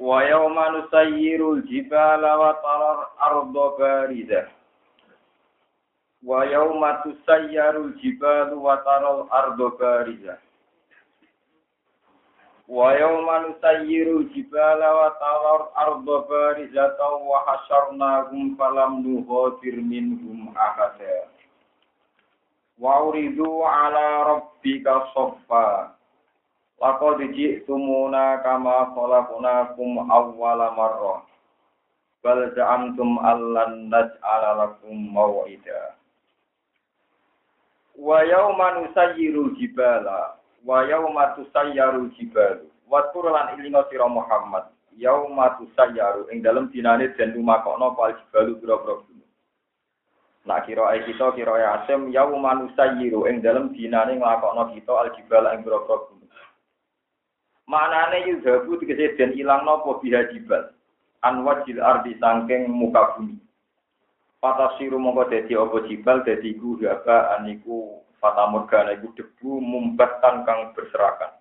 Wa 0.00 0.26
yawma 0.26 0.74
nusayyirul 0.74 1.62
jibala 1.70 2.34
wa 2.34 2.52
tarar 2.58 2.98
arda 3.22 3.66
barizah. 3.78 4.50
Wa 6.18 6.42
yawma 6.42 6.98
tusayyarul 7.06 7.94
jibalu 8.02 8.58
wa 8.58 8.82
taral 8.82 9.30
arda 9.30 9.70
barizah. 9.78 10.38
Wa 12.66 12.90
yawma 12.90 13.46
nusayyirul 13.46 14.34
jibala 14.34 14.88
wa 14.98 15.08
tarar 15.22 15.60
arda 15.78 16.16
barizah 16.26 16.98
wa 16.98 17.38
hasyarnahum 17.46 18.58
falam 18.58 18.98
nughadir 19.06 19.78
minhum 19.78 20.50
ahada. 20.58 21.30
Wa 22.82 22.98
uridu 23.06 23.62
ala 23.62 24.26
rabbika 24.26 25.06
soffa. 25.14 25.93
Laqad 26.84 27.16
ji'tumuna 27.32 28.44
kama 28.44 28.92
khalaqnakum 28.92 30.04
awwala 30.04 30.76
marrah. 30.76 31.24
Bal 32.20 32.52
za'amtum 32.52 33.24
allan 33.24 33.88
naj'ala 33.88 34.50
lakum 34.60 34.92
maw'ida. 34.92 35.96
Wa 37.96 38.20
yawma 38.20 38.84
nusayyirul 38.84 39.56
jibala 39.56 40.36
wa 40.60 40.84
yawma 40.84 41.32
tusayyarul 41.40 42.12
jibalu. 42.20 42.68
Wa 42.84 43.08
lan 43.32 43.56
ilinga 43.56 43.88
sira 43.88 44.04
Muhammad. 44.04 44.68
Yauma 44.94 45.56
tusayyaru 45.58 46.28
ing 46.30 46.44
dalem 46.44 46.70
dinane 46.70 47.16
den 47.16 47.34
lumakokno 47.34 47.96
pal 47.96 48.12
jibalu 48.14 48.60
pira-pira. 48.60 49.02
Nak 50.44 50.68
kira 50.68 50.92
kita 51.02 51.32
kira 51.32 51.80
asim 51.80 52.12
yauma 52.12 52.54
nusayyiru 52.60 53.24
ing 53.26 53.40
dalem 53.40 53.72
dinane 53.72 54.20
nglakokno 54.20 54.70
kita 54.76 54.92
al 54.92 55.08
jibala 55.16 55.56
ing 55.56 55.64
pira-pira. 55.64 56.13
Manane 57.66 58.28
yudhabu 58.28 58.76
tegese 58.76 59.16
den 59.16 59.32
ilang 59.40 59.64
napa 59.64 59.96
biha 60.00 60.28
jibal. 60.32 60.68
An 61.24 61.44
wajil 61.48 61.80
ardi 61.80 62.12
sangking 62.20 62.68
muka 62.68 63.16
bumi. 63.16 63.40
Fatasiru 64.44 65.00
mongko 65.00 65.32
dadi 65.32 65.56
apa 65.56 65.88
jibal 65.88 66.20
dadi 66.20 66.52
iku 66.52 66.76
haba 66.84 67.40
aniku 67.40 68.04
fatamurgana 68.20 68.92
iku 69.00 69.08
debu 69.16 69.64
mumbatan 69.64 70.44
kang 70.44 70.76
berserakan. 70.76 71.32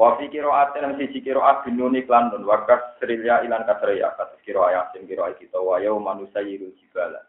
Wa 0.00 0.16
fi 0.16 0.32
qira'atin 0.32 0.80
lan 0.80 0.96
siji 0.96 1.20
qira'at 1.20 1.68
binuni 1.68 2.08
klan 2.08 2.32
nun 2.32 2.48
wakas 2.48 2.96
srilya 2.96 3.44
ilan 3.44 3.68
kasriya 3.68 4.16
kados 4.16 4.40
qira'at 4.48 4.96
yasin 4.96 5.04
qira'at 5.04 5.36
kita 5.36 5.60
wa 5.60 5.76
yauma 5.76 6.16
nusayyiru 6.16 6.72
jibala. 6.80 7.20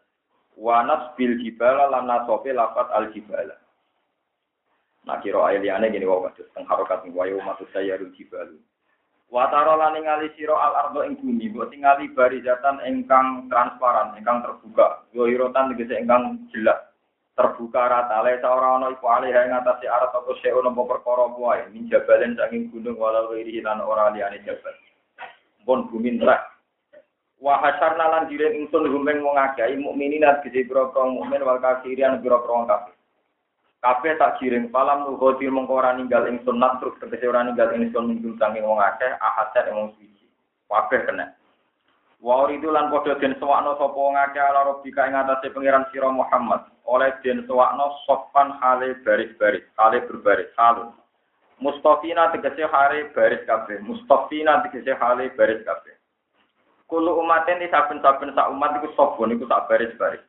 Wa 0.55 0.79
nasbil 0.87 1.35
jibala 1.43 1.91
lan 1.91 2.07
nasofe 2.07 2.55
lafat 2.55 2.87
al 2.95 3.11
jibala. 3.11 3.59
Nah 5.05 5.17
kira 5.17 5.41
ayliane 5.49 5.89
gini 5.89 6.05
wae 6.05 6.29
kados 6.29 6.49
teng 6.53 6.65
harokat 6.69 7.01
wa 7.09 7.25
yauma 7.25 7.57
tusayyarul 7.57 8.13
jibalu. 8.13 8.61
Wa 9.31 9.47
tara 9.47 9.79
lan 9.79 9.95
ningali 9.95 10.29
sira 10.35 10.53
al 10.59 10.75
ardo 10.75 11.07
ing 11.07 11.15
bumi, 11.17 11.49
mbok 11.49 11.71
tingali 11.71 12.11
barizatan 12.11 12.83
ingkang 12.83 13.47
transparan, 13.47 14.13
ingkang 14.19 14.43
terbuka. 14.43 15.07
Yo 15.15 15.25
irotan 15.25 15.71
tegese 15.71 15.97
ingkang 15.97 16.51
jelas. 16.51 16.91
Terbuka 17.31 17.87
rata 17.87 18.21
le 18.27 18.43
ora 18.43 18.75
ana 18.75 18.91
iku 18.91 19.07
alih 19.07 19.31
ing 19.31 19.55
atase 19.55 19.87
arat 19.87 20.11
apa 20.11 20.35
sing 20.43 20.51
ono 20.51 20.75
apa 20.75 20.83
perkara 20.83 21.31
wae, 21.31 21.63
min 21.71 21.87
jabalen 21.87 22.35
saking 22.35 22.69
gunung 22.75 22.99
walau 22.99 23.31
wiri 23.31 23.63
lan 23.63 23.79
ora 23.79 24.11
liyane 24.11 24.43
jabal. 24.43 24.75
Pun 25.63 25.87
bumi 25.87 26.19
nerak. 26.19 26.51
Wa 27.41 27.57
hasyarna 27.57 28.05
lan 28.11 28.29
diren 28.29 28.53
ingsun 28.53 28.85
rumeng 28.85 29.25
wong 29.25 29.33
akeh 29.33 29.73
mukminin 29.79 30.27
pira-pira 30.45 31.07
mukmin 31.09 31.41
wal 31.41 31.57
kafirin 31.57 32.21
pira-pira 32.21 32.67
kafir. 32.69 33.00
Kabeh 33.81 34.13
tak 34.21 34.37
giring 34.37 34.69
palam 34.69 35.09
nuhoti 35.09 35.49
mengko 35.49 35.81
ora 35.81 35.97
ninggal 35.97 36.29
ingsun 36.29 36.61
terus 36.77 36.93
tegese 37.01 37.25
ora 37.25 37.41
ninggal 37.41 37.73
ingsun 37.73 38.13
minggu 38.13 38.37
saking 38.37 38.61
wong 38.61 38.77
akeh 38.77 39.09
ahadat 39.17 39.73
wong 39.73 39.89
suci. 39.97 40.29
Kabeh 40.69 41.01
kena. 41.09 41.33
Wa 42.21 42.45
uridu 42.45 42.69
lan 42.69 42.93
padha 42.93 43.17
den 43.17 43.33
sewakno 43.41 43.73
sapa 43.81 43.97
wong 43.97 44.13
akeh 44.13 44.37
ala 44.37 44.69
rabbika 44.69 45.09
ing 45.09 45.17
atase 45.17 45.49
pangeran 45.49 45.89
sira 45.89 46.13
Muhammad. 46.13 46.69
Oleh 46.85 47.09
den 47.25 47.41
sewakno 47.49 47.97
sopan 48.05 48.53
hale 48.61 49.01
baris-baris, 49.01 49.65
hale 49.73 50.05
berbaris, 50.05 50.53
halun. 50.61 50.93
Mustafina 51.57 52.29
tegese 52.29 52.69
hale 52.69 53.09
baris 53.17 53.41
kabeh, 53.49 53.81
mustafina 53.81 54.61
tegese 54.61 54.93
hale 54.93 55.33
baris 55.33 55.65
kabeh. 55.65 55.97
Kulo 56.85 57.17
umaten 57.17 57.57
di 57.57 57.65
saben-saben 57.73 58.37
sak 58.37 58.53
umat 58.53 58.77
iku 58.77 58.93
sapa 58.93 59.21
niku 59.25 59.49
sak 59.49 59.65
baris-baris. 59.65 60.21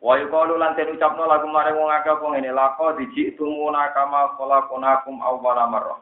Wa 0.00 0.16
yuqalu 0.16 0.56
lan 0.56 0.72
den 0.80 0.96
ucapno 0.96 1.28
lagu 1.28 1.44
mare 1.52 1.76
wong 1.76 1.92
akeh 1.92 2.08
apa 2.08 2.24
ngene 2.24 2.56
lako 2.56 2.96
diji 2.96 3.36
tumuna 3.36 3.92
kama 3.92 4.32
khalaqnakum 4.40 5.20
awwala 5.20 5.68
marrah. 5.68 6.00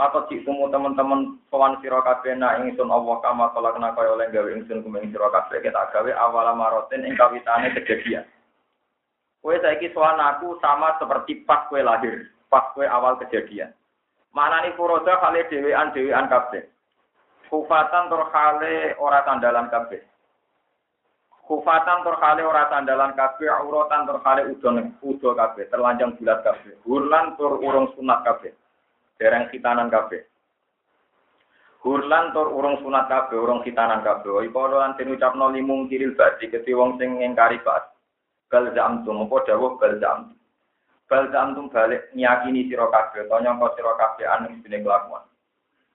Lako 0.00 0.24
tumu 0.32 0.72
teman-teman 0.72 1.36
sowan 1.52 1.76
sira 1.84 2.00
kabeh 2.00 2.32
nak 2.40 2.64
ingsun 2.64 2.88
Allah 2.88 3.20
kama 3.20 3.52
khalaqna 3.52 3.92
kaya 3.92 4.16
oleh 4.16 4.32
gawe 4.32 4.48
ingsun 4.56 4.80
kumeng 4.80 5.12
sira 5.12 5.28
kabeh 5.28 5.60
kita 5.60 5.92
gawe 5.92 6.10
awwala 6.24 6.56
marratin 6.56 7.04
ing 7.04 7.20
kawitane 7.20 7.68
kejadian. 7.76 8.24
Kowe 9.44 9.54
saiki 9.60 9.92
sowan 9.92 10.16
aku 10.16 10.56
sama 10.64 10.96
seperti 10.96 11.44
pas 11.44 11.68
kowe 11.68 11.84
lahir, 11.84 12.32
pas 12.48 12.72
kowe 12.72 12.86
awal 12.88 13.20
kejadian. 13.20 13.76
Manani 14.32 14.72
furoda 14.72 15.20
kali 15.20 15.44
dhewean 15.52 15.92
dhewean 15.92 16.32
kabeh. 16.32 16.64
Kufatan 17.52 18.08
tur 18.08 18.24
kale 18.32 18.96
ora 18.96 19.20
tandalan 19.28 19.68
kabeh. 19.68 20.00
Kufatan 21.48 22.04
terkali 22.04 22.44
ora 22.44 22.68
sandalan 22.68 23.16
kabeh, 23.16 23.48
auratan 23.48 24.04
terkali 24.04 24.52
udon 24.52 24.92
udo 25.00 25.32
kabeh, 25.32 25.64
terlanjang 25.72 26.12
bulat 26.20 26.44
kabeh. 26.44 26.76
Hurlan 26.84 27.40
tur 27.40 27.56
urung 27.64 27.88
sunat 27.96 28.20
kabeh. 28.20 28.52
Dereng 29.16 29.48
khitanan 29.48 29.88
kabeh. 29.88 30.28
Hurlan 31.80 32.36
tur 32.36 32.52
urung 32.52 32.84
sunat 32.84 33.08
kabeh, 33.08 33.40
urung 33.40 33.64
khitanan 33.64 34.04
kabeh. 34.04 34.44
Iku 34.44 34.60
lan 34.76 34.92
den 35.00 35.16
ucapno 35.16 35.48
limung 35.48 35.88
kiril 35.88 36.12
badi 36.12 36.52
keti 36.52 36.76
wong 36.76 37.00
sing 37.00 37.16
ngingkari 37.16 37.64
bas. 37.64 37.96
Bal 38.52 38.68
zamtum 38.76 39.24
apa 39.24 39.48
dawuh 39.48 39.80
bal 39.80 39.96
zamtum. 39.96 40.36
Bal 41.08 41.32
zamtum 41.32 41.72
balik 41.72 42.12
nyakini 42.12 42.68
sira 42.68 42.92
kabeh, 42.92 43.24
tanya 43.24 43.56
kok 43.56 43.72
sira 43.72 43.96
kabeh 43.96 44.26
anu 44.28 44.52
dene 44.60 44.84
kelakuan. 44.84 45.24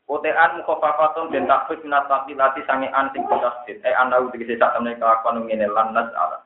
Kotean 0.03 0.59
mukhafafatun 0.59 1.31
den 1.31 1.47
takfif 1.47 1.80
minat 1.80 2.12
lati 2.12 2.62
sange 2.68 2.91
an 2.91 3.08
sing 3.16 3.24
tasdid. 3.24 3.80
Eh 3.88 3.96
ana 3.96 4.19
tegese 4.36 4.59
sak 4.59 4.75
temene 4.75 5.00
kelakuan 5.00 5.47
ngene 5.47 5.68
lan 5.72 5.96
nas 5.96 6.12
ala. 6.12 6.44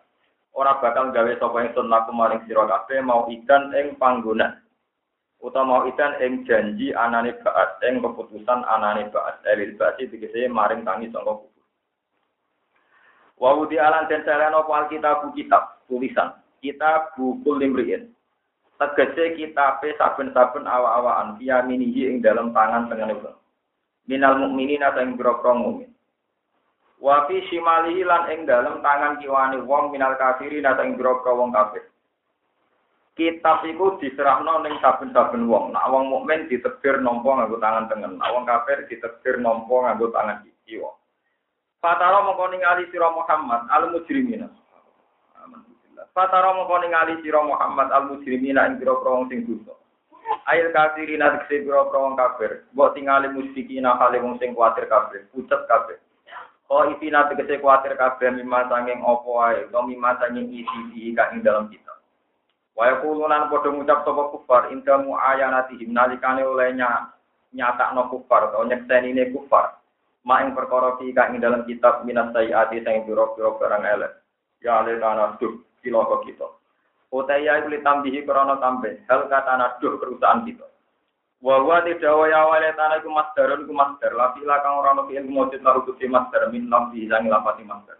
Ora 0.53 0.77
bakal 0.77 1.09
gawe 1.09 1.33
sapa 1.41 1.65
ingsun 1.65 1.89
laku 1.89 2.13
maring 2.13 2.45
sira 2.45 2.69
kabeh 2.69 3.01
mau 3.01 3.25
idan 3.33 3.73
ing 3.73 3.97
panggonan. 3.97 4.61
Utawa 5.41 5.65
mau 5.65 5.81
idan 5.89 6.17
ing 6.21 6.45
janji 6.45 6.93
anane 6.93 7.33
baat 7.41 7.81
ing 7.85 8.01
keputusan 8.01 8.61
anane 8.65 9.09
baat 9.09 9.41
elil 9.49 9.73
basi 9.77 10.05
tegese 10.05 10.49
maring 10.49 10.85
tangi 10.85 11.09
sangka 11.09 11.41
kubur. 11.41 11.65
Wa 13.41 13.57
wudi 13.57 13.81
alan 13.81 14.05
den 14.05 14.21
saleno 14.21 14.65
apa 14.65 14.85
alkitab 14.85 15.33
kitab 15.33 15.81
tulisan. 15.89 16.33
Kitab 16.61 17.13
buku 17.17 17.57
limriin. 17.57 18.13
Tegese 18.77 19.33
kitabe 19.33 19.97
saben-saben 19.97 20.69
awa-awaan 20.69 21.41
via 21.41 21.65
minihi 21.65 22.13
ing 22.13 22.21
dalam 22.21 22.53
tangan 22.53 22.89
tengene 22.89 23.17
minal 24.07 24.39
mukminin 24.39 24.81
atau 24.81 25.03
ing 25.03 25.19
boro 25.19 25.37
mukmin. 25.53 25.91
Wa 26.97 27.29
fi 27.29 27.43
shimalihi 27.51 28.01
lan 28.07 28.31
ing 28.33 28.47
tangan 28.47 29.21
kiwani 29.21 29.61
wong 29.61 29.93
minal 29.93 30.17
kafirin 30.17 30.65
atau 30.65 30.87
boro 30.95 31.21
wong 31.21 31.53
kafir. 31.53 31.85
Kitab 33.17 33.65
iku 33.65 33.97
diserahno 33.97 34.61
ning 34.61 34.77
saben-saben 34.81 35.45
wong. 35.45 35.75
Nak 35.75 35.89
wong 35.91 36.09
mukmin 36.09 36.47
ditebir 36.49 37.01
nampa 37.01 37.25
nganggo 37.25 37.57
tangan 37.57 37.89
tengen, 37.89 38.17
nak 38.17 38.29
wong 38.33 38.45
kafir 38.45 38.85
ditebir 38.89 39.41
nampa 39.41 39.73
nganggo 39.73 40.09
tangan 40.13 40.41
kiwa. 40.65 40.91
Fatara 41.81 42.25
mongko 42.25 42.51
ningali 42.51 42.89
sira 42.89 43.09
Muhammad 43.13 43.69
al 43.69 43.93
mujrimina. 43.93 44.49
Fatara 46.13 46.53
mongko 46.53 46.75
ningali 46.81 47.21
sira 47.21 47.41
Muhammad 47.41 47.89
al 47.93 48.03
mujrimina 48.09 48.69
ing 48.69 48.81
wong 48.81 49.29
sing 49.29 49.45
dosa. 49.45 49.73
Ail 50.47 50.71
kafirin 50.75 51.23
atekse 51.23 51.63
pira 51.63 51.87
pira 51.87 51.99
wong 52.03 52.15
kafir. 52.19 52.67
Mbok 52.75 52.95
tingali 52.95 53.27
musyrikin 53.31 53.87
hale 53.87 54.19
wong 54.19 54.39
sing 54.39 54.55
kuwatir 54.55 54.87
kafir, 54.87 55.27
pucet 55.31 55.63
kafir. 55.67 55.99
Oh 56.67 56.83
itina 56.83 57.31
tegese 57.31 57.63
kuwatir 57.63 57.95
kabeh 57.95 58.35
mimma 58.35 58.67
sanging 58.67 58.99
apa 58.99 59.27
wae, 59.27 59.63
to 59.71 59.79
mimma 59.87 60.19
sanging 60.19 60.51
isi 60.51 60.79
di 60.91 61.15
dalam 61.15 61.71
kita. 61.71 61.95
Wa 62.75 62.91
yaqulunan 62.91 63.47
padha 63.47 63.71
ngucap 63.71 64.03
sapa 64.03 64.23
kufar 64.35 64.61
indamu 64.75 65.15
ayanatihim 65.15 65.95
nalikane 65.95 66.43
olehnya 66.43 67.15
nyatakno 67.55 68.11
kufar 68.11 68.51
atau 68.51 68.67
ini 68.67 69.31
kufar. 69.31 69.79
Ma 70.27 70.43
perkara 70.51 70.99
ki 70.99 71.15
kang 71.15 71.39
ing 71.39 71.41
dalam 71.41 71.63
kitab 71.63 72.03
minas 72.03 72.35
sayyati 72.35 72.83
sing 72.83 73.07
pira-pira 73.07 73.55
barang 73.55 73.83
elek. 73.87 74.11
Ya 74.59 74.83
ale 74.83 74.99
tanah 74.99 75.39
duh 75.39 75.63
cilaka 75.79 76.19
kita. 76.27 76.47
Utaya 77.07 77.63
iku 77.63 77.71
litambihi 77.71 78.27
krana 78.27 78.59
tambah 78.59 79.07
hal 79.07 79.31
kata 79.31 79.53
naduh 79.55 79.95
kerusakan 79.95 80.43
kita. 80.43 80.67
Wa 81.39 81.63
wa 81.63 81.79
tidak 81.85 82.11
wa 82.11 82.25
ya 82.27 82.41
wale 82.49 82.69
tanah 82.75 82.99
iku 82.99 83.09
masdarun 83.13 83.63
iku 83.63 83.71
masdar. 83.71 84.11
Lafi 84.11 84.43
la 84.43 84.59
kang 84.59 84.83
ora 84.83 84.91
ono 84.91 85.07
ilmu 85.07 85.31
mujud 85.47 85.61
lahu 85.63 85.87
kudu 85.87 86.03
masdar 86.11 86.51
min 86.51 86.67
lambi 86.67 87.07
sang 87.07 87.31
lafati 87.31 87.63
masdar. 87.63 87.95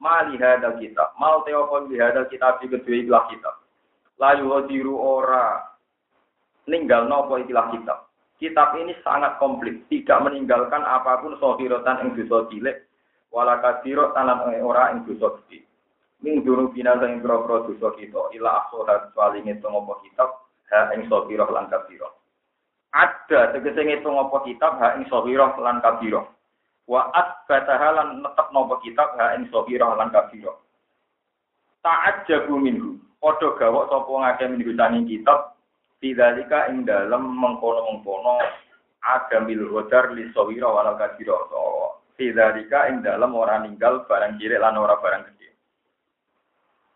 Mali 0.00 0.40
hadal 0.40 0.80
kitab, 0.80 1.12
mal 1.20 1.44
teopon 1.44 1.92
di 1.92 2.00
hadal 2.00 2.28
kitab 2.32 2.60
di 2.60 2.72
kedua 2.72 2.96
ikhlas 3.04 3.24
kitab. 3.28 3.54
Layu 4.16 4.48
hadiru 4.52 4.94
ora 4.96 5.64
ninggal 6.64 7.04
nopo 7.04 7.36
ikhlas 7.36 7.68
kitab. 7.72 8.08
Kitab 8.40 8.74
ini 8.80 8.96
sangat 9.06 9.38
komplit, 9.38 9.86
tidak 9.88 10.18
meninggalkan 10.24 10.82
apa 10.82 11.22
pun 11.22 11.38
sohirotan 11.38 12.02
yang 12.02 12.10
dosa 12.18 12.50
cilik, 12.50 12.76
wala 13.30 13.62
kasirot 13.62 14.10
tanam 14.12 14.42
ora 14.60 14.90
yang 14.90 15.06
dosa 15.06 15.38
gede. 15.38 15.64
Ming 16.24 16.40
dulu 16.40 16.72
bina 16.72 16.96
yang 16.96 17.20
pro-pro 17.20 17.68
dosa 17.68 17.92
kita, 18.00 18.32
ila 18.40 18.64
aksohat 18.64 19.12
kecuali 19.12 19.44
ngitung 19.44 19.76
apa 19.76 19.92
kitab, 20.00 20.48
ha 20.72 20.88
ing 20.96 21.04
sohiroh 21.12 21.52
lan 21.52 21.68
kabiro. 21.68 22.08
Ada 22.96 23.52
tegese 23.52 23.84
ngitung 23.84 24.16
apa 24.16 24.40
kitab, 24.48 24.80
ha 24.80 24.96
ing 24.96 25.04
sohiroh 25.12 25.52
lan 25.60 25.84
kabiro. 25.84 26.32
Wa 26.88 27.12
asbataha 27.12 27.88
lan 28.00 28.24
netep 28.24 28.48
nopo 28.56 28.80
kitab, 28.80 29.12
ha 29.20 29.36
ing 29.36 29.52
sohiroh 29.52 29.92
lan 30.00 30.08
kabiro. 30.08 30.64
Ta'at 31.84 32.24
jagu 32.24 32.56
minhu, 32.56 32.96
podo 33.20 33.52
gawok 33.60 33.92
sopo 33.92 34.24
ngake 34.24 34.48
minggu 34.48 34.72
sanging 34.72 35.04
kitab, 35.04 35.54
Tidalika 36.04 36.68
ing 36.68 36.84
dalam 36.84 37.32
mengkono-mengkono 37.32 38.36
ada 39.00 39.40
mil 39.40 39.72
hodar 39.72 40.12
li 40.12 40.28
sawira 40.36 40.68
walau 40.68 41.00
kadiro 41.00 41.48
so. 41.48 41.60
Tidalika 42.20 42.92
ing 42.92 43.00
dalam 43.00 43.32
orang 43.32 43.64
ninggal 43.64 44.04
barang 44.04 44.36
cilik 44.36 44.60
lan 44.60 44.76
ora 44.76 45.00
barang 45.00 45.32
gede. 45.32 45.43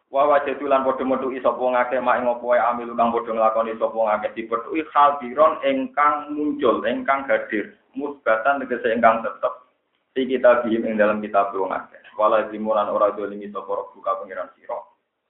Wa 0.09 0.25
wajadu 0.25 0.65
lan 0.65 0.89
padha 0.89 1.05
metuki 1.05 1.37
sapa 1.45 1.61
ngake 1.61 2.01
mak 2.01 2.17
ing 2.17 2.33
apa 2.33 2.41
wae 2.41 2.57
amilu 2.57 2.97
kang 2.97 3.13
padha 3.13 3.29
nglakoni 3.29 3.77
sapa 3.77 3.99
ngake 4.01 4.29
dipethuki 4.41 4.81
hadiron 4.89 5.61
ingkang 5.61 6.33
muncul, 6.33 6.81
ingkang 6.89 7.29
hadir. 7.29 7.77
Musbatan 7.93 8.65
tegese 8.65 8.89
ingkang 8.97 9.21
tetep 9.21 9.53
di 10.17 10.25
kita 10.25 10.65
bihim 10.65 10.89
ing 10.89 10.97
dalam 10.97 11.21
kitab 11.21 11.53
wong 11.53 11.77
akeh. 11.77 12.01
Wala 12.17 12.49
zimulan 12.49 12.89
ora 12.89 13.13
dolimi 13.13 13.53
sapa 13.53 13.93
buka 13.93 14.17
pengiran 14.25 14.49
sira. 14.57 14.81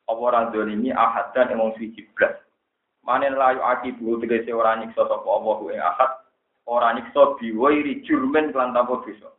Apa 0.07 0.21
ora 0.23 0.47
dolimi 0.55 0.95
ahadan 0.95 1.59
emong 1.59 1.75
suci 1.75 2.07
blas. 2.15 2.39
Manen 3.03 3.35
layu 3.35 3.59
aki 3.59 3.99
bu 3.99 4.23
tegese 4.23 4.55
ora 4.55 4.79
nyiksa 4.79 5.11
sapa 5.11 5.27
Allah 5.27 5.59
ing 5.75 5.83
ahad, 5.83 6.13
ora 6.71 6.95
nyiksa 6.95 7.35
biwairi 7.43 8.07
jurmen 8.07 8.55
kelan 8.55 8.71
tanpa 8.71 9.03
dosa. 9.03 9.35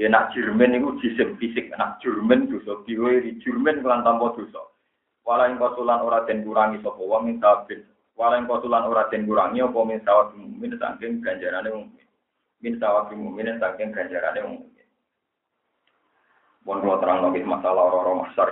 Ya 0.00 0.08
nak 0.08 0.32
jurmen 0.32 0.72
iku 0.72 0.96
jisim 1.04 1.36
fisik, 1.36 1.68
nak 1.76 2.00
jurmen 2.00 2.48
dosa 2.48 2.80
biwairi 2.88 3.36
jurmen 3.44 3.84
kelan 3.84 4.00
tanpa 4.00 4.32
dosa. 4.32 4.72
Wala 5.28 5.52
kosulan 5.60 6.00
ora 6.00 6.24
den 6.24 6.40
kurangi 6.40 6.80
sapa 6.80 7.04
wong 7.04 7.28
ing 7.28 7.36
tabin. 7.36 7.84
Wala 8.16 8.40
ing 8.40 8.48
kosulan 8.48 8.88
ora 8.88 9.12
den 9.12 9.28
kurangi 9.28 9.60
apa 9.60 9.76
min 9.84 10.00
sawat 10.00 10.32
mukmin 10.32 10.72
saking 10.80 11.20
ganjarane 11.20 11.68
mukmin. 11.68 12.06
Min 12.64 12.80
sawat 12.80 13.12
mukmin 13.12 13.60
saking 13.60 13.92
ganjarane 13.92 14.40
mukmin. 14.40 14.88
Bon 16.64 16.80
terang 16.80 17.20
lagi 17.20 17.44
masalah 17.44 17.92
orang-orang 17.92 18.24
masar. 18.24 18.48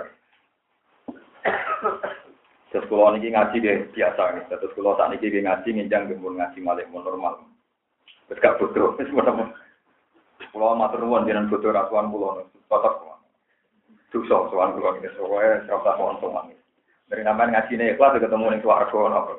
Terus 2.69 2.85
kalau 2.85 3.17
ini 3.17 3.33
ngaji 3.33 3.57
dia 3.57 3.89
biasa 3.89 4.37
nih. 4.37 4.45
Terus 4.53 4.77
ini 4.77 5.17
dia 5.17 5.41
ngaji 5.49 5.69
nginjang 5.73 6.13
gembul 6.13 6.37
ngaji 6.37 6.61
malik 6.61 6.85
mau 6.93 7.01
normal. 7.01 7.41
Terus 8.29 8.37
gak 8.37 8.61
bodoh. 8.61 8.93
Terus 9.01 9.09
mau 9.17 9.49
Pulau 10.49 10.73
matur 10.73 11.05
nuwun 11.05 11.29
jenengan 11.29 11.49
bodoh 11.49 11.69
rasuan 11.69 12.09
pulau 12.09 12.41
kotor 12.65 12.93
semua. 12.97 13.17
Dosa 14.09 14.49
sowan 14.49 14.73
pulau 14.73 14.97
ini 14.97 15.09
soalnya 15.13 15.61
serasa 15.69 15.91
sowan 15.97 16.17
sowan. 16.17 16.49
Dari 17.09 17.21
ngaji 17.25 17.73
nih 17.77 17.97
kelas 17.97 18.17
ketemu 18.17 18.45
nih 18.53 18.61
suara 18.65 18.85
nopo 18.89 19.33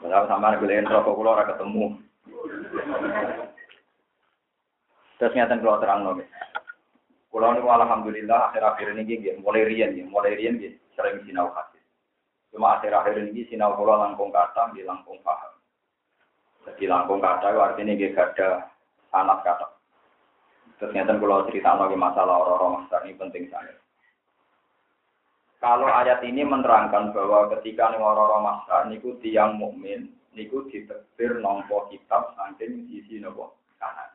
Kalau 0.00 0.26
sama 0.26 0.56
beliin 0.56 0.88
rokok 0.88 1.14
pulau 1.14 1.36
ora 1.36 1.44
ketemu. 1.44 1.84
Terus 5.20 5.34
nyata 5.36 5.60
kalau 5.60 5.78
terang 5.78 6.00
nih. 6.16 6.28
Kalau 7.30 7.54
ini 7.54 7.62
alhamdulillah 7.62 8.50
akhir-akhir 8.50 8.90
ini 8.90 9.02
gini, 9.06 9.38
mulai 9.38 9.62
rian 9.62 9.94
gini, 9.94 10.10
mulai 10.10 10.34
rian 10.34 10.58
gini, 10.58 10.74
sering 10.98 11.22
sinau 11.22 11.54
hadis. 11.54 11.78
Cuma 12.50 12.74
akhir-akhir 12.80 13.22
ini 13.22 13.46
sinau 13.46 13.78
kalau 13.78 14.02
langkung 14.02 14.34
kata, 14.34 14.74
di 14.74 14.82
langkung 14.82 15.22
paham. 15.22 15.59
Jadi 16.70 16.84
langkung 16.86 17.18
kata 17.18 17.50
artinya 17.50 17.98
gini 17.98 18.14
ada 18.14 18.70
anak 19.10 19.42
kata. 19.42 19.66
Terus 20.78 20.94
nyata 20.96 21.18
kalau 21.18 21.44
cerita 21.50 21.76
lagi 21.76 21.96
masalah 21.98 22.34
orang-orang 22.40 22.72
master 22.80 23.00
ini 23.04 23.18
penting 23.18 23.44
sekali. 23.50 23.72
Kalau 25.60 25.92
ayat 25.92 26.24
ini 26.24 26.40
menerangkan 26.40 27.12
bahwa 27.12 27.52
ketika 27.58 27.92
orang-orang 27.92 28.46
master 28.48 28.80
niku 28.88 29.20
tiang 29.20 29.60
mukmin, 29.60 30.08
niku 30.32 30.64
diterbir 30.72 31.36
nompo 31.44 31.84
kitab 31.92 32.32
saking 32.32 32.88
sisi 32.88 33.20
nopo 33.20 33.60
kanan. 33.76 34.08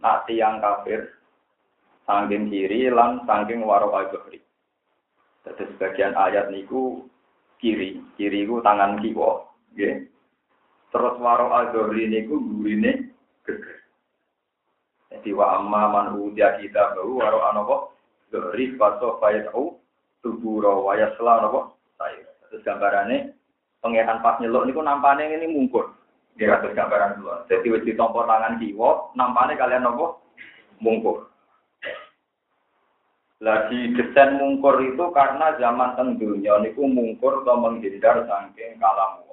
Nah 0.00 0.24
tiang 0.24 0.64
kafir 0.64 1.16
Sangking 2.06 2.54
kiri 2.54 2.86
lan 2.86 3.26
sangking 3.26 3.66
waro 3.66 3.90
al-johri. 3.90 4.38
Jadi 5.42 5.62
sebagian 5.74 6.14
ayat 6.14 6.54
niku 6.54 7.02
kiri, 7.58 7.98
kiri 8.14 8.46
ku 8.46 8.62
tangan 8.62 9.02
kiwa. 9.02 9.42
Okay. 9.74 10.06
Terus 10.96 11.20
waro 11.20 11.52
al-johri 11.52 12.08
niku 12.08 12.40
gurine 12.40 13.12
geger. 13.44 13.84
Jadi 15.12 15.28
wa 15.36 15.60
amma 15.60 15.92
man 15.92 16.16
udia 16.16 16.56
kita 16.56 16.96
baru 16.96 17.20
waro 17.20 17.38
anopo 17.52 17.76
johri 18.32 18.72
paso 18.80 19.20
fayatau 19.20 19.76
tuburo 20.24 20.88
wayasla 20.88 21.44
anopo 21.44 21.76
saya. 22.00 22.24
Terus 22.48 22.64
gambarannya 22.64 23.36
pengeran 23.84 24.24
pas 24.24 24.40
nyeluk 24.40 24.64
niku 24.64 24.80
nampane 24.80 25.28
ini 25.28 25.52
mungkur. 25.52 25.92
Dia 26.40 26.56
kasus 26.56 26.72
gambaran 26.72 27.20
dulu. 27.20 27.44
Jadi 27.44 27.76
wis 27.76 27.84
ditompo 27.84 28.24
tangan 28.24 28.56
kiwa, 28.56 29.12
nampane 29.12 29.52
kalian 29.60 29.84
nopo 29.84 30.24
mungkur. 30.80 31.28
Lagi 33.44 33.92
desain 33.92 34.40
mungkur 34.40 34.80
itu 34.80 35.12
karena 35.12 35.60
zaman 35.60 35.92
tentunya 35.92 36.56
niku 36.56 36.88
mungkur 36.88 37.44
atau 37.44 37.60
menghindar 37.60 38.24
saking 38.24 38.80
kalam 38.80 39.25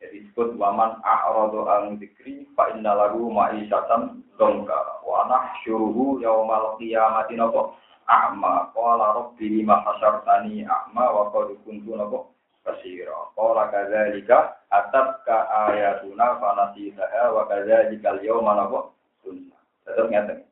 Jadi 0.00 0.16
disebut 0.24 0.56
waman 0.56 0.96
a'radu 1.04 1.68
an 1.68 2.00
dzikri 2.00 2.48
fa 2.56 2.72
inna 2.72 2.96
lahu 2.96 3.28
ma'isyatan 3.28 4.24
dongka 4.40 5.04
wa 5.04 5.28
nahsyuruhu 5.28 6.24
yaumal 6.24 6.80
qiyamati 6.80 7.36
napa 7.36 7.76
a'ma 8.08 8.72
qala 8.72 9.12
rabbi 9.12 9.60
lima 9.60 9.84
hasyartani 9.84 10.64
a'ma 10.64 11.04
wa 11.04 11.28
qad 11.28 11.52
kuntu 11.68 12.00
napa 12.00 12.24
basira 12.64 13.28
qala 13.36 13.68
kadzalika 13.68 14.56
atabka 14.72 15.68
ayatuna 15.68 16.40
fa 16.40 16.48
nasitaha 16.56 17.36
wa 17.36 17.44
kadzalika 17.44 18.16
al-yawma 18.16 18.56
napa 18.56 18.78
sunna. 19.20 19.60
Terus 19.84 20.08
ngeten. 20.08 20.48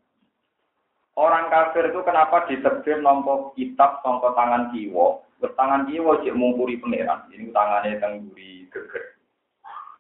Orang 1.19 1.51
kafir 1.51 1.91
itu 1.91 1.99
kenapa 2.07 2.47
diterbit 2.47 3.03
nompo 3.03 3.51
kitab 3.59 4.05
songko 4.07 4.39
tangan 4.39 4.71
kiwo? 4.71 5.27
Tangan 5.41 5.89
kiwo 5.91 6.21
cek 6.23 6.37
mungkuri 6.37 6.79
pangeran. 6.79 7.27
Ini 7.35 7.51
tangannya 7.51 7.99
tangguri 7.99 8.71
geger. 8.71 9.18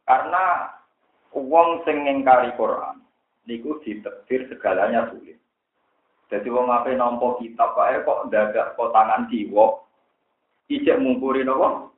Karena 0.09 0.73
uang 1.37 1.85
sing 1.85 2.09
ngingkari 2.09 2.57
Quran 2.57 3.05
niku 3.45 3.77
diterbit 3.85 4.49
segalanya 4.49 5.13
sulit. 5.13 5.37
Jadi 6.33 6.49
wong 6.49 6.73
apa 6.73 6.93
nompo 6.97 7.37
kitab 7.41 7.77
pak 7.77 8.05
kok 8.09 8.33
dadak 8.33 8.73
kok 8.77 8.93
tangan 8.93 9.29
kiwo 9.29 9.85
ijek 10.73 11.01
mungkuri 11.01 11.45
nopo 11.45 11.93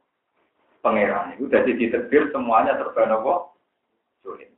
pangeran. 0.83 1.39
Itu 1.39 1.47
jadi 1.47 1.71
diterbit 1.71 2.35
semuanya 2.35 2.75
serba 2.83 3.07
nopo 3.07 3.55
sulit. 4.27 4.51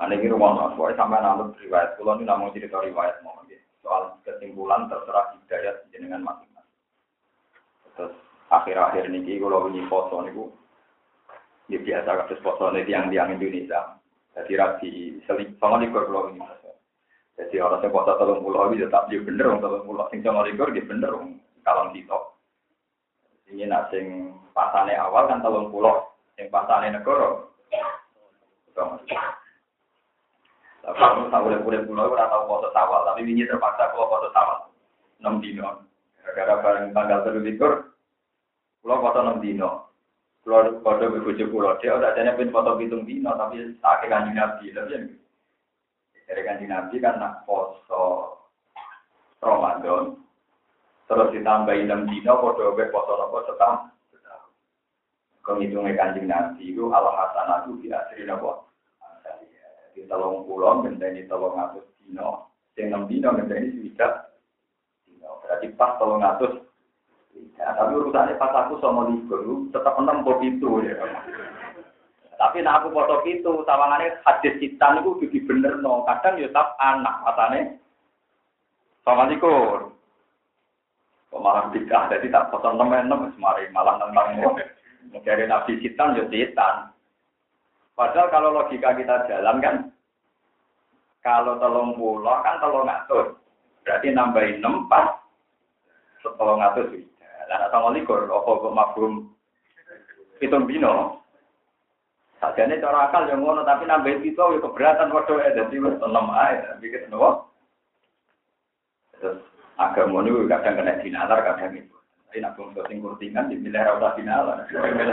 Ane 0.00 0.16
rumah 0.24 0.56
nol, 0.56 0.72
pokoknya 0.72 0.96
sampai 0.96 1.20
nanti 1.20 1.68
riwayat. 1.68 2.00
Kalau 2.00 2.16
ini 2.16 2.24
namun 2.24 2.56
cerita 2.56 2.80
riwayat 2.80 3.20
mau 3.20 3.44
soal 3.84 4.16
kesimpulan 4.24 4.88
terserah 4.88 5.36
hidayat 5.36 5.84
jenengan 5.92 6.24
masing-masing. 6.24 6.80
Terus 7.98 8.14
akhir-akhir 8.48 9.10
ini 9.10 9.36
kalau 9.36 9.68
ini 9.68 9.84
foto 9.90 10.22
ini 10.24 10.32
ya 11.72 11.80
biasa 11.80 12.28
kasus 12.28 12.40
ini 12.44 12.84
tiang-tiang 12.84 13.32
Indonesia. 13.32 13.96
Jadi 14.36 14.52
rapi 14.56 14.92
selik 15.24 15.56
sama 15.56 15.80
likur 15.80 16.04
kalau 16.08 16.28
ini 16.32 16.40
Jadi 17.32 17.56
orang 17.64 17.80
yang 17.80 17.96
foto 17.96 18.12
tolong 18.20 18.44
pulau 18.44 18.68
itu 18.76 18.84
tetap 18.84 19.08
dia 19.08 19.24
bener, 19.24 19.48
orang 19.48 19.64
tolong 19.64 19.84
pulau 19.88 20.04
sing 20.12 20.20
sama 20.20 20.44
likur 20.44 20.68
dia 20.68 20.84
bener, 20.84 21.16
kalau 21.64 21.88
tito. 21.96 22.36
Ini 23.48 23.72
nak 23.72 23.88
sing 23.88 24.36
pasane 24.52 24.92
awal 25.00 25.32
kan 25.32 25.40
tolong 25.40 25.72
pulau, 25.72 26.12
yang 26.36 26.52
pasane 26.52 26.92
negara. 26.92 27.48
Tapi 30.82 30.98
kamu 30.98 31.30
tahu 31.32 31.42
boleh 31.46 31.60
boleh 31.64 31.80
pulau, 31.88 32.12
ora 32.12 32.28
tahu 32.28 32.42
foto 32.52 32.68
sawal, 32.76 33.06
tapi 33.08 33.24
ini 33.24 33.48
terpaksa 33.48 33.96
kalau 33.96 34.12
foto 34.12 34.28
sawal. 34.36 34.58
enam 35.22 35.38
dino. 35.38 35.86
Gara-gara 36.20 36.58
bareng 36.60 36.90
tanggal 36.92 37.22
terlikur, 37.22 37.72
pulau 38.84 39.00
foto 39.00 39.18
enam 39.24 39.40
dino. 39.40 39.91
Kalau 40.42 40.82
kode 40.82 41.06
bojo 41.22 41.44
pulau. 41.54 41.78
Dia 41.78 41.94
udah 41.94 42.18
ada 42.18 42.34
pin 42.34 42.50
foto 42.50 42.74
pitung 42.74 43.06
dino 43.06 43.30
tapi 43.38 43.62
sakit 43.78 44.10
kanjeng 44.10 44.34
nabi 44.34 44.74
tapi 44.74 44.90
yang 44.90 45.04
dari 46.26 46.42
kanjeng 46.42 46.70
nabi 46.70 46.98
kan 46.98 47.22
nak 47.22 47.46
foto 47.46 48.34
Ramadan 49.38 50.18
terus 51.06 51.30
ditambahin 51.30 51.86
enam 51.86 52.10
dino 52.10 52.42
kode 52.42 52.74
be 52.74 52.90
foto 52.90 53.12
nopo 53.22 53.46
setahun 53.46 53.94
Kehitungnya 55.46 55.94
kanjeng 55.94 56.26
nabi 56.26 56.74
itu 56.74 56.90
Allah 56.90 57.14
hasanatu 57.22 57.78
di 57.78 57.94
asri 57.94 58.26
nopo 58.26 58.66
di 59.94 60.08
tolong 60.08 60.42
pulau 60.48 60.82
menjadi 60.82 61.28
tolong 61.30 61.54
atus 61.60 61.86
dino. 62.02 62.50
Yang 62.74 62.86
enam 62.88 63.02
dino 63.06 63.28
menjadi 63.30 63.68
sudah 63.70 64.12
dino. 65.04 65.30
Berarti 65.44 65.66
pas 65.76 66.00
tolong 66.00 66.24
atus 66.24 66.71
Ya, 67.32 67.72
tapi 67.78 67.96
urusannya 67.96 68.36
pas 68.36 68.52
aku 68.52 68.76
sama 68.82 69.08
libur, 69.08 69.70
tetap 69.72 69.96
menempuh 69.96 70.36
itu 70.44 70.84
ya. 70.84 70.98
Tapi 72.36 72.58
nah 72.60 72.82
aku 72.82 72.90
foto 72.90 73.22
itu, 73.24 73.62
tawangannya 73.64 74.18
hadis 74.26 74.58
citan 74.58 75.00
itu 75.00 75.14
jadi 75.24 75.38
bener 75.46 75.72
no. 75.78 76.02
Kadang 76.04 76.42
ya 76.42 76.50
tetap 76.50 76.74
anak 76.82 77.22
matanya. 77.22 77.78
Sama 79.06 79.30
likur. 79.30 79.94
Malah 81.32 81.72
tiga, 81.72 82.12
jadi 82.12 82.28
tak 82.28 82.52
foto 82.52 82.76
temen 82.76 83.08
temen 83.08 83.32
semari 83.32 83.64
malah 83.72 83.96
tentang 83.98 84.36
dari 85.24 85.48
nabi 85.48 85.80
citan 85.80 86.18
ya 86.18 86.28
citan. 86.28 86.92
Padahal 87.96 88.28
kalau 88.28 88.50
logika 88.52 88.92
kita 88.94 89.26
jalan 89.26 89.56
kan, 89.64 89.76
kalau 91.24 91.56
telung 91.56 91.96
pulau 91.96 92.42
kan 92.44 92.60
telung 92.60 92.84
ngatur. 92.84 93.38
Berarti 93.82 94.12
nambahin 94.12 94.60
enam 94.60 94.86
pas, 94.86 95.18
telung 96.20 96.60
ngatur 96.60 96.90
Lah 97.52 97.68
sama 97.68 97.92
likur, 97.92 98.32
apa 98.32 98.48
kok 98.48 98.72
hitung 100.42 100.66
bino. 100.66 101.22
Sajane 102.42 102.82
cara 102.82 103.06
akal 103.06 103.30
yang 103.30 103.46
ngono 103.46 103.62
tapi 103.62 103.86
nambahin 103.86 104.26
itu 104.26 104.34
ya 104.34 104.58
keberatan 104.58 105.14
waduh 105.14 105.38
ya 105.38 105.54
jadi 105.54 105.78
wis 105.78 105.94
enam 106.02 106.26
ae 106.34 106.58
bikin 106.82 107.06
nopo. 107.06 107.46
Terus 109.22 109.38
agama 109.78 110.26
ini 110.26 110.50
kadang 110.50 110.82
kena 110.82 110.98
dinalar 110.98 111.38
kadang 111.46 111.78
itu. 111.78 111.94
Tapi 112.26 112.42
nak 112.42 112.58
bung 112.58 112.74
sing 112.90 112.98
kurtingan 112.98 113.46
di 113.46 113.62
milih 113.62 113.78
ra 113.78 113.94
usah 113.94 114.18
dinalar. 114.18 114.58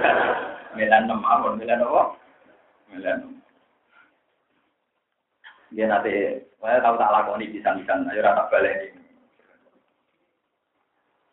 Milih 0.78 0.90
enam 0.90 1.22
awon 1.22 1.62
milih 1.62 1.78
nopo? 1.78 2.18
Enam. 2.98 3.38
Dia 5.70 5.86
nanti, 5.86 6.42
saya 6.58 6.82
tahu 6.82 6.98
tak 6.98 7.14
lakoni 7.14 7.54
bisa-bisa, 7.54 7.94
ayo 7.94 8.26
rata 8.26 8.50
balik 8.50 8.90
ini. 8.90 9.02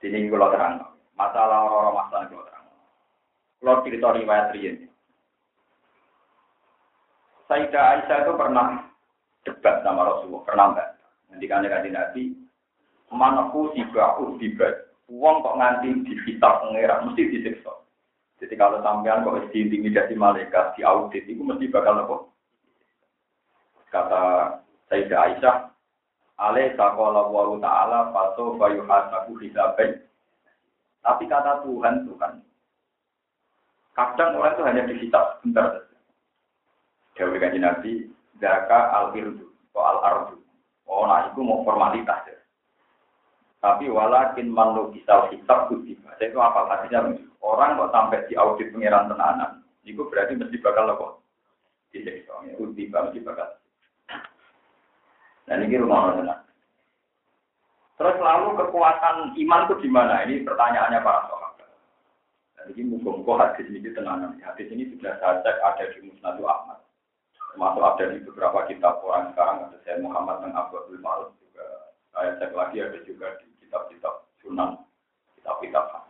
Sini 0.04 0.28
kalau 0.28 0.52
terang. 0.52 0.95
Masalah 1.16 1.64
orang-orang 1.64 1.96
masalah 1.96 2.24
kalau 2.28 2.44
terang. 2.44 2.66
Kalau 3.56 3.82
cerita 3.88 4.08
riwayat 4.12 4.52
Rian. 4.52 4.76
Sayyidah 7.48 7.84
Aisyah 7.96 8.18
itu 8.26 8.32
pernah 8.36 8.66
debat 9.46 9.80
sama 9.80 10.02
Rasulullah, 10.04 10.44
pernah 10.44 10.66
enggak? 10.74 10.88
Nanti 11.30 11.44
kan 11.46 11.64
kanji 11.64 11.90
Nabi, 11.94 12.22
manaku 13.14 13.70
tiba 13.72 14.18
tiba, 14.42 14.68
uang 15.06 15.46
kok 15.46 15.56
nganti 15.56 15.88
di 16.04 16.14
kitab 16.26 16.66
pengerak, 16.66 17.06
mesti 17.06 17.22
disiksa. 17.30 17.72
Jadi 18.42 18.54
kalau 18.58 18.82
sampean 18.82 19.22
kok 19.22 19.48
diintimidasi 19.54 20.18
malaikat, 20.18 20.74
di 20.74 20.82
audit, 20.82 21.24
itu 21.24 21.40
mesti 21.40 21.70
bakal 21.70 22.02
apa? 22.02 22.16
Kata 23.94 24.22
Sayyidah 24.90 25.18
Aisyah, 25.30 25.56
alaih 26.42 26.74
sakola 26.74 27.30
wa 27.30 27.56
ta'ala 27.62 28.10
faso 28.10 28.58
bayu 28.58 28.82
hasabu 28.84 29.38
hisabai 29.40 30.02
tapi 31.06 31.30
kata 31.30 31.62
Tuhan 31.62 32.02
itu 32.02 32.18
kan, 32.18 32.42
kadang 33.94 34.34
orang 34.42 34.58
itu 34.58 34.62
hanya 34.66 34.82
dihisap 34.90 35.38
sebentar 35.38 35.78
saja. 35.78 35.98
Dewi 37.14 37.38
kanji 37.38 37.62
Nabi, 37.62 37.92
Zaka 38.42 38.90
al-irdu, 38.90 39.46
al-ardu. 39.70 40.42
Oh, 40.90 41.06
nah 41.06 41.30
itu 41.30 41.40
mau 41.46 41.62
formalitas 41.62 42.26
ya. 42.26 42.38
Tapi 43.62 43.86
walakin 43.86 44.50
manu 44.50 44.90
kisah 44.90 45.30
hisab 45.30 45.70
kutiba. 45.70 46.14
Jadi 46.18 46.34
itu 46.34 46.38
apa 46.42 46.66
artinya? 46.66 47.14
Orang 47.38 47.78
kok 47.78 47.94
sampai 47.94 48.26
di 48.26 48.34
audit 48.34 48.74
pengiran 48.74 49.06
tenanan, 49.06 49.62
itu 49.86 50.02
berarti 50.10 50.34
mesti 50.34 50.58
bakal 50.58 50.90
apa? 50.90 51.22
Disiksa. 51.94 52.34
Kutiba 52.58 53.06
mesti 53.06 53.22
bakal. 53.22 53.48
Dan 55.46 55.62
ini 55.62 55.78
rumah 55.78 56.10
orang 56.10 56.45
Terus 57.96 58.16
lalu 58.20 58.56
kekuatan 58.60 59.32
iman 59.32 59.60
itu 59.66 59.74
di 59.80 59.88
mana? 59.88 60.24
Ini 60.28 60.44
pertanyaannya 60.44 61.00
para 61.00 61.20
sahabat. 61.32 61.68
Dan 62.60 62.66
ini 62.76 62.82
muka-muka 62.92 63.56
hadis 63.56 63.72
ini 63.72 63.88
tenangan. 63.92 64.36
Hadis 64.40 64.68
ini 64.68 64.92
sudah 64.92 65.16
saya 65.16 65.40
cek 65.40 65.56
ada 65.64 65.84
di 65.96 66.04
Musnadu 66.04 66.44
Ahmad. 66.44 66.84
Termasuk 67.52 67.80
ada 67.80 68.04
di 68.12 68.20
beberapa 68.20 68.68
kitab 68.68 69.00
orang 69.00 69.32
sekarang 69.32 69.56
ada 69.64 69.76
saya 69.88 69.96
Muhammad 70.04 70.44
dan 70.44 70.52
Abu 70.52 70.76
Abdul 70.76 71.00
Ma'ruf 71.00 71.32
juga. 71.40 71.64
Saya 72.12 72.36
cek 72.36 72.52
lagi 72.52 72.76
ada 72.84 72.98
juga 73.08 73.40
di 73.40 73.48
kitab-kitab 73.64 74.28
Sunan, 74.44 74.76
kitab-kitab 75.40 76.06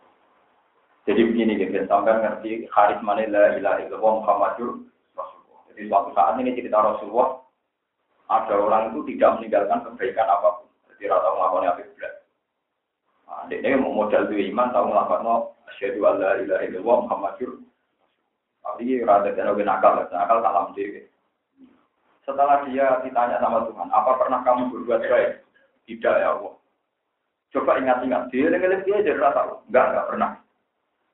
jadi 1.07 1.23
begini, 1.23 1.55
gitu, 1.55 1.87
sampai 1.87 2.19
ngerti 2.19 2.67
haris 2.67 2.99
mana 3.07 3.23
la 3.31 3.55
ilaha 3.55 3.79
illallah 3.79 4.13
Muhammadur 4.27 4.83
Rasulullah. 5.15 5.61
Jadi 5.71 5.87
suatu 5.87 6.11
saat 6.19 6.35
ini 6.43 6.59
cerita 6.59 6.83
Rasulullah, 6.83 7.47
ada 8.27 8.55
orang 8.59 8.91
itu 8.91 9.15
tidak 9.15 9.39
meninggalkan 9.39 9.87
kebaikan 9.87 10.27
apa 10.27 10.49
pun. 10.59 10.66
Jadi 10.97 11.13
rata 11.13 11.29
melakukan 11.29 11.69
apa. 11.77 11.83
Nah, 13.27 13.45
ini 13.53 13.77
mau 13.77 13.93
modal 13.93 14.33
dua 14.33 14.41
iman, 14.49 14.73
tahu 14.73 14.85
melakukan 14.89 15.21
no 15.21 15.37
asyhadu 15.69 16.01
alla 16.09 16.41
ilaha 16.41 16.65
illallah 16.65 16.97
Muhammadur. 17.05 17.51
Tapi 18.65 19.05
rada 19.05 19.31
dan 19.37 19.53
lebih 19.53 19.69
nakal, 19.69 20.09
nakal 20.09 20.41
salam 20.41 20.73
dewi. 20.73 21.05
Setelah 22.25 22.65
dia 22.67 22.99
ditanya 23.05 23.39
sama 23.39 23.69
Tuhan, 23.69 23.93
apa 23.93 24.11
pernah 24.19 24.41
kamu 24.43 24.73
berbuat 24.73 25.01
baik? 25.05 25.31
Tidak 25.87 26.15
ya 26.17 26.35
Allah. 26.35 26.57
Coba 27.55 27.79
ingat-ingat, 27.79 28.33
dia 28.35 28.51
dengan 28.51 28.83
dia 28.83 29.05
jadi 29.05 29.21
rata, 29.21 29.63
enggak, 29.71 29.85
enggak 29.95 30.09
pernah. 30.11 30.31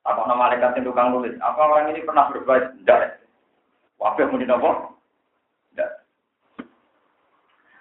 Apa 0.09 0.21
nama 0.25 0.49
malaikat 0.49 0.79
yang 0.79 0.89
tukang 0.89 1.13
nulis? 1.13 1.37
Apa 1.43 1.61
orang 1.61 1.93
ini 1.93 2.07
pernah 2.07 2.31
berbuat? 2.33 2.81
Tidak. 2.81 3.01
Wafih 4.01 4.27
muni 4.31 4.49
nopo? 4.49 4.93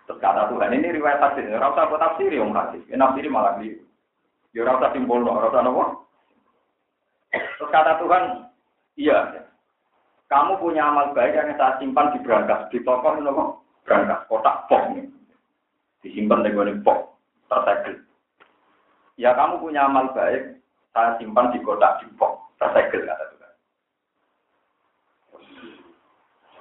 Terus 0.05 0.19
kata 0.19 0.49
Tuhan 0.49 0.73
ini 0.75 0.97
riwayat 0.97 1.21
hadis, 1.21 1.47
ora 1.53 1.71
usah 1.71 1.87
buat 1.87 2.01
tafsir 2.01 2.33
yang 2.33 2.51
hadis. 2.51 2.81
Ya 2.89 2.97
nafsiri 2.97 3.29
malah 3.29 3.61
di 3.61 3.77
Ya 4.51 4.67
ora 4.67 4.83
usah 4.83 4.91
simbol, 4.91 5.23
ora 5.23 5.47
usah 5.47 5.63
nopo. 5.63 5.83
Terus 7.31 7.71
kata 7.71 8.03
Tuhan, 8.03 8.23
iya. 8.99 9.47
Kamu 10.27 10.59
punya 10.59 10.87
amal 10.87 11.11
baik 11.15 11.35
yang 11.35 11.55
saya 11.55 11.79
simpan 11.79 12.11
di 12.15 12.19
berangkas, 12.23 12.67
di 12.71 12.83
toko 12.83 13.15
nopo 13.19 13.63
berangkas, 13.87 14.27
kotak 14.27 14.67
pok 14.67 14.91
nih. 14.91 15.07
Disimpan 16.03 16.43
di 16.43 16.51
gue 16.51 16.75
pok, 16.83 17.15
tersegel. 17.47 18.03
Ya 19.15 19.31
kamu 19.37 19.63
punya 19.63 19.87
amal 19.87 20.11
baik, 20.11 20.59
saya 20.91 21.15
simpan 21.15 21.55
di 21.55 21.63
kotak 21.63 22.03
di 22.03 22.11
pok, 22.19 22.51
tersegel 22.59 23.07
kata 23.07 23.25
Tuhan. 23.31 23.53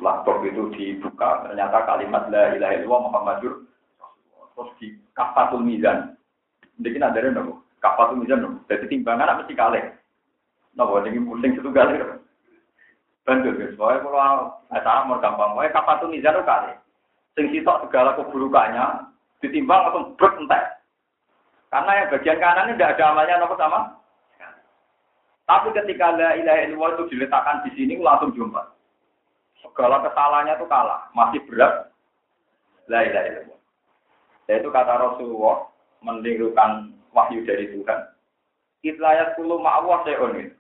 Laptop 0.01 0.43
itu 0.45 0.73
dibuka, 0.75 1.47
ternyata 1.47 1.85
kalimat 1.87 2.29
la 2.33 2.57
ilaha 2.57 2.73
illallah 2.77 3.03
Muhammadur 3.09 3.53
terus 4.57 4.71
di 4.77 4.89
kafatul 5.17 5.65
mizan. 5.65 6.17
Jadi 6.81 6.97
ada 7.01 7.21
nopo, 7.33 7.65
kafatul 7.81 8.21
mizan 8.21 8.45
nopo. 8.45 8.61
Jadi 8.69 8.89
timbangan 8.93 9.41
mesti 9.41 9.55
kalih. 9.57 9.85
Nopo 10.77 11.01
jadi 11.01 11.17
pusing 11.21 11.53
satu 11.57 11.71
kali. 11.73 11.97
Bantu 13.25 13.53
guys, 13.53 13.77
soalnya 13.77 14.01
kalau 14.01 14.21
acara 14.73 15.05
mau 15.05 15.21
gampang, 15.21 15.53
pokoknya 15.57 15.77
kafatul 15.77 16.13
mizan 16.13 16.37
itu 16.37 16.45
kalih. 16.45 16.77
Sing 17.39 17.47
sitok 17.53 17.89
segala 17.89 18.17
keburukannya 18.19 18.85
ditimbang 19.41 19.89
atau 19.89 20.13
brek. 20.19 20.65
Karena 21.71 21.91
yang 22.03 22.11
bagian 22.11 22.39
kanan 22.43 22.67
ini 22.67 22.77
tidak 22.77 22.99
ada 22.99 23.05
amalnya 23.15 23.41
nopo 23.41 23.55
sama. 23.55 24.01
Tapi 25.47 25.75
ketika 25.75 26.15
la 26.15 26.39
ilaha 26.39 26.63
illallah 26.67 26.91
itu 26.95 27.05
diletakkan 27.15 27.63
di 27.67 27.71
sini 27.75 27.99
langsung 27.99 28.31
jumpa. 28.35 28.80
Segala 29.61 30.03
kesalahannya 30.05 30.57
itu 30.57 30.67
kalah, 30.67 31.09
masih 31.13 31.41
berat. 31.49 31.93
La 32.89 33.07
ilaha 33.07 33.27
illallah. 33.29 33.61
Itu 34.51 34.69
kata 34.73 34.95
Rasulullah 34.99 35.71
menirukan 36.03 36.91
wahyu 37.15 37.47
dari 37.47 37.71
Tuhan. 37.71 38.01
Itlayat 38.83 39.37
kulu 39.37 39.61
ma'awah 39.61 40.03
se'onin. 40.09 40.51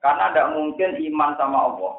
Karena 0.00 0.32
tidak 0.32 0.52
mungkin 0.56 0.96
iman 0.96 1.36
sama 1.36 1.58
Allah 1.68 1.94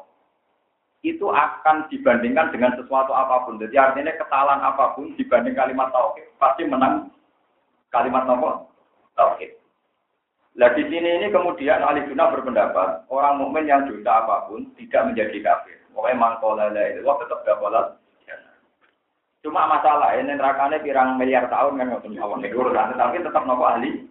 itu 1.02 1.26
akan 1.26 1.90
dibandingkan 1.90 2.54
dengan 2.54 2.78
sesuatu 2.78 3.10
apa 3.10 3.42
pun. 3.42 3.58
Jadi 3.58 3.74
artinya 3.74 4.14
kesalahan 4.14 4.62
apa 4.62 4.94
pun 4.94 5.10
dibanding 5.18 5.58
kalimat 5.58 5.90
tauhid 5.90 6.30
pasti 6.38 6.62
menang 6.62 7.10
kalimat 7.90 8.22
nomor 8.22 8.70
tauhid. 9.18 9.50
Nah 10.54 10.70
di 10.78 10.86
sini 10.86 11.18
ini 11.18 11.26
kemudian 11.34 11.82
ahli 11.82 12.06
sunnah 12.06 12.30
berpendapat 12.30 13.10
orang 13.10 13.42
mukmin 13.42 13.66
yang 13.66 13.82
dosa 13.90 14.22
apa 14.22 14.46
pun 14.46 14.70
tidak 14.78 15.10
menjadi 15.10 15.38
kafir. 15.42 15.81
Pokoknya 15.92 16.16
mangkola 16.16 16.72
la 16.72 16.82
itu 16.88 17.04
tetap 17.04 17.40
dapat 17.44 18.00
Cuma 19.42 19.66
masalah 19.66 20.14
ini 20.14 20.38
nerakane 20.38 20.78
pirang 20.86 21.18
miliar 21.18 21.50
tahun 21.50 21.74
kan 21.74 21.90
nggak 21.90 22.02
punya 22.06 22.22
awal 22.22 22.38
urusan, 22.38 22.94
tapi 22.94 23.26
tetap 23.26 23.42
nopo 23.42 23.66
ahli. 23.66 24.06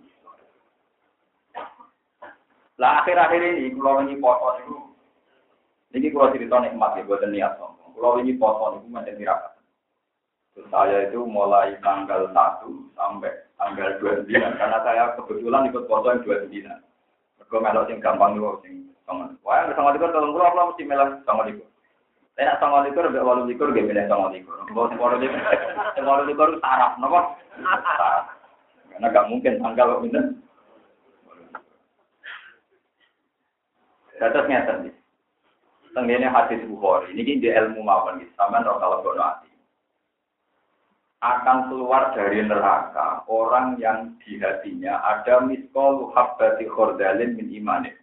Lah 2.76 3.00
akhir-akhir 3.00 3.40
ini 3.40 3.72
kalau 3.80 4.04
ini 4.04 4.20
poso 4.20 4.60
itu, 4.60 4.76
ini 5.96 6.12
kalau 6.12 6.36
cerita 6.36 6.60
nikmat 6.60 7.00
ya 7.00 7.08
buat 7.08 7.24
niat 7.24 7.56
sombong. 7.56 7.96
Kalau 7.96 8.20
ini 8.20 8.36
poso 8.36 8.84
itu 8.84 8.88
macam 8.92 9.16
tirakat. 9.16 9.54
Saya 10.68 11.08
itu 11.08 11.24
mulai 11.24 11.80
tanggal 11.80 12.28
1 12.28 12.68
sampai 13.00 13.32
tanggal 13.56 13.88
29 14.04 14.28
karena 14.60 14.78
saya 14.84 15.16
kebetulan 15.16 15.72
ikut 15.72 15.88
poso 15.88 16.12
yang 16.12 16.28
29. 16.28 16.68
Mereka 17.40 17.56
melok 17.56 17.88
sing 17.88 18.04
gampang 18.04 18.36
juga 18.36 18.60
sing. 18.68 18.84
Wah, 19.48 19.64
yang 19.64 19.76
songon 19.80 19.96
itu 19.96 20.08
tolong 20.12 20.32
kalau 20.36 20.52
kalau 20.52 20.68
mesti 20.76 20.84
melok 20.84 21.10
songon 21.24 21.56
itu. 21.56 21.64
Saya 22.42 22.58
nak 22.58 22.62
songon 22.66 22.90
itu 22.90 22.98
lebih 22.98 23.22
walu 23.22 23.46
likur 23.46 23.70
gak 23.70 23.86
milih 23.86 24.10
songon 24.10 24.34
itu. 24.34 24.50
Kalau 24.50 24.90
sing 24.90 24.98
walu 24.98 25.22
likur, 25.22 25.38
walu 26.02 26.24
likur 26.26 26.50
saraf, 26.58 26.98
nopo? 26.98 27.38
Karena 28.90 29.14
gak 29.14 29.30
mungkin 29.30 29.62
tanggal 29.62 30.02
kok 30.02 30.02
Terus 34.18 34.50
ngeten 34.50 34.90
iki. 34.90 34.92
Tenggene 35.94 36.28
hadis 36.34 36.66
Bukhari, 36.66 37.14
ini 37.14 37.38
di 37.38 37.46
ilmu 37.46 37.86
mawon 37.86 38.26
gitu, 38.26 38.34
sampean 38.34 38.66
ora 38.66 38.82
kalau 38.82 39.06
gono 39.06 39.22
ati. 39.22 39.50
Akan 41.22 41.70
keluar 41.70 42.10
dari 42.18 42.42
neraka 42.42 43.22
orang 43.30 43.78
yang 43.78 44.18
di 44.26 44.42
hatinya 44.42 44.98
ada 44.98 45.46
miskol 45.46 46.10
habbati 46.18 46.66
khordalin 46.66 47.38
min 47.38 47.54
imanin. 47.54 47.94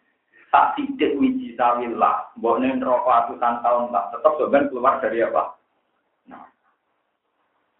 Tak 0.48 0.80
sidik 0.80 1.20
wiji 1.20 1.52
sawillah, 1.60 2.32
mbok 2.40 2.64
ning 2.64 2.80
neraka 2.80 3.28
atusan 3.28 3.60
tahun 3.60 3.92
lah, 3.92 4.08
tetap 4.08 4.32
sebenarnya 4.40 4.72
keluar 4.72 4.94
dari 4.96 5.20
apa? 5.20 5.42
Nah. 6.24 6.48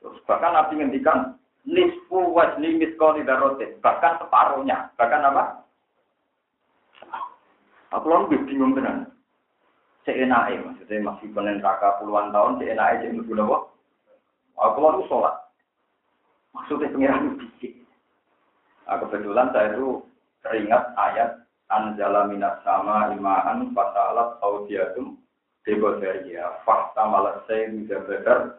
Terus 0.04 0.20
bahkan 0.28 0.52
Nabi 0.52 0.76
ngendikan 0.76 1.40
nisfu 1.64 2.28
wajni 2.36 2.76
miskol 2.76 3.16
darotin, 3.24 3.80
bahkan 3.80 4.20
separuhnya, 4.20 4.92
bahkan 5.00 5.24
apa? 5.24 5.64
Aku 7.96 8.04
lalu 8.04 8.36
bingung 8.44 8.76
tenan. 8.76 9.08
Seenake 10.04 10.60
maksudnya 10.60 11.04
masih 11.08 11.28
penen 11.32 11.64
raka 11.64 11.96
puluhan 12.00 12.32
tahun 12.32 12.60
seenake 12.60 13.00
cek 13.00 13.12
mlebu 13.16 13.32
napa? 13.32 13.58
Aku 14.60 14.78
lalu 14.84 15.08
sholat. 15.08 15.36
Maksudnya 16.52 16.92
pengiran 16.92 17.40
dikit. 17.40 17.72
Nah, 18.84 18.96
kebetulan 19.00 19.52
saya 19.52 19.76
itu 19.76 20.00
teringat 20.44 20.84
ayat 20.96 21.47
anjala 21.68 22.28
minas 22.28 22.60
sama 22.64 23.12
imaan 23.12 23.72
fasalat 23.72 24.40
audiatum 24.40 25.16
debodaria 25.64 26.60
fakta 26.64 27.02
malah 27.08 27.44
saya 27.44 27.68
bisa 27.72 28.00
benar 28.08 28.56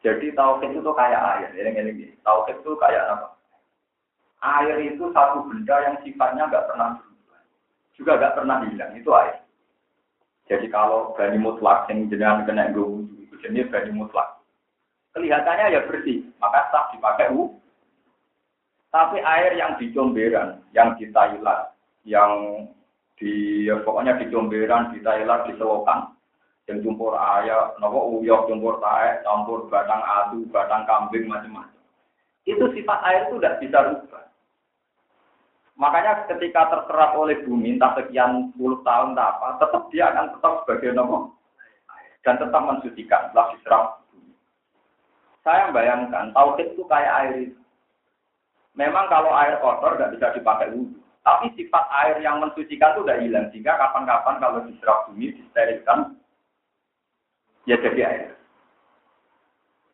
jadi 0.00 0.32
tauhid 0.32 0.80
itu 0.80 0.90
kayak 0.96 1.22
air 1.38 1.50
ini 1.54 1.70
ini 1.76 2.06
tauhid 2.22 2.62
itu 2.62 2.72
kayak 2.78 3.04
apa 3.18 3.28
air 4.40 4.76
itu 4.86 5.10
satu 5.12 5.44
benda 5.50 5.76
yang 5.84 5.96
sifatnya 6.02 6.46
nggak 6.46 6.66
pernah 6.70 7.10
juga 8.00 8.16
gak 8.16 8.40
pernah 8.40 8.64
hilang 8.64 8.96
itu 8.96 9.12
air. 9.12 9.44
Jadi 10.48 10.72
kalau 10.72 11.12
bani 11.12 11.36
mutlak 11.36 11.84
yang 11.92 12.08
jenengan 12.08 12.48
kena 12.48 12.72
gue 12.72 13.04
itu 13.20 13.36
jenis 13.44 13.68
bani 13.68 13.92
mutlak. 13.92 14.40
Kelihatannya 15.12 15.76
ya 15.76 15.84
bersih, 15.84 16.24
maka 16.40 16.72
sah 16.72 16.88
dipakai 16.96 17.28
u. 17.36 17.60
Tapi 18.88 19.20
air 19.20 19.52
yang 19.54 19.76
di 19.76 19.92
Comberan, 19.92 20.64
yang 20.74 20.96
Thailand, 20.96 21.70
yang 22.04 22.64
di 23.20 23.64
ya 23.68 23.76
pokoknya 23.84 24.16
di 24.16 24.32
Comberan, 24.32 24.96
di 24.96 25.04
Thailand, 25.04 25.44
di 25.44 25.52
Selokan, 25.60 26.16
yang 26.70 26.80
campur 26.80 27.12
ayam, 27.18 27.76
nopo 27.82 28.16
uyok, 28.20 28.48
campur 28.48 28.80
tae, 28.80 29.20
campur 29.26 29.68
batang 29.68 30.00
adu, 30.00 30.48
batang 30.48 30.88
kambing, 30.88 31.28
macam-macam. 31.28 31.80
Itu 32.48 32.64
sifat 32.72 32.98
air 33.04 33.28
itu 33.28 33.36
tidak 33.36 33.58
bisa 33.60 33.78
rubah. 33.84 34.24
Makanya 35.80 36.28
ketika 36.28 36.68
terserap 36.68 37.16
oleh 37.16 37.40
bumi 37.44 37.76
entah 37.76 37.96
sekian 37.96 38.52
puluh 38.56 38.80
tahun 38.84 39.16
tak 39.16 39.28
apa, 39.36 39.48
tetap 39.64 39.82
dia 39.88 40.12
akan 40.12 40.26
tetap 40.36 40.52
sebagai 40.64 40.92
nomor 40.92 41.32
dan 42.20 42.36
tetap 42.36 42.62
mensucikan 42.64 43.32
setelah 43.32 43.46
diserap. 43.56 43.84
Saya 45.40 45.72
bayangkan 45.72 46.36
tauhid 46.36 46.76
itu 46.76 46.84
kayak 46.84 47.14
air. 47.24 47.48
Memang 48.76 49.08
kalau 49.08 49.32
air 49.32 49.56
kotor 49.64 49.96
nggak 49.96 50.12
bisa 50.20 50.36
dipakai 50.36 50.68
wudhu, 50.68 51.00
tapi 51.20 51.52
sifat 51.52 51.84
air 52.04 52.16
yang 52.24 52.40
mensucikan 52.40 52.96
itu 52.96 53.04
udah 53.04 53.16
hilang 53.20 53.46
sehingga 53.52 53.76
kapan-kapan 53.76 54.40
kalau 54.40 54.64
diserap 54.64 55.04
bumi 55.08 55.36
disterilkan 55.36 56.16
ya 57.68 57.76
jadi 57.76 58.00
air. 58.08 58.30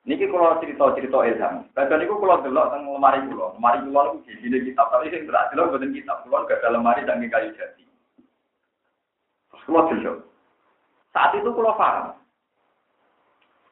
Niki 0.07 0.31
kalau 0.31 0.62
cerita-cerita 0.62 1.19
ilham. 1.27 1.67
Kadang 1.75 1.99
niku 1.99 2.23
kalau 2.23 2.39
delok 2.39 2.71
teng 2.71 2.87
lemari 2.87 3.27
kula. 3.27 3.59
Lemari 3.59 3.83
kula 3.83 4.01
niku 4.07 4.19
sini 4.39 4.62
kitab, 4.62 4.87
tapi 4.95 5.11
sing 5.11 5.27
berat 5.27 5.51
delok 5.51 5.75
boten 5.75 5.91
kitab. 5.91 6.23
Kula 6.23 6.47
gak 6.47 6.62
ada 6.62 6.79
lemari 6.79 7.03
dan 7.03 7.19
kayu 7.27 7.51
jati. 7.59 7.83
Kula 9.67 9.91
delok. 9.91 10.31
Saat 11.11 11.35
itu 11.35 11.51
kula 11.51 11.75
paham. 11.75 12.15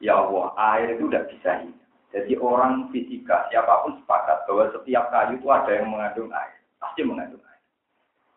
Ya 0.02 0.18
Allah, 0.18 0.50
air 0.74 0.98
itu 0.98 1.06
tidak 1.06 1.30
bisa 1.30 1.50
hidup. 1.62 1.86
Jadi 2.10 2.32
orang 2.42 2.90
fisika, 2.90 3.46
siapa 3.46 3.86
pun 3.86 4.02
sepakat 4.02 4.42
bahwa 4.50 4.74
setiap 4.74 5.14
kayu 5.14 5.38
itu 5.38 5.46
ada 5.54 5.70
yang 5.70 5.86
mengandung 5.86 6.34
air. 6.34 6.58
Pasti 6.82 7.06
mengandung. 7.06 7.43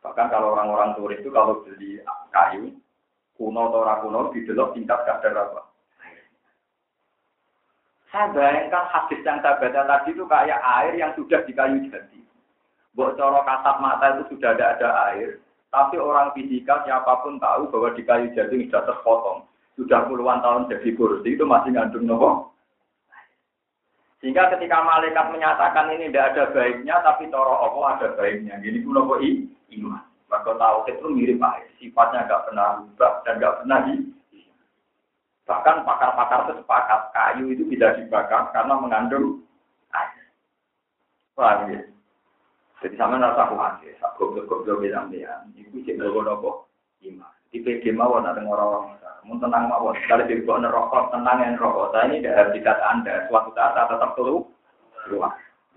Bahkan 0.05 0.27
kalau 0.29 0.53
orang-orang 0.53 0.93
turis 0.97 1.19
itu 1.21 1.33
kalau 1.33 1.65
beli 1.65 2.01
kayu, 2.29 2.73
kuno 3.37 3.69
atau 3.69 3.81
rakuno, 3.85 4.29
didelok 4.33 4.77
tingkat 4.77 5.01
kadar 5.05 5.33
apa? 5.35 5.61
Saya 8.07 8.31
bayangkan 8.31 8.87
hadis 8.87 9.19
yang 9.27 9.43
saya 9.43 9.59
baca 9.59 9.81
tadi 9.83 10.15
itu 10.15 10.23
kayak 10.25 10.63
air 10.63 10.93
yang 10.95 11.11
sudah 11.19 11.43
di 11.43 11.51
kayu 11.51 11.83
jati. 11.91 12.23
Buat 12.95 13.19
coro 13.19 13.43
kasat 13.43 13.77
mata 13.83 14.15
itu 14.15 14.33
sudah 14.33 14.55
ada 14.57 14.73
ada 14.73 14.89
air, 15.11 15.37
tapi 15.69 15.99
orang 15.99 16.33
fisika 16.33 16.81
siapa 16.87 17.19
pun 17.21 17.37
tahu 17.37 17.69
bahwa 17.69 17.93
di 17.93 18.01
kayu 18.07 18.31
jati 18.31 18.65
sudah 18.65 18.83
terpotong, 18.87 19.45
sudah 19.75 20.07
puluhan 20.07 20.39
tahun 20.39 20.71
jadi 20.71 20.95
kursi 20.95 21.35
itu 21.35 21.43
masih 21.45 21.75
ngandung 21.75 22.07
nopo. 22.07 22.56
Sehingga 24.17 24.49
ketika 24.57 24.81
malaikat 24.81 25.29
menyatakan 25.29 25.93
ini 25.93 26.09
tidak 26.09 26.33
ada 26.33 26.43
baiknya, 26.49 26.95
tapi 27.05 27.29
coro 27.29 27.53
Allah 27.53 28.01
ada 28.01 28.07
baiknya. 28.17 28.57
Gini 28.65 28.81
pun 28.81 28.97
nopo 28.97 29.21
iman. 29.21 30.03
Maka 30.27 30.51
tahu 30.59 30.77
itu 30.91 31.05
mirip 31.13 31.39
air, 31.39 31.71
sifatnya 31.79 32.27
nggak 32.27 32.43
pernah 32.51 32.83
berubah 32.83 33.13
dan 33.23 33.33
nggak 33.39 33.55
pernah 33.63 33.79
di 33.87 33.93
Bahkan 35.47 35.87
pakar-pakar 35.87 36.43
itu 36.43 36.53
sepakat 36.59 37.01
kayu 37.15 37.47
itu 37.55 37.63
bisa 37.71 37.95
dibakar 37.95 38.51
karena 38.51 38.75
mengandung 38.75 39.47
air. 39.95 40.27
Paham 41.31 41.71
ya? 41.71 41.87
Jadi 42.83 42.99
sama 42.99 43.15
rasa 43.15 43.47
khawatir, 43.47 43.95
goblok-goblok 44.19 44.83
bilang 44.83 45.07
dia, 45.07 45.39
itu 45.55 45.87
cek 45.87 46.03
nopo 46.03 46.67
iman. 47.07 47.31
Di 47.47 47.63
PD 47.63 47.95
mawon 47.95 48.27
ada 48.27 48.43
orang-orang, 48.43 49.06
mau 49.27 49.35
tenang 49.43 49.67
mawon. 49.67 49.95
Kalau 50.07 50.23
di 50.23 50.39
bawah 50.47 50.63
nerokok, 50.63 51.11
tenang 51.11 51.37
yang 51.43 51.59
rokok. 51.59 51.91
Saya 51.91 52.07
ini 52.07 52.23
tidak 52.23 52.55
dikat 52.55 52.79
anda, 52.79 53.27
suatu 53.27 53.51
saat 53.51 53.75
saya 53.75 53.91
tetap 53.91 54.15
keluar. 54.15 54.47
Keluar. 55.03 55.31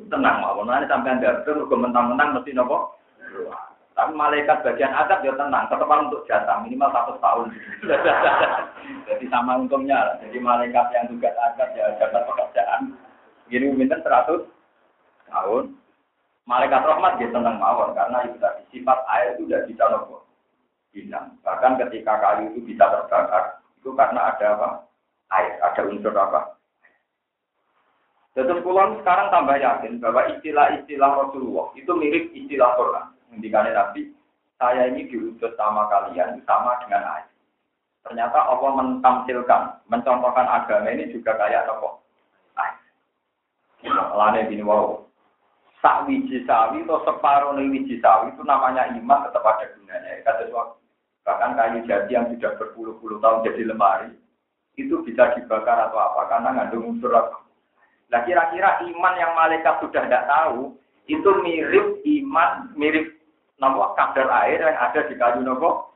Tenang 0.07 0.37
mawon. 0.39 0.71
Nanti 0.71 0.87
sampai 0.87 1.19
anda 1.19 1.43
terus 1.43 1.67
mentang-mentang 1.67 2.39
mesti 2.39 2.55
nopo. 2.55 2.95
Keluar. 3.19 3.75
Tapi 3.99 4.17
malaikat 4.17 4.65
bagian 4.65 4.97
adab 4.97 5.21
ya 5.27 5.35
tenang, 5.35 5.67
tetap 5.69 5.91
untuk 5.91 6.25
jatah 6.25 6.63
minimal 6.63 6.89
satu 6.95 7.13
tahun. 7.21 7.47
Jadi 9.11 9.25
sama 9.29 9.61
untungnya. 9.61 10.17
Jadi 10.25 10.39
malaikat 10.41 10.87
yang 10.95 11.11
juga 11.11 11.35
adab 11.37 11.69
ya 11.75 11.99
jatah 11.99 12.23
pekerjaan. 12.25 12.95
Gini 13.51 13.67
minta 13.75 13.99
seratus 14.01 14.47
tahun. 15.29 15.75
Malaikat 16.49 16.83
rahmat 16.87 17.19
dia 17.19 17.29
tenang 17.35 17.61
mawar 17.61 17.93
karena 17.93 18.25
itu 18.25 18.41
tadi 18.41 18.63
sifat 18.73 18.99
air 19.07 19.37
itu 19.37 19.47
sudah 19.47 19.61
bisa 19.69 19.85
nopo 19.87 20.30
hilang. 20.95 21.39
Bahkan 21.43 21.79
ketika 21.87 22.19
kayu 22.19 22.51
itu 22.55 22.75
bisa 22.75 22.87
terbakar 22.91 23.61
itu 23.81 23.91
karena 23.97 24.21
ada 24.35 24.47
apa? 24.59 24.69
Air, 25.31 25.53
ada 25.63 25.83
unsur 25.87 26.13
apa? 26.13 26.61
Terus 28.35 28.63
pulang 28.63 28.99
sekarang 29.03 29.31
tambah 29.35 29.59
yakin 29.59 29.99
bahwa 29.99 30.27
istilah-istilah 30.31 31.11
Rasulullah 31.27 31.67
itu 31.75 31.91
mirip 31.99 32.31
istilah 32.31 32.79
Quran. 32.79 33.07
Ngendikane 33.31 33.71
Nabi, 33.75 34.11
saya 34.59 34.91
ini 34.91 35.07
diutus 35.07 35.55
sama 35.59 35.87
kalian 35.91 36.39
sama 36.47 36.79
dengan 36.87 37.03
air. 37.19 37.27
Ternyata 38.07 38.39
Allah 38.39 38.71
mentampilkan, 38.81 39.63
mencontohkan 39.93 40.47
agama 40.47 40.89
ini 40.95 41.11
juga 41.11 41.35
kayak 41.37 41.69
apa? 41.69 41.89
Air. 42.59 42.79
Lane 43.93 44.47
bini 44.47 44.63
wow. 44.63 45.05
Sak 45.81 46.05
wiji 46.05 46.45
atau 46.45 47.01
separuh 47.09 47.57
wiji 47.57 47.97
sawi 48.05 48.29
itu 48.37 48.45
namanya 48.45 48.89
iman 48.93 49.25
tetap 49.25 49.41
ada 49.41 49.65
gunanya. 49.75 50.21
Kata 50.29 50.45
suatu. 50.53 50.80
Bahkan 51.31 51.55
kayu 51.55 51.79
jati 51.87 52.11
yang 52.19 52.27
sudah 52.35 52.59
berpuluh-puluh 52.59 53.23
tahun 53.23 53.47
jadi 53.47 53.71
lemari, 53.71 54.11
itu 54.75 54.99
bisa 55.07 55.31
dibakar 55.39 55.79
atau 55.87 56.03
apa, 56.03 56.27
karena 56.27 56.49
ngandung 56.59 56.99
unsur 56.99 57.15
apa. 57.15 57.39
Nah 58.11 58.27
kira-kira 58.27 58.83
iman 58.83 59.15
yang 59.15 59.31
malaikat 59.39 59.79
sudah 59.79 60.03
tidak 60.11 60.27
tahu, 60.27 60.75
itu 61.07 61.31
mirip 61.47 62.03
iman, 62.03 62.75
mirip 62.75 63.15
nopo 63.63 63.95
kadar 63.95 64.27
air 64.43 64.59
yang 64.59 64.75
ada 64.75 65.07
di 65.07 65.15
kayu 65.15 65.47
nopo? 65.47 65.95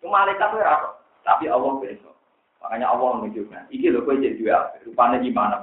Itu 0.00 0.08
malaikat 0.08 0.48
itu 0.56 0.64
tapi 1.28 1.44
Allah 1.52 1.76
besok. 1.76 2.16
Makanya 2.64 2.92
Allah 2.92 3.08
menunjukkan 3.20 3.72
iki 3.72 3.88
loh 3.88 4.04
kue 4.04 4.20
jadi 4.20 4.36
dua 4.36 4.68
rupanya 4.84 5.18
gimana 5.24 5.56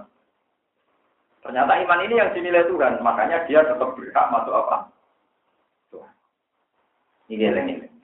ternyata 1.45 1.79
iman 1.79 2.03
ini 2.03 2.19
yang 2.19 2.33
dinilai 2.33 2.67
Tuhan 2.67 2.99
makanya 3.05 3.45
dia 3.45 3.63
tetap 3.63 3.93
berhak 3.95 4.27
masuk 4.33 4.53
apa? 4.53 4.77
Ini 7.27 7.43
eling-eling. 7.51 7.96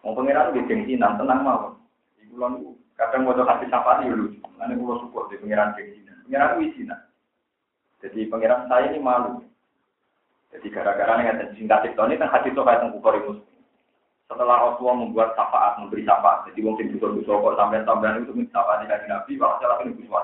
Mau 0.00 0.16
pangeran 0.16 0.56
di 0.56 0.64
gengsinan, 0.64 1.20
tenang 1.20 1.40
mau. 1.44 1.76
Iku 2.24 2.40
lan 2.40 2.72
kadang 2.96 3.28
mau 3.28 3.36
hati 3.36 3.68
sapa 3.68 4.00
ya 4.04 4.16
lucu. 4.16 4.40
Nanti 4.56 4.76
kulo 4.80 5.04
support 5.04 5.28
di 5.28 5.40
pangeran 5.40 5.76
gengsinan. 5.76 6.16
Pangeran 6.24 6.56
wisinan. 6.56 7.00
Jadi 8.00 8.20
pangeran 8.32 8.64
saya 8.68 8.88
ini 8.92 9.00
malu. 9.00 9.44
Jadi 10.50 10.66
gara-gara 10.72 11.20
nih 11.20 11.30
ada 11.30 11.44
singkat 11.54 11.84
itu 11.86 12.00
ini 12.00 12.18
kan 12.18 12.32
hati 12.32 12.50
itu 12.50 12.62
kayak 12.64 12.90
Bukhari 12.96 13.22
Muslim. 13.22 13.46
Setelah 14.30 14.62
Rasulullah 14.62 14.98
membuat 15.02 15.34
syafaat, 15.34 15.82
memberi 15.82 16.06
syafaat, 16.06 16.46
jadi 16.46 16.62
mungkin 16.62 16.94
busur-busur 16.94 17.42
kok 17.42 17.58
sampai-sampai 17.58 18.22
itu 18.22 18.30
minta 18.30 18.62
syafaat 18.62 18.86
di 18.86 19.10
Nabi, 19.10 19.32
wah 19.42 19.58
salah 19.58 19.82
ini 19.82 19.98
busur 19.98 20.22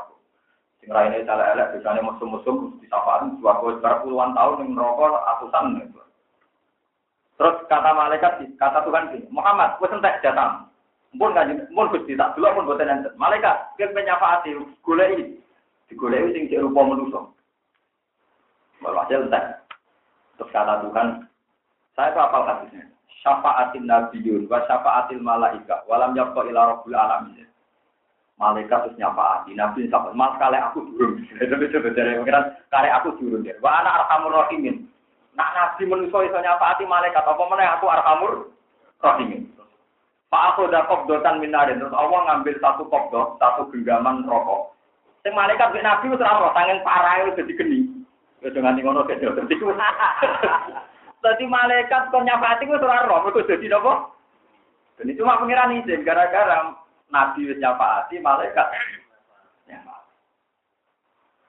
Sing 0.78 0.94
lainnya 0.94 1.26
salah 1.26 1.50
elek, 1.50 1.74
biasanya 1.74 2.06
musuh-musuh 2.06 2.78
di 2.78 2.86
syafaat, 2.86 3.26
suatu 3.42 4.06
puluhan 4.06 4.30
tahun 4.30 4.62
yang 4.62 4.78
merokok 4.78 5.10
ratusan 5.10 5.82
gitu. 5.82 6.05
Terus 7.36 7.56
kata 7.68 7.92
malaikat, 7.92 8.40
kata 8.56 8.80
Tuhan 8.80 9.12
sih, 9.12 9.20
Muhammad, 9.28 9.76
gue 9.76 9.88
sentek 9.92 10.24
datang. 10.24 10.72
Mpun 11.12 11.36
kan, 11.36 11.52
mpun 11.52 11.92
gusti 11.92 12.16
tak 12.16 12.32
dulu 12.32 12.60
pun 12.60 12.66
buatan 12.72 12.92
enten. 12.92 13.12
Malaikat, 13.20 13.76
dia 13.76 13.92
penyafaati, 13.92 14.56
golei, 14.80 15.36
digolei 15.88 16.32
sing 16.32 16.48
cek 16.48 16.64
rupa 16.64 16.80
manusia. 16.80 17.20
Baru 18.80 18.96
aja 19.04 19.20
entek. 19.20 19.44
Terus 20.40 20.52
kata 20.52 20.84
Tuhan, 20.88 21.28
saya 21.96 22.12
itu 22.12 22.20
apal 22.20 22.44
hadisnya. 22.44 22.84
Syafaatin 23.24 23.88
nabiyun 23.88 24.44
wa 24.52 24.60
syafaatil 24.68 25.24
malaika 25.24 25.80
walam 25.88 26.12
yakko 26.12 26.44
ila 26.52 26.76
rabbul 26.76 26.92
alamin. 26.92 27.48
Malaikat 28.36 28.84
terus 28.84 29.00
nyafaati, 29.00 29.56
nabi 29.56 29.88
syafaat. 29.88 30.12
Mas 30.12 30.36
kali 30.36 30.60
aku 30.60 30.84
turun. 30.92 31.24
Itu 31.40 31.56
sebenarnya 31.56 32.20
pengiran 32.20 32.44
kali 32.68 32.88
aku 32.92 33.08
turun. 33.16 33.48
Wa 33.64 33.80
anak 33.80 34.04
arhamur 34.04 34.44
rahimin. 34.44 34.84
Nak 35.36 35.52
nabi 35.52 35.84
manusia 35.84 36.24
iso 36.24 36.38
nyafaati 36.40 36.88
malaikat 36.88 37.20
apa 37.20 37.42
mana 37.44 37.76
aku 37.76 37.86
arhamur 37.92 38.32
rahimin. 39.04 39.52
Pak 40.32 40.42
aku 40.52 40.66
udah 40.66 40.82
kopdotan 40.88 41.38
minarin 41.38 41.78
terus 41.78 41.94
Allah 41.94 42.24
ngambil 42.26 42.56
satu 42.58 42.88
kopdo, 42.88 43.36
satu 43.38 43.68
genggaman 43.70 44.26
rokok. 44.26 44.74
Sing 45.22 45.36
malaikat 45.36 45.76
bin 45.76 45.84
nabi 45.84 46.10
wis 46.10 46.24
ora 46.24 46.50
tangen 46.56 46.80
parah 46.82 47.22
wis 47.28 47.36
dadi 47.36 47.52
geni. 47.52 47.84
Wis 48.40 48.56
dengan 48.56 48.80
ngono 48.80 49.04
dadi 49.04 49.28
dadi 49.28 49.54
Dadi 51.24 51.44
malaikat 51.46 52.10
kon 52.10 52.24
nyafaati 52.24 52.64
wis 52.66 52.82
ora 52.82 53.06
roh, 53.06 53.22
mergo 53.22 53.44
dadi 53.44 53.68
napa? 53.68 54.10
Dan 54.96 55.12
cuma 55.20 55.36
pengiran 55.36 55.76
izin 55.84 56.00
gara-gara 56.00 56.74
nabi 57.12 57.46
wis 57.46 57.60
nyafaati 57.60 58.18
malaikat. 58.24 58.66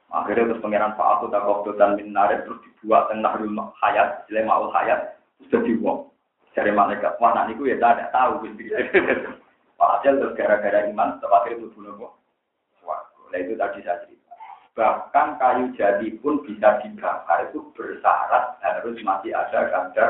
Akhirnya 0.08 0.56
terus 0.56 0.63
pangeran 0.63 0.96
Pak 0.96 1.08
Aku 1.20 1.26
tak 1.28 1.43
waktu 1.43 1.76
dan 1.76 2.00
minaret 2.00 2.48
terus 2.48 2.63
dibuat 2.63 3.12
tengah 3.12 3.36
rumah 3.43 3.76
hayat, 3.84 4.24
jelema 4.32 4.56
maul 4.56 4.72
hayat, 4.72 5.20
sudah 5.43 5.62
dibuang. 5.67 6.08
Dari 6.56 6.74
malaikat, 6.74 7.22
wah 7.22 7.38
nak 7.38 7.54
niku 7.54 7.70
ya 7.70 7.78
tidak 7.78 8.10
tahu 8.10 8.41
Acel 9.78 10.13
terus 10.24 10.34
gara-gara 10.34 10.89
iman, 10.89 11.22
terakhir 11.22 11.54
itu 11.62 11.70
dulu 11.78 12.02
kok. 12.02 12.13
Nah 13.28 13.38
itu 13.38 13.54
tadi 13.60 13.80
saya 13.84 14.02
cerita. 14.08 14.34
Bahkan 14.74 15.28
kayu 15.38 15.65
jadi 15.78 16.08
pun 16.17 16.41
bisa 16.48 16.82
dibakar 16.82 17.50
itu 17.50 17.60
bersyarat 17.78 18.58
harus 18.62 18.98
masih 19.04 19.34
ada 19.36 19.70
kadar 19.70 20.10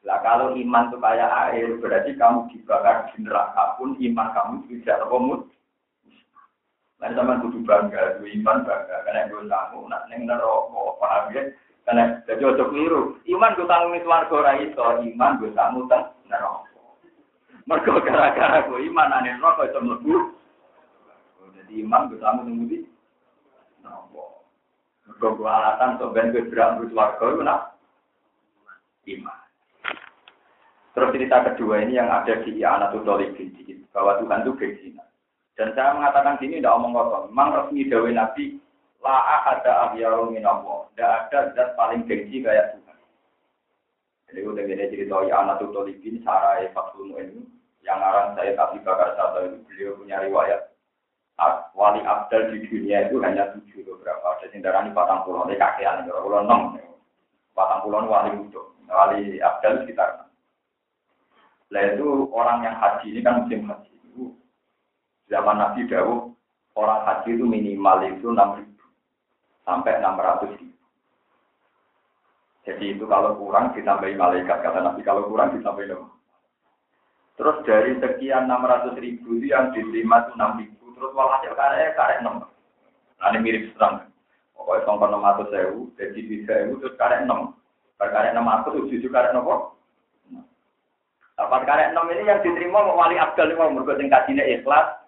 Lah 0.00 0.16
kalau 0.24 0.56
iman 0.56 0.88
itu 0.88 0.96
kayak 0.96 1.30
air, 1.52 1.68
berarti 1.76 2.16
kamu 2.16 2.48
dibakar 2.48 3.12
di 3.12 3.20
neraka 3.20 3.76
pun 3.76 3.92
iman 4.00 4.28
kamu 4.32 4.54
tidak 4.80 5.04
terkomut 5.04 5.40
Lain 7.00 7.16
sama 7.16 7.40
kudu 7.40 7.64
bangga, 7.64 8.20
kudu 8.20 8.28
iman 8.40 8.60
bangga, 8.60 8.96
karena 9.08 9.28
gue 9.32 9.48
tamu, 9.48 9.88
nak 9.88 10.04
neng 10.12 10.28
neroko, 10.28 11.00
paham 11.00 11.32
ya? 11.32 11.48
Karena 11.88 12.20
jadi 12.28 12.44
ojo 12.44 12.64
keliru. 12.68 13.02
Iman 13.24 13.56
gue 13.56 13.64
tanggung 13.64 13.96
itu 13.96 14.04
warga 14.04 14.34
ora 14.36 14.52
iso, 14.60 15.00
iman 15.00 15.40
gue 15.40 15.50
tamu 15.56 15.88
teng 15.88 16.12
neroko. 16.28 17.00
Mergo 17.64 18.04
gara-gara 18.04 18.68
gue 18.68 18.84
iman 18.92 19.16
ane 19.16 19.40
neroko 19.40 19.64
itu 19.64 19.80
mlebu. 19.80 20.14
Jadi 21.56 21.72
iman 21.82 22.12
gue 22.12 22.20
tamu 22.20 22.40
teng 22.44 22.68
di 22.68 22.78
neroko. 23.80 24.44
Mergo 25.08 25.28
gue 25.40 25.48
alasan 25.48 25.96
so 25.96 26.12
ben 26.12 26.36
gue 26.36 26.46
berak 26.52 26.84
warga 26.92 27.24
gue 27.32 27.42
nak 27.48 27.80
iman. 29.08 29.40
Terus 30.94 31.12
cerita 31.16 31.36
kedua 31.48 31.80
ini 31.80 31.96
yang 31.96 32.12
ada 32.12 32.38
di 32.42 32.60
Anatul 32.60 33.06
Dolibin, 33.06 33.50
bahwa 33.94 34.18
Tuhan 34.22 34.42
itu 34.42 34.52
berzina. 34.58 35.09
Dan 35.60 35.76
saya 35.76 35.92
mengatakan 35.92 36.40
sini 36.40 36.56
tidak 36.56 36.72
omong 36.80 36.96
kosong. 36.96 37.28
Memang 37.36 37.52
resmi 37.52 37.84
dawe 37.84 38.08
Nabi, 38.08 38.56
la 39.04 39.44
ada 39.44 39.92
ahyaru 39.92 40.32
minallah. 40.32 40.88
Tidak 40.96 41.28
ada 41.28 41.52
zat 41.52 41.76
paling 41.76 42.08
gengsi 42.08 42.40
kayak 42.40 42.72
Tuhan. 42.80 42.96
Jadi 44.32 44.40
udah 44.40 44.64
gini 44.64 44.88
cerita 44.88 45.20
ya 45.28 45.44
anak 45.44 45.60
tutolibin, 45.60 46.24
Sarai 46.24 46.72
Fatul 46.72 47.12
ini, 47.12 47.44
yang 47.84 48.00
arang 48.00 48.32
saya 48.40 48.56
tapi 48.56 48.80
bakar 48.80 49.12
satu 49.20 49.52
itu 49.52 49.56
beliau 49.68 50.00
punya 50.00 50.16
riwayat. 50.24 50.72
Wali 51.76 52.00
Abdal 52.08 52.56
di 52.56 52.64
dunia 52.64 53.12
itu 53.12 53.20
hanya 53.20 53.52
tujuh 53.52 53.84
beberapa. 53.84 54.40
Ada 54.40 54.56
yang 54.56 54.64
darah 54.64 54.80
ini 54.88 54.96
patang 54.96 55.28
pulau, 55.28 55.44
ini 55.44 55.60
kakean, 55.60 56.08
ini 56.08 56.12
pulau 56.12 56.40
enam. 56.40 56.80
Patang 57.52 57.84
pulau 57.84 58.08
wali 58.08 58.32
untuk 58.32 58.72
Wali 58.88 59.36
Abdal 59.44 59.84
sekitar. 59.84 60.24
Nah 61.68 61.84
itu 61.84 62.32
orang 62.32 62.64
yang 62.64 62.80
haji 62.80 63.12
ini 63.12 63.20
kan 63.20 63.44
musim 63.44 63.68
haji 63.68 63.92
Zaman 65.30 65.62
Nabi 65.62 65.86
Dawud, 65.86 66.34
orang 66.74 67.06
haji 67.06 67.38
itu 67.38 67.46
minimal 67.46 68.02
itu 68.02 68.34
6 68.34 68.58
ribu. 68.58 68.84
Sampai 69.62 70.02
600 70.02 70.58
ribu. 70.58 70.74
Jadi 72.66 72.84
itu 72.98 73.04
kalau 73.06 73.38
kurang 73.38 73.70
ditambahi 73.72 74.18
malaikat. 74.18 74.58
Kata 74.58 74.82
Nabi 74.82 75.00
kalau 75.06 75.30
kurang 75.30 75.54
ditambahi 75.54 75.86
nama. 75.86 76.10
Terus 77.38 77.56
dari 77.64 77.96
sekian 78.02 78.50
600 78.50 79.00
ribu 79.00 79.38
itu 79.38 79.48
yang 79.48 79.70
diterima 79.72 80.28
itu 80.28 80.32
6 80.36 80.60
ribu. 80.60 80.84
Terus 80.98 81.14
walhasil 81.16 81.54
karya 81.56 81.94
karya 81.96 82.20
6. 82.20 82.44
Nah 82.44 83.28
ini 83.32 83.38
mirip 83.40 83.62
serang. 83.72 84.10
Pokoknya 84.52 84.84
sampai 84.84 85.08
600 85.08 85.56
ribu, 85.56 85.80
jadi 85.96 86.20
3 86.20 86.60
ribu 86.68 86.74
terus 86.84 86.98
karya 87.00 87.24
6. 87.24 87.56
Karya 87.96 88.36
600 88.36 88.76
itu 88.92 89.08
juga 89.08 89.24
karya 89.24 89.32
nopo. 89.40 89.78
Dapat 91.40 91.62
karya 91.64 91.96
6 91.96 92.12
ini 92.12 92.28
yang 92.28 92.44
diterima 92.44 92.84
wali 92.92 93.16
abdal 93.16 93.48
mau 93.56 93.72
berbuat 93.72 94.04
yang 94.04 94.12
ikhlas, 94.36 94.99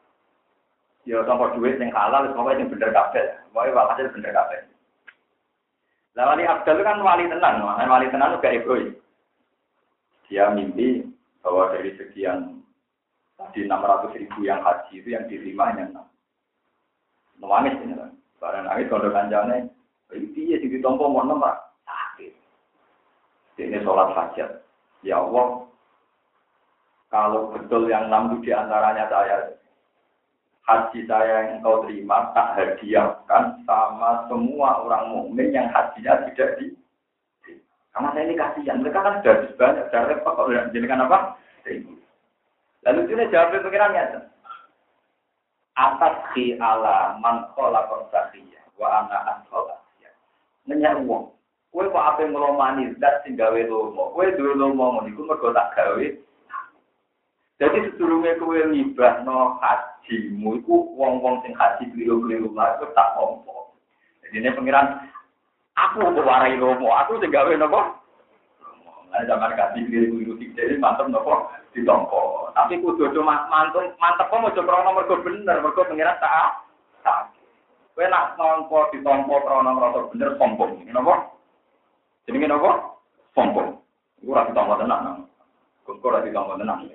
Ya 1.02 1.18
sampai 1.26 1.58
duit 1.58 1.82
yang 1.82 1.90
halal, 1.90 2.30
semoga 2.30 2.54
yang 2.54 2.70
bener 2.70 2.94
kabel. 2.94 3.26
Pokoknya 3.50 3.74
walhasil 3.74 4.06
bener 4.14 4.30
kabel. 4.30 4.62
Lah 6.14 6.24
wali 6.30 6.44
Abdul 6.44 6.84
kan 6.84 7.00
wali 7.02 7.24
makanya 7.26 7.88
wali 7.90 8.12
tenang 8.12 8.36
juga 8.36 8.52
egois. 8.52 8.92
Dia 10.28 10.52
mimpi 10.52 11.08
bahwa 11.42 11.72
dari 11.74 11.96
sekian 11.98 12.62
tadi 13.34 13.66
600 13.66 14.14
ribu 14.20 14.46
yang 14.46 14.62
haji 14.62 15.02
itu 15.02 15.08
yang 15.10 15.26
diterima 15.26 15.72
hanya 15.72 16.06
6. 17.40 17.42
Nangis 17.42 17.74
kan. 17.82 18.12
Barang 18.38 18.66
nangis 18.66 18.90
kalau 18.90 19.10
kanjane, 19.14 19.70
itu 20.10 20.34
dia 20.34 20.58
sih 20.58 20.66
ditompo 20.66 21.06
mau 21.06 21.22
nomor 21.22 21.54
sakit. 21.86 22.34
Ini 23.58 23.78
sholat 23.86 24.10
hajat. 24.18 24.66
Ya 25.06 25.22
Allah, 25.22 25.66
kalau 27.06 27.54
betul 27.54 27.86
yang 27.86 28.10
enam 28.10 28.34
itu 28.34 28.48
di 28.48 28.50
antaranya 28.50 29.06
saya, 29.06 29.54
haji 30.62 31.00
saya 31.10 31.50
yang 31.50 31.58
engkau 31.58 31.82
terima 31.86 32.30
tak 32.34 32.54
hadiahkan 32.54 33.58
sama 33.66 34.26
semua 34.30 34.86
orang 34.86 35.10
mukmin 35.10 35.50
yang 35.50 35.66
hajinya 35.74 36.22
tidak 36.30 36.58
di 36.62 36.72
karena 37.92 38.08
saya 38.16 38.24
ini 38.24 38.34
kasihan. 38.40 38.80
Mereka 38.80 39.04
kan 39.04 39.20
sudah 39.20 39.36
banyak 39.60 39.84
sudah 39.92 40.02
repot 40.08 40.32
kalau 40.32 40.48
tidak 40.48 40.72
dijadikan 40.72 41.04
apa? 41.04 41.18
Lalu 42.82 43.00
itu 43.04 43.24
jawab 43.30 43.52
pikirannya 43.52 44.32
atas 45.72 46.14
ki 46.36 46.60
ala 46.60 47.16
man 47.20 47.48
kola 47.56 47.88
konsakia 47.88 48.60
wa 48.76 49.04
ana 49.04 49.18
asola 49.36 49.76
nanya 50.68 51.00
uang. 51.00 51.32
Kue 51.72 51.88
kok 51.88 52.04
apa 52.04 52.28
ngelomani? 52.28 52.92
Zat 53.00 53.24
sing 53.24 53.40
lomo. 53.40 54.12
Kue 54.12 54.28
duwe 54.36 54.52
lomo 54.52 55.00
ngono 55.00 55.08
iku 55.08 55.24
mergo 55.24 55.56
tak 55.56 55.72
gawe. 55.72 56.06
Jadi 57.56 57.78
sedurunge 57.88 58.36
kue 58.36 58.60
ngibah 58.68 59.24
no 59.24 59.56
hajimu 60.02 60.58
iku 60.58 60.74
wong-wong 60.98 61.46
sing 61.46 61.54
haji 61.54 61.86
keliru-keliru 61.94 62.50
lah 62.58 62.74
tak 62.94 63.14
ompo. 63.14 63.70
Jadi 64.26 64.42
ini 64.42 64.50
pengiran 64.50 65.06
aku 65.78 66.10
warai 66.26 66.58
lomo, 66.58 66.90
aku 66.90 67.22
sing 67.22 67.30
gawe 67.30 67.54
nopo. 67.54 67.80
Nah, 69.14 69.22
zaman 69.30 69.54
kaji 69.54 69.86
keliru-keliru 69.86 70.34
jadi 70.58 70.74
mantep 70.82 71.06
nopo 71.06 71.46
ditompo. 71.70 72.50
Tapi 72.52 72.82
kudu 72.82 73.14
cuma 73.14 73.46
mantep 73.46 73.94
mantep 74.02 74.26
kok 74.26 74.40
mau 74.42 74.50
coba 74.50 74.90
mergo 74.90 75.14
bener, 75.22 75.56
mergo 75.62 75.86
pengiran 75.86 76.18
tak 76.18 76.66
tak. 77.06 77.30
Kowe 77.94 78.04
nak 78.10 78.34
nompo 78.34 78.90
ditompo 78.90 79.38
krono 79.46 79.70
ngrasa 79.70 80.10
bener 80.10 80.34
sombong. 80.34 80.82
Napa? 80.90 81.30
Jenenge 82.26 82.50
napa? 82.50 82.98
Sombong. 83.38 83.78
Iku 84.18 84.34
ora 84.34 84.50
ditompo 84.50 84.74
tenan. 84.82 85.30
Kok 85.86 86.02
ora 86.02 86.22
ditambah 86.26 86.58
tenang. 86.58 86.90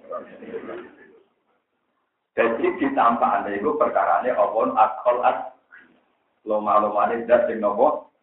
Jadi 2.37 2.69
ada 2.93 3.49
itu 3.49 3.73
perkara 3.81 4.21
ini 4.21 4.29
awon 4.29 4.77
akol 4.77 5.25
at 5.25 5.57
loma 6.45 6.85
loma 6.85 7.09
ini 7.09 7.25
dat 7.25 7.49
sing 7.49 7.57
nopo. 7.57 8.13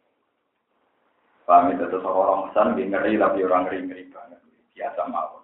Paham 1.42 1.74
itu 1.74 1.90
tuh 1.90 2.00
orang 2.06 2.48
pesan 2.48 2.72
lebih 2.72 2.94
ngeri 2.94 3.18
tapi 3.18 3.42
orang 3.42 3.66
ngeri 3.66 3.78
ngeri 3.90 4.04
banget. 4.14 4.38
biasa 4.78 5.02
mawon. 5.10 5.42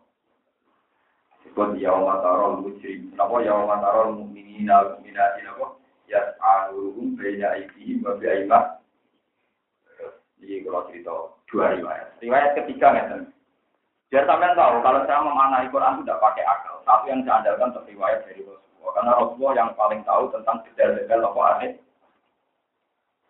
Sebut 1.42 1.82
yaum 1.82 2.06
tarol 2.22 2.62
mujrim. 2.62 3.10
Napa 3.18 3.42
yaum 3.42 3.68
tarol 3.68 4.08
mukminina 4.22 4.86
wal 4.86 4.88
mukminati 5.02 5.40
napa? 5.42 5.66
Yas'aluhum 6.06 7.18
baina 7.18 7.58
aydihim 7.58 8.06
wa 8.06 8.14
bi 8.16 8.26
aymah. 8.30 8.78
Ini 10.40 10.62
kalau 10.62 10.86
cerita 10.88 11.14
dua 11.50 11.74
riwayat. 11.74 12.22
Riwayat 12.22 12.50
ketiga 12.54 12.86
ngeten. 12.94 13.34
Biar 14.10 14.26
sampean 14.26 14.58
tahu 14.58 14.82
kalau 14.82 15.06
saya 15.06 15.22
memanai 15.22 15.70
Quran 15.70 16.02
tidak 16.02 16.18
pakai 16.18 16.42
akal. 16.42 16.82
Tapi 16.82 17.14
yang 17.14 17.22
saya 17.22 17.54
andalkan 17.54 17.78
riwayat 17.86 18.26
dari 18.26 18.42
Rasulullah. 18.42 18.92
Karena 18.98 19.12
Rasulullah 19.14 19.54
yang 19.54 19.70
paling 19.78 20.00
tahu 20.02 20.24
tentang 20.34 20.56
detail-detail 20.66 21.30
apa 21.30 21.40
aneh. 21.54 21.72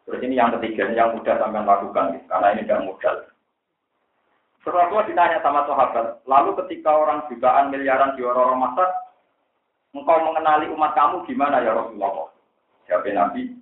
Terus 0.09 0.21
ini 0.25 0.41
yang 0.41 0.57
ketiga, 0.57 0.89
yang 0.89 1.13
mudah 1.13 1.37
sampean 1.37 1.69
lakukan. 1.69 2.17
Karena 2.25 2.49
ini 2.57 2.65
tidak 2.65 2.89
modal. 2.89 3.17
Rasulullah 4.61 5.09
ditanya 5.09 5.39
sama 5.41 5.65
sahabat, 5.65 6.21
lalu 6.29 6.53
ketika 6.65 6.93
orang 6.93 7.25
jutaan 7.33 7.73
miliaran 7.73 8.13
di 8.13 8.21
orang 8.21 8.61
masa, 8.61 8.93
engkau 9.97 10.21
mengenali 10.21 10.69
umat 10.69 10.93
kamu 10.93 11.25
gimana 11.25 11.65
ya 11.65 11.73
Rasulullah? 11.73 12.29
Jawab 12.85 13.09
Nabi, 13.09 13.57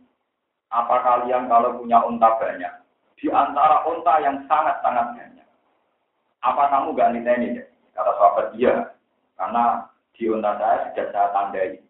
apa 0.74 0.96
kalian 1.06 1.46
kalau 1.46 1.78
punya 1.78 2.02
unta 2.02 2.34
banyak? 2.42 2.72
Di 3.14 3.30
antara 3.30 3.86
unta 3.86 4.18
yang 4.18 4.42
sangat-sangat 4.50 5.06
banyak. 5.14 5.37
Apa 6.42 6.70
kamu 6.70 6.94
gak 6.94 7.10
niteni? 7.14 7.58
Kata 7.94 8.14
sahabat 8.14 8.46
dia, 8.54 8.94
karena 9.34 9.90
di 10.14 10.30
unta 10.30 10.54
saya 10.54 10.90
sudah 10.90 11.06
saya 11.10 11.28
tandai. 11.34 11.82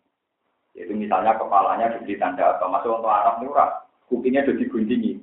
Yaitu 0.72 0.96
misalnya 0.96 1.36
kepalanya 1.36 1.92
diberi 1.96 2.16
tanda 2.16 2.56
atau 2.56 2.72
masuk 2.72 2.96
untuk 2.96 3.12
Arab 3.12 3.44
murah, 3.44 3.84
kupingnya 4.08 4.48
sudah 4.48 4.56
diguntingi. 4.56 5.20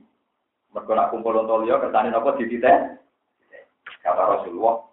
Mereka 0.75 1.09
kumpul 1.09 1.39
untuk 1.39 1.63
liya, 1.65 1.79
kertani 1.79 2.11
apa 2.11 2.35
di 2.37 2.45
titik? 2.51 2.99
Kata 4.03 4.21
Rasulullah, 4.37 4.85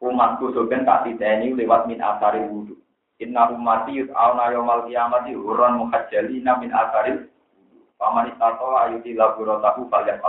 umatku 0.00 0.56
sebenarnya 0.56 0.86
tak 0.86 1.00
titeni 1.04 1.52
lewat 1.52 1.84
min 1.90 2.00
asari 2.00 2.46
wudhu. 2.48 2.78
Inna 3.20 3.52
umati 3.52 4.00
yud'auna 4.00 4.48
yawmal 4.56 4.88
qiyamati 4.88 5.36
hurran 5.36 5.76
muhajjalina 5.76 6.56
min 6.56 6.72
asaril 6.72 7.28
Paman 8.00 8.32
istato 8.32 8.80
ayuti 8.80 9.12
laburotahu 9.12 9.92
falyak. 9.92 10.24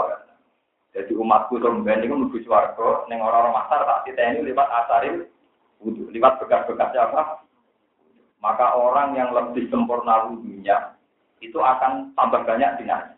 Jadi 0.91 1.15
umatku 1.15 1.55
sebenarnya 1.57 2.03
itu 2.03 2.11
menuju 2.11 2.37
suarga, 2.43 3.07
neng 3.07 3.23
orang-orang 3.23 3.63
masar 3.63 3.79
tak 3.87 4.01
titeni 4.03 4.43
lewat 4.43 4.67
asaril 4.83 5.23
lewat 5.87 6.33
bekas-bekas 6.43 6.91
apa? 6.99 7.47
Maka 8.43 8.75
orang 8.75 9.15
yang 9.15 9.31
lebih 9.31 9.71
sempurna 9.71 10.27
wudhunya 10.27 10.99
itu 11.39 11.57
akan 11.57 12.11
tambah 12.19 12.43
banyak 12.43 12.83
dinanya. 12.83 13.15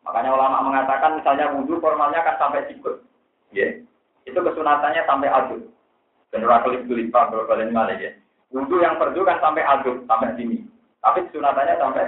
Makanya 0.00 0.32
ulama 0.32 0.64
mengatakan 0.64 1.20
misalnya 1.20 1.52
wudhu 1.52 1.76
formalnya 1.84 2.24
akan 2.24 2.36
sampai 2.40 2.64
sikut. 2.72 3.04
Yeah 3.52 3.84
itu 4.28 4.38
kesunatannya 4.44 5.02
sampai 5.08 5.28
aduk. 5.32 5.62
Dan 6.28 6.44
orang 6.44 6.68
kelip 6.68 6.84
kelipah 6.84 7.32
kalau 7.32 7.48
kalian 7.48 7.72
malah 7.72 7.96
ya. 7.96 8.12
Wudhu 8.52 8.84
yang 8.84 9.00
perdu 9.00 9.24
kan 9.24 9.40
sampai 9.40 9.64
aduk, 9.64 10.04
sampai 10.04 10.36
sini. 10.36 10.68
Tapi 11.00 11.24
kesunatannya 11.28 11.74
sampai 11.80 12.04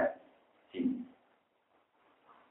sini. 0.69 1.01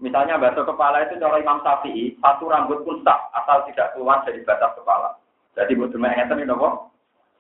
Misalnya 0.01 0.41
basuh 0.41 0.65
kepala 0.65 1.05
itu 1.05 1.21
cara 1.21 1.37
Imam 1.37 1.61
Syafi'i, 1.61 2.17
satu 2.25 2.49
rambut 2.49 2.81
pun 2.89 3.05
tak 3.05 3.21
asal 3.37 3.69
tidak 3.69 3.93
keluar 3.93 4.25
dari 4.25 4.41
batas 4.49 4.73
kepala. 4.73 5.21
Jadi 5.53 5.77
buat 5.77 5.93
cuma 5.93 6.09
ngeten 6.17 6.41
ini 6.41 6.49
nopo. 6.49 6.89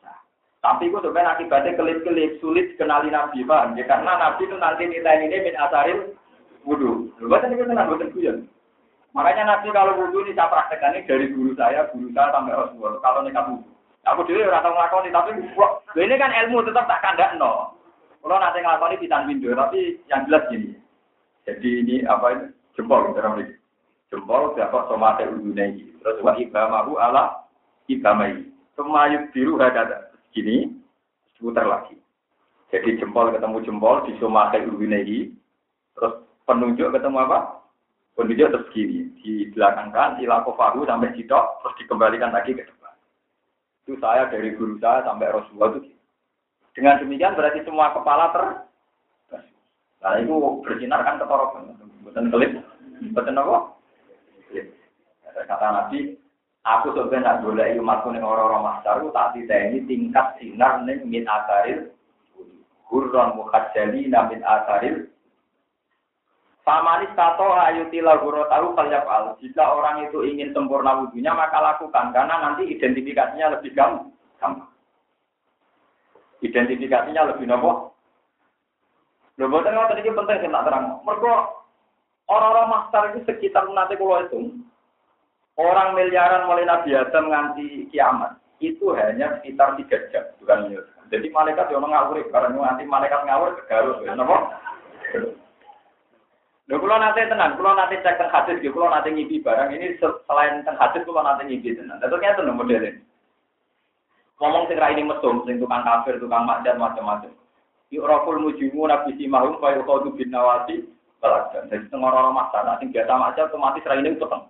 Nah, 0.05 0.20
tapi 0.61 0.92
itu 0.92 1.01
sebenarnya 1.01 1.40
akibatnya 1.40 1.73
kelip-kelip 1.81 2.37
sulit 2.44 2.77
kenali 2.77 3.09
Nabi, 3.09 3.49
Pak. 3.49 3.81
Ya, 3.81 3.88
karena 3.88 4.12
Nabi 4.12 4.44
itu 4.44 4.57
nanti 4.61 4.85
nilai 4.85 5.25
ini 5.25 5.40
min 5.40 5.57
asaril 5.57 6.12
wudhu. 6.68 7.09
Lu 7.16 7.33
baca 7.33 7.49
ini 7.49 7.57
tenang, 7.57 7.88
bukan 7.88 8.12
kuyon. 8.12 8.44
Makanya 9.16 9.57
nanti 9.57 9.73
kalau 9.73 9.96
wudhu 9.96 10.20
ini 10.29 10.37
saya 10.37 10.53
praktekkan 10.53 11.01
ini 11.01 11.09
dari 11.09 11.33
guru 11.33 11.57
saya, 11.57 11.88
guru 11.96 12.12
saya 12.12 12.29
sampai 12.29 12.53
Rasulullah. 12.53 13.01
Kalau 13.01 13.25
nikah 13.25 13.44
wudhu. 13.49 13.64
Aku 14.09 14.20
dulu 14.25 14.49
orang 14.49 14.64
tahu 14.64 14.73
ngelakoni, 14.77 15.09
tapi 15.12 15.31
ini 16.01 16.14
kan 16.16 16.33
ilmu 16.33 16.64
tetap 16.64 16.88
tak 16.88 17.05
kandak 17.05 17.37
no. 17.37 17.73
Kalau 18.20 18.37
nanti 18.37 18.61
ngelakoni 18.61 19.01
pitan 19.01 19.29
window, 19.29 19.53
tapi 19.57 19.96
yang 20.12 20.25
jelas 20.29 20.44
gini. 20.53 20.77
Jadi 21.48 21.68
ini 21.85 21.96
apa 22.05 22.26
ini? 22.37 22.46
Jempol, 22.76 23.12
dalam 23.16 23.40
ini. 23.40 23.55
Jempol 24.12 24.55
dapat 24.59 24.83
somate 24.88 25.24
udhunya 25.29 25.64
ini. 25.76 25.85
Terus 26.00 26.18
wa 26.20 26.33
ibamahu 26.37 26.98
ala 27.00 27.44
ibamai. 27.88 28.44
Semayuk 28.74 29.31
biru 29.33 29.61
hadada. 29.61 30.12
Gini, 30.31 30.70
putar 31.40 31.66
lagi. 31.66 31.98
Jadi 32.70 33.03
jempol 33.03 33.35
ketemu 33.35 33.59
jempol 33.66 34.07
di 34.07 34.14
somate 34.22 34.62
udhunya 34.62 34.98
ini. 35.03 35.18
Terus 35.98 36.22
penunjuk 36.46 36.94
ketemu 36.94 37.18
apa? 37.26 37.61
Kondisi 38.18 38.44
terus 38.44 38.68
gini, 38.76 39.09
di 39.22 39.48
belakang 39.55 39.94
kan, 39.96 40.20
ilakofahu 40.20 40.85
sampai 40.85 41.14
sitok, 41.16 41.64
terus 41.64 41.76
dikembalikan 41.81 42.35
lagi 42.35 42.53
ke 42.53 42.68
depan. 42.68 42.92
Itu 43.87 43.96
saya 43.96 44.29
dari 44.29 44.53
guru 44.53 44.76
saya 44.76 45.07
sampai 45.09 45.33
Rasulullah 45.33 45.81
itu 45.81 45.96
Dengan 46.76 47.00
demikian 47.00 47.33
berarti 47.33 47.64
semua 47.64 47.96
kepala 47.96 48.29
ter 48.35 48.44
Nah 50.00 50.16
itu 50.16 50.32
bersinar 50.64 51.04
kan 51.04 51.20
ketorokan, 51.20 51.76
bukan 52.04 52.32
kelip, 52.32 52.52
bukan 53.12 53.40
apa? 53.40 53.58
Kata 55.40 55.66
Nabi, 55.72 56.16
aku 56.64 56.92
sebenarnya 56.96 57.44
boleh 57.44 57.76
umatku 57.80 58.12
nih 58.12 58.24
orang-orang 58.24 58.80
masyarakat 58.80 59.12
tak 59.12 59.36
ini 59.40 59.84
tingkat 59.84 60.36
sinar 60.40 60.84
nih 60.84 61.00
min 61.04 61.24
asaril 61.24 61.92
hurron 62.88 63.36
mukhajjali 63.36 64.08
min 64.08 64.40
asaril 64.44 65.10
Pamanis 66.60 67.10
tato 67.16 67.56
ayuti 67.56 68.04
laguro 68.04 68.44
tahu 68.46 68.76
kalian 68.76 69.02
al. 69.08 69.34
Jika 69.40 69.64
orang 69.64 70.06
itu 70.06 70.22
ingin 70.22 70.52
sempurna 70.52 71.02
wudhunya 71.02 71.32
maka 71.32 71.56
lakukan 71.58 72.12
karena 72.12 72.36
nanti 72.36 72.68
identifikasinya 72.68 73.58
lebih 73.58 73.72
gampang. 73.72 74.68
Identifikasinya 76.44 77.32
lebih 77.32 77.48
nopo. 77.48 77.96
Lho 79.40 79.48
boten 79.48 79.72
ngoten 79.72 80.05
iki 80.05 80.12
penting 80.12 80.37
sing 80.44 80.53
tak 80.53 80.68
terang. 80.68 81.00
Mergo 81.00 81.64
orang-orang 82.29 82.68
master 82.68 83.03
itu 83.16 83.24
sekitar 83.24 83.64
nanti 83.72 83.96
kalau 83.96 84.20
itu 84.20 84.53
orang 85.57 85.96
miliaran 85.96 86.44
mulai 86.44 86.68
Nabi 86.68 86.92
Adam 86.92 87.33
nganti 87.33 87.88
kiamat 87.88 88.37
itu 88.61 88.92
hanya 88.92 89.40
sekitar 89.40 89.81
tiga 89.81 89.96
jam 90.12 90.29
bukan 90.44 90.68
miliar. 90.68 90.85
Jadi 91.09 91.26
malaikat 91.33 91.72
yang 91.72 91.88
ngawur 91.88 92.20
karena 92.29 92.53
nanti 92.53 92.85
malaikat 92.85 93.24
ngawur 93.24 93.57
ke 93.57 93.64
Garut, 93.64 94.05
nopo. 94.05 94.37
Lho 96.70 96.76
kula 96.79 97.03
nate 97.03 97.26
tenan, 97.26 97.57
kula 97.57 97.74
nate 97.74 97.98
cek 98.05 98.20
teng 98.20 98.31
hadis 98.31 98.61
nggih, 98.61 98.70
kula 98.70 98.92
nate 98.92 99.11
ngipi 99.11 99.42
barang 99.42 99.74
ini 99.74 99.98
selain 99.98 100.62
teng 100.62 100.76
hadis 100.76 101.03
kula 101.03 101.24
nate 101.24 101.48
ngipi 101.48 101.74
tenan. 101.74 101.96
Lah 101.98 102.12
ternyata 102.12 102.44
tenan 102.44 102.61
modele. 102.61 103.00
Ngomong 104.38 104.68
ra 104.70 104.88
ini 104.92 105.03
mesum, 105.03 105.42
sing 105.48 105.59
tukang 105.59 105.83
kafir, 105.83 106.20
tukang 106.20 106.46
maksiat 106.46 106.76
macam-macam. 106.79 107.39
Yu'raful 107.90 108.38
mujimu 108.38 108.87
nabi 108.87 109.18
simahum 109.18 109.59
fa 109.59 109.74
yuqadu 109.74 110.14
bin 110.14 110.31
nawati 110.31 110.87
balagan. 111.18 111.66
Jadi 111.68 111.90
teng 111.90 112.03
orang-orang 112.07 112.38
masalah 112.38 112.79
sing 112.79 112.94
biasa 112.94 113.12
maksiat 113.18 113.50
otomatis 113.50 113.87
ra 113.87 113.98
ini 113.98 114.14
peteng. 114.14 114.46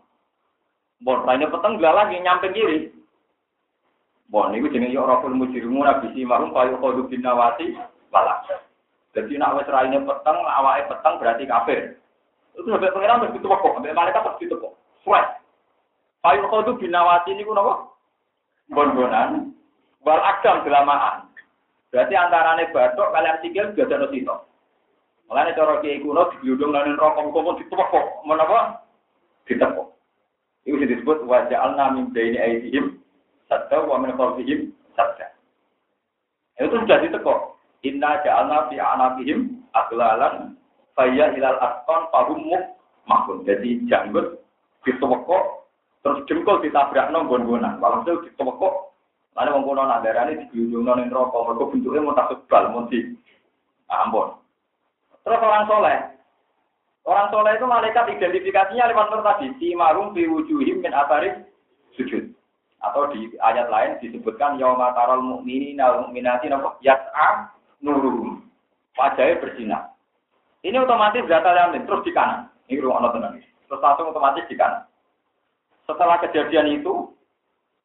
Bon, 1.00 1.24
ra 1.24 1.32
ini 1.34 1.48
peteng 1.48 1.80
gak 1.80 1.96
lagi 1.96 2.16
nyampe 2.20 2.52
kiri. 2.52 2.92
Bon, 4.28 4.52
niku 4.52 4.68
jenenge 4.68 4.92
yu'raful 4.92 5.32
mujimu 5.32 5.80
nabi 5.82 6.12
simahum 6.12 6.52
fa 6.52 6.68
yuqadu 6.68 7.08
bin 7.08 7.24
nawati 7.24 7.72
balagan. 8.12 8.60
Jadi 9.10 9.34
nak 9.40 9.58
wis 9.58 9.66
raine 9.66 9.98
peteng, 10.06 10.38
awake 10.38 10.86
peteng 10.86 11.14
berarti 11.18 11.44
kafir. 11.48 11.98
Itu 12.54 12.68
sampai 12.70 12.94
pengiran 12.94 13.26
harus 13.26 13.34
ditepok, 13.34 13.74
sampai 13.74 13.94
malaikat 13.94 14.22
harus 14.22 14.38
ditepok. 14.38 14.72
Fresh. 15.02 15.30
Payu 16.20 16.44
kodu 16.52 16.76
binawati 16.76 17.32
ini 17.32 17.42
kuno 17.48 17.96
Bon-bonan. 18.70 19.56
Wal 20.04 20.20
agam 20.20 20.62
gelamaan. 20.62 21.29
Berarti 21.90 22.14
antarane 22.14 22.70
batok 22.70 23.10
kalian 23.10 23.38
sikil 23.42 23.74
gak 23.74 23.90
ada 23.90 24.06
sito. 24.14 24.36
Mulane 25.26 25.54
cara 25.54 25.78
kiai 25.78 26.02
kuno 26.02 26.26
digludung 26.34 26.74
lan 26.74 26.98
rokok 26.98 27.30
kok 27.30 27.58
ditepok. 27.62 28.06
Menapa? 28.26 28.82
Ditepok. 29.46 29.94
Itu 30.66 30.78
disebut 30.78 31.26
wajah 31.26 31.58
al 31.58 31.74
min 31.94 32.10
baini 32.14 32.38
aidihim 32.38 32.98
sadda 33.50 33.82
wa 33.86 33.98
min 33.98 34.14
khalfihim 34.14 34.74
sadda. 34.94 35.30
Itu 36.58 36.78
sudah 36.82 36.98
ditekok. 37.02 37.58
Inna 37.86 38.20
ja'alna 38.20 38.68
fi 38.68 38.76
anabihim 38.76 39.64
aglalan 39.72 40.60
Faya 40.98 41.32
hilal 41.32 41.56
aston 41.62 42.10
pahumuk 42.12 42.76
makun. 43.06 43.46
Jadi 43.46 43.86
janggut 43.86 44.42
ditewekok 44.84 45.64
terus 46.04 46.26
jengkol 46.26 46.60
ditabrak 46.60 47.08
nong 47.08 47.30
gon-gonan. 47.30 47.78
Walhasil 47.78 48.20
ditewekok 48.26 48.89
Lalu 49.38 49.62
wong 49.62 49.78
nak 49.78 50.02
darani 50.02 50.42
diunjungno 50.50 50.92
ning 50.98 51.06
neraka, 51.08 51.38
mergo 51.46 51.70
bentuke 51.70 52.02
mau 52.02 52.18
tak 52.18 52.34
sebal, 52.34 52.74
mau 52.74 52.90
di 52.90 53.14
ah, 53.86 54.02
ampun. 54.02 54.34
Terus 55.22 55.38
orang 55.38 55.66
soleh. 55.70 55.98
Orang 57.06 57.30
soleh 57.30 57.52
itu 57.54 57.66
malaikat 57.66 58.10
identifikasinya 58.10 58.90
lewat 58.90 59.08
nur 59.08 59.22
tadi. 59.22 59.54
Si 59.62 59.72
marum 59.78 60.12
fi 60.12 60.26
wujuhim 60.26 60.82
min 60.82 60.92
atarik 60.92 61.46
sujud. 61.94 62.34
Atau 62.80 63.12
di 63.12 63.30
ayat 63.38 63.68
lain 63.68 64.00
disebutkan 64.00 64.56
yauma 64.56 64.96
taral 64.96 65.20
mu'minina 65.20 65.84
wal 65.94 66.00
mu'minati 66.08 66.50
yas'a 66.82 67.52
nuruhum. 67.84 68.44
Wajahnya 68.98 69.40
bersinar. 69.40 69.82
Ini 70.60 70.76
otomatis 70.76 71.24
data 71.24 71.56
yang 71.56 71.72
terus 71.88 72.04
di 72.04 72.12
kanan. 72.12 72.50
Ini 72.68 72.84
ruang 72.84 73.04
tenang. 73.08 73.40
Terus 73.40 73.80
langsung 73.80 74.12
otomatis 74.12 74.44
di 74.48 74.56
kanan. 74.58 74.84
Setelah 75.88 76.20
kejadian 76.20 76.80
itu, 76.80 77.08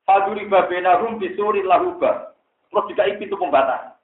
Faduri 0.06 0.46
babenahum 0.46 1.18
bisuri 1.18 1.66
lahuba. 1.66 2.38
Terus 2.70 2.88
juga 2.94 3.10
pintu 3.18 3.36
pembatas. 3.42 3.98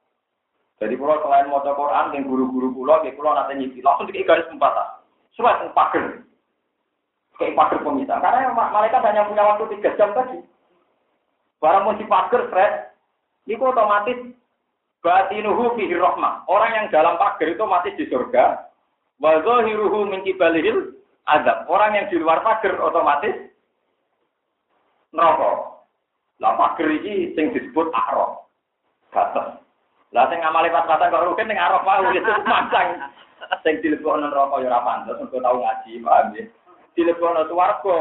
Jadi 0.82 0.98
kalau 0.98 1.22
selain 1.22 1.46
mau 1.46 1.62
Quran, 1.62 2.10
yang 2.18 2.26
guru-guru 2.26 2.74
pulau, 2.74 3.06
yang 3.06 3.14
pulau 3.14 3.38
nanti 3.38 3.54
nyisi, 3.54 3.86
langsung 3.86 4.10
dikai 4.10 4.26
garis 4.26 4.50
pembatas. 4.50 5.06
Surat 5.38 5.62
pagar. 5.78 6.26
Kayak 7.38 7.54
pagar 7.54 7.80
pemisah. 7.86 8.18
Karena 8.18 8.50
mereka 8.50 8.98
hanya 9.06 9.30
punya 9.30 9.46
waktu 9.46 9.78
tiga 9.78 9.94
jam 9.94 10.10
tadi. 10.18 10.42
Barang 11.62 11.86
mau 11.86 11.94
pagar, 11.94 12.50
Fred, 12.50 12.74
itu 13.46 13.62
otomatis 13.62 14.18
batinuhu 15.06 15.78
fihi 15.78 15.94
rahmah. 15.94 16.50
Orang 16.50 16.74
yang 16.74 16.86
dalam 16.90 17.22
pagar 17.22 17.46
itu 17.46 17.62
mati 17.70 17.94
di 17.94 18.10
surga. 18.10 18.66
Wa 19.22 19.38
zahiruhu 19.46 20.10
min 20.10 20.26
kibalihil 20.26 20.98
azab. 21.30 21.70
Orang 21.70 21.94
yang 21.94 22.10
di 22.10 22.18
luar 22.18 22.42
pagar 22.42 22.82
otomatis 22.82 23.38
neraka. 25.14 25.71
Lah 26.42 26.58
pagar 26.58 26.90
iki 26.90 27.38
sing 27.38 27.54
disebut 27.54 27.94
araf. 27.94 28.50
Batas. 29.14 29.62
Lah 30.10 30.26
sing 30.28 30.42
ngamali 30.42 30.74
pas-pasan 30.74 31.14
kok 31.14 31.24
rugen 31.30 31.48
ning 31.48 31.62
araf 31.62 31.86
wae 31.86 32.18
itu 32.18 32.32
mancang. 32.50 33.14
Sing 33.62 33.78
dilebokno 33.86 34.28
neraka 34.28 34.58
ya 34.60 34.74
ora 34.74 34.82
pantes, 34.82 35.22
engko 35.22 35.38
tau 35.38 35.62
ngaji, 35.62 36.02
paham 36.02 36.34
ya. 36.34 36.44
Dilebokno 36.98 37.46
swarga, 37.46 37.98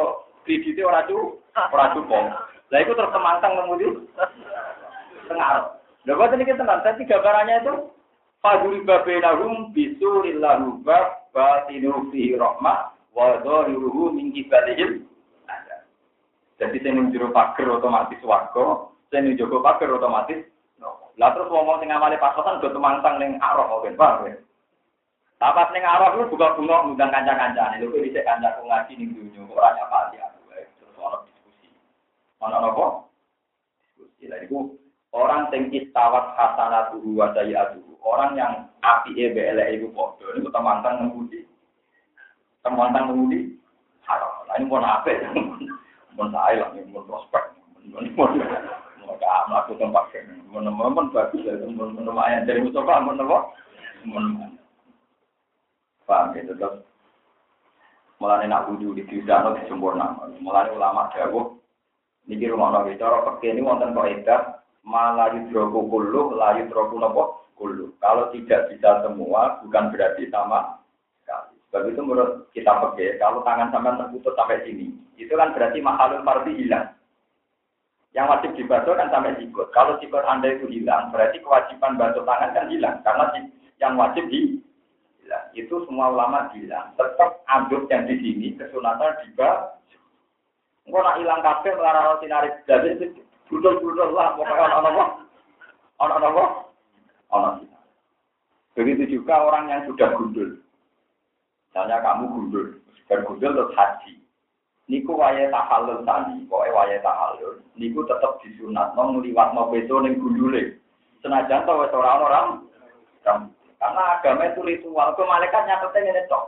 kredite 0.48 0.80
ora 0.80 1.04
cu, 1.04 1.36
ora 1.52 1.92
cukup. 1.92 2.24
Lah 2.70 2.78
iku 2.80 2.92
terus 2.96 3.12
temantang 3.12 3.60
ngemudi. 3.60 3.88
Tengah. 5.28 5.76
Lha 6.08 6.12
kok 6.16 6.32
niki 6.32 6.56
tenan, 6.56 6.80
dadi 6.80 7.04
gambarannya 7.04 7.56
itu 7.60 7.74
Faduri 8.40 8.80
babenahum 8.88 9.68
bisuril 9.76 10.40
bab 10.80 11.28
batinu 11.36 12.08
fihi 12.08 12.40
rahmah 12.40 12.96
wa 13.12 13.36
dhahiruhu 13.44 14.16
min 14.16 14.32
kibalihim 14.32 15.04
jadi 16.60 16.76
saya 16.84 16.92
ning 16.92 17.08
jero 17.08 17.32
pager 17.32 17.72
otomatis 17.72 18.20
warga, 18.20 18.92
saya 19.08 19.24
ning 19.24 19.40
jogo 19.40 19.64
pager 19.64 19.88
otomatis 19.88 20.44
lah 21.20 21.36
terus 21.36 21.52
ngomong 21.52 21.76
sing 21.84 21.92
ngamali 21.92 22.16
pasokan 22.16 22.64
do 22.64 22.72
temantang 22.72 23.20
ning 23.20 23.36
arah 23.44 23.68
oke, 23.68 23.92
paham 23.92 24.32
ya? 24.32 24.40
Lah 25.36 25.52
pas 25.52 25.68
ning 25.72 25.84
arah 25.84 26.16
lu 26.16 26.32
buka 26.32 26.56
bunga 26.56 26.80
ngundang 26.80 27.12
kanca-kancane, 27.12 27.76
lho 27.76 27.92
iki 27.92 28.12
dhisik 28.12 28.24
kancaku 28.24 28.64
ngaji 28.64 28.92
ning 28.96 29.08
dunyo, 29.12 29.44
ora 29.52 29.76
nyapati 29.76 30.16
aku 30.16 30.38
terus 30.80 30.96
ono 30.96 31.20
diskusi. 31.28 31.68
Ono 32.40 32.56
apa? 32.56 32.86
Diskusi. 33.84 34.32
Lah 34.32 34.40
iku 34.40 34.72
orang 35.12 35.52
sing 35.52 35.68
istawat 35.76 36.36
hasanatu 36.40 37.04
wa 37.12 37.28
sayyatuhu. 37.36 38.00
Orang 38.00 38.40
yang 38.40 38.72
api 38.80 39.12
e 39.20 39.28
eleke 39.28 39.76
iku 39.76 39.92
padha 39.92 40.24
niku 40.32 40.48
temantang 40.48 41.04
ngemudi. 41.04 41.44
Temantang 42.64 43.12
ngemudi 43.12 43.60
haram. 44.08 44.48
Lah 44.48 44.56
ini 44.56 44.72
pun 44.72 44.84
apik. 44.84 45.20
Saya 46.28 46.60
lah, 46.60 46.68
mun 46.76 47.08
prospek, 47.08 47.44
maka 49.08 49.32
melaku 49.48 49.72
tempat 49.80 50.04
mun 50.52 51.08
bagus 51.16 51.40
ya, 51.48 51.56
mun 51.64 51.96
mun 51.96 52.04
lumayan 52.04 52.44
dari 52.44 52.60
apa, 52.60 52.94
mun 54.04 54.50
paham 56.10 56.34
gitu 56.34 56.58
terus 56.58 56.82
mulane 58.18 58.50
nak 58.50 58.66
wudhu 58.66 58.98
di 58.98 59.06
diudano 59.06 59.54
disempurna 59.54 60.18
mulane 60.42 60.74
ulama 60.74 61.06
dawuh 61.14 61.54
niki 62.26 62.50
rumah 62.50 62.74
nabi 62.74 62.98
cara 62.98 63.22
pakai 63.22 63.54
ini 63.54 63.62
wonten 63.62 63.94
kok 63.94 64.10
edah 64.10 64.42
malah 64.82 65.30
yudroku 65.30 65.86
kullu 65.86 66.34
la 66.34 66.58
yudroku 66.58 66.98
nopo 66.98 67.46
kullu 67.54 67.94
kalau 68.02 68.28
tidak 68.34 68.66
bisa 68.74 69.06
semua 69.06 69.62
bukan 69.62 69.94
berarti 69.94 70.26
sama 70.34 70.79
Sebab 71.70 71.86
itu 71.86 72.02
menurut 72.02 72.50
kita 72.50 72.82
pakai, 72.82 73.14
kalau 73.22 73.46
tangan 73.46 73.70
sampai 73.70 73.94
terputus 73.94 74.34
sampai 74.34 74.58
sini, 74.66 74.90
itu 75.14 75.30
kan 75.38 75.54
berarti 75.54 75.78
mahalun 75.78 76.26
parti 76.26 76.50
hilang. 76.58 76.90
Yang 78.10 78.26
wajib 78.26 78.50
dibantu 78.58 78.90
kan 78.98 79.06
sampai 79.14 79.38
sikut. 79.38 79.70
Kalau 79.70 79.94
sikut 80.02 80.26
Anda 80.26 80.58
itu 80.58 80.66
hilang, 80.66 81.14
berarti 81.14 81.38
kewajiban 81.38 81.94
bantu 81.94 82.26
tangan 82.26 82.50
kan 82.58 82.66
hilang. 82.66 82.98
Karena 83.06 83.30
yang 83.78 83.94
wajib 83.94 84.26
di 84.26 84.58
hilang. 85.22 85.46
Itu 85.54 85.86
semua 85.86 86.10
ulama 86.10 86.50
bilang. 86.50 86.90
Tetap 86.98 87.46
aduk 87.46 87.86
yang 87.86 88.10
di 88.10 88.18
sini, 88.18 88.58
kesunatan 88.58 89.14
juga. 89.30 89.78
Enggak 90.90 91.06
nak 91.06 91.18
hilang 91.22 91.40
kafe, 91.46 91.70
melarang 91.70 92.18
sinari. 92.18 92.50
Jadi, 92.66 93.14
budol-budol 93.46 94.10
lah. 94.10 94.34
Pokoknya 94.34 94.74
orang-orang. 94.74 95.10
Orang-orang. 96.02 96.50
Orang 97.30 97.54
Begitu 98.74 99.22
juga 99.22 99.38
orang 99.38 99.70
yang 99.70 99.86
sudah 99.86 100.18
gundul. 100.18 100.58
Misalnya 101.70 102.02
kamu 102.02 102.24
gundul, 102.34 102.66
bergundul 103.06 103.54
terus 103.54 103.78
haji. 103.78 104.18
Niku 104.90 105.14
waya 105.14 105.46
tahallul 105.54 106.02
tadi, 106.02 106.42
pokoknya 106.50 106.74
waya 106.74 106.98
tahallul. 106.98 107.62
Niku 107.78 108.02
tetap 108.10 108.42
disunat, 108.42 108.90
nong 108.98 109.22
liwat 109.22 109.54
no 109.54 109.70
beso 109.70 110.02
neng 110.02 110.18
gundule. 110.18 110.74
Senajan 111.22 111.62
tau 111.62 111.86
wes 111.86 111.94
orang 111.94 112.26
orang, 112.26 112.46
karena 113.22 114.02
agama 114.18 114.50
itu 114.50 114.66
ritual. 114.66 115.14
Ke 115.14 115.22
malaikat 115.22 115.62
nyatetnya 115.62 116.10
ini 116.10 116.22
cok. 116.26 116.44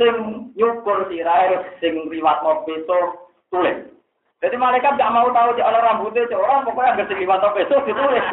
Sing 0.00 0.14
nyukur 0.56 1.04
sirai, 1.12 1.76
sing 1.84 2.00
liwat 2.08 2.40
no 2.40 2.64
beso 2.64 3.28
tulis. 3.52 3.92
Jadi 4.40 4.56
malaikat 4.56 4.96
gak 4.96 5.12
mau 5.12 5.28
tahu 5.36 5.52
di 5.52 5.64
ala 5.64 5.84
rambutnya 5.84 6.28
orang 6.32 6.64
pokoknya 6.64 6.96
agak 6.96 7.12
sing 7.12 7.20
liwat 7.20 7.44
no 7.44 7.52
beso 7.52 7.76
ditulis. 7.84 8.24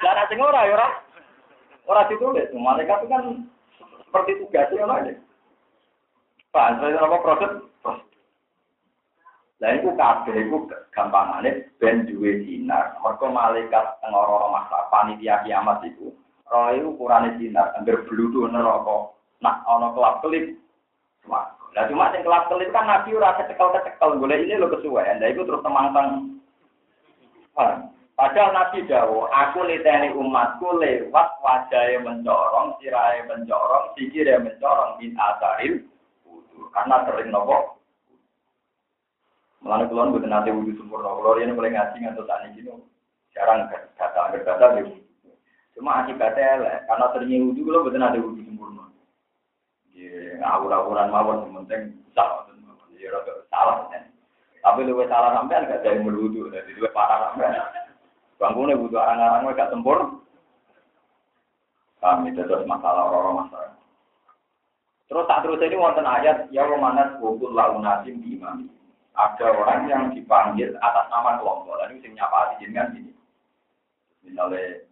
Dan 0.00 0.24
sing 0.32 0.40
ora 0.40 0.64
ya 0.64 0.72
ora, 0.72 0.88
ora 1.84 2.02
ditulis. 2.08 2.48
Malaikat 2.56 3.04
itu 3.04 3.12
kan 3.12 3.44
seperti 4.06 4.40
tugasnya 4.40 4.86
apa 4.86 4.94
aja. 5.02 5.14
Pak, 6.54 6.80
saya 6.80 6.98
apa 7.02 7.16
proses? 7.20 7.52
Lah 9.56 9.72
itu 9.72 9.88
kabeh 9.96 10.36
iku 10.46 10.68
gampangane 10.92 11.72
ben 11.80 12.04
duwe 12.04 12.44
dinar. 12.44 12.96
Mergo 13.00 13.32
malaikat 13.32 14.00
teng 14.04 14.12
ora 14.12 14.52
masa 14.52 14.84
panitia 14.92 15.40
kiamat 15.48 15.80
iku 15.84 16.12
roh 16.46 16.70
iku 16.76 16.88
ukurane 16.94 17.40
dinar, 17.40 17.72
angger 17.74 18.04
bludhu 18.04 18.46
neraka. 18.52 19.16
Nak 19.40 19.64
ana 19.64 19.96
kelap-kelip. 19.96 20.60
Lah 21.28 21.84
cuma 21.88 22.12
sing 22.12 22.20
kelap-kelip 22.24 22.68
kan 22.72 22.84
nabi 22.84 23.16
ora 23.16 23.36
kecekel-kecekel 23.40 24.20
golek 24.20 24.44
ini 24.44 24.60
lho 24.60 24.68
kesuwen. 24.68 25.20
Lah 25.20 25.28
iku 25.32 25.48
terus 25.48 25.64
temang-tang. 25.64 26.36
Padahal 28.16 28.56
Nabi 28.56 28.80
Dawo, 28.88 29.28
aku 29.28 29.68
liteni 29.68 30.08
umatku 30.16 30.80
lewat 30.80 31.36
wajahnya 31.44 32.00
mencorong, 32.00 32.80
sirahnya 32.80 33.28
mencorong, 33.28 33.92
sikirnya 33.92 34.40
mencorong, 34.40 34.96
bin 34.96 35.12
asaril, 35.20 35.84
karena 36.72 36.96
sering 37.04 37.28
nopo. 37.28 37.76
Mulanya 39.60 39.84
kulon 39.92 40.16
bukan 40.16 40.32
nanti 40.32 40.48
wudhu 40.48 40.72
sempurna, 40.80 41.12
kalau 41.12 41.36
ini 41.36 41.52
mulai 41.52 41.76
ngaji 41.76 41.96
ngantuk 42.00 42.24
tani 42.24 42.56
gini, 42.56 42.72
jarang 43.36 43.68
kata 44.00 44.32
berkata 44.32 44.80
gitu. 44.80 44.96
Cuma 45.76 46.00
akibatnya 46.00 46.64
lah, 46.64 46.74
karena 46.88 47.12
seringnya 47.12 47.52
wudhu, 47.52 47.68
kalau 47.68 47.84
bukan 47.84 48.00
nanti 48.00 48.24
wudhu 48.24 48.40
sempurna. 48.48 48.84
Ya, 49.92 50.40
awur-awuran 50.56 51.12
mawon, 51.12 51.52
penting 51.52 52.00
salah, 52.16 52.48
salah. 53.52 53.92
Tapi 54.64 54.88
lebih 54.88 55.04
salah 55.12 55.36
sampai 55.36 55.68
nggak 55.68 55.84
ada 55.84 55.88
yang 55.92 56.08
berwudhu, 56.08 56.48
jadi 56.48 56.70
lebih 56.80 56.96
parah 56.96 57.36
sampai. 57.36 57.84
Bangunnya 58.36 58.76
butuh 58.76 59.00
arang-arang 59.00 59.48
gak 59.56 59.72
tempur. 59.72 60.20
Kami 62.04 62.36
terus 62.36 62.68
masalah 62.68 63.08
orang 63.08 63.48
masalah. 63.48 63.72
Terus 65.06 65.24
tak 65.30 65.40
terus 65.46 65.62
ini 65.62 65.78
wonten 65.78 66.04
ayat 66.04 66.50
ya 66.50 66.66
romanas 66.66 67.16
bukul 67.22 67.54
launasim 67.54 68.20
di 68.20 68.36
imam. 68.36 68.68
Ada 69.16 69.48
orang 69.48 69.88
yang 69.88 70.02
dipanggil 70.12 70.76
atas 70.76 71.06
nama 71.08 71.40
kelompok. 71.40 71.78
Lalu 71.80 72.04
sing 72.04 72.12
nyapa 72.12 72.52
di 72.52 72.66
jenengan 72.68 72.92
ini. 72.92 73.12
Misalnya 74.26 74.84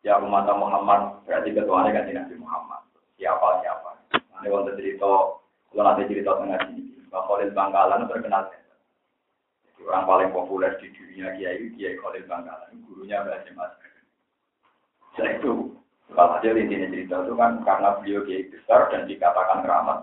ya 0.00 0.16
umat 0.22 0.48
Muhammad 0.56 1.20
berarti 1.28 1.52
ketuanya 1.52 1.90
kan 1.92 2.08
Nabi 2.08 2.34
Muhammad. 2.40 2.80
Siapa 3.20 3.60
siapa. 3.60 3.90
Nanti 4.32 4.48
wonten 4.48 4.78
cerita 4.78 5.36
kalau 5.68 5.82
nanti 5.84 6.08
cerita 6.08 6.30
tengah 6.40 6.60
sini. 6.72 6.96
Bahwa 7.12 7.44
Bangkalan 7.44 8.08
terkenal 8.08 8.48
orang 9.86 10.04
paling 10.04 10.30
populer 10.34 10.74
di 10.82 10.90
dunia 10.90 11.30
Kiai 11.38 11.70
Kiai 11.78 11.94
Khalil 12.02 12.26
Bangkalan, 12.26 12.74
gurunya 12.90 13.22
Mbak 13.22 13.54
Mas. 13.54 13.72
Setelah 15.14 15.32
itu, 15.38 15.52
kalau 16.12 16.36
saja 16.36 16.48
intinya 16.58 16.90
cerita 16.90 17.16
itu 17.22 17.34
kan 17.38 17.62
karena 17.62 17.88
beliau 18.02 18.20
Kiai 18.26 18.50
besar 18.50 18.90
dan 18.90 19.06
dikatakan 19.06 19.62
keramat. 19.62 19.98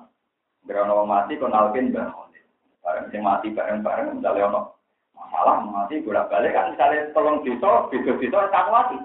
Berono 0.64 1.04
mati 1.04 1.36
kenalkin 1.36 1.92
Mbak 1.92 2.08
Khalil. 2.16 2.46
Bareng 2.84 3.06
yang 3.12 3.24
mati 3.24 3.48
bareng-bareng 3.52 4.08
misalnya 4.20 4.48
ono 4.52 4.62
masalah 5.16 5.64
mati 5.64 6.04
bolak 6.04 6.28
balik 6.28 6.52
kan 6.52 6.76
misalnya 6.76 7.12
tolong 7.16 7.44
desa, 7.44 7.88
beda 7.92 8.12
desa 8.20 8.40
tak 8.52 8.72
mati. 8.72 8.98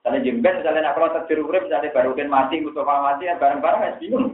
Misalnya 0.00 0.22
jemben, 0.22 0.54
misalnya 0.62 0.80
nak 0.86 0.94
kalau 0.94 1.10
terjadi 1.18 1.42
urip, 1.42 1.62
misalnya 1.66 1.90
barukin 1.90 2.30
mati, 2.30 2.62
Mustafa 2.62 2.94
mati, 3.02 3.26
ya 3.26 3.34
bareng-bareng 3.42 3.82
ya 3.82 3.92
bingung. 3.98 4.26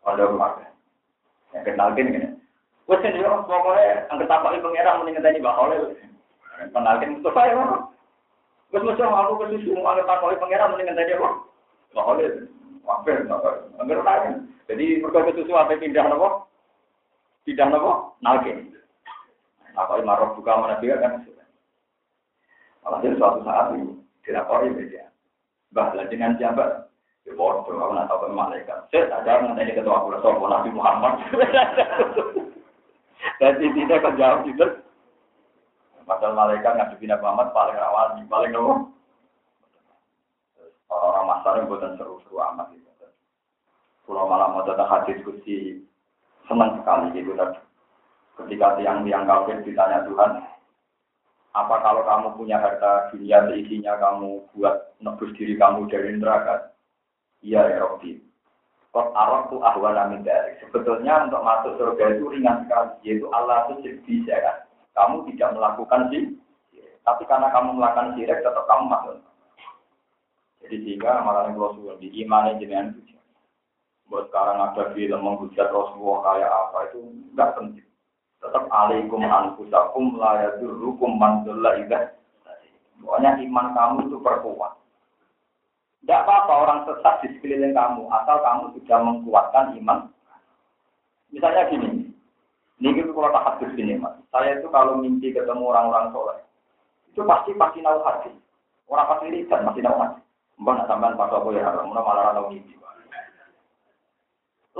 Kalau 0.00 0.30
rumah 0.30 0.62
yang 1.52 1.66
kenalkin 1.66 2.14
ini. 2.14 2.39
Wes 2.88 3.00
kan 3.02 3.16
yo 3.16 3.44
pokoke 3.44 3.86
angger 4.08 4.26
takoki 4.28 4.62
pangeran 4.64 4.98
muni 5.02 5.12
ngenteni 5.16 5.42
Mbak 5.42 5.56
Khalil. 5.56 5.82
Kenalken 6.72 7.12
Mustafa 7.18 7.42
ya. 7.48 7.64
Wes 8.70 8.82
mesti 8.84 9.02
aku 9.02 9.32
ke 9.40 9.46
susu 9.58 9.76
angger 9.82 10.06
takoki 10.06 10.40
pangeran 10.40 10.70
muni 10.72 10.86
ngenteni 10.86 11.16
apa? 11.18 11.28
Mbak 11.92 12.04
Khalil. 12.06 12.32
Wae 12.86 13.12
angger 13.80 13.98
nanya. 14.00 14.30
Jadi 14.70 14.84
mergo 15.02 15.20
ke 15.26 15.36
susu 15.36 15.52
apa 15.52 15.76
pindah 15.76 16.06
napa? 16.06 16.48
Pindah 17.44 17.66
napa? 17.68 17.92
Nalke. 18.24 18.52
Nah, 19.70 19.86
kalau 19.86 20.02
marah 20.02 20.34
buka 20.34 20.58
mana 20.58 20.82
dia 20.82 20.98
kan 20.98 21.22
dia 23.00 23.16
suatu 23.16 23.40
saat 23.46 23.72
itu 23.76 23.96
dilapori 24.26 24.68
media. 24.74 25.08
Bah, 25.72 25.94
dengan 26.10 26.36
siapa? 26.36 26.90
Ya 27.28 27.36
bodoh, 27.36 27.68
aku 27.68 27.92
nak 27.92 28.08
tahu 28.08 28.32
malaikat. 28.32 28.88
Saya 28.88 29.20
jawab 29.22 29.52
nanti 29.52 29.76
ketua 29.76 30.00
aku 30.00 30.16
sopo 30.24 30.48
Nabi 30.48 30.72
Muhammad. 30.72 31.20
Dan 33.40 33.56
intinya 33.64 33.96
kan 34.04 34.20
jawab 34.20 34.44
itu. 34.44 34.66
Padahal 36.04 36.36
malaikat 36.36 36.76
ngadepi 36.76 37.08
Nabi 37.08 37.24
Muhammad 37.24 37.48
paling 37.56 37.76
rawan, 37.80 38.08
paling 38.28 38.50
nopo. 38.52 38.74
Orang-orang 40.90 41.26
masar 41.30 41.52
yang 41.56 41.66
buatan 41.70 41.94
seru-seru 41.96 42.36
amat 42.36 42.68
gitu. 42.74 42.90
Pulau 44.04 44.26
malam 44.26 44.58
mau 44.58 44.66
datang 44.66 44.90
hadis 44.90 45.22
kursi 45.22 45.86
senang 46.50 46.82
sekali 46.82 47.14
gitu 47.14 47.32
tadi. 47.38 47.62
Ketika 48.42 48.76
tiang-tiang 48.82 49.24
kafir 49.24 49.62
ditanya 49.62 50.02
Tuhan, 50.02 50.42
apa 51.54 51.74
kalau 51.78 52.02
kamu 52.02 52.28
punya 52.34 52.58
harta 52.58 53.14
dunia 53.14 53.46
seisinya 53.46 53.94
kamu 54.02 54.50
buat 54.52 54.98
nebus 54.98 55.30
diri 55.38 55.54
kamu 55.54 55.86
dari 55.86 56.18
neraka? 56.18 56.74
Iya 57.40 57.62
ya. 57.70 57.86
Kok 58.90 59.14
arok 59.14 59.42
tuh 59.54 59.62
ahwana 59.62 60.10
min 60.10 60.26
dari. 60.26 60.58
Sebetulnya 60.66 61.30
untuk 61.30 61.46
masuk 61.46 61.78
surga 61.78 62.18
itu 62.18 62.26
ringan 62.26 62.66
sekali, 62.66 62.90
yaitu 63.06 63.26
Allah 63.30 63.70
itu 63.70 64.02
bisa 64.02 64.34
kan. 64.34 64.66
Kamu 64.98 65.30
tidak 65.30 65.54
melakukan 65.54 66.10
sih, 66.10 66.34
tapi 67.06 67.22
karena 67.30 67.54
kamu 67.54 67.78
melakukan 67.78 68.18
syirik 68.18 68.42
tetap 68.42 68.66
kamu 68.66 68.90
masuk. 68.90 69.16
Jadi 70.60 70.76
sehingga 70.82 71.22
malah 71.22 71.54
Rasul 71.54 71.96
di 72.02 72.10
iman 72.26 72.58
jenengan 72.58 72.92
itu 72.98 73.16
Buat 74.10 74.26
sekarang 74.26 74.58
ada 74.58 74.90
film 74.90 75.22
menghujat 75.22 75.70
Rasulullah 75.70 76.18
kayak 76.26 76.50
apa 76.50 76.78
itu 76.90 76.98
enggak 77.30 77.54
penting. 77.54 77.86
Tetap 78.42 78.66
alaikum 78.66 79.22
anfusakum 79.22 80.18
la 80.18 80.50
yadurukum 80.50 81.14
man 81.14 81.46
dhalla 81.46 81.78
Pokoknya 82.98 83.38
iman 83.38 83.66
kamu 83.70 83.96
itu 84.10 84.18
perkuat. 84.18 84.79
Tidak 86.00 86.20
apa-apa 86.26 86.52
orang 86.64 86.80
sesat 86.88 87.14
di 87.22 87.28
sekeliling 87.36 87.76
kamu, 87.76 88.08
asal 88.08 88.40
kamu 88.40 88.64
sudah 88.78 88.98
mengkuatkan 89.04 89.76
iman. 89.84 90.08
Misalnya 91.30 91.68
gini, 91.68 92.10
ini 92.80 92.88
itu 92.96 93.12
kalau 93.12 93.30
tak 93.30 93.60
hadis 93.60 93.70
mas, 94.00 94.16
saya 94.32 94.58
itu 94.58 94.66
kalau 94.72 94.98
mimpi 94.98 95.30
ketemu 95.30 95.62
orang-orang 95.70 96.10
soleh, 96.10 96.40
itu 97.12 97.20
pasti 97.22 97.52
pasti 97.54 97.78
nahu 97.84 98.00
hadis. 98.02 98.34
Orang 98.90 99.06
pasti 99.06 99.30
lihat 99.30 99.60
masih 99.62 99.84
nahu 99.84 100.00
hadis. 100.00 100.24
Mbak 100.60 100.74
nak 100.76 100.88
sampean 100.88 101.16
pas 101.16 101.32
aku 101.32 101.54
ya 101.54 101.62
haram, 101.62 101.92
malah 101.92 102.32
tahu 102.34 102.50
mimpi. 102.56 102.80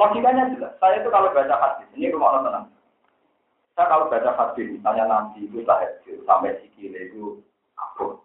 Logikanya 0.00 0.54
jelas. 0.56 0.72
Saya 0.80 1.02
itu 1.02 1.12
kalau 1.12 1.28
baca 1.34 1.56
hadis, 1.60 1.88
ini 1.98 2.08
rumah 2.08 2.32
Allah 2.32 2.42
tenang. 2.48 2.66
Saya 3.76 3.86
kalau 3.90 4.08
baca 4.08 4.30
hadis, 4.32 4.66
misalnya 4.72 5.04
Nabi 5.04 5.44
itu 5.44 5.60
tahajud 5.66 6.16
sampai 6.24 6.56
sikile 6.62 7.12
itu 7.12 7.42
apa? 7.76 8.16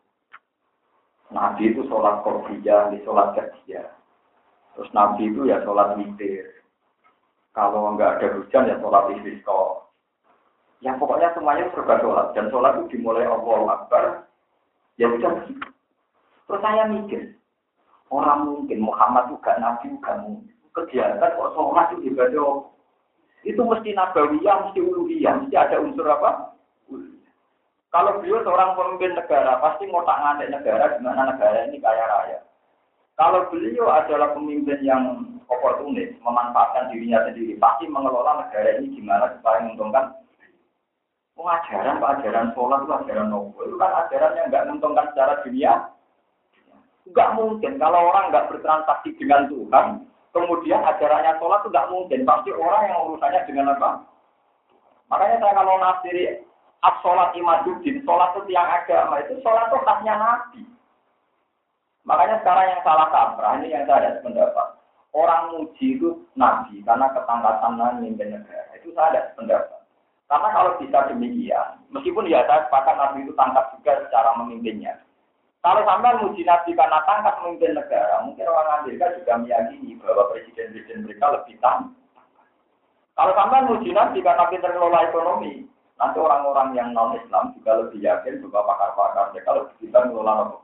Nabi 1.33 1.73
itu 1.73 1.81
sholat 1.89 2.21
korbiyah, 2.21 2.93
di 2.93 3.01
sholat 3.01 3.33
kerja. 3.33 3.89
Terus 4.75 4.89
Nabi 4.93 5.31
itu 5.31 5.49
ya 5.49 5.63
sholat 5.65 5.97
witir. 5.97 6.61
Kalau 7.55 7.95
nggak 7.95 8.19
ada 8.19 8.27
hujan 8.37 8.69
ya 8.69 8.75
sholat 8.77 9.09
istisqa. 9.15 9.89
Ya 10.83 10.93
pokoknya 10.99 11.33
semuanya 11.33 11.71
serba 11.71 11.97
sholat. 12.03 12.35
Dan 12.37 12.51
sholat 12.53 12.77
itu 12.77 12.99
dimulai 12.99 13.25
Allah 13.25 13.59
Akbar. 13.73 14.03
Ya 15.01 15.09
sudah 15.11 15.49
Terus 16.45 16.61
saya 16.61 16.85
mikir, 16.85 17.33
orang 18.13 18.45
mungkin 18.45 18.85
Muhammad 18.85 19.33
juga 19.33 19.57
Nabi 19.57 19.97
juga 19.97 20.13
mungkin 20.21 20.53
kegiatan 20.77 21.35
kok 21.41 21.51
sholat 21.57 21.89
itu 21.97 22.13
ibadah 22.13 22.69
itu 23.45 23.61
mesti 23.61 23.93
nabawiyah, 23.93 24.55
mesti 24.65 24.79
uluhiyah, 24.81 25.33
mesti 25.37 25.53
ada 25.53 25.77
unsur 25.77 26.09
apa? 26.09 26.54
Kalau 27.95 28.19
beliau 28.19 28.43
seorang 28.43 28.75
pemimpin 28.75 29.15
negara, 29.15 29.55
pasti 29.63 29.87
mau 29.87 30.03
tak 30.03 30.19
ngadek 30.19 30.51
negara, 30.51 30.99
gimana 30.99 31.31
negara 31.31 31.63
ini 31.63 31.79
kaya 31.79 32.03
raya. 32.03 32.39
Kalau 33.15 33.47
beliau 33.47 33.87
adalah 33.87 34.35
pemimpin 34.35 34.83
yang 34.83 35.23
oportunis, 35.47 36.11
memanfaatkan 36.19 36.91
dirinya 36.91 37.23
sendiri, 37.23 37.55
pasti 37.55 37.87
mengelola 37.87 38.43
negara 38.43 38.83
ini 38.83 38.99
gimana 38.99 39.31
supaya 39.39 39.63
menguntungkan. 39.63 40.11
Pengajaran, 41.39 42.03
ajaran 42.03 42.51
sholat 42.51 42.83
ajaran 42.83 43.31
nopo. 43.31 43.63
Itu 43.63 43.79
kan 43.79 43.91
ajaran 44.07 44.39
yang 44.43 44.47
nggak 44.51 44.65
menguntungkan 44.67 45.05
secara 45.15 45.39
dunia. 45.47 45.73
Nggak 47.07 47.31
mungkin 47.39 47.79
kalau 47.79 48.11
orang 48.11 48.27
nggak 48.27 48.47
bertransaksi 48.51 49.15
dengan 49.15 49.47
Tuhan, 49.47 49.87
Kemudian 50.35 50.83
ajarannya 50.83 51.39
sholat 51.39 51.63
itu 51.63 51.71
tidak 51.71 51.89
mungkin. 51.95 52.27
Pasti 52.27 52.51
orang 52.51 52.91
yang 52.91 53.07
urusannya 53.07 53.47
dengan 53.47 53.71
apa? 53.71 54.03
Makanya 55.07 55.39
saya 55.39 55.53
kalau 55.55 55.79
nafsiri 55.79 56.43
sholat 57.01 57.33
imaduddin, 57.33 58.03
sholat 58.03 58.35
itu 58.35 58.41
tiang 58.51 58.69
agama, 58.69 59.21
itu 59.23 59.39
sholat 59.41 59.71
itu 59.71 59.77
khasnya 59.81 60.13
Nabi. 60.17 60.61
Makanya 62.05 62.41
sekarang 62.45 62.65
yang 62.69 62.81
salah 62.85 63.07
kaprah, 63.09 63.57
ini 63.57 63.73
yang 63.73 63.89
saya 63.89 64.13
ada 64.13 64.21
pendapat. 64.21 64.67
Orang 65.15 65.57
muji 65.57 65.97
itu 65.97 66.21
Nabi, 66.37 66.85
karena 66.85 67.09
ketangkasan 67.15 67.79
memimpin 67.79 68.37
negara. 68.37 68.69
Itu 68.77 68.93
saya 68.93 69.15
ada 69.15 69.21
pendapat. 69.33 69.81
Karena 70.25 70.47
kalau 70.53 70.71
bisa 70.81 71.05
demikian, 71.09 71.81
meskipun 71.89 72.29
ya 72.29 72.45
saya 72.45 72.65
sepakat 72.69 72.95
Nabi 72.97 73.25
itu 73.25 73.33
tangkap 73.33 73.73
juga 73.77 74.05
secara 74.05 74.37
memimpinnya. 74.37 75.01
Kalau 75.65 75.81
sampai 75.81 76.21
muji 76.21 76.45
Nabi 76.45 76.77
karena 76.77 77.01
tangkap 77.09 77.41
memimpin 77.41 77.73
negara, 77.73 78.21
mungkin 78.21 78.45
orang 78.45 78.85
Amerika 78.85 79.09
juga 79.17 79.33
meyakini 79.41 79.97
bahwa 79.97 80.29
presiden-presiden 80.29 81.09
mereka 81.09 81.33
lebih 81.33 81.57
tangkap. 81.57 82.05
Kalau 83.15 83.33
sampai 83.33 83.65
muji 83.65 83.89
Nabi 83.95 84.19
karena 84.21 84.45
mengelola 84.51 84.99
ekonomi, 85.09 85.65
nanti 85.95 86.17
orang-orang 86.19 86.75
yang 86.75 86.91
non-Islam 86.91 87.55
juga 87.55 87.71
lebih 87.85 88.03
yakin 88.03 88.43
bahwa 88.47 88.75
pakar-pakar 88.75 89.25
mereka 89.31 89.51
lebih 89.55 89.75
bisa 89.79 89.97
mengelola 90.03 90.33
ekonomi. 90.43 90.63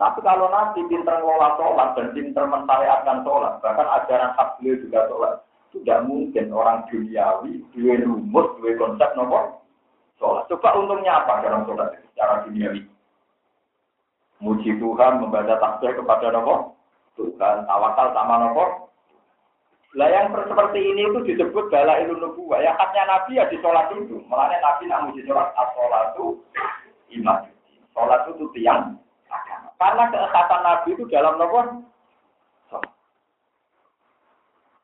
Tapi 0.00 0.18
kalau 0.24 0.48
Nabi 0.48 0.80
pintar 0.88 1.20
mengelola 1.20 1.48
sholat 1.60 1.88
dan 1.92 2.06
pintar 2.16 2.44
mentariatkan 2.48 3.18
sholat, 3.20 3.52
bahkan 3.60 3.88
ajaran 4.00 4.32
hak 4.32 4.48
beliau 4.56 4.80
juga 4.80 5.00
sholat, 5.12 5.32
tidak 5.76 5.98
mungkin 6.08 6.46
orang 6.56 6.88
duniawi, 6.88 7.60
dua 7.76 7.94
rumus, 8.00 8.48
dua 8.56 8.72
konsep 8.80 9.10
nomor 9.12 9.60
sholat. 10.16 10.48
Coba 10.48 10.72
untungnya 10.80 11.20
apa 11.20 11.44
dalam 11.44 11.68
sholat 11.68 12.00
secara 12.00 12.48
duniawi? 12.48 12.88
muji 14.40 14.72
Tuhan, 14.80 15.20
membaca 15.20 15.54
tasbih 15.60 16.00
kepada 16.00 16.32
nopo 16.32 16.74
Tuhan, 17.14 17.68
tawakal 17.68 18.08
sama 18.16 18.34
nopo. 18.40 18.89
Lah 19.98 20.06
yang 20.06 20.30
seperti 20.30 20.78
ini 20.78 21.02
itu 21.10 21.18
disebut 21.34 21.66
bala 21.66 21.98
ilmu 22.06 22.22
nubuah. 22.22 22.62
Ya 22.62 22.78
haknya 22.78 23.10
Nabi 23.10 23.42
ya 23.42 23.50
di 23.50 23.58
sholat 23.58 23.90
itu. 23.90 24.22
Mulanya 24.30 24.62
Nabi 24.62 24.86
nak 24.86 25.10
muji 25.10 25.26
sholat, 25.26 25.50
as-sholat 25.58 26.14
itu 26.14 26.26
iman. 27.18 27.50
Sholat 27.90 28.22
itu 28.30 28.44
tiang. 28.54 28.94
Karena 29.80 30.04
keekatan 30.14 30.62
Nabi 30.62 30.88
itu 30.94 31.04
dalam 31.10 31.34
nopo 31.42 31.60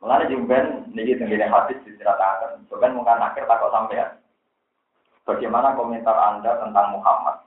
Mulanya 0.02 0.28
jumben 0.28 0.90
niki 0.92 1.18
tenggine 1.18 1.46
hadis 1.46 1.78
diceritakan. 1.86 2.66
Bukan 2.66 2.94
mungkin 2.94 3.22
akhir 3.22 3.46
takut 3.46 3.70
sampean. 3.70 4.18
Bagaimana 5.26 5.74
komentar 5.74 6.14
Anda 6.14 6.62
tentang 6.62 6.94
Muhammad? 6.94 7.46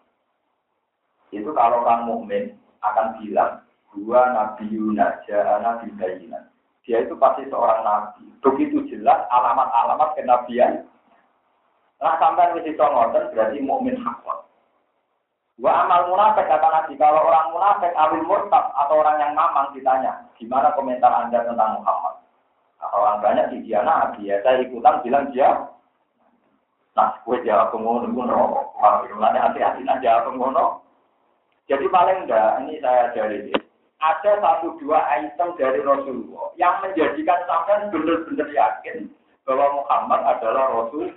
itu 1.29 1.49
kalau 1.53 1.85
orang 1.85 2.09
mukmin 2.09 2.57
akan 2.81 3.21
bilang 3.21 3.61
dua 3.93 4.33
nabi 4.33 4.65
Yunus 4.69 5.21
nabi 5.61 5.87
Bayinan. 5.93 6.49
Dia 6.87 7.03
itu 7.03 7.15
pasti 7.19 7.47
seorang 7.47 7.83
nabi. 7.83 8.25
Begitu 8.39 8.87
jelas 8.91 9.27
alamat-alamat 9.29 10.15
kenabian. 10.15 10.87
Nah 11.99 12.15
sampai 12.19 12.55
di 12.59 12.71
situ 12.71 12.79
berarti 12.79 13.59
mukmin 13.59 13.99
hakon. 13.99 14.39
Wa 15.59 15.83
amal 15.83 16.07
munafik 16.07 16.47
kata 16.47 16.71
Nabi, 16.71 16.95
kalau 16.95 17.27
orang 17.27 17.51
munafik 17.51 17.91
awil 17.91 18.23
murtad 18.23 18.71
atau 18.79 18.95
orang 19.03 19.19
yang 19.19 19.35
mamang 19.35 19.75
ditanya, 19.75 20.23
gimana 20.39 20.71
komentar 20.71 21.11
Anda 21.11 21.43
tentang 21.43 21.83
Muhammad? 21.83 22.15
Nah, 22.79 22.89
orang 22.95 23.19
banyak 23.19 23.45
di 23.51 23.67
dia 23.67 23.83
nabi, 23.83 24.31
ya 24.31 24.39
saya 24.39 24.63
ikutan 24.63 25.03
bilang 25.03 25.27
dia 25.35 25.67
Nah, 26.97 27.15
gue 27.23 27.37
jawab 27.47 27.71
pengono, 27.71 28.11
gue 28.11 28.27
ngerokok. 28.27 28.65
Wah, 28.75 29.07
hati-hati, 29.07 29.87
nah 29.87 30.03
jawab. 30.03 30.83
Jadi 31.69 31.85
paling 31.85 32.25
enggak, 32.25 32.65
ini 32.65 32.81
saya 32.83 33.13
dari 33.13 33.53
ada 33.99 34.31
satu 34.39 34.79
dua 34.79 35.03
item 35.19 35.59
dari 35.59 35.83
Rasulullah 35.83 36.55
yang 36.55 36.79
menjadikan 36.79 37.43
sampai 37.43 37.91
benar-benar 37.91 38.47
yakin 38.47 39.11
bahwa 39.43 39.83
Muhammad 39.83 40.23
adalah 40.23 40.71
Rasul. 40.71 41.11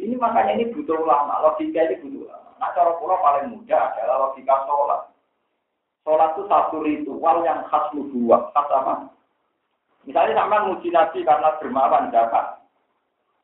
Ini 0.00 0.16
makanya 0.16 0.56
ini 0.58 0.72
butuh 0.74 0.96
ulama, 0.96 1.44
logika 1.44 1.86
ini 1.86 2.02
butuh 2.02 2.24
ulama. 2.26 2.50
Nah, 2.58 2.70
cara 2.72 2.92
pula 2.98 3.20
paling 3.20 3.52
mudah 3.52 3.80
adalah 3.94 4.16
logika 4.26 4.54
sholat. 4.66 5.02
Sholat 6.02 6.30
itu 6.34 6.42
satu 6.48 6.76
ritual 6.80 7.36
yang 7.44 7.62
khas 7.68 7.92
nubuah, 7.92 8.48
khas 8.56 8.68
apa? 8.72 8.94
Misalnya 10.08 10.40
sama 10.40 10.66
muji 10.72 10.88
Nabi 10.88 11.20
karena 11.22 11.52
dermawan 11.60 12.08
dapat 12.08 12.64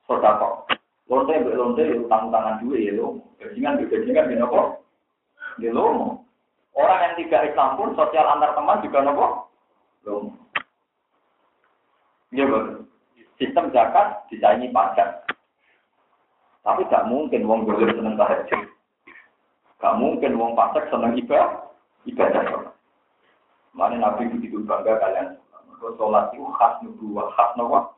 sodako. 0.08 0.64
Lonte, 1.06 1.38
lonte, 1.54 1.84
utang-utangan 2.02 2.64
duit 2.64 2.90
ya 2.90 2.98
lo. 2.98 3.22
Gajingan, 3.38 3.84
gajingan, 3.86 4.26
gini 4.26 4.42
kok. 4.42 4.66
Orang 6.76 7.00
yang 7.00 7.14
tidak 7.16 7.48
Islam 7.48 7.80
pun 7.80 7.96
sosial 7.96 8.28
antar 8.28 8.52
teman 8.52 8.84
juga 8.84 9.00
nopo. 9.00 9.26
Lomo. 10.04 10.36
Iya 12.36 12.44
betul. 12.44 12.84
Sistem 13.40 13.72
zakat 13.72 14.28
disaingi 14.28 14.68
pajak. 14.68 15.24
Tapi 16.60 16.84
gak 16.92 17.08
mungkin 17.08 17.48
wong 17.48 17.64
dolim 17.64 17.96
seneng 17.96 18.20
tahajud. 18.20 18.60
Gak 19.80 19.96
mungkin 19.96 20.36
wong 20.36 20.52
fasik 20.52 20.84
seneng 20.92 21.16
ibadah. 21.16 21.72
Ibadah. 22.04 22.44
Mana 23.72 23.96
Nabi 23.96 24.28
begitu 24.28 24.60
bangga 24.64 25.00
kalian. 25.00 25.40
Sholat 25.76 26.32
itu 26.32 26.44
khas 26.56 26.80
nubuah, 26.80 27.28
khas 27.36 27.52
nubuah. 27.60 27.96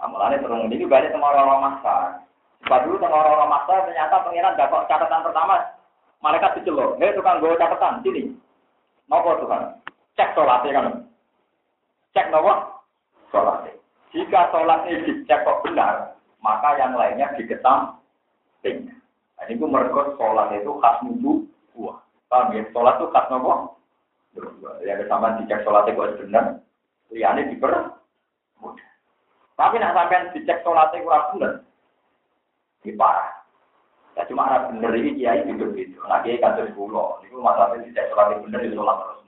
Amalannya 0.00 0.40
terus 0.40 0.64
ini 0.72 0.88
banyak 0.88 1.12
sama 1.12 1.28
orang-orang 1.28 1.76
masa. 1.76 2.24
Sebab 2.64 2.88
dulu 2.88 2.96
sama 3.04 3.20
orang-orang 3.20 3.52
masa 3.52 3.72
ternyata 3.84 4.24
pengiran 4.24 4.56
dapat 4.56 4.80
catatan 4.88 5.24
pertama. 5.28 5.56
Malaikat 6.20 6.60
dicelok, 6.60 7.00
hei 7.00 7.16
tukang 7.16 7.40
gue 7.40 7.56
catatan, 7.56 8.04
sini. 8.04 8.28
Nopo 9.08 9.40
Tuhan? 9.40 9.80
Cek 10.20 10.36
sholatnya 10.36 10.76
kan. 10.76 10.86
Cek 12.12 12.28
nopo? 12.28 12.52
Sholatnya. 13.32 13.72
Jika 14.12 14.52
sholatnya 14.52 15.00
dicek 15.08 15.48
kok 15.48 15.64
benar, 15.64 16.12
maka 16.44 16.76
yang 16.76 16.92
lainnya 16.92 17.32
diketam. 17.40 17.96
Nah, 18.60 19.44
ini 19.48 19.56
mereka 19.56 20.12
sholat 20.20 20.52
itu 20.52 20.76
khas 20.84 21.00
nubu 21.00 21.48
buah. 21.72 21.96
Paham 22.28 22.52
ya? 22.52 22.68
Sholat 22.68 23.00
itu 23.00 23.08
khas 23.08 23.26
nopo? 23.32 23.80
Ya 24.84 25.00
sama 25.08 25.40
dicek 25.40 25.64
sholat 25.64 25.88
itu 25.88 26.04
benar. 26.20 26.60
Liane 27.08 27.48
diper 27.48 27.96
mudah. 28.60 28.90
Tapi 29.56 29.80
nak 29.80 29.96
sampean 29.96 30.28
dicek 30.36 30.60
sholat 30.60 30.92
itu 30.92 31.08
kurang 31.08 31.32
benar. 31.32 31.52
Ini 32.84 32.92
parah. 33.00 33.39
Ya 34.20 34.28
cuma 34.28 34.44
ada 34.52 34.68
benar 34.68 34.92
ini 34.92 35.16
kiai 35.16 35.48
hidup 35.48 35.72
gitu. 35.72 35.96
Nah 36.04 36.20
kiai 36.20 36.36
kantor 36.36 36.68
pulau. 36.76 37.16
Ini 37.24 37.40
masalahnya 37.40 37.88
dicek 37.88 38.12
sholat 38.12 38.36
itu 38.36 38.44
benar 38.44 38.60
itu 38.60 38.76
sholat 38.76 38.96
terus. 39.00 39.18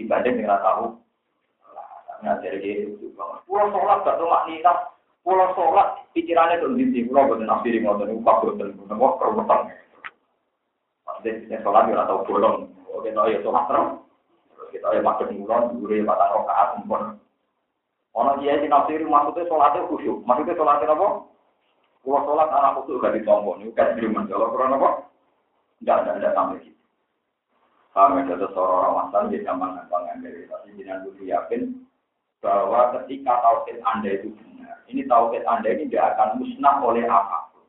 Dibanding 0.00 0.34
dengan 0.40 0.64
tahu. 0.64 0.96
Nah 2.24 2.40
jadi 2.40 2.88
itu. 2.96 3.12
Pulau 3.44 3.68
sholat 3.76 4.08
gak 4.08 4.16
tuh 4.16 4.24
maknina 4.24 4.72
Pulau 5.20 5.52
sholat, 5.58 6.06
pikirannya 6.14 6.62
tuh 6.64 6.72
di. 6.78 7.04
Pulau 7.04 7.28
betul 7.28 7.44
nafsiri 7.44 7.82
ngotot, 7.84 8.08
upah 8.08 8.36
betul. 8.46 8.72
Nengok 8.88 9.18
keruwetan. 9.20 9.60
Maksudnya 11.02 11.42
kita 11.44 11.56
sholat 11.66 11.90
ya 11.92 12.06
atau 12.06 12.24
bolong. 12.24 12.70
Oke, 12.94 13.12
no 13.12 13.28
ya 13.28 13.42
sholat 13.44 13.68
terus. 13.68 14.06
Kita 14.72 14.96
ya 14.96 15.02
makin 15.04 15.42
mulon, 15.42 15.82
dure 15.82 15.98
batang 16.06 16.30
rokaat, 16.30 16.68
mumpun. 16.78 17.20
Ono 18.16 18.32
dia 18.40 18.56
di 18.56 18.70
nafsiri 18.70 19.04
maksudnya 19.04 19.50
sholatnya 19.50 19.84
khusyuk. 19.90 20.24
Maksudnya 20.24 20.54
sholatnya 20.56 20.94
apa? 20.94 21.08
Pulau 22.06 22.22
sholat 22.22 22.54
anak 22.54 22.78
khusyuk 22.78 23.02
gak 23.02 23.18
ditompo. 23.18 23.58
Ini 23.58 23.74
kan 23.74 23.98
firman. 23.98 24.30
Kalau 24.30 24.54
kurang 24.54 24.78
apa? 24.78 25.10
Enggak, 25.82 26.06
enggak, 26.06 26.14
enggak 26.22 26.34
sampai 26.38 26.62
gitu. 26.62 26.82
Kami 27.90 28.22
ada 28.30 28.46
seorang 28.54 28.92
masalah 28.94 29.26
di 29.26 29.42
zaman 29.42 29.74
gampang 29.74 30.06
ambil. 30.14 30.34
Tapi 30.46 30.78
jangan 30.78 31.02
dulu 31.02 31.22
yakin 31.26 31.62
bahwa 32.38 32.80
ketika 32.94 33.32
tauhid 33.42 33.82
Anda 33.82 34.10
itu 34.22 34.28
benar, 34.38 34.78
ini 34.86 35.02
tauhid 35.10 35.42
Anda 35.50 35.68
ini 35.74 35.90
tidak 35.90 36.14
akan 36.14 36.38
musnah 36.38 36.76
oleh 36.78 37.02
apa 37.10 37.50
pun. 37.50 37.66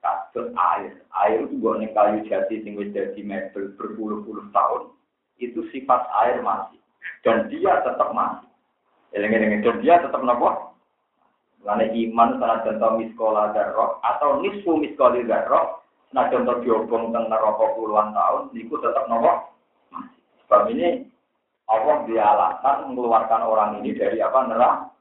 Kasus 0.00 0.48
air, 0.54 1.02
air 1.26 1.44
itu 1.44 1.60
bukan 1.60 1.84
kayu 1.92 2.24
jati 2.30 2.64
sing 2.64 2.80
wis 2.80 2.94
jadi 2.94 3.20
berpuluh-puluh 3.52 4.48
tahun, 4.54 4.94
itu 5.36 5.66
sifat 5.74 6.06
air 6.24 6.40
masih 6.40 6.80
dan 7.26 7.50
dia 7.50 7.82
tetap 7.82 8.14
masih. 8.14 8.48
Dan 9.10 9.82
dia 9.82 9.98
tetap 9.98 10.22
nopo. 10.22 10.75
Karena 11.66 11.90
iman 11.90 12.38
salah 12.38 12.62
contoh 12.62 12.90
miskola 12.94 13.50
darroh 13.50 13.98
atau 14.06 14.38
nisfu 14.38 14.78
miskoli 14.78 15.26
darroh, 15.26 15.82
nah 16.14 16.30
contoh 16.30 16.62
diobong 16.62 17.10
tentang 17.10 17.26
neraka 17.26 17.74
puluhan 17.74 18.14
tahun, 18.14 18.54
itu 18.54 18.78
tetap 18.78 19.10
nopo. 19.10 19.50
Sebab 20.46 20.70
ini 20.70 21.10
Allah 21.66 22.06
dia 22.06 22.22
alasan 22.22 22.94
mengeluarkan 22.94 23.42
orang 23.42 23.82
ini 23.82 23.98
dari 23.98 24.22
apa 24.22 24.46
neraka. 24.46 24.94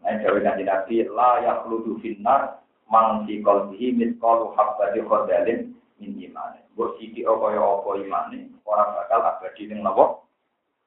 Nah, 0.00 0.20
Jawa 0.24 0.40
Nabi 0.40 0.64
Nabi 0.64 0.96
la 1.04 1.30
yakhludu 1.44 2.00
finnar 2.00 2.64
mang 2.88 3.28
fi 3.28 3.44
qalbihi 3.44 3.92
mithqalu 3.92 4.56
habbati 4.56 5.04
khardalin 5.04 5.76
min 6.00 6.10
siki 6.96 7.28
apa 7.28 7.46
ya 7.52 7.60
apa 7.60 7.90
imane, 8.00 8.40
ora 8.64 8.84
bakal 8.88 9.20
abadi 9.20 9.68
ning 9.68 9.84
napa? 9.84 10.24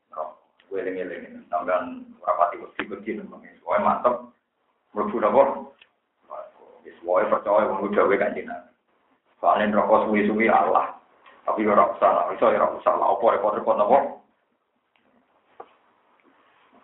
Neraka. 0.09 0.33
Kowe 0.65 0.77
eling-eling 0.81 1.45
sampean 1.53 2.01
ora 2.17 2.33
pati 2.33 2.57
wedi-wedi 2.57 3.21
nang 3.21 3.29
mantep. 3.85 4.36
Mlebu 4.97 5.21
napa? 5.21 5.43
Wis 6.81 6.97
wae 7.05 7.29
percaya 7.29 7.69
wong 7.69 7.93
gawe 7.93 8.15
kanjeng 8.17 8.49
Nabi. 8.49 8.73
Soalnya 9.37 9.69
neraka 9.69 10.09
suwi-suwi 10.09 10.49
Allah. 10.49 10.97
Tapi 11.45 11.61
ora 11.69 11.93
usah, 11.93 12.33
iso 12.33 12.49
ora 12.49 12.73
usah. 12.73 12.97
Apa 12.97 13.25
repot-repot 13.37 13.77
napa? 13.77 13.97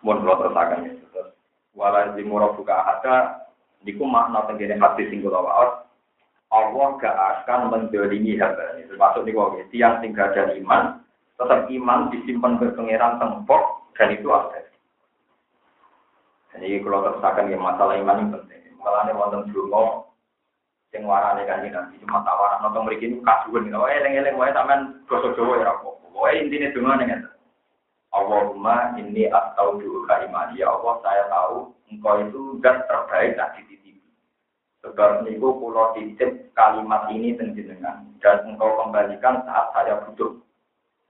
Mun 0.06 0.22
kula 0.22 0.38
terusaken 0.38 1.00
terus 1.10 1.32
wala 1.72 2.14
zimura 2.14 2.52
buka 2.54 2.76
ada 2.76 3.48
niku 3.82 4.04
makna 4.04 4.44
tenggene 4.44 4.76
hati 4.76 5.08
sing 5.08 5.24
kula 5.24 5.40
waos 5.40 5.88
Allah 6.52 7.00
gak 7.00 7.16
akan 7.16 7.72
mendolimi 7.72 8.36
hamba 8.36 8.76
ini 8.76 8.84
termasuk 8.86 9.24
niku 9.24 9.48
oke 9.48 9.64
tiang 9.72 10.04
sing 10.04 10.12
gak 10.12 10.36
ada 10.36 10.52
iman 10.60 11.00
tetap 11.40 11.66
iman 11.72 12.12
disimpan 12.12 12.60
ke 12.60 12.68
tempok 12.76 13.64
dan 13.96 14.12
itu 14.12 14.28
ada 14.28 14.60
jadi 16.54 16.78
kalau 16.86 17.02
terusakan 17.02 17.50
ya 17.50 17.58
masalah 17.58 17.98
iman 17.98 18.20
ini 18.22 18.30
penting. 18.30 18.62
Malah 18.78 19.10
ini 19.10 19.18
wonten 19.18 19.50
dulu 19.50 20.06
sing 20.94 21.02
warane 21.02 21.42
kanjeng 21.50 21.74
Nabi 21.74 21.98
cuma 21.98 22.22
tawaran. 22.22 22.62
Nonton 22.62 22.86
mriki 22.86 23.10
niku 23.10 23.26
kasuwen 23.26 23.74
oh 23.74 23.90
eling-eling 23.90 24.38
wae 24.38 24.54
sampean 24.54 25.02
basa 25.10 25.34
Jawa 25.34 25.58
ya 25.58 25.74
rapopo 25.74 26.06
wae 26.14 26.38
intine 26.38 26.70
dongane 26.70 27.10
ngene 27.10 27.28
Allahumma 28.14 28.94
ini 28.94 29.26
atau 29.26 29.82
dulu 29.82 30.06
imani. 30.06 30.62
Ya 30.62 30.70
Allah 30.70 30.94
saya 31.02 31.26
tahu 31.26 31.74
engkau 31.90 32.22
itu 32.22 32.42
dan 32.62 32.86
terbaik 32.86 33.34
tak 33.34 33.58
dititipi. 33.58 33.98
Sebab 34.86 35.26
niku 35.26 35.58
pulau 35.58 35.90
titip 35.98 36.54
kalimat 36.54 37.10
ini 37.10 37.34
tenjenengan 37.34 38.06
dan 38.22 38.46
engkau 38.46 38.78
kembalikan 38.78 39.42
saat 39.42 39.74
saya 39.74 39.98
butuh. 40.06 40.38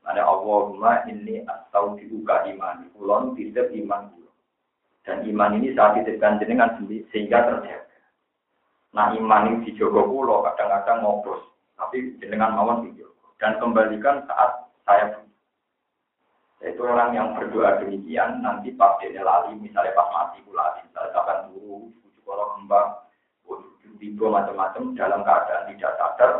Ada 0.08 0.24
Allahumma 0.24 1.04
ini 1.04 1.44
atau 1.44 1.92
dulu 2.00 2.24
imani. 2.24 2.88
Pulau 2.96 3.36
titip 3.36 3.68
iman. 3.84 4.23
Dan 5.04 5.24
iman 5.28 5.60
ini 5.60 5.76
saat 5.76 6.00
titipkan 6.00 6.40
jenengan 6.40 6.80
sehingga 7.12 7.44
terjaga. 7.44 7.84
Nah 8.96 9.12
iman 9.12 9.52
ini 9.52 9.68
dijogo 9.68 10.08
pulau 10.08 10.40
kadang-kadang 10.40 11.04
ngobros, 11.04 11.44
tapi 11.76 12.16
jenengan 12.22 12.56
mawon 12.56 12.88
dijogo 12.88 13.36
dan 13.36 13.60
kembalikan 13.60 14.24
saat 14.24 14.64
saya 14.88 15.12
butuh. 15.12 15.24
Itu 16.64 16.80
orang 16.88 17.12
yang 17.12 17.36
berdoa 17.36 17.84
demikian, 17.84 18.40
nanti 18.40 18.72
pas 18.72 18.96
dia 19.02 19.20
lali, 19.20 19.52
misalnya 19.60 19.92
pas 19.92 20.08
mati 20.08 20.40
lali, 20.48 20.80
misalnya 20.88 21.12
kapan 21.12 21.52
bujuk 21.52 22.24
kalau 22.24 22.56
kembang, 22.56 22.88
tiba 24.00 24.26
macam-macam 24.32 24.96
dalam 24.96 25.20
keadaan 25.20 25.68
tidak 25.68 25.92
sadar, 26.00 26.32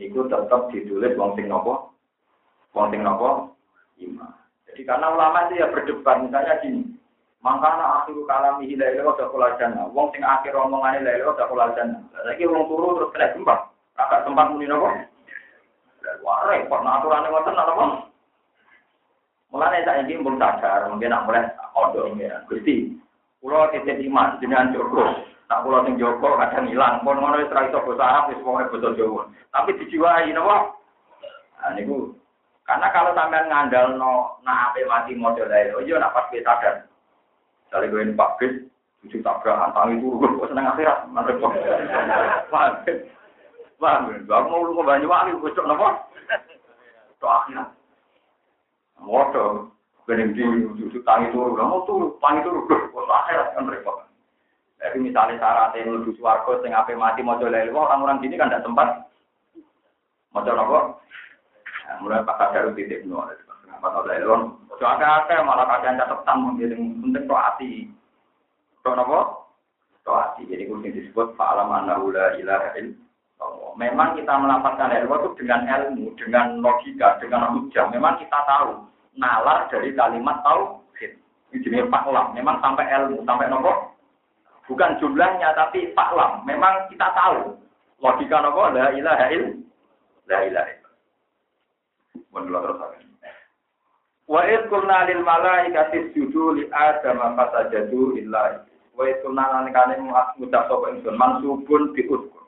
itu 0.00 0.24
tetap 0.24 0.72
ditulis 0.72 1.12
wong 1.20 1.36
sing 1.36 1.52
nopo, 1.52 1.92
wong 2.72 2.88
sing 2.88 3.04
nopo, 3.04 3.52
iman. 4.00 4.32
Jadi 4.64 4.80
karena 4.88 5.12
ulama 5.12 5.48
itu 5.48 5.60
ya 5.60 5.68
berdebat, 5.68 6.16
misalnya 6.24 6.64
gini, 6.64 6.87
Mangkana 7.38 8.02
akhiru 8.02 8.26
kalami 8.26 8.66
hilai 8.66 8.98
lewat 8.98 9.22
dakul 9.22 9.46
jannah. 9.62 9.86
Wong 9.94 10.10
sing 10.10 10.26
akhir 10.26 10.58
omongan 10.58 10.98
hilai 10.98 11.22
lewat 11.22 11.38
dakul 11.38 11.62
jannah. 11.78 12.02
Lagi 12.26 12.42
wong 12.50 12.66
turu 12.66 12.98
terus 12.98 13.12
kena 13.14 13.30
gempa. 13.30 13.54
Kakak 13.94 14.26
tempat 14.26 14.50
muni 14.50 14.66
nopo. 14.66 14.90
Wah 16.22 16.40
repot, 16.50 16.82
nah 16.82 16.98
aturannya 16.98 17.30
ngoten 17.30 17.54
nopo. 17.54 17.84
Mulane 19.48 19.80
saya 19.80 20.04
ini 20.04 20.20
pun 20.20 20.36
sadar, 20.36 20.92
mungkin 20.92 21.08
nak 21.08 21.24
mulai 21.24 21.48
odo 21.72 22.12
ya. 22.20 22.44
Gusti, 22.50 22.92
pulau 23.40 23.70
titip 23.72 23.96
iman 23.96 24.36
dengan 24.42 24.74
Joko. 24.76 25.24
Tak 25.48 25.64
pulau 25.64 25.86
sing 25.88 25.96
Joko 25.96 26.36
kadang 26.36 26.68
hilang, 26.68 27.00
pun 27.00 27.16
ngono 27.16 27.40
wis 27.40 27.48
ra 27.48 27.64
iso 27.64 27.80
basa 27.80 28.04
Arab 28.04 28.24
wis 28.34 28.42
pokoke 28.44 28.76
basa 28.76 28.88
Jawa. 28.98 29.22
Tapi 29.54 29.78
dijiwai 29.80 30.28
napa? 30.36 30.76
Nah 31.64 31.70
niku 31.72 32.12
karena 32.68 32.92
kalau 32.92 33.16
sampean 33.16 33.48
ngandal 33.48 33.96
no 33.96 34.36
nak 34.44 34.76
ape 34.76 34.84
mati 34.84 35.16
model 35.16 35.48
ae, 35.48 35.72
oh 35.72 35.80
iya 35.80 35.96
nak 35.96 36.12
pas 36.12 36.28
sadar. 36.28 36.87
Dari 37.68 37.86
gue 37.92 38.16
Bis, 38.40 38.54
tujuh 39.04 39.20
tabrakan, 39.20 39.76
tangi 39.76 40.00
turu, 40.00 40.24
gue 40.40 40.48
seneng 40.48 40.72
akhirat, 40.72 41.04
mantep 41.12 41.36
kok. 41.36 41.52
Paham? 43.78 44.10
Aku 44.26 44.46
mau 44.50 44.64
lu 44.66 44.74
ke 44.74 44.82
Banyuwangi, 44.88 45.38
gue 45.38 45.54
cok 45.54 45.68
napa? 45.68 45.88
Cok 47.20 47.34
akhirat. 47.44 47.68
Modo, 48.98 49.70
bening 50.08 50.34
di 50.34 50.42
sudut 50.80 51.04
tangi 51.06 51.30
turu, 51.30 51.54
kamu 51.54 51.86
tuh 51.86 52.18
tangi 52.18 52.42
turu, 52.42 52.66
kok 52.66 53.06
akhirat 53.06 53.54
kan 53.54 53.70
repot. 53.70 54.08
Jadi 54.78 54.96
misalnya 55.02 55.42
syaratnya 55.42 55.90
menuju 55.90 56.14
suarga, 56.18 56.62
sing 56.62 56.70
ape 56.70 56.94
mati 56.94 57.22
mau 57.22 57.38
lele, 57.38 57.74
orang-orang 57.74 58.22
sini 58.22 58.38
kan 58.38 58.50
tidak 58.50 58.62
sempat. 58.62 58.88
Mau 60.30 60.42
nopo? 60.42 61.02
Mulai 61.98 62.22
pakai 62.22 62.52
daru 62.54 62.76
titik 62.76 63.02
nol, 63.08 63.32
kenapa 63.78 63.94
tau 63.94 64.04
lele? 64.10 64.26
Ojo 64.74 64.84
akeh 64.86 65.38
malah 65.46 65.66
kajian 65.70 65.98
catatan 66.02 66.36
mungkin 66.42 66.98
penting 66.98 67.30
kok 67.30 67.42
hati. 67.46 67.70
Kok 68.82 68.94
nopo? 68.98 69.20
Kok 70.02 70.18
hati. 70.18 70.42
Jadi 70.50 70.66
kudu 70.66 70.90
disebut 70.90 71.38
fa'alam 71.38 71.70
annahu 71.70 72.10
la 72.10 72.34
ilaha 72.34 72.74
Memang 73.78 74.18
kita 74.18 74.34
melapaskan 74.34 74.90
ilmu 74.90 75.14
itu 75.22 75.28
dengan 75.38 75.62
ilmu, 75.62 76.10
dengan 76.18 76.58
logika, 76.58 77.22
dengan 77.22 77.54
hujah. 77.54 77.86
Memang 77.94 78.18
kita 78.18 78.34
tahu 78.42 78.82
nalar 79.14 79.70
dari 79.70 79.94
kalimat 79.94 80.42
tauhid. 80.42 81.14
Ini 81.54 81.62
jenis 81.62 81.86
faklam. 81.86 82.34
Memang 82.34 82.58
sampai 82.58 82.90
ilmu, 82.90 83.22
sampai 83.22 83.46
nopo. 83.46 83.94
Bukan 84.66 84.98
jumlahnya 84.98 85.54
tapi 85.54 85.94
faklam. 85.94 86.42
Memang 86.42 86.90
kita 86.90 87.14
tahu. 87.14 87.54
Logika 88.02 88.42
nopo 88.42 88.66
la 88.74 88.90
ilaha 88.90 89.26
il 89.30 89.62
la 90.26 90.38
ilaha 90.42 90.70
illallah. 90.74 90.94
Menurut 92.34 92.62
terus 92.66 93.07
Wa 94.28 94.44
id 94.44 94.68
qulna 94.68 95.08
lil 95.08 95.24
malaikati 95.24 96.12
isjudu 96.12 96.60
li 96.60 96.68
adama 96.68 97.32
fasajadu 97.32 98.20
illa 98.20 98.60
Wa 98.92 99.08
id 99.08 99.24
qulna 99.24 99.44
lan 99.48 99.72
kane 99.72 99.96
ngucap 100.04 100.68
sapa 100.68 100.92
ingsun 100.92 101.16
mansubun 101.16 101.96
bi 101.96 102.04
uskur. 102.04 102.44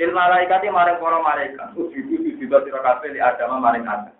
Lil 0.00 0.16
malaikati 0.16 0.72
maring 0.72 0.96
para 0.96 1.20
malaikat 1.20 1.76
sujudu 1.76 2.24
sujudu 2.24 2.56
sira 2.64 2.80
kabeh 2.80 3.12
li 3.12 3.20
adama 3.20 3.60
maring 3.60 3.84
adam. 3.84 4.16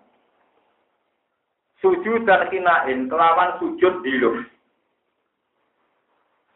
Sujud 1.81 2.21
dan 2.29 2.53
kinain 2.53 3.09
kelawan 3.09 3.57
sujud 3.57 4.05
diluk. 4.05 4.45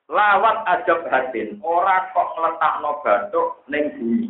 Lawat 0.09 0.65
ajab 0.65 1.05
hatin, 1.09 1.61
ora 1.61 2.09
kok 2.09 2.33
ngletakno 2.33 3.01
bathuk 3.05 3.61
ning 3.69 3.93
bumi. 3.97 4.29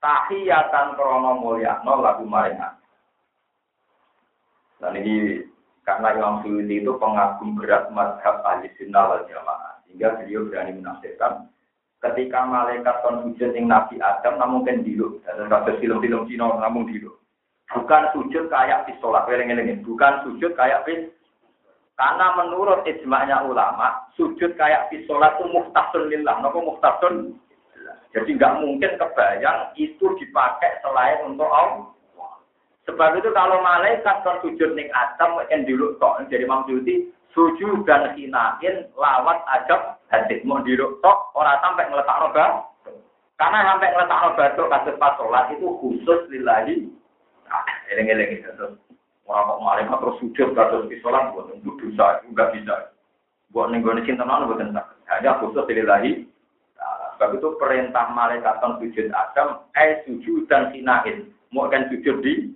Tahiyatan 0.00 0.96
krana 0.96 1.36
mulyakno 1.36 2.00
lagu 2.00 2.24
maring 2.28 2.60
Dan 4.82 4.98
ini 4.98 5.44
karena 5.84 6.16
Imam 6.16 6.40
Suyuti 6.42 6.80
itu 6.80 6.92
pengagum 6.96 7.54
berat 7.54 7.92
madhab 7.92 8.42
ahli 8.42 8.70
sunnah 8.80 9.04
wal 9.10 9.22
jamaah. 9.28 9.78
Sehingga 9.86 10.18
beliau 10.18 10.48
berani 10.48 10.80
menafsirkan 10.80 11.52
ketika 12.04 12.44
malaikat 12.44 13.00
kon 13.00 13.24
sujud 13.24 13.56
yang 13.56 13.70
Nabi 13.70 13.96
Adam 14.00 14.36
namun 14.36 14.64
kan 14.68 14.84
dulu. 14.84 15.20
Dan 15.24 15.48
ada 15.48 15.72
film-film 15.80 16.28
Cina 16.28 16.52
namun 16.60 16.88
dulu. 16.88 17.16
Bukan 17.72 18.02
sujud 18.12 18.52
kayak 18.52 18.84
di 18.84 18.92
sholat. 19.00 19.24
Bukan 19.24 20.12
sujud 20.26 20.52
kayak 20.52 20.84
di 20.84 21.08
karena 21.94 22.34
menurut 22.34 22.82
ijma'nya 22.90 23.46
ulama, 23.46 24.10
sujud 24.18 24.58
kayak 24.58 24.90
di 24.90 25.06
sholat 25.06 25.38
itu 25.38 25.46
muhtasun 25.46 26.10
lillah. 26.10 26.42
Nopo 26.42 26.58
muhtasun? 26.74 27.38
Jadi 28.10 28.34
nggak 28.34 28.62
mungkin 28.62 28.98
kebayang 28.98 29.74
itu 29.78 30.06
dipakai 30.18 30.82
selain 30.82 31.22
untuk 31.26 31.46
Allah. 31.46 31.93
Sebab 32.84 33.16
itu 33.16 33.32
kalau 33.32 33.64
malaikat 33.64 34.20
kan 34.20 34.36
sujud 34.44 34.76
ning 34.76 34.92
Adam 34.92 35.40
yang 35.48 35.64
dulu 35.64 35.96
tok 35.96 36.20
jadi 36.28 36.44
Imam 36.44 36.68
sujud 37.34 37.82
dan 37.88 38.12
hinain 38.14 38.86
lawat 38.94 39.40
ajab 39.58 39.98
hadis 40.12 40.44
mau 40.44 40.60
dulu 40.60 41.00
tok 41.00 41.32
orang 41.32 41.58
sampai 41.64 41.88
ngeletak 41.88 42.20
roba. 42.20 42.68
Karena 43.34 43.66
sampai 43.66 43.90
ngeletak 43.90 44.22
roba 44.22 44.44
itu 44.52 44.62
kasus 44.70 44.94
pas 45.00 45.16
sholat 45.16 45.44
itu 45.50 45.66
khusus 45.82 46.20
lillahi. 46.30 46.76
Nah, 47.48 47.64
eleng-eleng 47.90 48.30
itu. 48.38 48.66
Orang 49.24 49.48
kok 49.48 49.62
malaikat 49.64 49.98
terus 50.04 50.18
sujud 50.20 50.48
terus 50.52 50.88
di 50.92 50.96
sholat 51.00 51.32
buat 51.32 51.50
itu 51.56 51.70
dosa 51.80 52.20
itu 52.20 52.36
bisa. 52.36 52.92
Buat 53.50 53.72
nenggone 53.72 54.04
cinta 54.04 54.28
mana 54.28 54.44
buat 54.44 54.60
Hanya 55.08 55.40
khusus 55.40 55.64
lillahi. 55.66 56.28
Nah, 56.76 57.16
sebab 57.16 57.40
itu 57.40 57.48
perintah 57.56 58.12
malaikat 58.12 58.60
kan 58.60 58.76
sujud 58.76 59.08
Adam, 59.10 59.64
eh 59.72 60.04
sujud 60.04 60.44
dan 60.52 60.68
hinain. 60.70 61.32
Mau 61.48 61.70
kan 61.72 61.88
sujud 61.88 62.20
di 62.20 62.52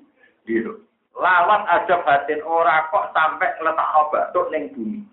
biru. 0.49 0.81
Lawat 1.13 1.69
aja 1.69 2.01
batin 2.01 2.41
ora 2.41 2.89
kok 2.89 3.13
sampai 3.13 3.53
ngeletak 3.61 3.93
batuk 4.09 4.49
ning 4.49 4.73
bumi. 4.73 5.05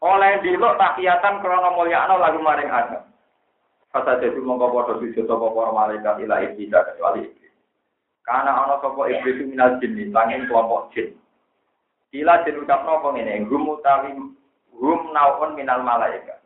Oleh 0.00 0.38
diluk 0.40 0.78
tahiyatan 0.78 1.42
krono 1.42 1.74
mulyakno 1.74 2.16
lagu 2.16 2.38
maring 2.38 2.70
Adam. 2.70 3.02
Kata 3.90 4.22
jadi 4.22 4.38
mongko 4.38 4.70
padha 4.70 4.94
sujud 5.02 5.26
sapa 5.26 5.46
para 5.50 5.72
malaikat 5.74 6.22
ila 6.22 6.36
iblis 6.44 6.70
kecuali 6.70 7.26
iblis. 7.26 7.54
Karena 8.22 8.54
ana 8.54 8.78
sapa 8.78 9.10
iblis 9.10 9.42
minal 9.42 9.80
jin, 9.82 10.14
sanging 10.14 10.46
kelompok 10.46 10.94
jin. 10.94 11.18
Kila 12.14 12.46
jin 12.46 12.62
ucap 12.62 12.86
nopo 12.86 13.10
ngene, 13.16 13.48
gum 13.50 13.66
utawi 13.74 14.14
gum 14.70 15.02
naun 15.10 15.50
minal 15.58 15.82
malaikat. 15.82 16.38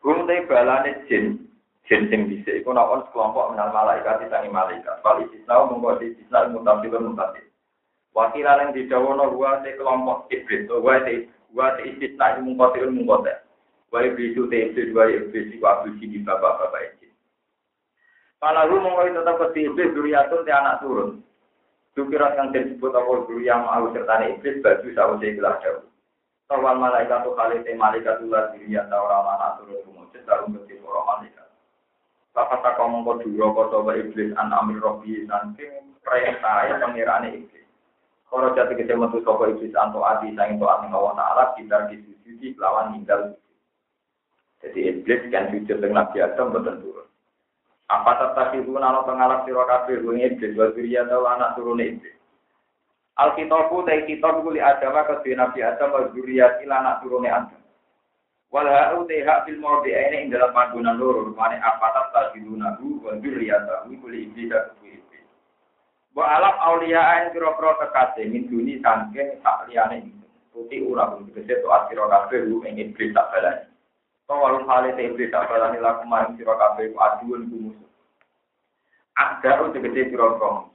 Gum 0.00 0.24
te 0.24 0.40
balane 0.48 1.04
jin, 1.04 1.51
jin 1.92 2.08
sing 2.08 2.24
dhisik 2.24 2.64
iku 2.64 2.72
naun 2.72 3.04
sekelompok 3.04 3.52
minal 3.52 3.68
malaikat 3.68 4.24
disangi 4.24 4.48
malaikat. 4.48 4.96
Kali 5.04 5.28
sisna 5.28 5.68
mongko 5.68 6.00
di 6.00 6.16
sisna 6.16 6.48
mutasil 6.48 6.88
mutasil. 6.88 7.44
Wakil 8.16 8.48
yang 8.48 8.72
didawono 8.72 9.28
gua 9.36 9.60
te 9.60 9.76
kelompok 9.76 10.32
iblis, 10.32 10.64
gua 10.72 11.04
te 11.04 11.28
gua 11.52 11.76
te 11.76 11.92
istisna 11.92 12.40
mongko 12.40 12.72
te 12.72 12.88
mongko 12.88 13.28
te. 13.28 13.36
Wa 13.92 14.00
iblis 14.08 14.32
te 14.32 14.56
iblis 14.72 14.88
wa 14.96 15.04
iblis 15.04 15.52
iku 15.52 15.68
abdi 15.68 16.08
di 16.08 16.24
bapak-bapak 16.24 16.96
Kalau 18.40 18.72
mongko 18.72 19.12
tetap 19.12 19.36
ke 19.52 19.60
iblis 19.60 19.92
duriatun 19.92 20.48
te 20.48 20.52
anak 20.56 20.80
turun. 20.80 21.20
Dukirat 21.92 22.40
yang 22.40 22.56
disebut 22.56 22.88
apa 22.88 23.28
guru 23.28 23.44
yang 23.44 23.68
mau 23.68 23.84
serta 23.92 24.24
iblis 24.24 24.64
baju 24.64 24.88
sawuse 24.96 25.28
ikhlas 25.28 25.60
jauh. 25.60 25.84
Tawal 26.48 26.80
malaikat 26.80 27.20
tuh 27.20 27.36
kali 27.36 27.60
te 27.60 27.76
malaikat 27.76 28.16
ulah 28.24 28.48
diri 28.56 28.80
atau 28.80 29.04
orang 29.04 29.28
anak 29.36 29.60
turun 29.60 29.84
kumujud 29.84 30.24
dalam 30.24 30.56
bentuk 30.56 30.80
orang 30.88 31.04
malaikat. 31.04 31.41
Bapak 32.32 32.64
tak 32.64 32.80
ngomong 32.80 33.04
kau 33.04 33.20
dulu 33.20 33.52
kau 33.52 33.68
coba 33.68 33.92
iblis 33.92 34.32
an 34.40 34.56
amir 34.56 34.80
robi 34.80 35.28
saking 35.28 35.92
perintah 36.00 36.64
ya 36.64 36.80
pengiraan 36.80 37.28
iblis. 37.28 37.68
Kalau 38.32 38.56
jatuh 38.56 38.72
kita 38.72 38.96
metu 38.96 39.20
sopo 39.20 39.44
iblis 39.44 39.76
anto 39.76 40.00
adi 40.00 40.32
sang 40.32 40.56
itu 40.56 40.64
ati 40.64 40.88
Allah 40.88 41.12
Taala 41.12 41.44
kita 41.60 41.92
disujudi 41.92 42.56
lawan 42.56 42.96
ninggal. 42.96 43.36
Jadi 44.64 44.80
iblis 44.80 45.28
kan 45.28 45.52
sujud 45.52 45.76
dengan 45.76 46.08
Nabi 46.08 46.24
Adam 46.24 46.56
betul 46.56 46.76
turun. 46.80 47.08
Apa 47.92 48.12
tetap 48.16 48.56
ibu 48.56 48.72
nano 48.80 49.04
pengalap 49.04 49.44
siro 49.44 49.68
kabeh 49.68 50.00
bunyi 50.00 50.32
iblis 50.32 50.56
wa 50.56 50.72
atau 50.72 51.28
anak 51.28 51.52
turun 51.60 51.84
iblis. 51.84 52.16
Alkitabu 53.20 53.84
ta 53.84 53.92
kitab 54.08 54.40
kuli 54.40 54.64
adama 54.64 55.04
ke 55.04 55.36
Nabi 55.36 55.60
Adam 55.60 55.92
wa 55.92 56.08
zuriyat 56.16 56.64
ila 56.64 56.80
anak 56.80 56.96
turune 57.04 57.28
Adam. 57.28 57.61
Wal 58.52 58.68
ha'u 58.68 59.08
te 59.08 59.24
hak 59.24 59.48
fil 59.48 59.56
mawdi 59.56 59.96
ini 59.96 60.16
ing 60.22 60.28
dalam 60.28 60.52
panggonan 60.52 61.00
loro 61.00 61.32
mane 61.32 61.56
apa 61.56 61.88
tetap 61.88 62.36
ibu 62.36 62.52
nabu 62.52 63.00
wa 63.00 63.16
zuriyatahu 63.16 63.96
kuli 63.96 64.28
iblis 64.28 64.52
dan 64.52 64.76
iblis. 64.84 65.24
Wa 66.12 66.36
alap 66.36 66.60
aulia 66.60 67.24
ing 67.24 67.32
pira-pira 67.32 67.80
kekasih 67.80 68.28
min 68.28 68.52
duni 68.52 68.76
sangking 68.84 69.40
sak 69.40 69.72
liyane 69.72 70.04
Tuti 70.52 70.84
ura 70.84 71.08
pun 71.08 71.32
tegese 71.32 71.64
to 71.64 71.68
asira 71.72 72.04
kabeh 72.12 72.44
ing 72.44 72.76
iblis 72.76 73.16
tak 73.16 73.32
balani. 73.32 73.64
Kawalun 74.28 74.68
hale 74.68 74.92
te 75.00 75.08
iblis 75.08 75.32
tak 75.32 75.48
balani 75.48 75.80
laku 75.80 76.04
maring 76.04 76.36
sira 76.36 76.52
kabeh 76.52 76.92
aduun 76.92 77.48
ku 77.48 77.72
ada 79.16 79.64
untuk 79.64 79.80
gede 79.80 80.12
birokong. 80.12 80.71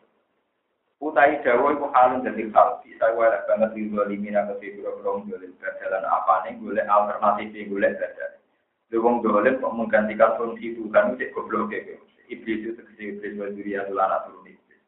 Utai 0.97 1.37
dawa 1.45 1.77
iku 1.77 1.93
halun 1.93 2.25
jadi 2.25 2.49
kalbi. 2.49 2.89
Saya 2.97 3.13
warak 3.13 3.45
banget 3.45 3.69
di 3.77 3.85
dua 3.93 4.09
limina 4.09 4.49
ke 4.49 4.57
si 4.57 4.73
birokong 4.73 5.29
dolim 5.29 5.53
berjalan 5.61 6.01
apa 6.09 6.41
nih? 6.49 6.57
Gue 6.57 6.81
alternatif 6.81 7.53
gue 7.53 7.69
belajar. 7.69 8.41
Dukung 8.89 9.21
dolim 9.21 9.61
kok 9.61 9.75
menggantikan 9.77 10.33
fungsi 10.41 10.73
Tuhan 10.73 11.13
itu 11.13 11.29
goblok 11.37 11.69
ya. 11.69 12.01
Iblis 12.27 12.59
itu 12.65 12.71
segede 12.75 13.03
iblis 13.13 13.37
wajuri 13.37 13.77
yang 13.77 13.93
anak 13.93 14.25
turun 14.25 14.49
iblis. 14.49 14.81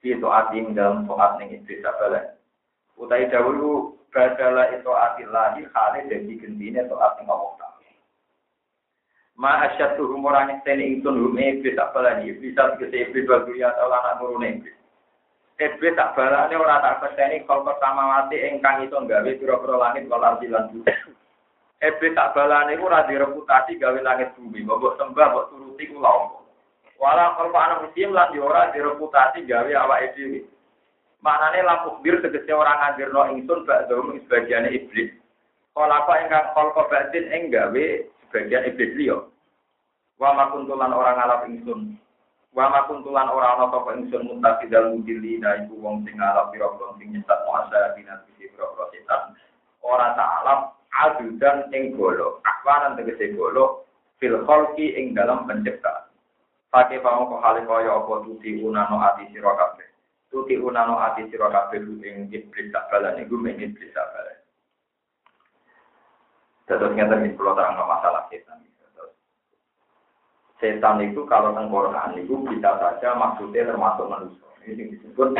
Itu 0.00 0.26
arti 0.32 0.64
dalam 0.72 1.04
soat 1.04 1.36
nih 1.36 1.60
iblis 1.60 1.84
apa 1.84 2.04
lah? 2.08 2.24
Utai 2.96 3.28
dawa 3.28 3.52
itu 3.52 4.00
berjalan 4.08 4.80
itu 4.80 4.90
arti 4.96 5.24
lagi 5.28 5.62
halnya 5.76 6.08
jadi 6.08 6.32
gentine 6.40 6.88
soat 6.88 7.20
nih 7.20 7.28
ngomong 7.28 7.60
Ma 9.40 9.64
asyad 9.64 9.96
tuh 9.96 10.12
orang 10.12 10.52
yang 10.52 10.60
seni 10.68 11.00
ingsun 11.00 11.16
hum 11.16 11.40
iblis 11.40 11.72
balani 11.96 12.28
iblis 12.28 12.52
tak 12.52 12.76
kese 12.76 13.08
iblis 13.08 13.24
wal 13.24 13.40
dunia 13.48 13.72
atau 13.72 13.88
anak 13.88 14.20
turun 14.20 14.44
iblis. 14.44 14.76
Iblis 15.60 15.92
tak 15.92 16.16
balani 16.16 16.56
orang 16.56 16.80
tak 16.80 17.04
keseni 17.04 17.44
kalau 17.44 17.68
pertama 17.68 18.08
mati 18.08 18.40
engkang 18.40 18.80
itu 18.80 18.96
gawe 18.96 19.30
pura-pura 19.36 19.76
langit 19.76 20.08
wal 20.08 20.24
ardi 20.24 20.48
lan 20.48 20.72
bumi. 20.72 20.88
Iblis 21.88 22.16
tak 22.16 22.32
balani 22.32 22.80
ku 22.80 22.88
ora 22.88 23.04
reputasi 23.04 23.76
gawe 23.76 24.00
langit 24.00 24.32
bumi, 24.40 24.64
mbok 24.64 24.96
sembah 24.96 25.26
mbok 25.28 25.48
turuti 25.52 25.84
ku 25.92 26.00
lawo. 26.00 26.40
Walau 26.96 27.36
kalau 27.36 27.60
anak 27.60 27.80
muslim 27.84 28.16
lan 28.16 28.32
ora 28.40 28.72
direputasi 28.72 29.44
gawe 29.44 29.68
awake 29.84 30.16
dhewe. 30.16 30.40
Maknane 31.20 31.60
lampu 31.60 32.00
bir 32.00 32.24
tegese 32.24 32.52
orang 32.56 32.80
ngadirno 32.80 33.20
ingsun 33.36 33.68
bak 33.68 33.92
dom 33.92 34.16
sebagian 34.24 34.64
iblis. 34.72 35.12
Kalau 35.76 35.92
apa 35.92 36.24
engkang 36.24 36.56
kalau 36.56 36.88
batin 36.88 37.28
enggawe 37.28 37.86
sebagian 38.24 38.64
iblis 38.64 38.96
liya. 38.96 39.20
Wa 40.16 40.32
makuntulan 40.32 40.96
orang 40.96 41.20
ngalap 41.20 41.44
ingsun. 41.52 42.00
Wa 42.50 42.66
makuntulan 42.66 43.30
orang 43.30 43.62
ana 43.62 43.66
sapa 43.70 43.90
ingsun 43.94 44.26
mutakidal 44.26 44.90
mudili 44.90 45.38
na 45.38 45.62
iku 45.62 45.78
wong 45.78 46.02
sing 46.02 46.18
ngalap 46.18 46.50
pira-pira 46.50 46.98
sing 46.98 47.14
nyesat 47.14 47.38
muasa 47.46 47.94
binat 47.94 48.26
iki 48.34 48.50
pira-pira 48.50 48.90
setan. 48.90 49.22
Ora 49.86 50.18
ta'alap 50.18 50.74
adudan 50.90 51.70
ing 51.70 51.94
golo. 51.94 52.42
Akwanan 52.42 52.98
tegese 52.98 53.38
golo 53.38 53.86
fil 54.18 54.42
khalqi 54.42 54.98
ing 54.98 55.14
dalam 55.14 55.46
penciptaan. 55.46 56.10
Pakai 56.74 56.98
pamoko 56.98 57.38
hale 57.38 57.62
kaya 57.66 58.02
apa 58.02 58.14
tuti 58.26 58.58
unano 58.58 58.98
ati 58.98 59.30
sira 59.30 59.54
kabeh. 59.54 59.86
Tuti 60.30 60.58
unano 60.58 60.98
ati 60.98 61.30
sira 61.30 61.54
kabeh 61.54 61.78
ing 62.02 62.34
iblis 62.34 62.66
tak 62.74 62.90
balane 62.90 63.30
iku 63.30 63.38
men 63.38 63.62
iblis 63.62 63.94
tak 63.94 64.10
balane. 64.10 64.42
Terus 66.66 66.94
nyata 66.98 67.14
nih 67.14 67.30
kalau 67.38 67.54
terang 67.54 67.78
masalah 67.78 68.26
setan 68.26 68.62
setan 70.60 71.00
itu 71.00 71.24
kalau 71.26 71.56
tengkorak 71.56 72.14
itu 72.14 72.36
bisa 72.46 72.76
saja 72.76 73.16
maksudnya 73.16 73.72
termasuk 73.72 74.06
manusia. 74.06 74.48
Ini 74.68 74.92
disebut 74.94 75.34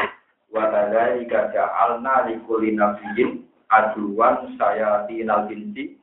wadada 0.49 1.21
jika 1.21 1.53
ja'alna 1.53 2.27
likulli 2.33 2.73
nabiyyin 2.75 3.45
aduan 3.71 4.57
saya 4.57 5.05
tinal 5.07 5.47
binti 5.47 6.01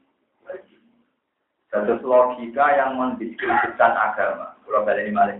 Terus 1.68 2.00
logika 2.00 2.64
yang 2.80 2.96
mendiskreditkan 2.96 3.92
agama. 3.92 4.56
Kalau 4.64 4.88
balik 4.88 5.04
ini 5.04 5.12
malah 5.12 5.36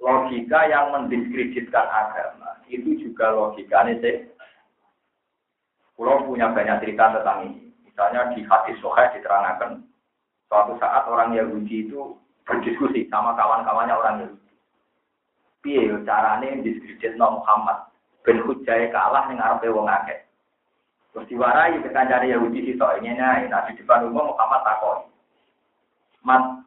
Logika 0.00 0.64
yang 0.64 0.94
mendiskreditkan 0.96 1.86
agama 1.92 2.56
itu 2.72 2.96
juga 2.96 3.34
logikanya 3.36 4.00
sih. 4.00 4.16
Kalau 5.98 6.24
punya 6.24 6.54
banyak 6.54 6.80
cerita 6.80 7.20
tentang 7.20 7.52
ini. 7.52 7.68
Misalnya 7.84 8.30
di 8.32 8.46
hadis 8.46 8.78
soheh 8.78 9.10
diterangkan 9.18 9.82
suatu 10.46 10.78
saat 10.78 11.04
orang 11.10 11.34
Yahudi 11.34 11.90
itu 11.90 12.14
berdiskusi 12.48 13.04
sama 13.12 13.36
kawan-kawannya 13.36 13.94
orang 13.94 14.16
Yahudi. 14.24 14.48
Piye 15.60 15.92
carane 16.08 16.64
diskredit 16.64 17.20
Muhammad 17.20 17.92
ben 18.24 18.40
hujai 18.40 18.88
kalah 18.88 19.28
ning 19.28 19.36
ngarepe 19.36 19.68
wong 19.68 19.84
akeh. 19.84 20.24
Terus 21.12 21.28
diwarai 21.28 21.76
ke 21.84 21.92
kancane 21.92 22.32
Yahudi 22.32 22.64
sitok 22.64 23.04
ngene 23.04 23.52
nah 23.52 23.68
di 23.68 23.76
depan 23.76 24.08
umum 24.08 24.32
Muhammad 24.32 24.64
takoi. 24.64 25.04
Mat 26.24 26.64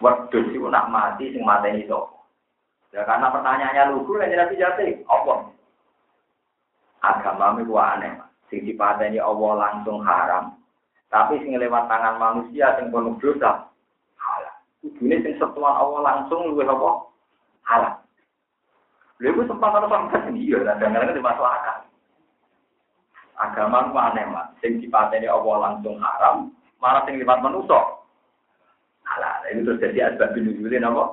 wedhus 0.00 0.48
iku 0.56 0.72
nak 0.72 0.88
mati 0.88 1.30
sing 1.30 1.44
mateni 1.44 1.84
sapa? 1.84 2.20
Ya 2.90 3.06
karena 3.06 3.30
pertanyaannya 3.30 3.94
lugu 3.94 4.18
lek 4.18 4.34
Nabi 4.34 4.58
jate, 4.58 5.06
apa? 5.06 5.54
Agama 7.00 7.54
itu 7.62 7.74
aneh, 7.78 8.18
sing 8.50 8.66
dipateni 8.66 9.22
Allah 9.22 9.52
langsung 9.56 10.02
haram. 10.02 10.58
Tapi 11.06 11.38
sing 11.38 11.54
lewat 11.54 11.86
tangan 11.86 12.18
manusia 12.18 12.74
sing 12.76 12.90
penuh 12.90 13.14
dosa. 13.22 13.69
Kudune 14.80 15.16
sing 15.20 15.34
setuan 15.36 15.76
Allah 15.76 16.00
langsung 16.00 16.52
luwih 16.52 16.64
apa? 16.64 16.90
Halal. 17.68 17.94
Lha 19.20 19.28
iku 19.28 19.44
sempat 19.44 19.76
ana 19.76 19.86
sampeyan 19.92 20.32
iya, 20.40 20.64
kadang-kadang 20.64 21.12
di 21.12 21.20
masyarakat. 21.20 21.78
Agama 23.36 23.92
ku 23.92 23.96
aneh, 24.00 24.24
Mas. 24.32 24.48
Sing 24.64 24.80
dipateni 24.80 25.28
Allah 25.28 25.56
langsung 25.60 26.00
haram, 26.00 26.48
malah 26.80 27.04
sing 27.04 27.20
lewat 27.20 27.44
manusia 27.44 28.00
halal. 29.10 29.38
Ini 29.50 29.66
terus 29.66 29.82
jadi 29.82 29.98
asbab 30.14 30.38
nuzulin 30.38 30.86
apa? 30.86 31.04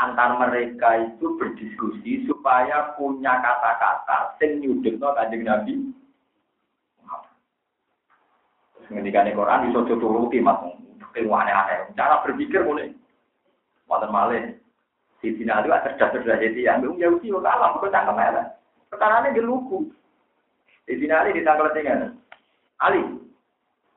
Antar 0.00 0.40
mereka 0.40 1.04
itu 1.04 1.36
berdiskusi 1.36 2.24
supaya 2.24 2.96
punya 2.96 3.36
kata-kata 3.44 4.40
sing 4.40 4.64
nyudutno 4.64 5.12
kanjeng 5.12 5.44
Nabi 5.44 5.92
Ngendikan 8.92 9.32
Quran 9.32 9.72
iso 9.72 9.88
turuti 9.88 10.36
mas, 10.36 10.60
ilmu 11.16 11.32
aneh-aneh. 11.32 11.96
Cara 11.96 12.20
berpikir 12.20 12.60
mulai. 12.60 12.92
Wonten 13.92 14.08
malih. 14.08 14.56
Di 15.20 15.36
sini 15.36 15.52
itu 15.52 15.52
ada 15.52 15.84
cerdas-cerdas 15.84 16.40
jadi 16.40 16.60
yang 16.66 16.80
belum 16.82 16.96
Yahudi 16.98 17.30
yo 17.30 17.38
kalah, 17.44 17.76
kok 17.76 17.92
cangkem 17.92 18.18
elek. 18.18 18.46
Perkarane 18.88 19.36
lugu. 19.38 19.92
Di 20.88 20.96
sini 20.98 21.12
Ali 21.12 21.36
ditangkal 21.36 21.70
dengan 21.76 22.16
Ali. 22.80 23.04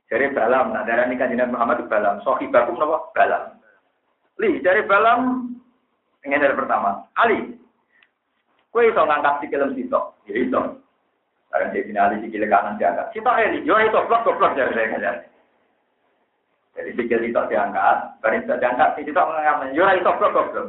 Dari 0.05 0.29
balam, 0.37 0.69
nah 0.69 0.85
darah 0.85 1.09
ini 1.09 1.17
kanjinan 1.17 1.49
Muhammad 1.49 1.81
itu 1.81 1.89
balam. 1.89 2.21
Sohibakum 2.21 2.77
nopo 2.77 3.09
balam. 3.17 3.57
Li, 4.37 4.61
dari 4.61 4.85
balam, 4.85 5.49
ingin 6.21 6.43
dari 6.45 6.53
pertama. 6.53 7.09
Ali, 7.17 7.57
kue 8.69 8.85
iso 8.85 9.01
ngangkat 9.01 9.41
sikilem 9.41 9.73
sitok. 9.73 10.13
Ya 10.29 10.45
iso. 10.45 10.61
Barang 11.49 11.73
dia 11.73 11.87
finali 11.89 12.21
sikil 12.21 12.45
kanan 12.45 12.77
diangkat. 12.77 13.17
Kita 13.17 13.31
ini, 13.49 13.65
yo 13.65 13.81
itu 13.81 13.97
blok 14.05 14.29
goblok 14.29 14.53
dari 14.53 14.77
saya 14.77 15.25
Jadi 16.75 16.91
sikil 16.99 17.23
itu 17.23 17.39
diangkat, 17.47 18.19
barang 18.19 18.43
itu 18.43 18.55
diangkat, 18.59 18.99
kita 18.99 19.21
mengangkat, 19.23 19.71
yo 19.71 19.87
itu 19.95 20.11
blok 20.19 20.31
goblok. 20.35 20.67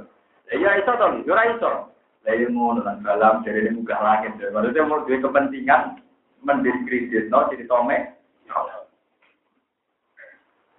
Ya 0.54 0.78
itu 0.78 0.92
toh, 0.94 1.10
yo 1.26 1.34
itu. 1.34 1.72
Lalu 2.26 2.46
mau 2.50 2.74
nonton 2.74 3.02
dalam 3.02 3.42
dari 3.42 3.66
ini 3.66 3.74
muka 3.74 3.98
langit. 3.98 4.34
Maksudnya 4.38 4.86
mau 4.86 5.02
dia 5.06 5.18
kepentingan 5.18 5.98
mendiskredit, 6.42 7.30
no, 7.30 7.46
jadi 7.50 7.66
tome. 7.66 7.98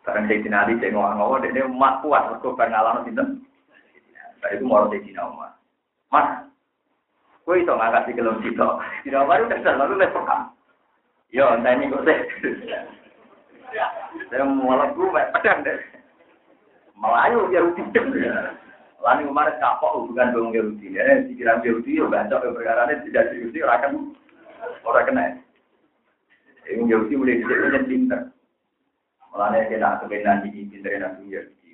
Barang 0.08 0.24
saya 0.32 0.40
finali, 0.40 0.80
saya 0.80 0.96
ngomong-ngomong, 0.96 1.44
dia 1.52 1.68
mak 1.68 2.00
kuat, 2.00 2.32
mereka 2.32 2.56
pengalaman 2.56 3.12
itu. 3.12 3.24
Nah, 4.40 4.50
itu 4.56 4.64
mau 4.64 4.88
saya 4.88 5.04
ngomong. 5.04 5.52
Mas, 6.08 6.48
Kue 7.48 7.64
itu 7.64 7.72
nggak 7.72 8.04
kasih 8.04 8.14
kelom 8.20 8.44
cito. 8.44 8.68
Tidak 9.08 9.24
baru 9.24 9.48
kesel 9.48 9.80
lalu 9.80 10.04
lepas. 10.04 10.52
Yo, 11.32 11.48
entah 11.48 11.80
ini 11.80 11.88
kok. 11.88 12.04
Saya 14.28 14.44
malah 14.44 14.92
gue 14.96 15.24
pedang 15.36 15.60
deh. 15.64 15.78
Melayu 16.98 17.52
ya 17.54 17.62
rutin. 17.62 17.88
Lalu 18.98 19.30
kemarin 19.30 19.62
kapok 19.62 19.96
hubungan 20.02 20.34
dengan 20.34 20.56
Yahudi. 20.58 20.98
Ya, 20.98 21.22
pikiran 21.30 21.62
Yahudi 21.62 22.02
ya 22.02 22.10
bancok 22.10 22.44
perkara 22.58 22.90
ini 22.90 23.06
tidak 23.08 23.30
Yahudi 23.38 23.60
orang 23.62 23.82
kan 23.82 23.92
orang 24.82 25.06
kena. 25.06 25.24
Ini 26.66 26.90
Yahudi 26.90 27.14
mulai 27.14 27.40
tidak 27.40 27.58
punya 27.62 27.82
pinter. 27.86 28.22
Kita 29.38 29.90
kebenaran 30.02 30.44
di 30.50 30.66
pinter 30.66 30.92
Nabi 30.98 31.24
Yahudi. 31.30 31.74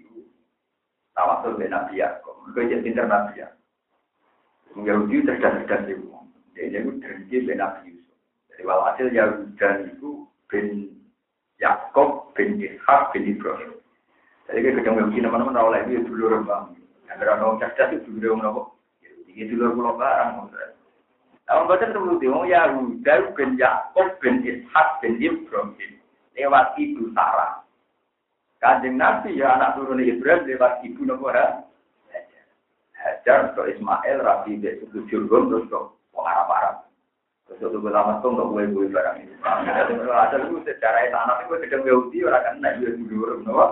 Tawasul 1.16 1.56
dengan 1.56 1.88
Nabi 1.88 2.04
Yakob. 2.04 2.36
Mereka 2.44 2.70
jadi 2.70 2.84
pinter 2.84 3.06
Nabi 3.08 3.34
Yakob. 3.40 3.62
Yahudi 4.84 5.16
cerdas-cerdas 5.24 5.82
itu. 5.88 6.10
Dia 6.54 6.70
itu 6.70 7.02
terjadi 7.02 7.50
bin 7.50 7.58
Nabi 7.58 7.98
Yusuf. 7.98 8.18
Jadi 8.54 8.62
walhasil 8.62 9.08
Yahuda 9.10 9.70
itu 9.90 10.30
bin 10.52 10.66
Yakob 11.64 12.36
bin 12.36 12.60
Ishak 12.60 13.16
bin 13.16 13.32
Ibrahim. 13.32 13.80
Jadi 14.52 14.60
kita 14.60 14.84
ketemu 14.84 15.00
Yahudi 15.08 15.24
teman-teman 15.24 15.56
rawol 15.56 15.76
itu 15.88 16.04
dulu 16.12 16.36
rembang. 16.36 16.76
Yang 17.08 17.40
orang 17.40 17.60
cerdas 17.64 17.96
itu 17.96 18.12
dulu 18.20 18.36
rembang 18.36 18.52
apa? 18.52 18.62
Jadi 19.32 19.54
dulu 19.56 19.80
pulau 19.80 19.96
barang. 19.96 20.30
Awang 21.48 21.66
baca 21.72 21.86
itu 21.88 21.96
dulu 21.96 22.44
Yahuda 22.44 23.16
bin 23.40 23.50
Yakob 23.56 24.08
bin 24.20 24.44
Ishak 24.44 24.88
bin 25.00 25.16
Ibrahim. 25.24 25.92
Lewat 26.36 26.76
ibu 26.76 27.08
Sarah. 27.16 27.64
Kanjeng 28.60 29.00
Nabi 29.00 29.40
ya 29.40 29.56
anak 29.56 29.80
turun 29.80 30.04
Ibrahim 30.04 30.44
lewat 30.44 30.84
ibu 30.84 31.08
Nabi 31.08 31.64
Hajar 33.04 33.52
ke 33.52 33.76
Ismail, 33.76 34.24
Rabi, 34.24 34.64
Besuku 34.64 35.04
Jurgum, 35.12 35.52
terus 35.52 35.68
ke 35.68 35.80
Arab-Arab. 36.16 36.88
Terus 37.48 37.76
gue 37.76 37.92
lama 37.92 38.24
tuh 38.24 38.32
nggak 38.32 38.50
gue 38.50 38.64
gue 38.72 38.94
barang 38.94 39.18
ini. 39.20 39.36
Ada 39.44 40.36
itu 40.40 40.64
secara 40.64 41.12
tanah 41.12 41.44
itu 41.44 41.54
sedang 41.60 41.84
Yahudi 41.84 42.18
orang 42.24 42.44
kan 42.44 42.56
naik 42.64 42.76
dia 42.80 42.92
dulu 42.96 43.44
nopo. 43.44 43.66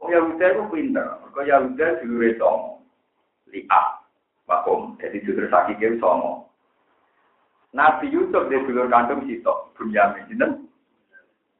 Oh 0.00 0.08
Yahudi 0.08 0.40
itu 0.40 0.62
pinter. 0.72 1.08
Kau 1.32 1.44
Yahudi 1.44 1.84
dulu 2.04 2.28
songo, 2.40 2.70
lihat, 3.52 4.04
makom. 4.48 4.96
Jadi 5.00 5.20
dulu 5.24 5.48
sakit 5.48 5.76
dia 5.80 5.96
songo. 6.00 6.48
Nabi 7.74 8.06
Yusuf 8.14 8.46
dia 8.46 8.62
dulu 8.62 8.86
kandung 8.86 9.26
sitok, 9.26 9.74
Bunyamin, 9.74 10.30
gitu. 10.30 10.46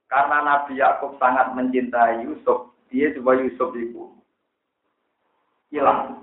Karena 0.07 0.47
Nabi 0.47 0.79
Yakub 0.79 1.19
sangat 1.19 1.59
mencintai 1.59 2.23
Yusuf, 2.23 2.71
dia 2.87 3.11
coba 3.19 3.35
Yusuf 3.43 3.75
itu 3.75 4.15
hilang. 5.75 6.23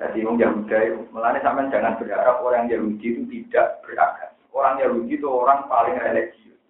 Jadi 0.00 0.24
orang 0.24 0.40
Yahudi, 0.40 1.12
melani 1.12 1.38
sampai 1.44 1.68
jangan 1.68 2.00
berharap 2.00 2.40
orang 2.40 2.64
Yahudi 2.72 3.06
itu 3.12 3.22
tidak 3.28 3.84
beragam. 3.84 4.32
Orang 4.52 4.80
Yahudi 4.80 5.20
itu 5.20 5.28
orang 5.28 5.68
paling 5.68 5.96
religius. 6.00 6.60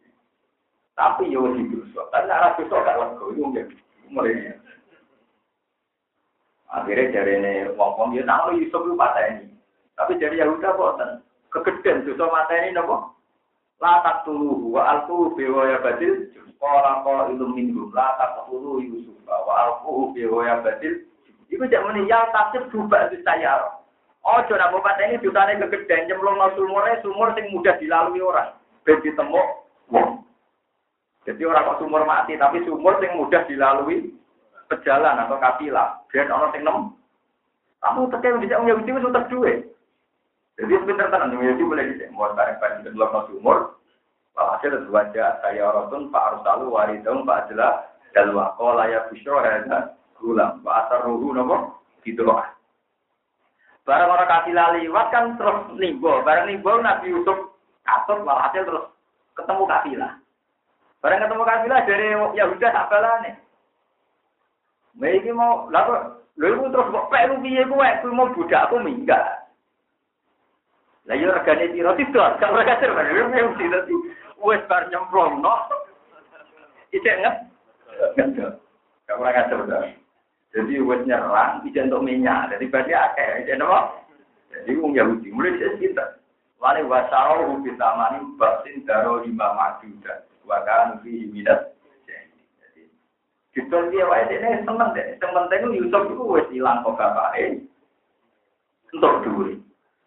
Tapi 0.98 1.32
ya 1.32 1.38
wajib 1.40 1.70
dosa. 1.70 2.02
Tapi 2.10 2.28
arah 2.28 2.52
dosa 2.58 2.76
gak 2.82 2.98
lego 2.98 3.24
itu 3.32 3.40
mungkin 3.42 3.66
mulai. 4.12 4.54
Akhirnya 6.72 7.12
dari 7.12 7.32
ini 7.36 7.52
ngomong 7.76 8.16
dia 8.16 8.24
nama 8.24 8.52
Yusuf 8.52 8.80
itu 8.84 8.96
mata 8.96 9.20
ini. 9.28 9.50
Tapi 9.96 10.16
dari 10.20 10.40
Yahudi 10.40 10.64
apa? 10.66 11.20
Kegedean 11.52 12.04
dosa 12.04 12.26
mata 12.28 12.54
ini 12.58 12.76
nopo. 12.76 13.16
Latak 13.82 14.22
tulu 14.28 14.78
wa 14.78 14.82
alku 14.86 15.34
bewa 15.34 15.66
ya 15.68 15.82
badil. 15.82 16.30
Sekolah 16.32 17.02
kau 17.02 17.28
ilmu 17.28 17.46
minum. 17.54 17.90
Latak 17.90 18.46
tulu 18.46 18.78
Yusuf 18.78 19.16
wa 19.26 19.52
alku 19.56 20.14
bewa 20.14 20.46
ya 20.46 20.62
Iku 21.52 21.68
jak 21.68 21.84
meninggal 21.84 22.32
tafsir 22.32 22.64
berubah 22.72 23.12
itu 23.12 23.20
saya. 23.20 23.60
Oh, 24.24 24.38
nak 24.38 24.70
bapak 24.72 25.02
ini 25.02 25.20
jutane 25.20 25.58
kegedean 25.58 26.06
nyemplung 26.06 26.38
no 26.38 26.48
sumurnya 26.54 27.02
sumur 27.02 27.34
sing 27.34 27.50
mudah 27.52 27.74
dilalui 27.76 28.22
orang. 28.22 28.54
Ben 28.86 29.02
ditemu 29.02 29.42
wong. 29.92 30.22
Jadi 31.26 31.42
orang 31.42 31.66
kok 31.74 31.80
sumur 31.82 32.02
mati, 32.06 32.38
tapi 32.38 32.62
sumur 32.62 32.96
sing 33.02 33.12
mudah 33.18 33.42
dilalui 33.50 34.14
pejalan 34.70 35.26
atau 35.26 35.36
kapilah. 35.42 36.00
Biar 36.08 36.30
orang 36.30 36.54
sing 36.54 36.62
nem. 36.62 36.94
Kamu 37.82 38.14
tekan 38.14 38.38
bisa 38.38 38.62
punya 38.62 38.78
wis 38.78 39.08
utek 39.10 39.26
duwe. 39.26 39.52
Jadi 40.54 40.72
sebentar 40.78 41.10
tenan 41.10 41.34
Yahudi 41.34 41.66
boleh 41.66 41.84
dicek. 41.90 42.14
Mau 42.14 42.30
tarik 42.38 42.62
ban 42.62 42.78
di 42.86 42.94
dalam 42.94 43.26
sumur. 43.26 43.74
Walhasil 44.38 44.88
wajah 44.88 45.42
saya 45.44 45.66
orang 45.66 46.08
Pak 46.08 46.24
Arsalu 46.40 46.72
waridun 46.72 47.28
Pak 47.28 47.52
Jelas 47.52 47.90
dalwa 48.16 48.56
qala 48.56 48.88
ya 48.88 49.04
busyra 49.12 49.44
hadza 49.44 49.92
gulam. 50.22 50.62
Wa 50.62 50.86
asar 50.86 51.02
ruhu 51.02 51.34
nopo? 51.34 51.82
Gitu 52.06 52.22
loh. 52.22 52.38
Barang 53.82 54.14
orang 54.14 54.30
kasih 54.30 54.54
liwat 54.54 55.06
kan 55.10 55.34
terus 55.34 55.74
nimbo. 55.74 56.22
Barang 56.22 56.46
nimbo 56.46 56.78
Nabi 56.78 57.10
Yusuf 57.10 57.58
katut 57.82 58.22
walhasil 58.22 58.62
terus 58.62 58.86
ketemu 59.34 59.62
kafilah. 59.66 60.12
Barang 61.02 61.18
ketemu 61.18 61.42
kafilah 61.42 61.80
dari 61.82 62.08
Yahuda 62.38 62.68
nih. 63.26 63.34
Mereka 64.92 65.34
mau 65.34 65.66
lalu 65.72 66.14
lalu 66.38 66.70
terus 66.70 66.92
kok 66.92 67.08
pelu 67.10 67.34
piye 67.42 67.62
kowe 67.66 67.88
kuwi 68.04 68.12
mau 68.14 68.30
budak 68.30 68.70
aku 68.70 68.76
minggat. 68.78 69.24
Lah 71.10 71.18
yo 71.18 71.34
regane 71.34 71.74
piro 71.74 71.96
tidak 71.98 72.38
gak 72.38 72.52
ora 72.54 72.62
kasir 72.62 72.94
bareng 72.94 73.34
yo 73.34 73.50
mesti 73.50 73.66
dadi 73.66 73.94
wis 74.38 74.62
bar 74.70 74.86
nyemplung 74.92 75.42
no. 75.42 75.54
Ijek 76.94 77.18
nget 77.18 77.36
Gak 79.08 79.16
kurang 79.18 79.34
ajar 79.34 79.58
udah. 79.58 80.01
Jadi 80.52 80.84
wes 80.84 81.00
nyerang, 81.08 81.64
tidak 81.64 81.88
untuk 81.88 82.04
minyak. 82.04 82.52
Jadi 82.52 82.64
berarti 82.68 82.92
akeh, 82.92 83.48
jadi 83.48 83.64
apa? 83.64 84.04
Jadi 84.52 84.70
wong 84.76 84.92
Yahudi 84.92 85.32
mulai 85.32 85.56
dari 85.56 85.80
kita. 85.80 86.20
Wali 86.60 86.84
wasau 86.84 87.48
rubi 87.48 87.72
tamani 87.80 88.22
basin 88.36 88.84
daro 88.84 89.24
lima 89.24 89.56
majuda. 89.56 90.28
Wakan 90.44 91.00
fi 91.00 91.26
minat. 91.32 91.72
Jadi 92.04 92.84
kita 93.56 93.88
dia 93.88 94.04
wae 94.04 94.28
ini 94.28 94.60
seneng 94.62 94.92
deh. 94.92 95.16
Yang 95.16 95.32
penting 95.32 95.62
Yusuf 95.72 96.02
itu 96.12 96.24
wes 96.28 96.46
hilang 96.52 96.84
kok 96.84 97.00
bapake. 97.00 97.64
Untuk 98.92 99.24
duit. 99.24 99.56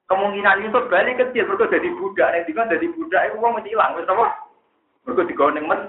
Kemungkinan 0.06 0.62
Yusuf 0.62 0.86
balik 0.94 1.18
kecil, 1.18 1.50
mereka 1.50 1.74
jadi 1.74 1.90
budak. 1.98 2.30
Nih, 2.30 2.46
juga 2.46 2.70
jadi 2.70 2.86
budak 2.94 3.22
itu 3.26 3.36
uang 3.42 3.54
mesti 3.58 3.74
hilang. 3.74 3.98
Wes 3.98 4.06
apa? 4.06 4.26
Mereka 5.10 5.26
digoning 5.26 5.66
mes 5.66 5.82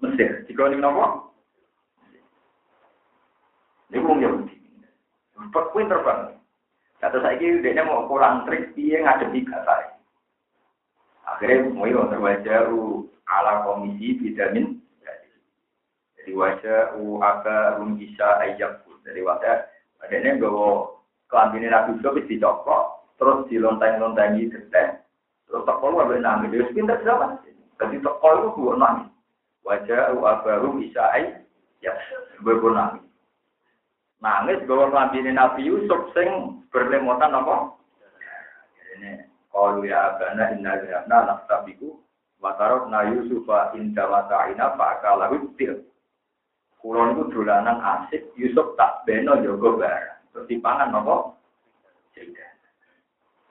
Mesir. 0.00 0.42
Digoning 0.48 0.80
apa? 0.80 1.33
Ini 3.92 4.00
wong 4.00 4.18
Yahudi. 4.24 4.56
Pinter 5.52 6.00
banget. 6.06 6.38
Kata 7.02 7.20
saya 7.20 7.36
ini 7.36 7.60
dia 7.60 7.84
mau 7.84 8.06
kurang 8.08 8.46
trik 8.48 8.72
dia 8.72 9.02
ngadepi 9.02 9.44
kata 9.44 9.92
Akhirnya 11.24 11.68
mau 11.74 11.84
yang 11.84 12.08
terwajah 12.08 12.70
ala 13.28 13.66
komisi 13.66 14.16
vitamin. 14.22 14.80
Jadi 16.16 16.32
wajah 16.32 16.96
u 16.96 17.20
aga 17.20 17.76
rum 17.76 18.00
bisa 18.00 18.40
ayam 18.40 18.80
Jadi 19.04 19.20
wajah 19.20 19.68
adanya 20.00 20.40
bawa 20.40 20.96
kelambinin 21.28 21.68
Nabi 21.68 22.00
Yusuf 22.00 22.16
dicokok, 22.24 23.12
terus 23.20 23.44
dilonteng-lontengi 23.52 24.48
geteh, 24.48 24.96
terus 25.44 25.64
toko 25.68 25.92
lu 25.92 26.00
ambil 26.00 26.24
nangis. 26.24 26.48
Dia 26.48 26.72
pintar 26.72 27.04
siapa? 27.04 27.44
Jadi 27.76 28.00
toko 28.00 28.28
itu 28.32 28.48
buat 28.56 28.80
nangis. 28.80 29.12
Wajah 29.68 30.16
u 30.16 30.24
aga 30.24 30.64
rum 30.64 30.80
bisa 30.80 31.04
ayam. 31.12 31.44
Ya, 31.84 31.92
gue 32.40 32.56
nangis 32.72 33.04
nangis 34.22 34.62
bahwa 34.66 34.90
kelambine 34.92 35.30
Nabi 35.34 35.66
Yusuf 35.66 36.10
sing 36.14 36.60
berlemotan 36.74 37.34
apa? 37.34 37.74
Ini 38.94 39.26
kalau 39.50 39.82
ya 39.86 40.14
abana 40.14 40.54
inna 40.54 40.82
lihatna 40.82 41.18
naftabiku 41.26 41.98
watarok 42.42 42.90
na 42.92 43.08
Yusufa 43.08 43.72
inda 43.78 44.04
wata'ina 44.04 44.76
fa'akalahu 44.76 45.56
til. 45.56 45.86
Kulon 46.84 47.16
itu 47.16 47.32
dolanan 47.32 47.80
asik, 47.80 48.28
Yusuf 48.36 48.76
tak 48.76 49.08
beno 49.08 49.40
jogo 49.40 49.80
barang. 49.80 50.20
Terus 50.36 50.48
dipangan 50.52 50.92
apa? 50.92 51.32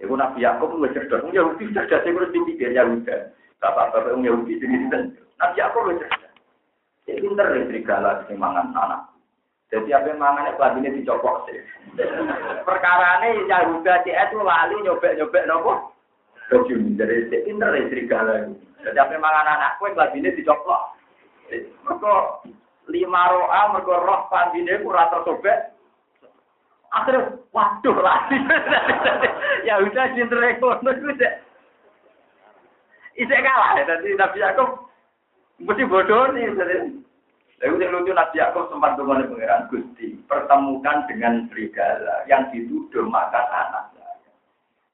Iku 0.04 0.14
Nabi 0.20 0.44
Yakub 0.44 0.76
lu 0.76 0.92
cerdas, 0.92 1.24
wong 1.24 1.32
Yahudi 1.32 1.72
cerdas 1.72 2.04
itu 2.04 2.20
harus 2.20 2.36
dipikir 2.36 2.76
Yahuda. 2.76 3.32
Bapak-bapak 3.64 4.12
wong 4.12 4.28
Yahudi 4.28 4.60
itu. 4.60 4.68
Nabi 5.40 5.56
Yakub 5.56 5.88
lu 5.88 5.96
cerdas. 5.96 6.36
Dia 7.08 7.20
pinter 7.24 7.48
ya 7.56 7.62
serigala 7.72 8.12
sing 8.28 8.38
anak. 8.38 9.13
Jadi 9.74 9.90
apa 9.90 10.14
mangane 10.14 10.54
pelatihnya 10.54 10.94
dicopok 10.94 11.50
sih. 11.50 11.58
Perkarane 12.62 13.42
ini 13.42 13.50
yang 13.50 13.74
rubah 13.74 14.06
sih 14.06 14.14
itu 14.14 14.38
lali 14.46 14.78
nyobek 14.86 15.18
nyobek 15.18 15.50
nopo. 15.50 15.98
Kau 16.54 16.62
dari 16.70 17.26
si 17.34 17.38
inter 17.50 17.74
istri 17.82 18.06
galau. 18.06 18.54
Jadi 18.86 18.98
apa 19.02 19.18
yang 19.18 19.26
mangan 19.26 19.50
anak 19.58 19.82
kowe 19.82 19.90
pelatihnya 19.90 20.38
dicopok. 20.38 20.94
Mergo 21.90 22.46
lima 22.86 23.34
roa 23.34 23.74
mergo 23.74 23.98
roh 23.98 24.30
pelatihnya 24.30 24.78
ora 24.86 25.10
tersobek. 25.10 25.74
Akhirnya 26.94 27.34
waduh 27.50 27.98
lali. 27.98 28.38
ya 29.68 29.82
udah 29.82 30.06
sih 30.14 30.30
terekono 30.30 30.90
itu 30.94 31.18
sih. 31.18 31.34
Isek 33.26 33.42
kalah 33.42 33.82
ya 33.82 33.90
Nabi 33.90 34.22
tapi 34.22 34.38
aku 34.46 34.66
mesti 35.66 35.82
bodoh 35.90 36.30
nih. 36.30 36.54
Lalu 37.64 37.80
yang 37.80 37.96
lucu 37.96 38.12
Nabi 38.12 38.44
Yakub 38.44 38.68
sempat 38.68 39.00
dengan 39.00 39.24
pangeran 39.24 39.72
Gusti 39.72 40.20
pertemukan 40.28 41.08
dengan 41.08 41.48
serigala 41.48 42.28
yang 42.28 42.52
dituduh 42.52 43.08
makan 43.08 43.46
anak 43.56 43.88
saya. 43.96 44.20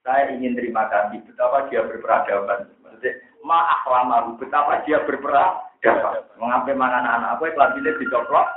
Saya 0.06 0.24
ingin 0.38 0.54
terima 0.54 0.86
kasih 0.86 1.18
betapa 1.26 1.66
dia 1.74 1.82
berperadaban. 1.82 2.70
Maksudnya, 2.86 3.26
maaf 3.42 3.82
lama 3.90 4.38
betapa 4.38 4.86
dia 4.86 5.02
berperadaban. 5.02 6.30
Mengambil 6.38 6.78
makan 6.78 7.06
anak 7.10 7.42
apa? 7.42 7.58
Pelatihnya 7.58 7.98
dicoplok, 7.98 8.48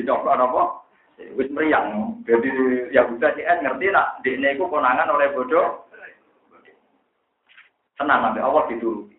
dicoplok 0.00 0.40
apa? 0.40 0.62
Wis 1.36 1.52
meriang. 1.52 2.16
Jadi 2.24 2.48
ya 2.88 3.04
udah 3.04 3.36
sih 3.36 3.44
ngerti 3.44 3.92
nak 3.92 4.24
ini 4.24 4.56
itu 4.56 4.64
konangan 4.64 5.12
oleh 5.12 5.28
bodoh. 5.36 5.84
Tenang 8.00 8.32
nanti 8.32 8.40
Allah 8.40 8.64
dituruti. 8.72 9.16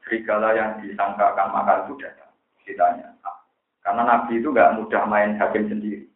Serigala 0.00 0.56
yang 0.56 0.80
disangkakan 0.80 1.52
makan 1.52 1.84
itu 1.84 2.00
datang 2.00 2.21
ditanya. 2.64 3.12
Karena 3.82 4.02
Nabi 4.06 4.38
itu 4.38 4.48
nggak 4.54 4.78
mudah 4.78 5.02
main 5.10 5.34
hakim 5.36 5.66
sendiri. 5.66 6.06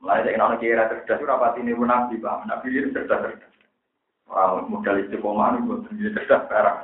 Mulai 0.00 0.24
dari 0.24 0.40
orang 0.40 0.60
kira 0.60 0.88
cerdas 0.88 1.20
itu 1.20 1.28
rapat 1.28 1.60
ini 1.60 1.76
pun 1.76 1.92
Nabi 1.92 2.16
paham. 2.20 2.48
Nabi 2.48 2.72
itu 2.72 2.88
cerdas 2.96 3.20
cerdas. 3.20 3.52
Orang 4.26 4.72
modal 4.72 5.04
istiqomah 5.04 5.60
itu 5.60 5.84
sendiri 5.92 6.16
cerdas 6.16 6.48
sekarang. 6.48 6.78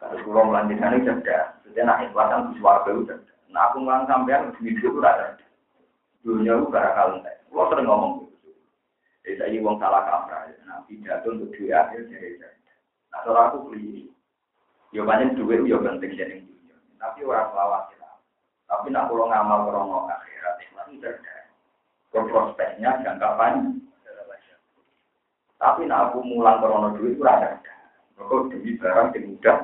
Kalau 0.00 0.20
pulau 0.24 0.44
melanjutkan 0.52 1.00
itu 1.00 1.08
cerdas. 1.08 1.56
Jadi 1.64 1.80
nak 1.80 2.04
ikhlasan 2.04 2.52
di 2.52 2.60
suara 2.60 2.84
itu 2.92 3.08
cerdas. 3.08 3.36
Nah 3.48 3.62
aku 3.72 3.78
ngang 3.88 4.04
sampean 4.04 4.52
di 4.52 4.68
video 4.68 4.92
itu 4.92 5.00
ada. 5.00 5.40
Dunia 6.20 6.52
itu 6.60 6.68
gara 6.68 6.92
kalentek. 6.92 7.36
Lo 7.48 7.72
sering 7.72 7.88
ngomong 7.88 8.12
gitu. 8.28 8.52
Jadi 9.24 9.36
saya 9.40 9.58
uang 9.64 9.76
salah 9.80 10.04
kaprah. 10.04 10.44
Nah 10.68 10.84
pidato 10.84 11.32
untuk 11.32 11.56
dua 11.56 11.88
akhir 11.88 12.04
jadi 12.12 12.36
cerdas. 12.36 12.76
Nah 13.16 13.20
kalau 13.24 13.40
aku 13.48 13.58
beli, 13.72 14.12
ya 14.92 15.08
banyak 15.08 15.40
duit, 15.40 15.64
ya 15.64 15.80
penting 15.80 16.12
jadi 16.20 16.49
tapi 17.00 17.24
orang 17.24 17.48
selawat 17.50 17.82
Tapi 18.70 18.86
nak 18.94 19.10
pulau 19.10 19.26
ngamal 19.26 19.66
krono 19.66 20.06
akhirat 20.06 20.62
itu 20.62 21.02
cerdas. 21.02 21.48
Prospeknya 22.14 23.02
jangka 23.02 23.34
panjang. 23.34 23.82
Tapi 25.58 25.90
nak 25.90 26.14
aku 26.14 26.22
mulang 26.22 26.62
krono 26.62 26.94
duit 26.94 27.18
itu 27.18 27.24
ada. 27.26 27.58
Kok 28.14 28.52
demi 28.52 28.78
barang 28.78 29.16
yang 29.16 29.34
mudah. 29.34 29.58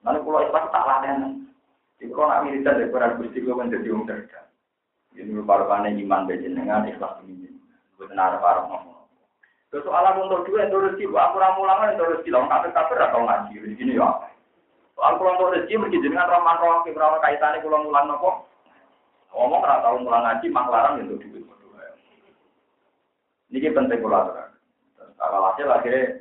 Pulau 0.00 0.40
ikhlas 0.48 0.72
tak 0.72 0.86
laden. 0.88 1.52
Jadi 2.00 2.08
kalau 2.16 2.32
nak 2.32 2.42
militer 2.48 2.72
dari 2.72 2.88
para 2.88 3.12
gusti 3.20 3.44
gue 3.44 3.52
menjadi 3.52 3.92
orang 3.92 4.08
cerdas. 4.08 4.46
Ini 5.12 5.42
paruhane 5.44 5.92
iman 6.00 6.24
dengan 6.24 6.88
ikhlas 6.88 7.20
ini. 7.28 7.52
Bukan 8.00 8.16
ada 8.16 8.40
para 8.40 8.64
ngomong. 8.64 9.04
Terus 9.68 9.84
soalan 9.84 10.24
dua 10.24 10.66
yang 10.66 10.72
terus 10.72 10.96
aku 10.96 11.36
ramulangan 11.36 12.00
terus 12.00 12.24
silang 12.24 12.48
kafir 12.48 12.72
kafir 12.72 12.96
atau 12.96 13.28
ngaji. 13.28 13.76
Ini 13.76 14.00
ya. 14.00 14.08
Soal 15.00 15.16
pulang 15.16 15.40
untuk 15.40 15.56
rezeki 15.56 15.80
mesti 15.80 16.04
jenengan 16.04 16.28
roman 16.28 16.60
roh 16.60 16.84
ke 16.84 16.92
berapa 16.92 17.24
kaitannya 17.24 17.64
pulang 17.64 17.88
mulang 17.88 18.04
nopo. 18.04 18.44
Ngomong 19.32 19.64
ora 19.64 19.80
tau 19.80 19.96
mulang 19.96 20.28
ngaji 20.28 20.46
mak 20.52 20.68
larang 20.68 21.00
itu 21.00 21.16
duit. 21.24 21.40
Ini 23.48 23.72
penting 23.72 24.04
kula 24.04 24.28
Kalau 25.16 25.40
hasil 25.48 25.72
akhirnya 25.72 26.20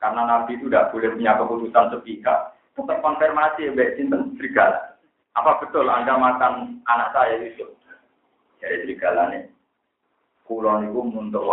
karena 0.00 0.22
Nabi 0.24 0.56
itu 0.56 0.72
tidak 0.72 0.88
boleh 0.88 1.12
punya 1.12 1.36
keputusan 1.36 1.92
sepihak, 1.92 2.38
tetap 2.72 2.98
konfirmasi 3.04 3.76
Mbak 3.76 4.00
Sinten 4.00 4.32
serigala. 4.40 4.96
Apa 5.36 5.60
betul 5.60 5.92
Anda 5.92 6.16
makan 6.16 6.80
anak 6.88 7.12
saya 7.12 7.44
Yusuf? 7.44 7.76
Jadi 8.64 8.88
serigala 8.88 9.36
nih. 9.36 9.52
Kulon 10.48 10.88
itu 10.88 10.96
untuk 10.96 11.44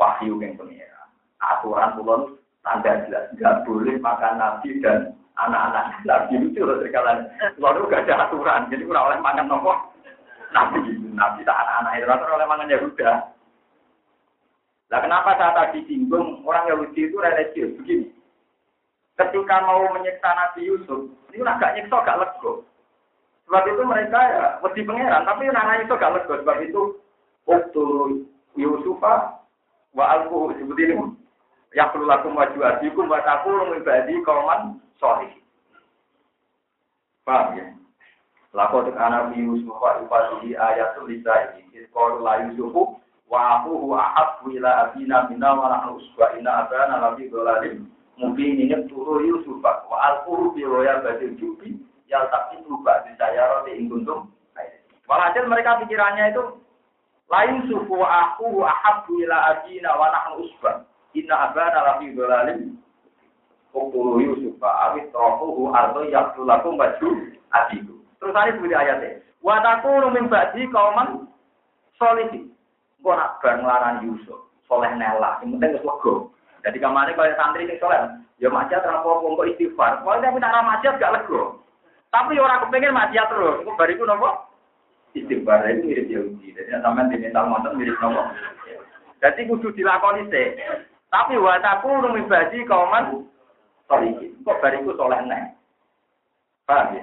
wahyu 0.00 0.40
yang 0.40 0.56
pengira. 0.56 1.12
Aturan 1.44 1.92
kulon 2.00 2.40
tanda 2.64 3.04
jelas 3.04 3.28
nggak 3.36 3.68
boleh 3.68 4.00
makan 4.00 4.34
Nabi 4.40 4.80
dan 4.80 5.19
anak-anak 5.48 6.04
nabi 6.04 6.36
lucu 6.36 6.60
loh 6.60 6.76
sekalian 6.84 7.24
lalu 7.56 7.88
gak 7.88 8.04
ada 8.04 8.28
aturan 8.28 8.68
jadi 8.68 8.82
kurang 8.84 9.06
oleh 9.08 9.18
makan 9.24 9.46
nopo. 9.48 9.72
Nabi 10.50 10.98
nabi 11.14 11.40
tak 11.46 11.60
anak-anak 11.62 11.92
itu 11.96 12.06
rata 12.10 12.24
oleh 12.26 12.46
makan 12.48 12.72
Yahuda. 12.72 13.10
Nah 14.90 14.98
kenapa 14.98 15.38
saya 15.38 15.54
tadi 15.54 15.86
singgung 15.86 16.42
orang 16.42 16.66
Yahudi 16.66 17.00
itu 17.06 17.16
religius 17.16 17.78
begini. 17.78 18.10
Ketika 19.14 19.62
mau 19.62 19.86
menyiksa 19.94 20.30
Nabi 20.32 20.66
Yusuf 20.66 21.06
ini 21.30 21.46
agak 21.46 21.78
nyiksa 21.78 21.96
gak 22.02 22.18
lego. 22.18 22.66
Sebab 23.46 23.64
itu 23.66 23.82
mereka 23.86 24.18
ya 24.18 24.46
mesti 24.62 24.80
pangeran 24.82 25.26
tapi 25.26 25.46
anak 25.46 25.86
itu 25.86 25.94
gak 25.94 26.14
lego. 26.18 26.34
Sebab 26.42 26.56
itu 26.66 26.82
waktu 27.46 27.86
Yusufa 28.58 29.38
wa 29.94 30.04
alku 30.10 30.50
seperti 30.58 30.90
ini 30.90 31.19
ya 31.74 31.86
perlu 31.94 32.06
laku 32.06 32.30
maju 32.30 32.58
adikum 32.66 33.06
wa 33.10 33.22
takulu 33.22 33.74
ibadi 33.78 34.18
kauman 34.26 34.82
sorry. 34.98 35.30
Paham 37.22 37.56
ya? 37.58 37.66
Lakot 38.50 38.90
anak 38.90 39.30
Yusuf 39.38 39.70
wa 39.78 40.02
ibadihi 40.02 40.58
ayat 40.58 40.98
tulisah 40.98 41.54
ini. 41.62 41.86
La 41.94 42.42
Yusufu 42.50 42.98
wa 43.30 43.62
ahuhu 43.62 43.94
ahabbu 43.94 44.50
ila 44.58 44.90
abina 44.90 45.30
minna 45.30 45.54
wa 45.54 45.70
nahnu 45.70 46.02
usba 46.02 46.34
inna 46.34 46.66
abana 46.66 46.98
lafi 46.98 47.30
dolalim. 47.30 47.86
Mungkin 48.18 48.58
ini 48.66 48.74
turu 48.90 49.22
Yusuf 49.22 49.62
wa 49.62 49.96
al-quru 50.02 50.50
bi 50.50 50.66
roya 50.66 50.98
badil 51.06 51.38
jubi 51.38 51.78
yal 52.10 52.26
tapi 52.34 52.58
lupa 52.66 53.06
di 53.06 53.14
saya 53.14 53.46
roti 53.62 53.78
ingkuntum. 53.78 54.26
Walhasil 55.06 55.46
mereka 55.46 55.78
pikirannya 55.86 56.34
itu 56.34 56.42
la 57.30 57.46
Yusuf 57.46 57.86
wa 57.86 58.34
ahuhu 58.34 58.66
ahabbu 58.66 59.22
ila 59.22 59.36
abina 59.54 59.94
wa 59.94 60.10
nahnu 60.10 60.50
inna 61.14 61.50
abana 61.50 61.80
lafi 61.82 62.14
dolalim. 62.14 62.78
Uktulu 63.70 64.18
Yusuf 64.18 64.58
awit 64.58 65.14
rohuhu 65.14 65.70
arto 65.70 66.02
yaktulakum 66.10 66.74
baju 66.74 67.08
adiku. 67.54 67.94
Terus 68.18 68.34
ada 68.34 68.50
sebuah 68.50 68.82
ayatnya. 68.82 69.22
Wataku 69.40 70.10
min 70.10 70.26
ba'di 70.26 70.66
kauman 70.74 71.30
solihi. 71.96 72.50
Kau 73.00 73.16
nak 73.16 73.40
bar 73.40 73.56
ngelarang 73.56 74.04
Yusuf. 74.04 74.50
Soleh 74.68 74.92
nela. 74.92 75.40
Yang 75.40 75.56
penting 75.56 75.70
harus 75.72 75.86
lego. 75.88 76.14
Jadi 76.60 76.76
kemarin 76.76 77.16
kalau 77.16 77.32
santri 77.38 77.64
ini 77.64 77.80
soleh. 77.80 78.00
Ya 78.42 78.52
maksiat 78.52 78.84
terlalu 78.84 79.38
kok 79.38 79.48
istighfar. 79.56 79.92
Kalau 80.04 80.20
tapi 80.20 80.38
nak 80.42 80.66
maksiat 80.68 81.00
gak 81.00 81.14
lego. 81.16 81.64
Tapi 82.12 82.36
orang 82.36 82.68
kepengen 82.68 82.92
maksiat 82.92 83.26
terus. 83.32 83.56
Itu 83.64 83.72
bariku 83.78 84.04
nopo. 84.04 84.30
Istighfar 85.16 85.64
itu 85.70 85.80
mirip 85.88 86.06
Yahudi. 86.12 86.46
Jadi 86.52 86.70
sampai 86.84 87.08
di 87.08 87.16
mental 87.24 87.48
mantan 87.48 87.78
mirip 87.80 87.96
nopo. 88.02 88.20
Jadi 89.24 89.40
kudu 89.48 89.72
dilakoni 89.72 90.28
sih. 90.28 90.46
Tapi 91.10 91.34
wataku 91.34 92.06
min 92.14 92.30
ba'di 92.30 92.62
kauman 92.70 93.26
solihi. 93.90 94.30
Kok 94.46 94.58
bariku 94.62 94.94
soleh 94.94 95.18
neng. 95.26 95.58
Paham 96.70 96.94
ya? 96.94 97.02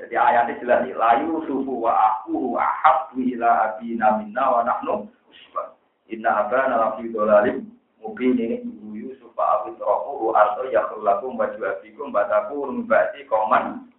Jadi 0.00 0.14
ayatnya 0.16 0.58
jelas 0.62 0.86
layu 0.86 1.44
sufu 1.44 1.82
wa 1.82 1.92
aku 1.92 2.54
ahab 2.56 3.10
ila 3.18 3.74
abina 3.74 4.22
minna 4.22 4.44
wa 4.46 4.60
nahnu 4.62 5.10
usbah. 5.26 5.74
Inna 6.06 6.46
abana 6.46 6.78
lafi 6.78 7.10
dolalim 7.10 7.68
mungkin 8.00 8.38
ini 8.38 8.64
ibu 8.64 8.96
Yusuf 8.96 9.34
abid 9.34 9.76
rohu 9.82 10.32
arto 10.32 10.70
yakhulakum 10.70 11.34
baju 11.34 11.60
abikum 11.66 12.14
bataku 12.14 12.70
rumbati 12.70 13.26
koman. 13.26 13.90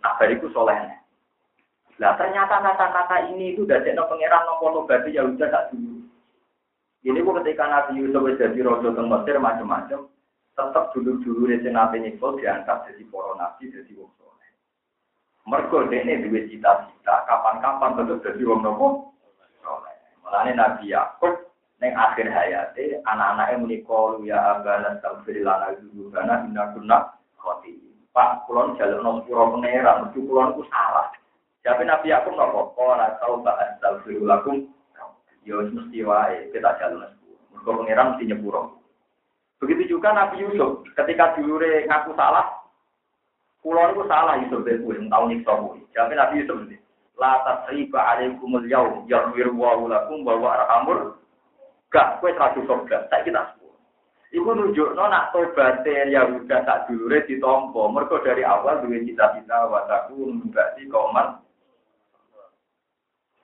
Nah 0.00 0.12
bariku 0.16 0.46
solehnya. 0.54 1.02
Lah 2.00 2.16
ternyata 2.16 2.62
kata-kata 2.62 3.28
ini 3.34 3.52
itu 3.52 3.66
dari 3.68 3.92
no 3.92 4.08
pangeran 4.08 4.46
no 4.46 4.56
foto 4.62 4.88
berarti 4.88 5.12
ya 5.12 5.26
udah 5.26 5.48
tak 5.50 5.74
dulu. 5.74 5.89
Ini 7.00 7.24
bu 7.24 7.32
ketika 7.40 7.64
Nabi 7.64 8.00
Yusuf 8.04 8.28
jadi 8.36 8.58
rojo 8.60 8.92
teng 8.92 9.08
Mesir 9.08 9.40
macam-macam, 9.40 10.10
tetap 10.52 10.84
dulu-dulu 10.92 11.48
di 11.48 11.70
Nabi 11.72 12.04
Nikol 12.04 12.36
diangkat 12.36 12.92
jadi 12.92 13.02
para 13.08 13.32
nabi 13.40 13.72
jadi 13.72 13.92
wong 13.96 14.12
Mergo 15.48 15.88
dene 15.88 16.20
duwe 16.20 16.44
cita-cita 16.52 17.24
kapan-kapan 17.24 17.96
tetep 17.96 18.22
dadi 18.22 18.44
wong 18.44 18.60
nopo? 18.60 19.16
Mulane 20.20 20.52
Nabi 20.52 20.92
Yakub 20.92 21.48
ning 21.80 21.96
akhir 21.96 22.28
hayate 22.28 23.00
anak-anake 23.08 23.56
muni 23.56 23.80
qalu 23.82 24.28
ya 24.28 24.60
abana 24.60 24.94
astaghfir 25.00 25.40
lana 25.40 25.74
dzunubana 25.80 26.44
inna 26.44 26.76
kunna 26.76 26.98
khati. 27.40 27.72
Pak 28.12 28.44
kulon 28.44 28.76
jalukno 28.76 29.24
sepuro 29.24 29.56
pangeran, 29.56 30.12
mergo 30.12 30.20
kulon 30.22 30.54
ku 30.54 30.62
salah. 30.68 31.08
Jadi 31.64 31.82
Nabi 31.88 32.12
Yakub 32.12 32.36
nopo? 32.36 32.76
Ora 32.76 33.16
tau 33.18 33.40
ba 33.40 33.56
astaghfir 33.58 34.20
lakum. 34.20 34.68
Ya 35.44 35.56
mesti 35.56 35.98
wae 36.04 36.52
kita 36.52 36.76
jalukno 36.76 37.08
sepuro. 37.08 37.36
Mergo 37.56 37.70
pangeran 37.80 38.08
mesti 38.14 38.28
nyepuro. 38.28 38.60
Begitu 39.60 39.96
juga 39.96 40.12
Nabi 40.12 40.44
Yusuf 40.44 40.84
ketika 40.96 41.36
dulure 41.36 41.84
ngaku 41.84 42.16
salah, 42.16 42.60
Pulau 43.60 43.92
itu 43.92 44.02
salah 44.08 44.40
Yusuf 44.40 44.64
bin 44.64 44.80
yang 44.88 45.12
tahu 45.12 45.24
nih 45.28 45.38
sobo. 45.44 45.76
Jadi 45.92 46.16
Nabi 46.16 46.40
Yusuf 46.40 46.64
ini. 46.64 46.80
La 47.20 47.44
tasriba 47.44 48.00
alaikumul 48.16 48.64
yaum 48.64 49.04
yarwir 49.04 49.52
wa 49.52 49.76
lakum 49.84 50.24
bahwa 50.24 50.56
arhamur. 50.56 51.20
Gak, 51.92 52.24
kue 52.24 52.32
teraju 52.32 52.60
sobra. 52.64 53.04
Saya 53.12 53.26
kita 53.26 53.52
sepuluh. 53.52 53.76
Iku 54.32 54.50
nunjuk 54.54 54.94
no 54.96 55.10
nak 55.10 55.34
tobatin 55.34 56.08
ya 56.08 56.24
udah 56.24 56.60
tak 56.64 56.88
dulu 56.88 57.12
ditompo. 57.28 57.90
Mereka 57.92 58.24
dari 58.24 58.46
awal 58.46 58.80
dua 58.80 59.02
cita-cita 59.04 59.68
wataku 59.68 60.32
nunggati 60.32 60.88
kauman. 60.88 61.36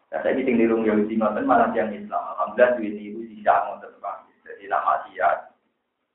Nah, 0.07 0.23
saya 0.23 0.39
bikin 0.39 0.55
lirung 0.55 0.87
Yahudi 0.87 1.19
ngoten 1.19 1.51
malah 1.51 1.75
yang 1.75 1.91
Islam. 1.91 2.23
Alhamdulillah 2.39 2.79
duit 2.79 2.95
itu 2.95 3.21
sisa 3.35 3.55
ngoten 3.67 3.91
Jadi 4.47 4.65
nama 4.71 5.03
dia. 5.11 5.51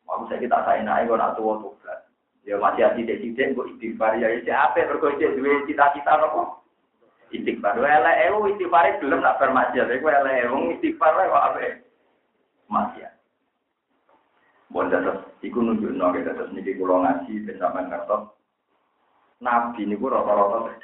Mau 0.08 0.24
saya 0.32 0.40
kita 0.40 0.64
saya 0.64 0.80
naik 0.80 1.12
kok 1.12 1.20
nak 1.20 1.36
tobat. 1.36 2.00
Ya 2.48 2.56
dek 2.58 2.96
dek 3.36 3.48
kok 3.54 3.70
istighfar 3.76 4.16
ya 4.18 4.32
siapa 4.42 4.88
berkoi 4.88 5.20
cek 5.20 5.36
dua 5.36 5.68
cita-cita 5.68 6.16
nopo 6.18 6.64
istighfar. 7.36 7.76
Wala 7.76 8.12
ewu 8.32 8.48
istighfar 8.56 8.98
belum 9.04 9.20
nak 9.20 9.38
bermaksiat. 9.44 9.92
Iku 9.92 10.08
wala 10.08 10.32
ewu 10.48 10.72
istighfar 10.80 11.12
lah 11.12 11.28
kok 11.28 11.46
ape 11.52 11.68
maksiat. 12.72 13.14
Bon 14.72 14.88
dados 14.88 15.20
iku 15.44 15.60
nunjukno 15.60 16.16
kita 16.16 16.32
terus 16.32 16.52
niki 16.56 16.80
kula 16.80 17.04
ngaji 17.04 17.44
ben 17.44 17.60
sampean 17.60 17.92
ngertos. 17.92 18.32
Nabi 19.44 19.84
niku 19.84 20.08
rata-rata 20.08 20.80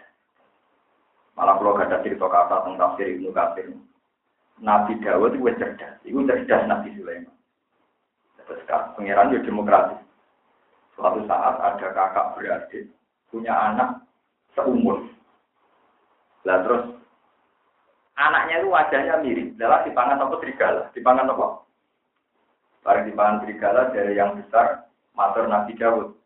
Malah 1.38 1.62
kula 1.62 1.78
gada 1.78 2.02
cerita 2.02 2.26
kata 2.26 2.66
tentang 2.66 2.98
tafsir 2.98 3.14
Ibnu 3.14 3.30
Katsir. 3.30 3.70
Nabi 4.58 4.98
Dawud 5.06 5.38
itu 5.38 5.54
cerdas. 5.62 6.02
Iku 6.02 6.26
cerdas 6.26 6.66
Nabi 6.66 6.98
Sulaiman. 6.98 7.38
Terus 8.42 8.66
pangeran 8.66 9.36
yo 9.38 9.46
demokratis. 9.46 10.02
Suatu 10.98 11.22
saat 11.30 11.62
ada 11.62 11.88
kakak 11.94 12.34
beradik, 12.34 12.90
punya 13.30 13.54
anak 13.54 14.02
seumur. 14.58 15.06
Lah 16.42 16.66
terus 16.66 16.90
anaknya 18.18 18.66
itu 18.66 18.74
wajahnya 18.74 19.22
mirip. 19.22 19.54
Adalah 19.62 19.86
dipangan 19.86 20.24
apa 20.26 20.36
serigala? 20.42 20.82
Dipangan 20.98 21.30
apa? 21.30 21.48
Barang 22.82 23.06
dipangan 23.06 23.46
serigala 23.46 23.94
dari 23.94 24.18
yang 24.18 24.42
besar, 24.42 24.90
matur 25.14 25.46
Nabi 25.46 25.78
Dawud. 25.78 26.18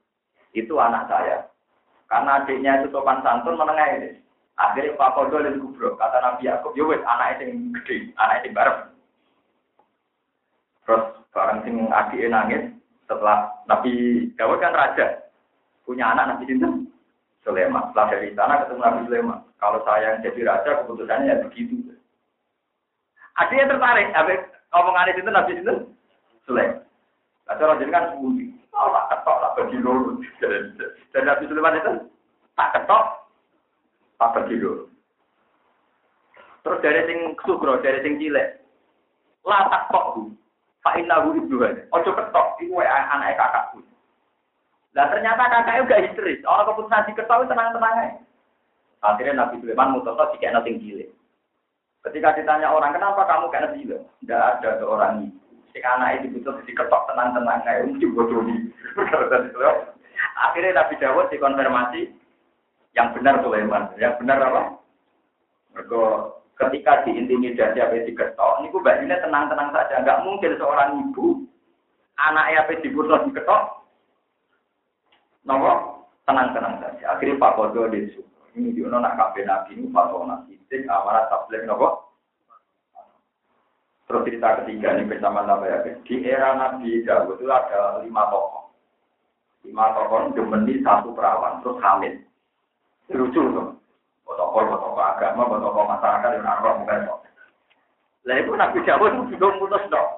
Itu 0.55 0.80
anak 0.80 1.12
saya. 1.12 1.51
Karena 2.07 2.39
adiknya 2.39 2.80
itu 2.80 2.95
sopan 2.95 3.20
santun 3.26 3.59
menengah 3.59 3.88
ini. 3.99 4.20
Akhirnya 4.62 4.93
Pak 4.93 5.18
Kodo 5.18 5.41
dan 5.41 5.57
Kubro, 5.57 5.97
kata 5.97 6.22
Nabi 6.22 6.45
Yakub, 6.45 6.78
ya 6.78 6.86
wes 6.86 7.01
anak 7.01 7.41
yang 7.41 7.74
gede, 7.82 8.14
anak 8.22 8.45
yang 8.45 8.53
bareng. 8.53 8.80
Terus 10.86 11.03
barang 11.34 11.59
sing 11.66 11.76
adiknya 11.89 12.28
nangis, 12.30 12.64
setelah 13.09 13.49
Nabi 13.66 13.91
Dawud 14.38 14.62
kan 14.62 14.78
raja, 14.78 15.26
punya 15.82 16.14
anak 16.14 16.38
Nabi 16.38 16.45
Sinten 16.45 16.93
Sulaiman. 17.41 17.89
Setelah 17.89 18.07
dari 18.14 18.30
sana 18.38 18.62
ketemu 18.62 18.82
Nabi 18.86 18.99
Sulaiman. 19.09 19.39
Kalau 19.57 19.80
saya 19.82 20.14
yang 20.14 20.22
jadi 20.22 20.41
raja, 20.45 20.70
keputusannya 20.86 21.30
ya 21.30 21.41
begitu. 21.41 21.76
Akhirnya 23.41 23.72
tertarik, 23.74 24.14
apa 24.14 24.34
ngomongan 24.78 25.09
itu 25.09 25.32
Nabi 25.32 25.51
Sinten 25.57 25.78
Sulaiman. 26.45 26.86
Kata 27.49 27.62
orang 27.66 27.80
jadi 27.82 27.91
kan 27.91 28.05
sembunyi. 28.14 28.45
Oh, 28.72 28.93
tak 28.93 29.05
ketok, 29.12 29.38
tak 29.41 29.53
bagi 29.57 29.78
lulu. 29.82 30.22
Dan 31.12 31.24
Nabi 31.26 31.43
Sulaiman 31.49 31.80
itu 31.82 31.91
tak 32.55 32.70
ketok, 32.78 33.20
tak 34.22 34.38
bagi 34.38 34.61
lulu. 34.61 34.86
Terus 36.61 36.82
dari 36.86 37.01
sing 37.09 37.19
sugro, 37.41 37.82
dari 37.82 38.05
sing 38.05 38.22
cilik. 38.22 38.61
Lah 39.49 39.65
tak 39.74 39.89
kok, 39.89 40.22
Pak 40.86 41.01
Inahu 41.01 41.41
ibu 41.41 41.57
Ojo 41.89 42.09
ketok, 42.13 42.61
itu 42.61 42.78
anak 42.78 43.34
kakakku. 43.34 43.82
Nah 44.93 45.09
ternyata 45.09 45.49
kakaknya 45.49 45.89
gak 45.89 46.03
histeris. 46.05 46.45
Orang 46.45 46.69
keputusan 46.69 47.09
diketok 47.09 47.49
tenang-tenang 47.49 47.97
aja. 47.97 48.22
Akhirnya 49.01 49.41
Nabi 49.41 49.57
Sulaiman 49.57 49.97
mutoto 49.97 50.30
jika 50.38 50.53
nanti 50.53 50.78
gile. 50.78 51.09
Ketika 52.05 52.38
ditanya 52.38 52.69
orang, 52.69 52.93
kenapa 52.93 53.26
kamu 53.26 53.49
kayak 53.49 53.74
Sulaiman? 53.74 54.05
Tidak 54.22 54.38
ada 54.38 54.69
seorang 54.78 55.26
ibu. 55.26 55.41
Si 55.74 55.82
anak 55.82 56.22
itu 56.22 56.38
butuh 56.38 56.61
diketok 56.69 57.09
tenang-tenang 57.09 57.65
aja. 57.65 57.89
Mesti 57.89 58.05
bodoh 58.13 58.41
Akhirnya 60.45 60.78
Nabi 60.78 60.93
Dawud 61.01 61.34
dikonfirmasi 61.34 62.20
yang 62.98 63.16
benar 63.16 63.39
Sulaiman. 63.44 63.92
Yang 63.96 64.14
benar 64.24 64.38
apa? 64.44 64.62
Mereka 65.72 66.04
ketika 66.60 67.08
diintimidasi 67.08 67.80
apa 67.80 68.04
diketok, 68.04 68.68
gue 68.68 68.82
bajunya 68.84 69.18
tenang-tenang 69.24 69.72
saja. 69.72 70.04
Enggak 70.04 70.22
mungkin 70.28 70.60
seorang 70.60 70.89
ibu, 71.10 71.48
anaknya 72.20 72.68
apa 72.68 72.72
dibunuh 72.84 73.20
diketok, 73.26 73.62
nomor 75.48 76.06
tenang-tenang 76.28 76.84
saja. 76.84 77.16
Akhirnya 77.16 77.39
Pak 77.39 77.54
Kodo 77.58 77.88
disuruh. 77.89 78.32
Ini 78.52 78.76
di 78.76 78.84
nak 78.84 79.16
kafe 79.16 79.48
nabi 79.48 79.80
ini 79.80 79.88
fatona 79.96 80.44
sidik 80.44 80.84
amanat 80.84 81.32
tablet 81.32 81.64
nopo. 81.64 82.12
Terus 84.12 84.28
cerita 84.28 84.60
ketiga 84.60 85.00
ini 85.00 85.08
bersama 85.08 85.48
nama 85.48 85.64
ya. 85.64 85.88
Di 86.04 86.16
era 86.28 86.52
Nabi 86.60 87.00
Dawud 87.08 87.39
itu 87.39 87.48
ada 87.48 88.04
lima 88.04 88.28
tokoh. 88.28 88.76
Lima 89.64 89.96
tokoh 89.96 90.36
demeni 90.36 90.84
satu 90.84 91.16
perawan 91.16 91.64
terus 91.64 91.80
hamil. 91.80 92.20
Lucu 93.12 93.41
tuh 93.51 93.82
protokol, 94.24 94.64
protokol 94.72 95.03
agama, 95.03 95.43
protokol 95.51 95.86
masyarakat 95.91 96.30
yang 96.39 96.47
arwah 96.47 96.74
bukan 96.80 97.07
kok. 97.07 97.20
Lah 98.24 98.36
itu 98.38 98.51
Nabi 98.55 98.80
Dawud 98.86 99.12
itu 99.12 99.36
belum 99.36 99.59
putus 99.59 99.84
dong. 99.91 100.09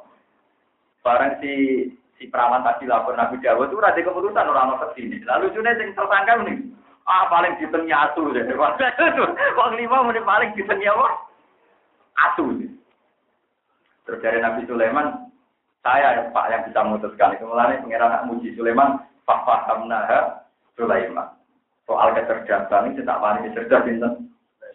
Barang 1.01 1.39
si 1.41 1.51
si 2.19 2.29
perawan 2.29 2.61
tadi 2.61 2.85
lapor 2.85 3.17
Nabi 3.17 3.41
Dawud 3.41 3.71
itu 3.71 3.81
rada 3.81 3.97
keputusan 3.97 4.49
orang 4.49 4.69
mau 4.69 4.81
ke 4.85 4.87
sini. 4.99 5.17
Lalu 5.25 5.49
lucunya 5.49 5.73
yang 5.79 5.95
tersangka 5.97 6.33
nih, 6.45 6.57
ah 7.09 7.25
paling 7.31 7.57
ditengnya 7.57 8.11
asu 8.11 8.29
deh. 8.35 8.43
Wong 9.57 9.71
lima 9.79 9.97
menit 10.05 10.23
paling 10.27 10.53
ditengnya 10.53 10.93
apa? 10.93 11.07
Asu. 12.29 12.45
Terus 14.03 14.19
dari 14.19 14.43
Nabi 14.43 14.67
Sulaiman, 14.67 15.31
saya 15.79 16.27
Pak 16.29 16.49
yang 16.51 16.61
bisa 16.67 16.79
memutuskan 16.83 17.39
mulai 17.39 17.79
pengiran 17.79 18.11
anak 18.11 18.27
muji 18.27 18.51
Sulaiman, 18.53 18.99
Pak 19.23 19.47
Fahamnaha 19.47 20.43
Sulaiman 20.75 21.42
soal 21.84 22.15
kecerdasan 22.15 22.91
ini 22.91 22.99
tidak 23.03 23.19
paling 23.19 23.51
cerdas 23.51 23.84
itu 23.88 24.09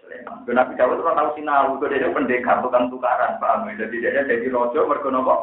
Sulaiman. 0.08 0.40
Nabi 0.48 0.72
Dawud 0.80 0.96
itu 0.96 1.04
tahu 1.04 1.30
sinau, 1.36 1.76
itu 1.76 1.86
dia 1.92 2.08
pendekar 2.08 2.64
bukan 2.64 2.88
tukaran, 2.88 3.36
paham 3.36 3.68
ya? 3.68 3.84
Jadi 3.84 3.96
dia 4.00 4.24
jadi 4.24 4.48
rojo 4.48 4.88
mergo 4.88 5.08
nopo 5.12 5.34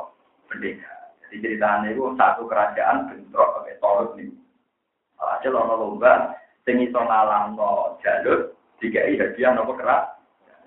pendekar. 0.49 1.13
Jadi 1.21 1.35
ceritanya 1.41 1.93
itu 1.93 2.01
satu 2.17 2.49
kerajaan 2.49 3.13
bentrok 3.13 3.61
pakai 3.61 3.77
torut 3.77 4.09
nih. 4.17 4.33
Alhasil 5.21 5.53
orang 5.53 5.77
lomba 5.77 6.13
sing 6.65 6.81
iso 6.81 6.97
ngalahno 6.97 8.01
jalur 8.01 8.57
dikai 8.81 9.21
hadiah 9.21 9.53
nopo 9.53 9.77
kerak. 9.77 10.17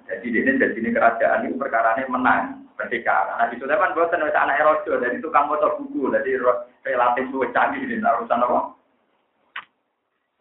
Jadi 0.06 0.30
ini 0.30 0.56
jadi 0.56 0.78
ini 0.78 0.90
kerajaan 0.94 1.44
ini 1.50 1.58
perkara 1.58 1.98
ini 1.98 2.06
menang 2.06 2.70
merdeka. 2.78 3.34
Nabi 3.34 3.58
Sulaiman 3.58 3.92
buatan 3.92 4.24
wis 4.24 4.38
anak 4.38 4.62
rojo, 4.62 5.02
jadi 5.02 5.18
tukang 5.18 5.50
motor 5.50 5.74
buku, 5.82 6.14
jadi 6.14 6.38
relatif 6.86 7.26
luwih 7.34 7.50
canggih 7.50 7.82
di 7.82 7.98
urusan 7.98 8.46
apa? 8.46 8.77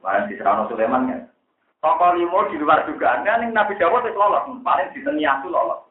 Mana 0.01 0.29
di 0.29 0.37
Serano 0.37 0.69
Sulaiman 0.69 1.09
kan? 1.09 1.21
Tokoh 1.81 2.17
limo 2.17 2.49
di 2.49 2.57
luar 2.57 2.85
dugaan 2.89 3.21
kan 3.21 3.45
Nabi 3.53 3.77
Dawud 3.77 4.01
itu 4.05 4.17
lolos, 4.17 4.49
paling 4.65 4.89
di 4.93 5.25
aku 5.25 5.47
lolos. 5.49 5.85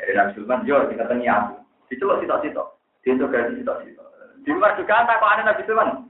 Jadi 0.00 0.12
Nabi 0.16 0.30
Sulaiman 0.36 0.66
yo 0.68 0.88
di 0.88 0.96
aku. 1.28 1.54
Itu 1.92 2.08
loh 2.08 2.16
sitok-sitok. 2.20 2.68
Diintegrasi 3.04 3.60
sitok-sitok. 3.60 4.06
Di 4.42 4.50
luar 4.56 4.72
dugaan 4.80 5.04
tak 5.04 5.20
ada 5.20 5.42
Nabi 5.44 5.62
Sulaiman. 5.68 6.08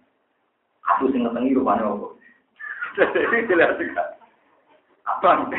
Aku 0.97 1.11
sing 1.11 1.23
ngetengi 1.23 1.55
rupanya 1.55 1.87
apa. 1.87 2.09
Jadi 2.99 3.47
jelas 3.47 3.79
juga. 3.79 4.05
Abang, 5.03 5.51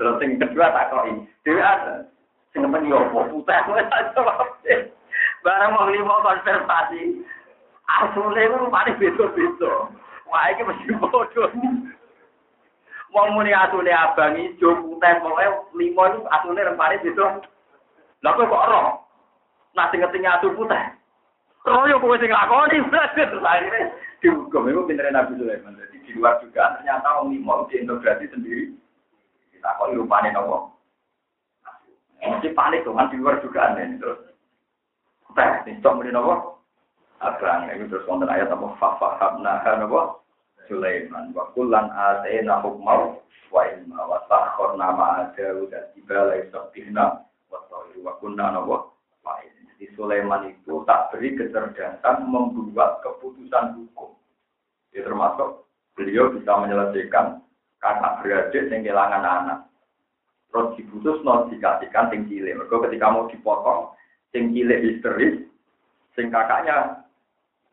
terus 0.00 0.20
yang 0.24 0.40
kedua 0.40 0.72
tak 0.72 0.88
kok 0.88 1.04
ini. 1.08 1.28
Dewi 1.44 1.60
ada. 1.60 2.08
Sing 2.52 2.64
ngetengi 2.64 2.92
apa? 2.92 3.20
Putih. 3.28 4.80
Barang 5.44 5.72
mau 5.76 5.88
lima 5.88 6.24
konservasi. 6.24 7.24
Asumsi 7.88 8.40
itu 8.44 8.56
rupanya 8.60 8.96
beda-beda. 9.00 9.72
Wah, 10.28 10.52
ini 10.52 10.62
mesti 10.64 10.92
bodoh. 11.00 11.48
Wong 13.08 13.32
muni 13.32 13.56
asune 13.56 13.88
abang 13.88 14.36
ijo 14.36 14.68
putih 14.84 15.14
pokoke 15.24 15.46
lima 15.80 16.12
itu 16.12 16.20
asune 16.28 16.60
rempane 16.60 17.00
itu. 17.00 17.24
Lah 18.20 18.32
kok 18.36 18.68
roh? 18.68 19.00
Nah 19.72 19.88
sing 19.88 20.04
ngetingi 20.04 20.28
atu 20.28 20.52
putih. 20.52 20.92
Royo 21.64 21.96
kowe 21.96 22.20
sing 22.20 22.28
lakoni. 22.28 22.84
Akhirnya 22.84 23.96
dihukum 24.20 24.68
itu 24.68 24.84
pintere 24.84 25.08
Nabi 25.08 25.40
Sulaiman. 25.40 25.80
Jadi 25.80 25.96
di 26.04 26.10
luar 26.12 26.36
juga 26.44 26.76
ternyata 26.76 27.24
wong 27.24 27.32
lima 27.32 27.64
diintegrasi 27.72 28.28
sendiri. 28.28 28.76
Kita 29.56 29.80
kok 29.80 29.96
rupane 29.96 30.28
nopo? 30.28 30.76
Mesti 32.20 32.52
panik 32.52 32.84
kan 32.84 33.08
di 33.08 33.16
luar 33.16 33.40
juga 33.40 33.72
aneh 33.72 33.96
terus. 33.96 34.20
Teh, 35.32 35.50
ini 35.64 35.80
cok 35.80 35.96
muni 35.96 36.12
nopo? 36.12 36.57
Abang, 37.18 37.66
ini 37.66 37.90
terus 37.90 38.06
konten 38.06 38.30
ayat 38.30 38.54
apa? 38.54 38.78
Fafahabna 38.78 39.62
nopo? 39.82 40.22
Sulaiman. 40.70 41.34
Wa 41.34 41.50
kullan 41.56 41.90
atena 41.90 42.62
hukmau 42.62 43.18
wa 43.50 43.62
ilma 43.66 44.00
wa 44.06 44.18
sakhorna 44.28 44.92
ma'a 44.92 45.32
Dawud 45.34 45.72
dan 45.72 45.88
Ibala 45.96 46.38
istabihna 46.38 47.24
wa 47.50 47.58
tawiru 47.66 48.06
wa 48.06 48.14
kunna 48.22 48.54
nopo? 48.54 48.98
Jadi 49.78 49.94
Sulaiman 49.94 50.50
itu 50.50 50.82
tak 50.90 51.14
beri 51.14 51.38
kecerdasan 51.38 52.26
membuat 52.26 52.98
keputusan 52.98 53.78
hukum. 53.78 54.10
Itu 54.90 55.06
termasuk 55.06 55.70
beliau 55.94 56.34
bisa 56.34 56.50
menyelesaikan 56.58 57.38
kakak 57.78 58.18
beradik 58.18 58.66
yang 58.74 58.82
kehilangan 58.82 59.22
anak. 59.22 59.58
Terus 60.50 60.74
diputus 60.74 61.22
non 61.22 61.46
dikasihkan 61.46 62.10
cilik. 62.10 62.58
Mereka 62.58 62.90
ketika 62.90 63.06
mau 63.06 63.30
dipotong, 63.30 63.94
sing 64.34 64.50
cilik 64.50 64.82
histeris, 64.82 65.46
sing 66.18 66.26
kakaknya 66.34 67.06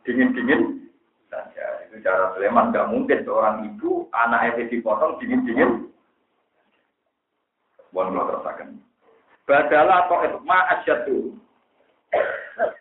dingin-dingin 0.06 0.90
saja. 1.28 1.66
Itu 1.90 2.00
cara 2.06 2.32
Sulaiman 2.38 2.72
nggak 2.72 2.90
mungkin 2.94 3.20
seorang 3.26 3.66
ibu 3.74 4.08
anak 4.14 4.56
itu 4.56 4.80
dipotong 4.80 5.20
dingin-dingin. 5.20 5.90
Bukan 7.92 8.12
kalau 8.14 8.30
terasakan. 8.30 8.80
Badalah 9.46 10.10
atau 10.10 10.26
itu 10.26 10.40
ma 10.42 10.60
asyadu 10.74 11.18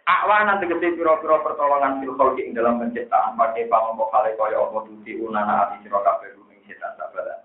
Akwanan 0.05 0.61
tegesi 0.62 0.95
piro-piro 0.95 1.43
pertolongan 1.43 1.99
fil 1.99 2.14
kholki 2.14 2.47
ing 2.47 2.55
dalam 2.55 2.79
penciptaan 2.79 3.35
pakai 3.35 3.66
pamongko 3.66 4.07
kale 4.12 4.37
kaya 4.39 4.61
apa 4.61 4.79
tuti 4.87 5.18
unana 5.18 5.66
ati 5.66 5.83
sira 5.83 5.99
kabeh 6.05 6.31
ruming 6.37 6.61
setan 6.68 6.95
sabaran. 7.01 7.43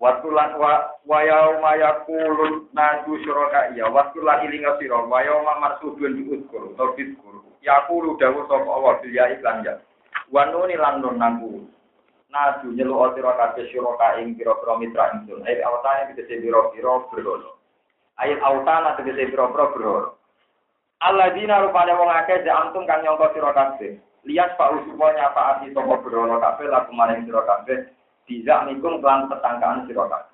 Watulan 0.00 0.56
wa 0.56 0.96
wa 1.04 1.20
yauma 1.20 1.76
yaqulun 1.76 2.72
naju 2.72 3.12
syuraka 3.22 3.76
ya 3.76 3.86
watulan 3.92 4.42
ilinga 4.48 4.80
sira 4.80 5.04
wa 5.04 5.20
yauma 5.20 5.60
marsubun 5.60 6.16
diuskur 6.16 6.74
utawa 6.74 6.96
diskur. 6.96 7.39
Yaqulu 7.60 8.16
dawuh 8.16 8.48
sapa 8.48 8.68
Allah 8.68 8.92
bil 9.04 9.12
ya 9.12 9.28
iklan 9.36 9.64
ya. 9.64 9.76
Wa 10.32 10.48
nuni 10.48 10.80
lan 10.80 11.04
nun 11.04 11.20
naku. 11.20 11.68
Naju 12.30 12.68
nyelu 12.72 12.94
sira 13.12 13.32
kabeh 13.36 13.66
syuraka 13.68 14.22
ing 14.22 14.38
pira-pira 14.38 14.78
mitra 14.78 15.10
ingsun. 15.18 15.42
Ai 15.44 15.60
awtane 15.60 16.14
tegese 16.14 16.40
pira-pira 16.40 17.04
berhala. 17.10 17.50
Ayat 18.22 18.38
autana 18.44 18.94
tegese 18.94 19.28
pira-pira 19.28 19.72
berhala. 19.74 20.14
Alladzina 21.02 21.64
rupane 21.64 21.92
wong 21.96 22.06
akeh 22.06 22.46
antum 22.46 22.86
kang 22.86 23.02
nyangka 23.02 23.34
sira 23.34 23.50
kabeh. 23.50 23.98
Lias 24.24 24.52
pak 24.54 24.72
usuwa 24.78 25.16
nyapa 25.16 25.40
ati 25.56 25.74
sapa 25.74 25.94
berhala 26.04 26.38
kabeh 26.38 26.66
laku 26.70 26.92
maring 26.94 27.26
sira 27.26 27.42
kabeh. 27.42 27.90
Bisa 28.30 28.62
nikum 28.70 29.02
kelan 29.02 29.26
tetangkaan 29.26 29.90
sira 29.90 30.06
kabeh. 30.06 30.29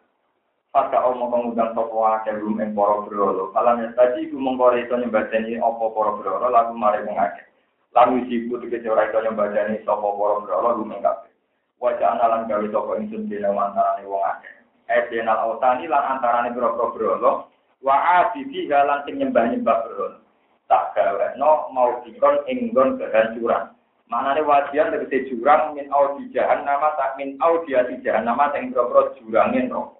Pada 0.76 1.08
omong 1.08 1.32
pengundang 1.32 1.72
sapa 1.72 2.20
akeh 2.20 2.36
rum 2.36 2.60
ing 2.60 2.76
para 2.76 3.00
berhala. 3.08 3.48
Alam 3.56 3.96
tadi 3.96 4.28
iku 4.28 4.36
mongko 4.36 4.76
iso 4.76 5.00
nyembadani 5.00 5.56
apa 5.56 5.84
para 5.88 6.10
berhala 6.20 6.52
laku 6.52 6.76
maring 6.76 7.08
wong 7.08 7.16
akeh. 7.16 7.48
Lan 7.96 8.12
wiji 8.12 8.44
ku 8.44 8.60
tegese 8.60 8.84
ora 8.92 9.08
iso 9.08 9.24
nyembadani 9.24 9.80
sapa 9.88 10.04
para 10.04 10.36
berhala 10.44 10.76
rum 10.76 10.92
ing 10.92 11.00
kabeh. 11.00 11.32
Wajah 11.80 12.20
analan 12.20 12.44
gawe 12.44 12.66
sapa 12.68 12.92
ingsun 13.00 13.24
dene 13.24 13.48
antarané 13.48 14.04
wong 14.04 14.20
akeh. 14.20 14.52
Edenal 14.92 15.48
autani 15.48 15.88
lan 15.88 16.04
antarane 16.12 16.52
boro-boro 16.52 16.92
berhala. 16.92 17.32
Wa 17.80 17.96
abidi 18.20 18.68
halan 18.68 19.00
sing 19.08 19.16
nyembah-nyembah 19.16 19.76
berhala. 19.80 20.20
tak 20.68 20.92
no 21.40 21.72
mau 21.72 22.04
dikon 22.04 22.44
enggon 22.52 23.00
kehancuran. 23.00 23.72
Mana 24.12 24.36
nih 24.36 24.44
wajian 24.44 24.92
tegese 24.92 25.32
jurang 25.32 25.72
min 25.72 25.88
audi 25.88 26.28
nama 26.36 26.92
tak 27.00 27.16
min 27.16 27.40
audi 27.40 27.72
jahan 28.04 28.28
nama 28.28 28.52
yang 28.52 28.76
bro 28.76 29.16
jurangin 29.16 29.72
no. 29.72 29.96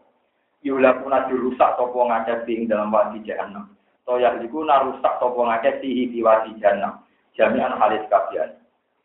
Yula 0.65 1.03
puna 1.03 1.29
dirusak 1.29 1.77
topo 1.77 2.09
ngake 2.09 2.47
ing 2.49 2.71
dalam 2.71 2.95
wadi 2.95 3.21
jahanam. 3.27 3.69
Toya 4.07 4.39
iku 4.41 4.65
narusak 4.65 5.21
topo 5.21 5.45
ngake 5.45 5.83
sihi 5.83 6.09
di 6.09 6.23
wadi 6.23 6.57
jahanam. 6.63 7.03
Jami'an 7.37 7.77
halis 7.77 8.07
kabian. 8.09 8.57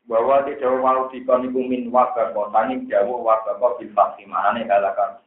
Bahwa 0.08 0.44
tidak 0.48 0.82
mau 0.82 1.08
dikon 1.12 1.48
iku 1.52 1.60
min 1.62 1.92
wabah 1.92 2.34
kotani 2.34 2.88
jawa 2.90 3.16
wabah 3.22 3.60
kok 3.60 3.78
bil 3.78 3.92
faksi 3.94 4.26
mana 4.26 4.58
nih 4.58 4.66
halakan. 4.66 5.22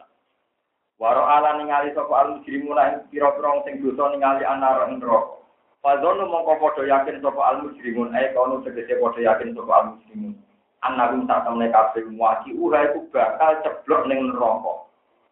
Waro 0.98 1.26
ala 1.26 1.58
ningali 1.58 1.90
sopo 1.94 2.14
al 2.14 2.38
mujrimuna 2.38 2.90
ing 2.90 2.96
pira-pira 3.10 3.60
sing 3.66 3.82
dosa 3.82 4.14
ningali 4.14 4.46
anar 4.46 4.86
neraka. 4.86 5.42
Fadzonu 5.84 6.24
mongko 6.30 6.56
padha 6.64 6.86
yakin 6.86 7.20
sapa 7.20 7.42
al 7.44 7.56
mujrimun 7.60 8.16
ae 8.16 8.32
kono 8.32 8.64
tegese 8.64 8.96
padha 8.96 9.20
yakin 9.20 9.52
sapa 9.52 9.72
al 9.74 9.84
mujrimun. 9.92 10.32
Annahum 10.80 11.28
tak 11.28 11.44
temne 11.44 11.68
kabeh 11.68 12.08
muaki 12.08 12.56
iku 12.56 13.04
bakal 13.12 13.60
ceblok 13.60 14.08
ning 14.08 14.32
neraka. 14.32 14.83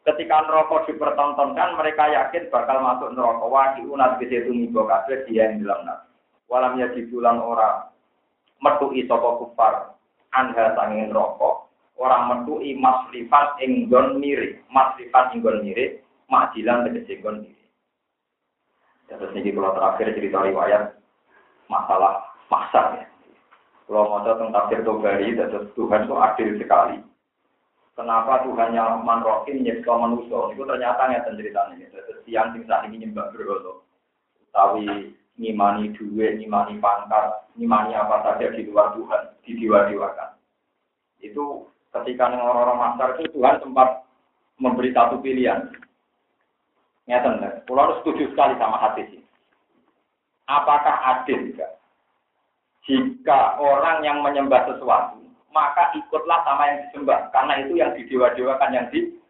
Ketika 0.03 0.37
neraka 0.43 0.83
dipertontonkan 0.91 1.79
mereka 1.79 2.11
yakin 2.11 2.51
bakal 2.51 2.83
masuk 2.83 3.15
neraka. 3.15 3.47
Waki 3.47 3.83
unat 3.87 4.19
gede 4.19 4.51
tumiba 4.51 4.83
kabeh 4.83 5.23
dia 5.31 5.47
yang 5.47 5.63
dalam 5.63 5.87
neraka. 5.87 6.11
Walam 6.51 6.77
ya 6.83 6.91
dibulan 6.91 7.39
ora 7.39 7.87
metuki 8.59 9.07
sapa 9.07 9.39
kufar 9.39 9.95
anha 10.35 10.75
sanging 10.75 11.15
neraka. 11.15 11.71
Orang 11.95 12.35
metuki 12.35 12.75
maslifat 12.75 13.63
enggon 13.63 14.19
mirip, 14.19 14.59
maslifat 14.75 15.39
enggon 15.39 15.63
mirip, 15.63 16.03
majilan 16.27 16.83
tegese 16.91 17.23
enggon 17.23 17.47
mirip. 17.47 17.71
Terus 19.07 19.33
ini 19.39 19.55
kalau 19.55 19.77
terakhir 19.77 20.19
cerita 20.19 20.39
riwayat 20.43 20.99
masalah 21.71 22.27
masa 22.51 22.99
ya. 22.99 23.07
Kalau 23.87 24.09
mau 24.09 24.25
tentang 24.25 24.51
tafsir 24.57 24.81
Tobari, 24.89 25.37
terus 25.37 25.69
Tuhan 25.77 26.09
itu 26.09 26.15
adil 26.17 26.49
sekali. 26.57 26.97
Kenapa 27.93 28.41
Tuhan 28.49 28.73
yang 28.73 29.05
manrohim 29.05 29.61
nyeksa 29.61 29.93
manusia? 29.93 30.49
Itu 30.57 30.65
ternyata 30.65 31.13
nggak 31.13 31.29
ceritanya. 31.29 31.87
Terus 31.93 32.25
siang 32.25 32.57
sing 32.57 32.65
saat 32.65 32.89
ini 32.89 33.05
nyembah 33.05 33.29
berhala. 33.37 33.85
Tapi 34.53 35.13
ngimani 35.37 35.93
duit, 35.97 36.41
ngimani 36.41 36.81
pangkat, 36.81 37.49
ngimani 37.57 37.93
apa 37.93 38.25
saja 38.25 38.49
di 38.53 38.65
luar 38.69 38.97
Tuhan, 38.97 39.23
di 39.45 39.53
diwa-diwakan. 39.61 40.31
Itu 41.21 41.69
ketika 41.93 42.33
orang-orang 42.33 42.79
masar 42.81 43.09
itu 43.21 43.29
Tuhan 43.37 43.61
sempat 43.61 44.05
memberi 44.57 44.93
satu 44.97 45.21
pilihan. 45.21 45.69
Ngeten, 47.05 47.67
pulau 47.67 47.99
setuju 48.01 48.31
sekali 48.33 48.55
sama 48.57 48.79
hati 48.79 49.05
ini. 49.11 49.21
Apakah 50.47 50.97
adil 51.19 51.51
juga? 51.51 51.69
Jika 52.87 53.63
orang 53.63 54.03
yang 54.03 54.23
menyembah 54.23 54.67
sesuatu, 54.71 55.22
maka 55.53 55.93
ikutlah 55.95 56.43
sama 56.43 56.69
yang 56.69 56.79
disembah. 56.89 57.31
Karena 57.31 57.53
itu 57.63 57.73
yang 57.79 57.93
didewa-dewakan 57.95 58.73
yang 58.75 58.87
di 58.91 59.21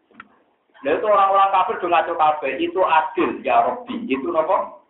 Nah 0.83 0.99
itu 0.99 1.07
orang-orang 1.07 1.47
kafir 1.55 1.79
do 1.79 1.87
ngaco 1.87 2.13
kafir, 2.19 2.59
itu 2.59 2.81
adil 2.83 3.39
ya 3.39 3.63
Robbi. 3.63 4.03
Itu 4.03 4.27
nopo? 4.27 4.83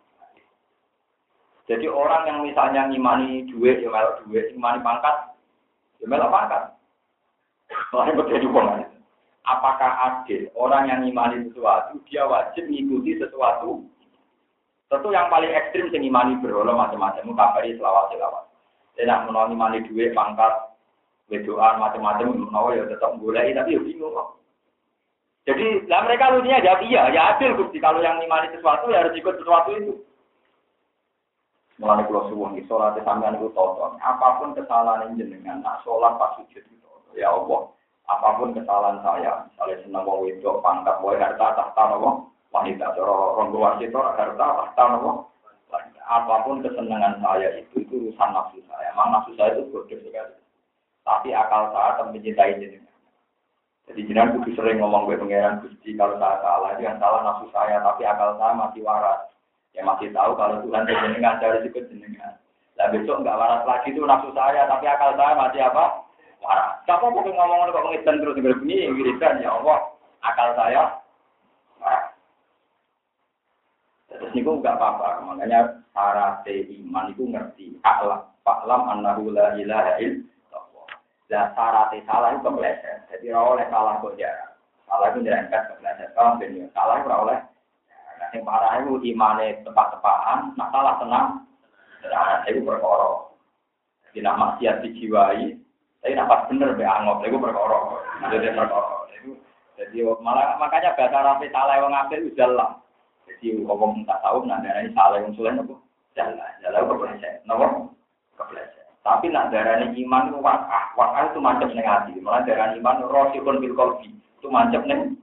Jadi 1.70 1.86
orang 1.86 2.26
yang 2.26 2.38
misalnya 2.42 2.90
ngimani 2.90 3.46
duit, 3.46 3.78
ya 3.78 3.94
melok 3.94 4.26
duit, 4.26 4.50
ngimani 4.50 4.82
pangkat, 4.82 5.38
ya 6.02 6.06
melok 6.10 6.34
pangkat. 6.34 6.62
Orang 7.94 8.10
yang 8.10 8.26
jadi 8.26 8.46
apakah 9.44 9.90
adil 10.08 10.48
orang 10.56 10.88
yang 10.88 11.00
imani 11.04 11.44
sesuatu 11.52 12.00
dia 12.08 12.24
wajib 12.24 12.64
mengikuti 12.64 13.20
sesuatu 13.20 13.84
tentu 14.88 15.08
yang 15.12 15.28
paling 15.28 15.52
ekstrim 15.52 15.92
sing 15.92 16.00
imani 16.00 16.40
berhala 16.40 16.72
macam-macam 16.72 17.36
kabari 17.36 17.76
selawat 17.76 18.08
selawat 18.12 18.44
tidak 18.96 19.20
menolak 19.28 19.52
imani 19.52 19.78
duit 19.84 20.16
pangkat 20.16 20.52
Wedoan 21.32 21.80
macam-macam 21.80 22.36
menawa 22.36 22.76
ya 22.76 22.84
tetap 22.84 23.16
boleh 23.16 23.56
tapi 23.56 23.76
ya 23.76 23.80
bingung 23.80 24.12
kok. 24.12 24.36
Jadi 25.44 25.84
lah 25.88 26.00
mereka 26.04 26.32
lucunya 26.32 26.64
jawab 26.64 26.84
iya, 26.88 27.12
ya 27.12 27.36
adil 27.36 27.56
Gusti. 27.56 27.76
Kalau 27.80 28.00
yang 28.00 28.16
ngimani 28.16 28.48
sesuatu 28.52 28.88
ya 28.88 29.04
harus 29.04 29.16
ikut 29.16 29.36
sesuatu 29.36 29.70
itu. 29.76 29.92
Mulai 31.82 32.06
kalau 32.06 32.30
suwun 32.30 32.54
di 32.54 32.62
sholat 32.64 32.96
sampean 33.02 33.36
itu 33.36 33.50
tonton. 33.52 33.98
Apa 33.98 34.38
pun 34.38 34.54
kesalahan 34.54 35.18
jenengan, 35.18 35.58
nak 35.60 35.82
sholat 35.82 36.16
pas 36.16 36.38
sujud 36.38 36.62
itu. 36.62 36.88
Ya 37.18 37.34
Allah, 37.34 37.66
apa 38.06 38.28
pun 38.38 38.54
kesalahan 38.54 39.02
saya, 39.02 39.42
misalnya 39.50 39.82
senang 39.82 40.06
mau 40.06 40.22
itu 40.22 40.46
pangkat, 40.62 41.02
mau 41.02 41.18
harta 41.18 41.46
tahta 41.56 41.82
nopo, 41.90 42.30
wanita, 42.54 42.94
coro 42.94 43.34
ronggo 43.42 43.58
wasit, 43.58 43.90
harta 43.90 44.38
tahta 44.38 44.84
nopo. 44.94 45.34
Apa 46.04 46.46
pun 46.46 46.62
kesenangan 46.62 47.18
saya 47.18 47.58
itu, 47.58 47.82
itu 47.82 48.06
urusan 48.06 48.30
nafsu 48.30 48.62
saya. 48.70 48.92
Memang 48.94 49.18
nafsu 49.18 49.34
saya 49.34 49.58
itu 49.58 49.66
bodoh 49.74 49.98
sekali. 49.98 50.43
Tapi 51.04 51.36
akal 51.36 51.68
saya 51.68 52.00
akan 52.00 52.16
mencintai 52.16 52.56
jenengan. 52.56 52.96
Jadi 53.84 54.00
jenengan 54.08 54.40
kudu 54.40 54.56
sering 54.56 54.80
ngomong 54.80 55.04
gue 55.04 55.20
pangeran 55.20 55.60
Gusti 55.60 55.92
kalau 55.92 56.16
saya 56.16 56.40
salah, 56.40 56.72
jangan 56.80 56.96
salah 56.96 57.20
nafsu 57.20 57.46
saya, 57.52 57.76
tapi 57.84 58.02
akal 58.08 58.40
saya 58.40 58.56
masih 58.56 58.80
waras. 58.80 59.20
Ya 59.76 59.84
masih 59.84 60.08
tahu 60.16 60.32
kalau 60.32 60.64
Tuhan 60.64 60.88
jenengan 60.88 61.36
dari 61.44 61.60
situ 61.68 61.84
jenengan. 61.92 62.40
Nah 62.80 62.88
besok 62.88 63.20
nggak 63.20 63.36
waras 63.36 63.62
lagi 63.68 63.92
itu 63.92 64.00
nafsu 64.00 64.32
saya, 64.32 64.64
tapi 64.64 64.88
akal 64.88 65.12
saya 65.12 65.36
masih 65.36 65.60
apa? 65.60 65.84
Waras. 66.40 66.72
Siapa 66.88 67.04
mau 67.12 67.20
ngomong 67.20 67.68
kok 67.68 67.86
ngitan 67.92 68.20
terus 68.24 68.40
begini, 68.40 68.88
wiridan 68.96 69.44
ya 69.44 69.52
Allah, 69.60 69.78
akal 70.24 70.48
saya 70.56 70.82
waras. 71.84 72.16
Terus 74.08 74.32
niku 74.32 74.56
nggak 74.56 74.80
apa-apa, 74.80 75.20
makanya 75.28 75.84
syarat 75.92 76.48
iman 76.48 77.12
itu 77.12 77.22
ngerti. 77.28 77.66
Aklam, 77.84 78.24
faklam 78.40 78.88
annahu 78.88 79.28
la 79.28 79.52
ilaha 79.60 80.00
illallah 80.00 80.32
lah 81.32 81.50
syaratnya 81.56 82.04
salah 82.04 82.28
itu 82.36 82.44
kepleset. 82.44 82.98
Jadi 83.08 83.32
ora 83.32 83.56
oleh 83.56 83.66
salah 83.72 83.96
kok 84.04 84.16
jarang. 84.20 84.52
Salah 84.84 85.06
itu 85.10 85.18
nyerempet 85.24 85.62
kepleset. 85.72 86.08
Paham 86.12 86.36
ben 86.36 86.68
Salah 86.76 87.00
ora 87.00 87.16
oleh. 87.24 87.38
Nah, 88.14 88.28
yang 88.30 88.46
parah 88.46 88.78
itu 88.78 89.02
imane 89.10 89.64
tepat-tepatan, 89.66 90.54
nah 90.54 90.68
salah 90.70 90.94
tenang. 91.02 91.28
Nah, 92.06 92.46
itu 92.46 92.62
perkara. 92.62 93.10
Jadi 94.14 94.22
nak 94.22 94.38
maksiat 94.38 94.86
dijiwai, 94.86 95.58
tapi 95.98 96.14
nak 96.14 96.46
bener 96.46 96.78
be 96.78 96.86
angop, 96.86 97.26
itu 97.26 97.36
perkara. 97.40 97.78
Jadi 98.30 98.54
perkara. 98.54 99.04
Jadi 99.74 100.06
malah 100.22 100.54
makanya 100.62 100.94
bahasa 100.94 101.18
rapi 101.18 101.50
salah 101.50 101.74
yang 101.82 101.90
ngambil 101.90 102.20
udah 102.30 102.50
lah. 102.54 102.70
Jadi 103.26 103.66
ngomong 103.66 104.06
tak 104.06 104.22
tahu 104.22 104.46
nah 104.46 104.62
ini 104.62 104.94
salah 104.94 105.18
yang 105.18 105.34
sulit 105.34 105.58
apa? 105.58 105.74
Jalan, 106.14 106.52
jalan 106.62 106.86
kepleset. 106.86 107.42
Nopo? 107.42 107.90
Kepleset. 108.38 108.83
Tapi 109.04 109.28
nak 109.28 109.52
darah 109.52 109.84
iman 109.84 110.32
itu 110.32 110.40
wakah, 110.40 110.96
wakah 110.96 111.28
itu 111.28 111.36
macam 111.36 111.68
neng 111.76 111.84
hati. 111.84 112.16
Malah 112.24 112.40
darah 112.48 112.72
iman 112.72 113.04
rosikun 113.04 113.60
bil 113.60 113.76
kolbi 113.76 114.08
itu 114.10 114.48
macam 114.48 114.82
neng 114.88 115.20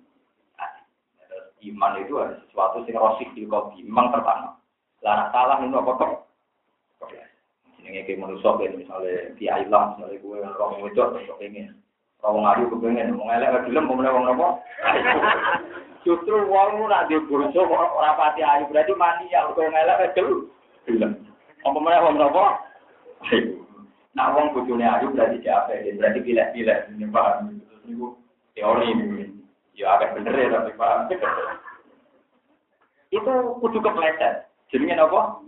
Iman 1.62 1.94
itu 2.02 2.18
ada 2.18 2.42
sesuatu 2.42 2.82
yang 2.90 2.98
rosik 2.98 3.30
bil 3.38 3.46
kolbi, 3.46 3.86
memang 3.86 4.10
pertama. 4.10 4.58
Lah 5.06 5.30
salah 5.30 5.62
itu 5.62 5.78
apa 5.78 5.92
kok? 5.98 6.12
Ini 7.82 8.06
kayak 8.06 8.22
manusia 8.22 8.50
kayak 8.58 8.78
misalnya 8.78 9.34
di 9.38 9.46
Ailah, 9.50 9.98
misalnya 9.98 10.22
gue 10.22 10.38
orang 10.38 10.86
itu 10.86 11.02
atau 11.02 11.38
pengen. 11.42 11.74
Kalau 12.22 12.38
ngadu 12.38 12.70
kepengen, 12.70 13.18
ngelak 13.18 13.66
film, 13.66 13.84
mau 13.90 13.98
ngelak 13.98 14.38
apa? 14.38 14.48
Justru 16.06 16.38
uang 16.46 16.86
nak 16.86 17.10
di 17.10 17.18
orang 17.18 18.18
pati 18.18 18.42
ayu 18.46 18.70
berarti 18.70 18.94
mati 18.94 19.26
ya, 19.34 19.50
kalau 19.50 19.70
ngelak 19.74 20.14
film. 20.14 20.50
Film. 20.86 21.12
Apa 21.66 21.78
mana 21.78 22.10
mau 22.10 22.30
apa? 22.30 22.46
Nah, 24.12 24.36
wong 24.36 24.52
bojone 24.52 24.84
ayu 24.84 25.16
berarti 25.16 25.40
siapa 25.40 25.72
ya? 25.72 25.96
Berarti 25.96 26.20
pilih-pilih 26.20 26.80
ini 27.00 27.08
paham. 27.08 27.64
Terus 27.64 27.82
niku 27.88 28.08
teori 28.52 28.92
ini. 28.92 29.32
Ya 29.72 29.96
agak 29.96 30.20
bener 30.20 30.36
ya 30.36 30.48
tapi 30.52 30.72
paham. 30.76 31.08
Itu 33.12 33.32
kudu 33.64 33.80
kepleset. 33.80 34.52
Jenenge 34.68 35.00
napa? 35.00 35.40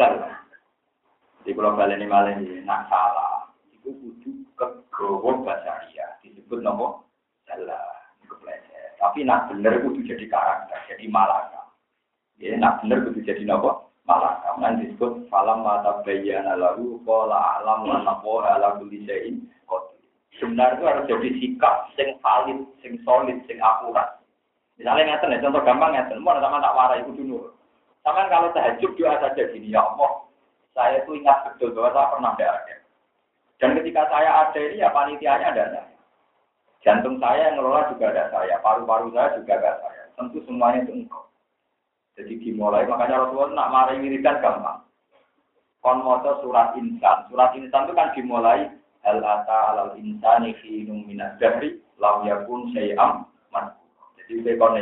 Zal. 0.00 0.20
Di 1.44 1.52
kalau 1.52 1.76
kalian 1.76 2.00
ini 2.00 2.08
malah 2.08 2.36
nak 2.64 2.88
salah. 2.88 3.52
Itu 3.72 3.92
kudu 3.92 4.30
kegawa 4.56 5.30
basaria. 5.44 6.16
Disebut 6.24 6.64
napa? 6.64 7.04
Salah. 7.44 8.00
Kepleset. 8.24 8.96
Tapi 8.96 9.28
nak 9.28 9.52
bener 9.52 9.80
kudu 9.84 10.00
jadi 10.08 10.24
karakter, 10.24 10.76
jadi 10.88 11.04
malaka. 11.12 11.68
Ya, 12.40 12.56
nak 12.56 12.80
bener 12.80 13.04
kudu 13.04 13.20
jadi 13.24 13.44
napa? 13.44 13.85
Malah 14.06 14.38
kaman 14.46 14.86
disebut 14.86 15.26
falam 15.26 15.66
mata 15.66 16.00
bayana 16.06 16.54
lalu 16.54 17.02
pola 17.02 17.58
alam 17.58 17.90
mana 17.90 18.22
pola 18.22 18.54
ala 18.54 18.78
kulisein 18.78 19.42
sebenarnya 20.38 20.78
itu 20.78 20.84
harus 20.86 21.08
jadi 21.10 21.28
sikap 21.42 21.74
sing 21.98 22.14
valid 22.22 22.60
sing 22.80 23.00
solid 23.02 23.38
sing 23.50 23.58
akurat. 23.58 24.22
Misalnya 24.76 25.16
ngeten 25.16 25.32
ya 25.32 25.42
contoh 25.42 25.64
gampang 25.64 25.96
ngeten. 25.96 26.20
Mau 26.20 26.36
sama 26.38 26.60
tak 26.60 26.76
warai 26.76 27.00
itu 27.02 27.12
dulu 27.18 27.50
sama 28.06 28.30
kalau 28.30 28.54
tahajud 28.54 28.94
doa 28.94 29.18
saja 29.18 29.42
gini 29.50 29.74
ya 29.74 29.82
Allah 29.82 30.22
saya 30.78 31.02
itu 31.02 31.18
ingat 31.18 31.42
betul 31.50 31.74
bahwa 31.74 31.90
saya 31.90 32.10
pernah 32.14 32.32
ada. 32.38 32.76
Dan 33.58 33.70
ketika 33.82 34.06
saya 34.12 34.30
ada 34.46 34.60
ini 34.60 34.78
ya 34.78 34.88
panitianya 34.94 35.50
ada. 35.50 35.64
Saya 35.74 35.90
jantung 36.86 37.18
saya 37.18 37.50
yang 37.50 37.58
ngelola 37.58 37.90
juga 37.90 38.14
ada 38.14 38.30
saya 38.30 38.62
paru-paru 38.62 39.10
saya 39.10 39.34
juga 39.34 39.58
ada 39.58 39.72
saya. 39.82 40.02
Tentu 40.14 40.38
semuanya 40.46 40.86
itu 40.86 40.92
engkau 41.02 41.26
jadi 42.16 42.32
dimulai, 42.40 42.88
makanya 42.88 43.28
Rasulullah 43.28 43.52
nak 43.52 43.72
mari 43.72 44.00
wiridan 44.00 44.40
gampang. 44.40 44.80
Kon 45.84 46.00
moto 46.00 46.40
surat 46.40 46.72
insan. 46.80 47.28
Surat 47.28 47.52
insan 47.52 47.84
itu 47.84 47.92
kan 47.92 48.10
dimulai 48.16 48.72
hal 49.04 49.20
ata 49.20 49.58
alal 49.76 49.92
insani 50.00 50.56
khinum 50.64 51.04
minad 51.04 51.36
dahri 51.36 51.76
lam 52.00 52.24
yakun 52.24 52.72
syai'am 52.72 53.28
Jadi 54.16 54.42
saya 54.42 54.56
kon 54.56 54.80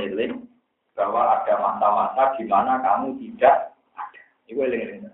bahwa 0.95 1.21
ada 1.43 1.55
masa-masa 1.59 2.39
di 2.39 2.47
mana 2.47 2.79
kamu 2.79 3.19
tidak 3.19 3.75
ada. 3.99 4.23
Itu 4.47 4.63
eling 4.63 5.11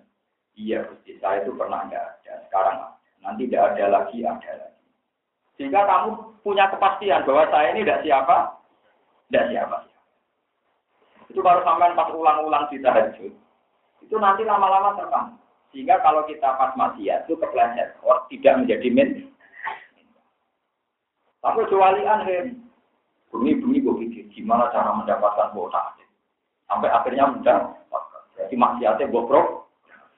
Iya, 0.60 0.84
Gusti, 0.84 1.16
saya 1.24 1.40
itu 1.40 1.56
pernah 1.56 1.88
ada. 1.88 2.20
Sekarang 2.20 3.00
Nanti 3.20 3.48
tidak 3.48 3.76
ada 3.76 3.84
lagi, 4.00 4.24
ada 4.24 4.52
lagi. 4.64 4.84
Sehingga 5.60 5.84
kamu 5.84 6.40
punya 6.40 6.72
kepastian 6.72 7.24
bahwa 7.28 7.44
saya 7.52 7.76
ini 7.76 7.84
tidak 7.84 8.00
siapa, 8.00 8.36
tidak 9.28 9.46
siapa. 9.52 9.76
Itu 11.30 11.40
baru 11.46 11.62
sampai 11.62 11.94
pas 11.94 12.10
ulang-ulang 12.10 12.66
di 12.74 12.82
tahajud. 12.82 13.30
Itu 14.02 14.16
nanti 14.18 14.42
lama-lama 14.42 14.98
terbang. 14.98 15.38
Sehingga 15.70 16.02
kalau 16.02 16.26
kita 16.26 16.58
pas 16.58 16.74
maksiat 16.74 17.30
itu 17.30 17.38
kepleset, 17.38 17.94
oh, 18.02 18.26
tidak 18.26 18.58
menjadi 18.58 18.88
min. 18.90 19.30
Tapi 21.38 21.56
kecuali 21.62 22.02
aneh, 22.02 22.58
bumi-bumi 23.30 23.78
gue 23.78 23.94
pikir 24.02 24.24
gimana 24.34 24.66
cara 24.74 24.90
mendapatkan 24.90 25.54
kuota. 25.54 25.94
Sampai 26.66 26.90
akhirnya 26.90 27.30
mudah, 27.30 27.58
jadi 28.34 28.54
maksiatnya 28.58 29.06
gue 29.06 29.22
pro, 29.30 29.70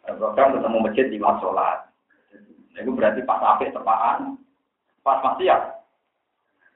program 0.09 0.56
ketemu 0.56 0.78
masjid 0.80 1.06
di 1.12 1.18
sholat. 1.20 1.78
Nah, 2.72 2.80
itu 2.80 2.90
berarti 2.97 3.20
pas 3.28 3.40
apik 3.56 3.76
tepaan, 3.76 4.40
pas 5.05 5.20
maksiat 5.20 5.82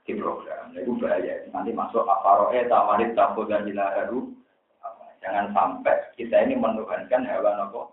di 0.07 0.15
program. 0.15 0.71
Itu 0.73 0.95
bahaya. 1.03 1.45
Nanti 1.51 1.75
masuk 1.75 2.07
aparoe 2.07 2.63
tamarit 2.71 3.13
tabu 3.19 3.45
dan 3.51 3.67
jilaharu. 3.67 4.31
Jangan 5.21 5.51
sampai 5.51 6.15
kita 6.15 6.47
ini 6.47 6.55
menuhankan 6.55 7.27
hewan 7.27 7.67
apa. 7.67 7.91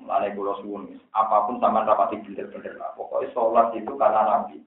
Mulai 0.00 0.32
pulau 0.36 0.56
apa 1.16 1.36
pun 1.48 1.56
sama 1.60 1.84
rapati 1.88 2.20
bener-bener 2.20 2.76
lah. 2.76 2.92
Pokoknya 2.96 3.32
sholat 3.32 3.72
itu 3.76 3.92
karena 3.96 4.20
Nabi. 4.28 4.60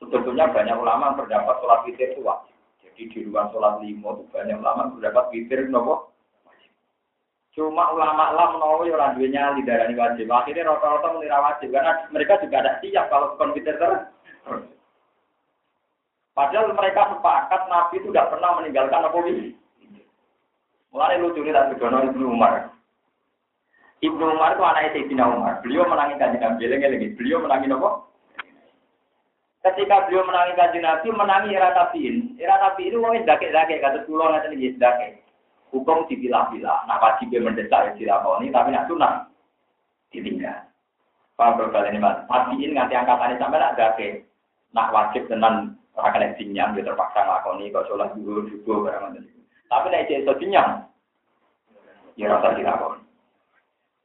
Sebetulnya 0.00 0.48
banyak 0.48 0.76
ulama 0.80 1.12
berdapat 1.16 1.60
sholat 1.60 1.84
witir 1.84 2.16
itu 2.16 2.24
wajib. 2.24 2.56
Jadi 2.80 3.02
di 3.12 3.20
luar 3.28 3.52
sholat 3.52 3.84
lima 3.84 4.16
itu 4.16 4.24
banyak 4.32 4.56
ulama 4.56 4.88
berdapat 4.96 5.24
witir 5.32 5.68
nopo. 5.68 6.12
Cuma 7.52 7.92
ulama 7.92 8.32
lah 8.32 8.56
menawa 8.56 8.86
ya 8.88 8.96
orang 8.96 9.20
duanya 9.20 9.52
lidarani 9.58 9.98
wajib. 9.98 10.32
Akhirnya 10.32 10.70
rata-rata 10.70 11.08
menira 11.12 11.44
wajib 11.44 11.68
karena 11.74 11.92
mereka 12.08 12.40
juga 12.40 12.56
ada 12.64 12.72
siap 12.80 13.12
kalau 13.12 13.36
konfiter 13.36 13.76
terus. 13.76 14.08
Padahal 16.34 16.70
mereka 16.72 17.10
sepakat 17.10 17.62
Nabi 17.66 17.94
itu 17.98 18.08
tidak 18.14 18.30
pernah 18.30 18.54
meninggalkan 18.58 19.02
apa 19.02 19.18
ini. 19.26 19.54
Mulai 20.90 21.22
lucu 21.22 21.42
ini 21.42 21.54
tak 21.54 21.74
begono 21.74 22.06
Ibnu 22.06 22.26
Umar. 22.34 22.70
Ibnu 24.02 24.24
Umar 24.24 24.56
itu 24.56 24.62
anaknya 24.64 24.90
Sayyidina 24.96 25.24
Umar. 25.26 25.60
Beliau 25.62 25.86
menangi 25.86 26.18
kajian 26.18 26.42
Nabi. 26.42 26.64
Lagi 26.66 27.14
Beliau 27.14 27.38
menangi 27.42 27.68
apa? 27.70 27.90
Ketika 29.60 30.08
beliau 30.08 30.24
menangi 30.24 30.56
kajian 30.56 30.82
Nabi, 30.86 31.08
menangi 31.12 31.54
era 31.54 31.70
tabiin. 31.76 32.40
Era 32.40 32.56
tabiin 32.58 32.96
itu 32.96 33.02
wong 33.02 33.14
dake-dake 33.22 33.76
kata 33.78 34.08
pulau 34.08 34.32
nanti 34.32 34.56
nih 34.56 34.74
dake. 34.80 35.20
Hukum 35.70 36.08
dipilah-pilah. 36.10 36.88
Nah 36.88 36.98
wajib 36.98 37.30
mendesak 37.30 37.94
ya 37.94 37.94
dilakoni, 37.94 38.50
tapi 38.50 38.74
nak 38.74 38.90
sunah 38.90 39.30
ditinggal. 40.10 40.66
Paham 41.38 41.60
berbalik 41.60 41.94
ini 41.94 42.02
mas. 42.02 42.24
Tabiin 42.26 42.74
nganti 42.74 42.94
angkatannya 42.98 43.38
sampai 43.38 43.60
nak 43.62 43.76
dake. 43.78 44.08
Nak 44.74 44.90
wajib 44.90 45.28
Ora 46.00 46.16
kena 46.16 46.32
dinyam, 46.40 46.72
dia 46.72 46.88
terpaksa 46.88 47.20
ngelakoni 47.20 47.68
kok 47.68 47.84
sholat 47.92 48.16
dulu, 48.16 48.48
dulu, 48.48 48.88
barang 48.88 49.20
itu. 49.20 49.36
Tapi 49.68 49.86
nek 49.92 50.08
cek 50.08 50.24
iso 50.24 50.32
dinyam, 50.40 50.88
ya 52.16 52.32
rasa 52.32 52.56
dilakoni. 52.56 53.04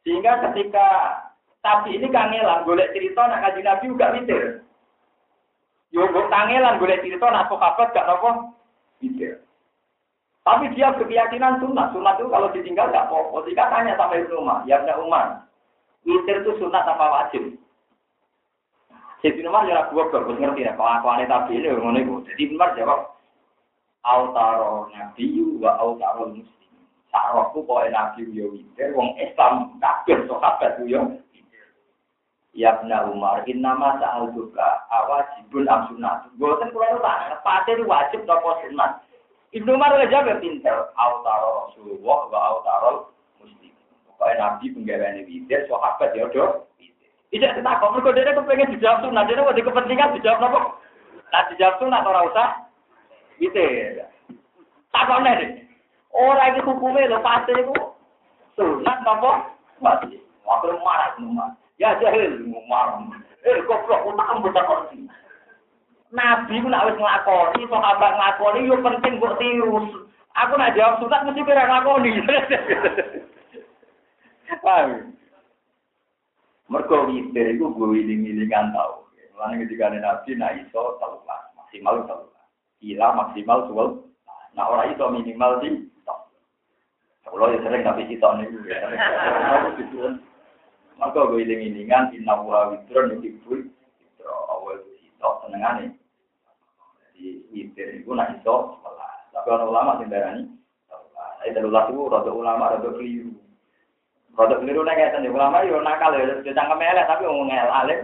Sehingga 0.04 0.44
ketika 0.52 0.88
Tapi 1.66 1.98
ini 1.98 2.14
kangelan, 2.14 2.62
golek 2.62 2.94
cerita 2.94 3.26
nak 3.26 3.42
kaji 3.42 3.66
Nabi 3.66 3.90
juga 3.90 4.14
witir. 4.14 4.62
Yo 5.90 6.06
mbok 6.14 6.30
kangelan 6.30 6.78
golek 6.78 7.02
cerita 7.02 7.26
nak 7.34 7.50
sahabat 7.50 7.90
gak 7.90 8.06
nopo 8.06 8.54
witir. 9.02 9.42
Tapi 10.46 10.70
dia 10.78 10.94
berkeyakinan 10.94 11.58
sunat. 11.58 11.90
Sunat 11.90 12.22
itu 12.22 12.30
kalau 12.30 12.54
ditinggal 12.54 12.94
gak 12.94 13.10
apa-apa. 13.10 13.50
Jika 13.50 13.66
tanya 13.74 13.98
sampai 13.98 14.22
Ibnu 14.22 14.46
Umar, 14.46 14.62
ya 14.70 14.78
Ibnu 14.78 15.10
Umar, 15.10 15.50
witir 16.06 16.46
itu 16.46 16.54
sunat 16.62 16.86
apa 16.86 17.06
wajib? 17.10 17.58
Jadi 19.26 19.42
Umar 19.42 19.66
ya 19.66 19.90
gua 19.90 20.06
bagus 20.14 20.38
ngerti 20.38 20.70
ya, 20.70 20.78
kalau 20.78 21.02
aku 21.02 21.10
aneh 21.10 21.26
tapi 21.26 21.58
ini 21.58 21.74
ngono 21.74 21.98
itu. 21.98 22.22
Jadi 22.30 22.54
Umar 22.54 22.78
jawab, 22.78 23.10
Autaro 24.06 24.86
Nabi 24.94 25.34
wa 25.58 25.82
autaro 25.82 26.30
muslim. 26.30 26.74
Sarokku 27.10 27.66
kok 27.66 27.90
Nabi 27.90 28.30
yo 28.38 28.54
witir, 28.54 28.94
wong 28.94 29.18
Islam 29.18 29.82
kabeh 29.82 30.30
sahabat 30.30 30.78
yo 30.86 31.18
Ya 32.54 32.78
benar 32.78 33.10
Umar, 33.10 33.42
innama 33.50 33.98
sa'al 33.98 34.30
duka 34.32 34.86
awajibun 34.94 35.66
am 35.74 35.90
sunat. 35.90 36.30
Boten 36.38 36.70
kula 36.70 37.02
tak 37.02 37.42
pate 37.42 37.82
wajib 37.82 38.30
napa 38.30 38.62
sunat. 38.62 39.02
Ibnu 39.58 39.74
Umar 39.74 39.98
udah 39.98 40.06
jawab 40.06 40.38
pinter, 40.38 40.94
autaro 41.02 41.66
Rasulullah 41.66 42.20
wa 42.30 42.40
autaro 42.54 42.92
muslim. 43.42 43.74
Pokoknya 44.06 44.38
Nabi 44.38 44.70
penggaweane 44.70 45.26
witir, 45.26 45.66
sahabat 45.66 46.14
ya 46.14 46.30
do. 47.40 47.48
Tidak 47.48 47.78
kok 47.80 47.92
mergo 47.94 48.12
dhewe 48.12 48.32
kepengen 48.36 48.74
dijawab 48.76 49.04
sunat, 49.04 49.26
dhewe 49.28 49.48
wedi 49.48 49.66
kepentingan 49.66 50.16
dijawab 50.16 50.40
napa? 50.42 50.60
Nah 51.32 51.44
dijawab 51.52 51.76
sunat 51.80 52.06
ora 52.08 52.22
usah 52.28 52.48
witir. 53.40 54.06
Takone 54.92 55.32
deh. 55.40 55.52
Ora 56.16 56.52
iki 56.54 56.62
hukume 56.64 57.08
lho 57.08 57.20
pate 57.20 57.54
iku 57.56 57.76
sunat 58.56 58.98
napa? 59.04 59.52
Wajib. 59.84 60.22
Waktu 60.46 60.78
marah 60.80 61.12
rumah. 61.20 61.50
Ya 61.76 61.98
jahil 62.00 62.40
ngomong. 62.48 63.20
Eh 63.44 63.60
goblok 63.68 64.08
utak 64.08 64.32
mbok 64.40 64.56
takon. 64.56 65.10
Nabi 66.16 66.64
ku 66.64 66.70
nak 66.72 66.88
wis 66.88 66.96
nglakoni, 66.96 67.68
sahabat 67.68 68.12
nglakoni 68.16 68.70
yo 68.72 68.80
penting 68.80 69.20
kok 69.20 69.36
tiru. 69.42 70.08
Aku 70.36 70.54
nak 70.56 70.76
jawab 70.78 71.04
sunat 71.04 71.28
mesti 71.28 71.42
kira 71.44 71.68
nglakoni. 71.68 72.12
Paham? 74.64 75.15
Mergo 76.66 77.06
witir 77.06 77.46
iku 77.54 77.70
gue 77.78 77.88
wiling-wilingan 77.94 78.74
tau. 78.74 79.06
Mulane 79.38 79.68
ketika 79.68 79.92
Nabi 79.92 80.32
nak 80.40 80.56
iso 80.64 80.98
telulas, 80.98 81.42
maksimal 81.54 82.08
telulas. 82.10 82.46
Gila 82.82 83.08
maksimal 83.14 83.70
suwel. 83.70 83.90
Nah 84.58 84.66
ora 84.72 84.90
iso 84.90 85.12
minimal 85.12 85.62
di 85.62 85.92
Kalau 87.26 87.52
ya 87.52 87.60
sering 87.68 87.84
tapi 87.84 88.08
kita 88.08 88.38
nih, 88.38 88.48
maka 90.96 91.20
gue 91.28 91.44
iling-ilingan 91.44 92.16
inna 92.16 92.40
wa 92.40 92.72
witron 92.72 93.20
yuhibbul 93.20 93.68
witro 94.00 94.36
awal 94.48 94.80
itu 94.80 95.30
senengane. 95.44 96.00
Jadi 97.12 97.44
witir 97.52 98.00
itu 98.00 98.12
nak 98.16 98.40
iso 98.40 98.80
Tapi 99.36 99.48
orang 99.52 99.68
ulama 99.68 99.92
sing 100.00 100.08
darani 100.08 100.48
Saya 101.44 101.52
telulas 101.52 101.92
itu 101.92 102.08
rada 102.08 102.32
ulama 102.32 102.72
rada 102.72 102.88
keliru. 102.96 103.35
Rada 104.36 104.60
keliru 104.60 104.84
nek 104.84 105.00
ngeten 105.00 105.32
ulama 105.32 105.64
yo 105.64 105.80
nakal 105.80 106.12
ya 106.12 106.44
cangkem 106.44 106.84
elek 106.84 107.08
tapi 107.08 107.24
wong 107.24 107.48
ngel 107.48 107.72
alim. 107.72 108.00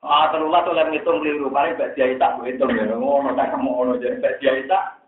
Ah 0.00 0.30
telulas 0.30 0.64
oleh 0.70 0.86
ngitung 0.94 1.18
keliru 1.20 1.50
paling 1.50 1.74
bak 1.74 1.98
dia 1.98 2.14
tak 2.16 2.38
hitung 2.46 2.70
ya 2.72 2.86
ngono 2.86 3.34
tak 3.34 3.50
ngono 3.58 3.98
jadi 3.98 4.22
bak 4.22 4.38
dia 4.38 4.62
tak. 4.70 5.02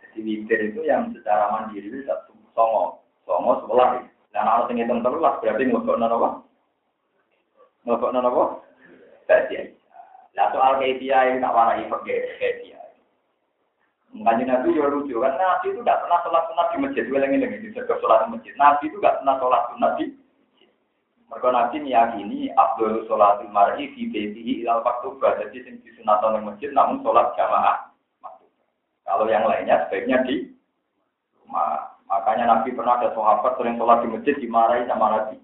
Jadi 0.00 0.18
witir 0.24 0.72
itu 0.72 0.80
yang 0.88 1.12
secara 1.12 1.52
mandiri 1.52 1.92
itu 1.92 2.00
satu 2.08 2.32
songo, 2.56 3.04
songo 3.28 3.60
sebelah. 3.60 4.00
Dan 4.32 4.48
harus 4.48 4.72
ngitung 4.72 5.04
telulas 5.04 5.36
berarti 5.44 5.62
ngelokok 5.68 6.00
apa? 6.00 6.28
Ngelokok 7.84 8.10
apa? 8.16 8.44
Badia. 9.28 9.60
Nah 10.32 10.46
soal 10.52 10.80
kedia 10.80 11.28
yang 11.28 11.44
tak 11.44 11.52
warai 11.52 11.84
pakai 11.88 12.18
kedia. 12.40 12.75
Makanya 14.16 14.44
Nabi 14.56 14.72
juga 14.72 14.88
lucu 14.96 15.14
kan 15.20 15.36
Nabi 15.36 15.66
itu 15.76 15.80
tidak 15.84 16.00
pernah 16.04 16.18
sholat 16.24 16.42
sunat 16.48 16.66
di 16.72 16.76
masjid. 16.80 17.04
Gue 17.04 17.20
lagi 17.20 17.36
lagi 17.36 17.58
dijaga 17.60 17.94
sholat 18.00 18.18
di 18.24 18.28
masjid. 18.32 18.54
Nabi 18.56 18.84
itu 18.88 18.96
tidak 18.96 19.14
pernah 19.20 19.34
sholat 19.36 19.62
sunat 19.72 19.92
di 20.00 20.04
mereka 21.26 21.48
Nabi 21.50 21.76
meyakini 21.82 22.38
Abdul 22.54 23.02
Sholatul 23.10 23.50
Mar'i 23.50 23.90
fi 23.92 24.02
baitihi 24.08 24.62
ilal 24.62 24.80
maktubah. 24.86 25.42
Jadi 25.42 25.58
sing 25.66 25.74
disunatan 25.82 26.38
di 26.38 26.40
masjid 26.46 26.70
namun 26.70 27.02
sholat 27.02 27.34
jamaah. 27.34 27.90
Kalau 29.06 29.26
yang 29.26 29.46
lainnya 29.46 29.86
sebaiknya 29.86 30.22
di 30.26 30.54
rumah. 31.42 31.98
Makanya 32.06 32.46
Nabi 32.46 32.70
pernah 32.70 33.02
ada 33.02 33.10
sahabat 33.10 33.58
sering 33.58 33.74
sholat 33.74 34.06
di 34.06 34.08
masjid 34.14 34.34
dimarahi 34.38 34.86
sama 34.86 35.06
Nabi. 35.18 35.36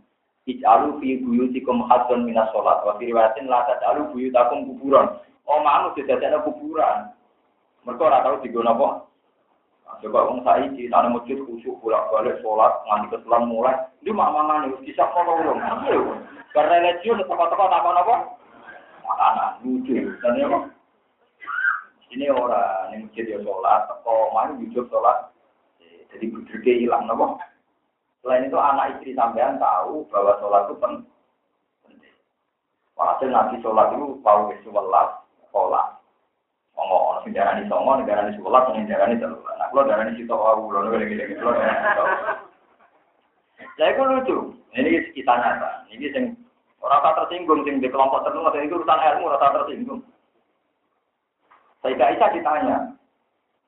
Ij'alu 0.46 0.98
fi 1.02 1.18
buyutikum 1.18 1.82
hadzon 1.90 2.22
minas 2.22 2.50
sholat. 2.54 2.82
Wa 2.86 2.94
fi 2.98 3.10
riwayatin 3.10 3.50
la 3.50 3.66
taj'alu 3.66 4.14
buyutakum 4.14 4.70
kuburan. 4.70 5.18
Oh 5.50 5.58
mamu 5.66 5.98
tidak 5.98 6.22
ada 6.22 6.46
kuburan. 6.46 7.10
Mereka 7.82 8.02
ora 8.02 8.22
tahu 8.22 8.42
digono 8.46 8.70
apa. 8.72 8.88
Coba 10.02 10.26
wong 10.26 10.42
saiki 10.42 10.90
nang 10.90 11.14
masjid 11.14 11.38
khusyuk 11.46 11.78
bolak-balik 11.78 12.40
sholat 12.42 12.72
nganti 12.86 13.18
keselam 13.18 13.50
mulai. 13.50 13.76
Di 14.02 14.10
mangan 14.10 14.70
wis 14.70 14.82
bisa 14.82 15.06
kono 15.14 15.38
wong. 15.42 15.58
Karena 16.52 16.78
religius 16.78 17.22
teko-teko 17.26 17.64
tak 17.70 17.86
apa? 17.86 18.14
Makanan 19.02 19.50
lucu. 19.66 20.14
Dan 20.20 20.38
ya 20.38 20.48
Ini 22.12 22.28
orang 22.28 22.92
yang 22.92 23.08
masjid 23.08 23.24
ya 23.24 23.38
sholat, 23.40 23.88
teko 23.88 24.36
mana 24.36 24.60
jujur 24.60 24.84
sholat, 24.92 25.32
jadi 26.12 26.28
budurnya 26.28 26.72
hilang 26.76 27.08
nopo. 27.08 27.40
Selain 28.20 28.44
itu 28.44 28.58
anak 28.60 29.00
istri 29.00 29.16
sampean 29.16 29.56
tahu 29.56 30.04
bahwa 30.12 30.36
sholat 30.44 30.68
itu 30.68 30.74
penting. 30.76 31.08
Walhasil 33.00 33.32
nabi 33.32 33.56
sholat 33.64 33.96
itu 33.96 34.20
tahu 34.20 34.40
ke 34.52 34.60
sholat, 34.60 35.08
Ngomong 36.82 37.02
orang 37.14 37.22
negara 37.30 37.50
ini 37.54 37.70
songo, 37.70 37.92
negara 37.94 38.26
ini 38.26 38.34
sholat, 38.42 38.74
negara 38.74 39.06
ini 39.06 39.22
sholat. 39.22 39.54
Nah, 39.54 39.66
kalau 39.70 39.82
negara 39.86 40.02
ini 40.02 40.18
situ 40.18 40.34
tahu, 40.34 40.66
kalau 40.66 40.82
negara 40.82 41.06
ini 41.06 41.30
gitu, 41.30 41.46
Saya 43.78 43.94
itu 43.94 44.02
lucu. 44.02 44.36
Ini 44.74 45.14
kita 45.14 45.30
nyata. 45.30 45.86
Ini 45.94 46.10
yang 46.10 46.34
orang 46.82 47.14
tersinggung, 47.22 47.62
yang 47.62 47.78
di 47.78 47.86
kelompok 47.86 48.26
tertentu, 48.26 48.50
itu 48.58 48.74
urusan 48.82 48.98
ilmu, 48.98 49.30
orang 49.30 49.54
tersinggung. 49.62 50.00
Saya 51.86 51.94
Aisyah 52.02 52.30
ditanya, 52.34 52.78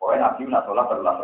pokoknya 0.03 0.35
Nabi 0.35 0.43
nak 0.51 0.67
sholat 0.67 0.87
berulang 0.91 1.19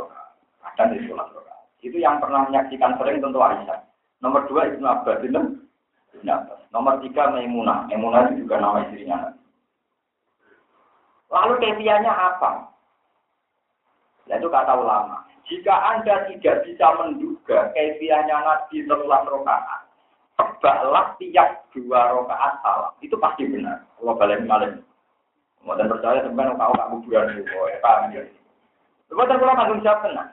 Kadang 0.63 0.95
di 0.95 1.07
sholat 1.11 1.27
rokaat. 1.35 1.67
Itu 1.83 1.99
yang 1.99 2.23
pernah 2.23 2.47
menyaksikan 2.47 2.95
sering 3.03 3.19
tentu 3.19 3.43
Aisyah. 3.43 3.83
Nomor 4.23 4.47
dua 4.47 4.71
Ibnu 4.71 4.87
Abbas 4.87 5.27
itu 5.27 5.43
Nomor 6.71 7.03
tiga 7.03 7.35
Maimunah. 7.35 7.91
Maimunah 7.91 8.31
itu 8.31 8.47
juga 8.47 8.63
nama 8.63 8.87
istrinya. 8.87 9.35
Lalu 11.31 11.55
kefianya 11.63 12.11
apa? 12.11 12.67
Yaitu 14.27 14.51
kata 14.51 14.75
ulama. 14.75 15.27
Jika 15.47 15.75
Anda 15.95 16.31
tidak 16.31 16.63
bisa 16.67 16.87
menduga 16.99 17.75
kefianya 17.75 18.43
Nabi 18.43 18.87
setelah 18.87 19.27
rokaat, 19.27 19.83
tebaklah 20.39 21.19
tiap 21.19 21.67
dua 21.75 22.15
rokaat 22.15 22.63
salah. 22.63 22.91
Itu 23.03 23.19
pasti 23.19 23.47
benar. 23.47 23.83
Kalau 23.99 24.15
balik 24.15 24.47
balik. 24.47 24.79
Kemudian 25.61 25.93
percaya 25.93 26.25
sebenarnya 26.25 26.57
kau 26.57 26.73
tak 26.73 26.89
kuburan 26.89 27.37
itu. 27.37 27.43
Paham 27.85 28.15
ya? 28.15 28.23
Kemudian 29.11 29.39
kalau 29.43 29.59
tanggung 29.59 29.83
jawab 29.85 30.01
tenang. 30.07 30.31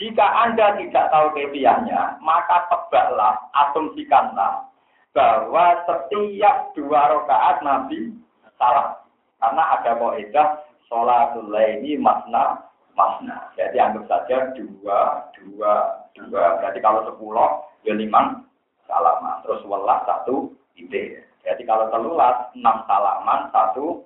Jika 0.00 0.26
Anda 0.48 0.80
tidak 0.80 1.12
tahu 1.12 1.26
kebiasaannya, 1.36 2.24
maka 2.24 2.64
tebaklah, 2.72 3.36
asumsikanlah 3.52 4.64
bahwa 5.12 5.66
setiap 5.84 6.72
dua 6.72 7.00
rakaat 7.18 7.60
Nabi 7.60 8.16
salah. 8.56 8.99
Karena 9.40 9.62
ada 9.80 9.96
kaidah 9.96 10.48
sholatul 10.86 11.48
laini 11.48 11.96
masna 11.96 12.70
masna. 12.92 13.48
Jadi 13.56 13.80
anggap 13.80 14.04
saja 14.06 14.52
dua, 14.52 15.30
dua, 15.32 15.72
dua. 16.12 16.42
Berarti 16.60 16.78
kalau 16.84 17.08
sepuluh, 17.08 17.64
ya 17.88 17.96
lima 17.96 18.44
salaman. 18.84 19.40
Terus 19.46 19.64
welas 19.64 20.04
satu 20.04 20.52
ide. 20.76 21.24
Jadi 21.40 21.62
kalau 21.64 21.88
telulas, 21.88 22.52
enam 22.52 22.84
salaman, 22.84 23.48
satu 23.48 24.04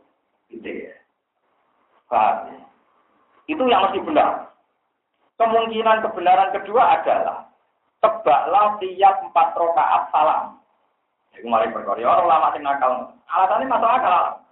ide. 0.54 0.94
Paham? 2.06 2.62
Itu 3.50 3.66
yang 3.66 3.90
mesti 3.90 3.98
benar. 4.00 4.54
Kemungkinan 5.34 5.98
kebenaran 6.06 6.54
kedua 6.54 7.02
adalah 7.02 7.50
tebaklah 7.98 8.78
tiap 8.78 9.18
empat 9.26 9.48
rokaat 9.58 10.02
salam. 10.14 10.62
Malah 11.42 11.66
perkara. 11.74 11.98
Ya, 11.98 12.06
orang 12.14 12.30
lama 12.30 12.54
sing 12.54 12.62
nakal. 12.62 13.10
Alasannya 13.26 13.66
masuk 13.66 13.90
akal. 13.90 14.43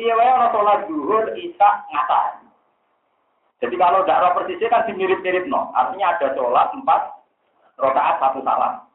Iya 0.00 0.16
orang 0.16 0.48
sholat 0.56 0.78
zuhur, 0.88 1.24
isya, 1.36 1.70
ngatar. 1.92 2.40
Jadi 3.60 3.76
kalau 3.76 4.00
tidak 4.08 4.32
persisnya 4.32 4.72
kan 4.72 4.88
dimirip-mirip 4.88 5.44
no. 5.44 5.68
Artinya 5.76 6.16
ada 6.16 6.32
sholat 6.32 6.72
empat 6.72 7.02
rokaat 7.76 8.16
satu 8.16 8.40
salam. 8.40 8.88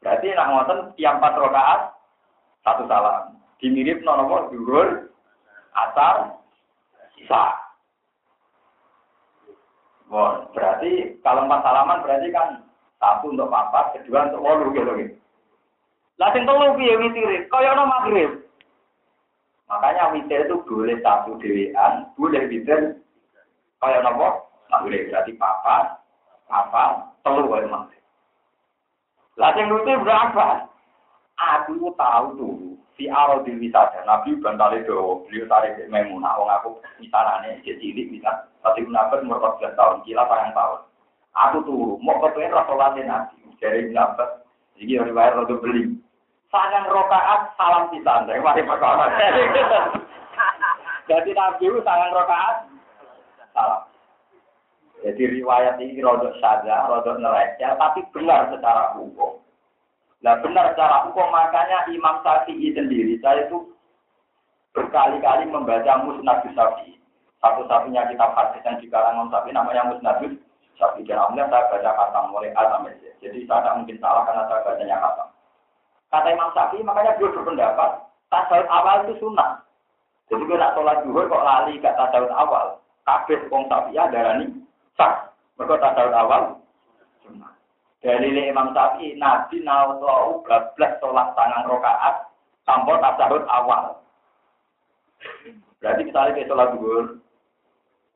Berarti 0.00 0.32
nak 0.32 0.48
ngoten 0.48 0.78
tiap 0.96 1.20
empat 1.20 1.36
rokaat 1.36 1.80
satu 2.64 2.88
salam. 2.88 3.36
Dimirip 3.60 4.00
no 4.00 4.16
nomor 4.16 4.48
zuhur, 4.48 5.12
asar, 5.76 6.32
isya. 7.20 7.44
Bon, 10.08 10.48
berarti 10.56 11.20
kalau 11.20 11.44
empat 11.44 11.60
salaman 11.60 12.00
berarti 12.00 12.28
kan 12.32 12.48
Satu 13.04 13.36
untuk 13.36 13.52
papat, 13.52 14.00
kedua 14.00 14.32
untuk 14.32 14.40
wolu 14.40 14.72
gitu 14.72 14.92
gitu. 14.96 15.14
Lah 16.16 16.30
sing 16.32 16.46
telu 16.48 16.72
piye 16.78 16.94
witire? 16.96 17.44
Kaya 17.52 17.74
ana 17.76 17.84
maghrib. 17.84 18.43
Makanya 19.74 20.14
witir 20.14 20.46
itu 20.46 20.62
boleh 20.62 21.02
satu 21.02 21.34
dewean, 21.42 22.06
boleh 22.14 22.46
witir 22.46 23.02
kaya 23.82 23.98
napa? 24.06 24.46
Maghrib 24.70 25.10
berarti 25.10 25.34
papat, 25.34 25.98
papat, 26.46 27.10
telu 27.26 27.50
kaya 27.50 27.66
maghrib. 27.66 28.02
Lah 29.34 29.50
sing 29.58 29.66
lucu 29.66 29.90
berapa? 29.98 30.70
Aku 31.34 31.90
tahu 31.98 32.26
tuh 32.38 32.74
si 32.94 33.10
Aro 33.10 33.42
di 33.42 33.50
wisata 33.58 34.06
Nabi 34.06 34.38
bantale 34.38 34.86
do 34.86 35.26
beliau 35.26 35.50
tarik 35.50 35.82
Maimunah 35.90 36.38
wong 36.38 36.50
aku 36.50 36.68
misalane 37.02 37.58
jadi 37.66 37.78
cilik 37.82 38.14
bisa 38.14 38.46
tapi 38.62 38.86
kenapa 38.86 39.18
umur 39.18 39.42
14 39.58 39.74
tahun 39.74 40.06
gila 40.06 40.22
sayang 40.30 40.54
tahun 40.54 40.80
aku 41.34 41.56
tuh 41.66 41.82
mau 41.98 42.22
kepengen 42.22 42.54
rasolatin 42.54 43.10
Nabi 43.10 43.34
dari 43.58 43.90
kenapa 43.90 44.46
jadi 44.78 45.10
riwayat 45.10 45.34
rodo 45.34 45.58
beli 45.58 45.98
sangat 46.54 46.86
rokaat 46.86 47.50
salam 47.58 47.90
pisan 47.90 48.30
dari 48.30 48.38
mari 48.38 48.62
perkara 48.62 49.10
jadi 51.10 51.30
Nabi 51.34 51.64
itu 51.66 51.80
sangat 51.82 52.14
rokaat 52.14 52.56
salam 53.50 53.90
jadi 55.04 55.20
riwayat 55.20 55.76
ini 55.84 56.00
rodok 56.00 56.32
saja, 56.40 56.88
rodok 56.88 57.20
neraca, 57.20 57.76
tapi 57.76 58.00
benar 58.16 58.48
secara 58.48 58.96
hukum. 58.96 59.36
Nah 60.24 60.40
benar 60.40 60.72
secara 60.72 61.04
hukum 61.04 61.28
makanya 61.28 61.84
Imam 61.92 62.24
Syafi'i 62.24 62.72
sendiri 62.72 63.20
saya 63.20 63.44
itu 63.44 63.68
berkali-kali 64.72 65.44
membaca 65.44 66.00
Musnad 66.00 66.40
Syafi'i. 66.48 66.96
Satu-satunya 67.44 68.08
kitab 68.08 68.32
hadis 68.32 68.64
yang 68.64 68.80
dikarang 68.80 69.20
Imam 69.20 69.28
Syafi'i 69.28 69.52
namanya 69.52 69.92
Musnad 69.92 70.24
Syafi'i. 70.80 71.04
Dan 71.04 71.20
alhamdulillah 71.20 71.52
saya 71.52 71.68
baca 71.68 71.90
kata 71.92 72.18
mulai 72.32 72.56
A 72.56 72.62
sampai. 72.72 72.96
Jadi 73.20 73.38
saya 73.44 73.60
tidak 73.60 73.76
mungkin 73.76 73.96
salah 74.00 74.22
karena 74.24 74.42
saya 74.48 74.64
bacanya 74.64 74.96
kata. 75.04 75.24
Kata 76.14 76.30
Imam 76.30 76.54
Syafi'i 76.54 76.86
makanya 76.86 77.18
beliau 77.18 77.34
berpendapat 77.34 77.90
tasawuf 78.30 78.70
awal 78.70 79.02
itu 79.02 79.18
sunnah. 79.18 79.66
Jadi 80.30 80.46
kalau 80.46 80.62
nak 80.62 80.72
sholat 80.78 80.96
duhur 81.02 81.26
kok 81.26 81.42
lali 81.42 81.74
ke 81.82 81.90
tasawuf 81.90 82.30
awal. 82.30 82.78
Kabeh 83.02 83.42
wong 83.50 83.66
Syafi'i 83.66 83.98
darani 84.14 84.46
sah. 84.94 85.34
Mereka 85.58 85.74
tasawuf 85.82 86.14
awal 86.14 86.42
sunnah. 87.26 87.50
Dari 87.98 88.30
Imam 88.30 88.70
Syafi'i, 88.70 89.18
Nabi 89.18 89.66
nawau 89.66 90.38
bablas 90.46 91.02
sholat 91.02 91.34
tangan 91.34 91.66
rokaat 91.66 92.30
tanpa 92.62 92.94
tasahud 93.02 93.42
awal. 93.50 93.98
Berarti 95.82 96.02
misalnya 96.06 96.38
kita 96.38 96.54
sholat 96.54 96.78
dulu, 96.78 97.18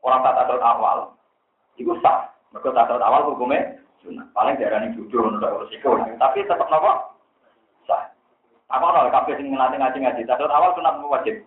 orang 0.06 0.22
tak 0.22 0.36
tasahud 0.38 0.62
awal, 0.62 0.98
itu 1.74 1.98
sah. 1.98 2.30
Mereka 2.54 2.78
tasahud 2.78 3.02
awal 3.02 3.26
hukumnya 3.34 3.74
sunnah. 4.06 4.22
Paling 4.38 4.54
darah 4.54 4.86
ini 4.86 4.94
jujur 4.94 5.34
untuk 5.34 5.66
resiko. 5.66 5.98
Tapi 5.98 6.46
tetap 6.46 6.70
nopo. 6.70 7.17
Apa 8.68 8.86
kalau 8.92 9.08
kafe 9.08 9.32
sing 9.40 9.48
ngelatih 9.48 9.80
ngaji 9.80 9.98
ngaji 10.04 10.22
tasahud 10.28 10.52
awal 10.52 10.76
sunnah 10.76 11.00
wajib. 11.08 11.40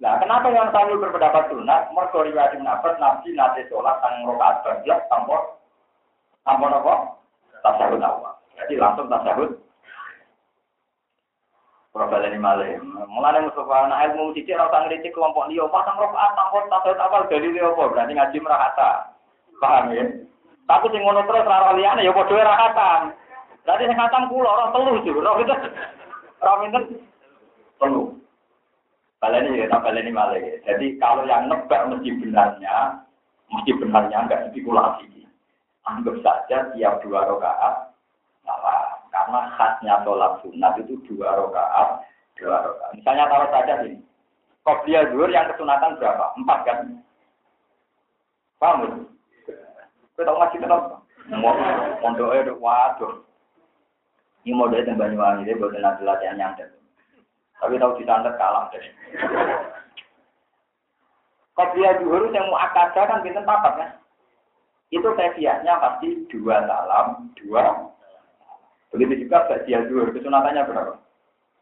Nah, 0.00 0.16
kenapa 0.16 0.48
yang 0.50 0.72
sambil 0.74 0.96
berpendapat 0.96 1.52
sunnah? 1.52 1.86
Mereka 1.92 2.18
riwayat 2.24 2.56
Nabi 2.56 3.30
nanti 3.36 3.68
sholat 3.68 4.00
tangan 4.00 4.26
rokaat 4.26 4.64
bablas 4.64 5.00
tanpa 5.12 5.38
Ampun 6.48 6.72
apa? 6.72 7.20
Tasahud 7.60 8.00
awal. 8.00 8.32
Jadi 8.56 8.74
langsung 8.80 9.06
tasahud. 9.12 9.60
Profil 11.92 12.26
ini 12.26 12.38
malah. 12.40 12.80
Mulai 13.06 13.44
Mustafa 13.44 13.86
anak 13.86 14.14
ilmu 14.14 14.32
cici 14.32 14.56
rasa 14.56 14.88
ngeritik 14.88 15.12
kelompok 15.12 15.46
dia. 15.52 15.68
Pasang 15.68 16.00
rokaat 16.00 16.32
tanpa 16.32 16.58
tasahud 16.72 16.98
awal 16.98 17.22
dari 17.28 17.52
dia? 17.52 17.68
Berarti 17.70 18.12
ngaji 18.16 18.38
merata. 18.40 19.14
Paham 19.60 19.92
ya? 19.92 20.08
Tapi 20.64 20.86
sing 20.90 21.02
ngono 21.04 21.28
terus 21.28 21.44
rara 21.44 21.76
liyane 21.76 22.06
ya 22.08 22.14
padha 22.16 22.34
ora. 22.34 23.12
Berarti 23.64 23.88
sing 23.88 23.98
khatam 23.98 24.28
kula 24.32 24.48
ora 24.48 24.66
telu 24.72 24.92
juga. 25.04 25.20
Ora 25.24 25.38
pinten. 25.40 25.58
Ora 26.40 26.52
pinten. 26.64 26.82
Telu. 27.80 28.02
Baleni 29.20 29.60
ya, 29.60 29.68
tak 29.68 29.84
baleni 29.84 30.10
malah. 30.12 30.40
Jadi 30.64 30.96
kalau 30.96 31.28
yang 31.28 31.52
nebak 31.52 31.92
mesti 31.92 32.08
benarnya, 32.24 33.04
mesti 33.52 33.70
benarnya 33.76 34.16
enggak 34.24 34.48
spekulasi 34.48 35.20
anggap 35.90 36.16
saja 36.22 36.56
tiap 36.76 37.00
dua 37.02 37.26
rakaat 37.26 37.90
salah. 38.46 39.00
Karena 39.10 39.40
khasnya 39.58 39.94
sholat 40.06 40.38
sunat 40.44 40.72
itu 40.80 40.94
dua 41.10 41.34
rakaat, 41.34 42.06
dua 42.38 42.56
rakaat. 42.62 42.90
Misalnya 42.94 43.26
taruh 43.26 43.50
saja 43.50 43.74
ini, 43.84 43.98
kopiah 44.62 45.02
zuhur 45.10 45.30
yang 45.32 45.50
kesunatan 45.50 45.98
berapa? 45.98 46.24
Empat 46.38 46.58
kan? 46.62 46.78
Paham 48.60 48.84
ya? 48.84 48.88
Kita 50.14 50.28
tahu 50.28 50.36
masih 50.36 50.58
kenapa? 50.60 50.96
Mondoknya 52.04 52.52
waduh. 52.60 53.24
Ini 54.40 54.56
model 54.56 54.88
yang 54.88 54.96
Banyuwangi, 54.96 55.44
dia 55.44 55.60
boleh 55.60 55.80
nanti 55.84 56.00
latihan 56.00 56.36
nyantet. 56.40 56.72
Tapi 57.60 57.76
tahu 57.76 58.00
di 58.00 58.08
santet 58.08 58.34
kalah 58.40 58.72
deh. 58.72 58.84
Kopiah 61.52 62.00
zuhur 62.00 62.32
yang 62.32 62.48
mau 62.48 62.56
akadah 62.56 63.04
kan 63.04 63.20
kita 63.20 63.44
papat 63.44 63.72
kan? 63.76 63.90
itu 64.90 65.06
kefiahnya 65.06 65.78
pasti 65.78 66.26
dua 66.28 66.66
salam, 66.66 67.30
dua. 67.38 67.94
Begitu 68.90 69.26
juga 69.26 69.46
bagian 69.46 69.86
dua, 69.86 70.10
kesunatannya 70.10 70.66
berapa? 70.66 70.94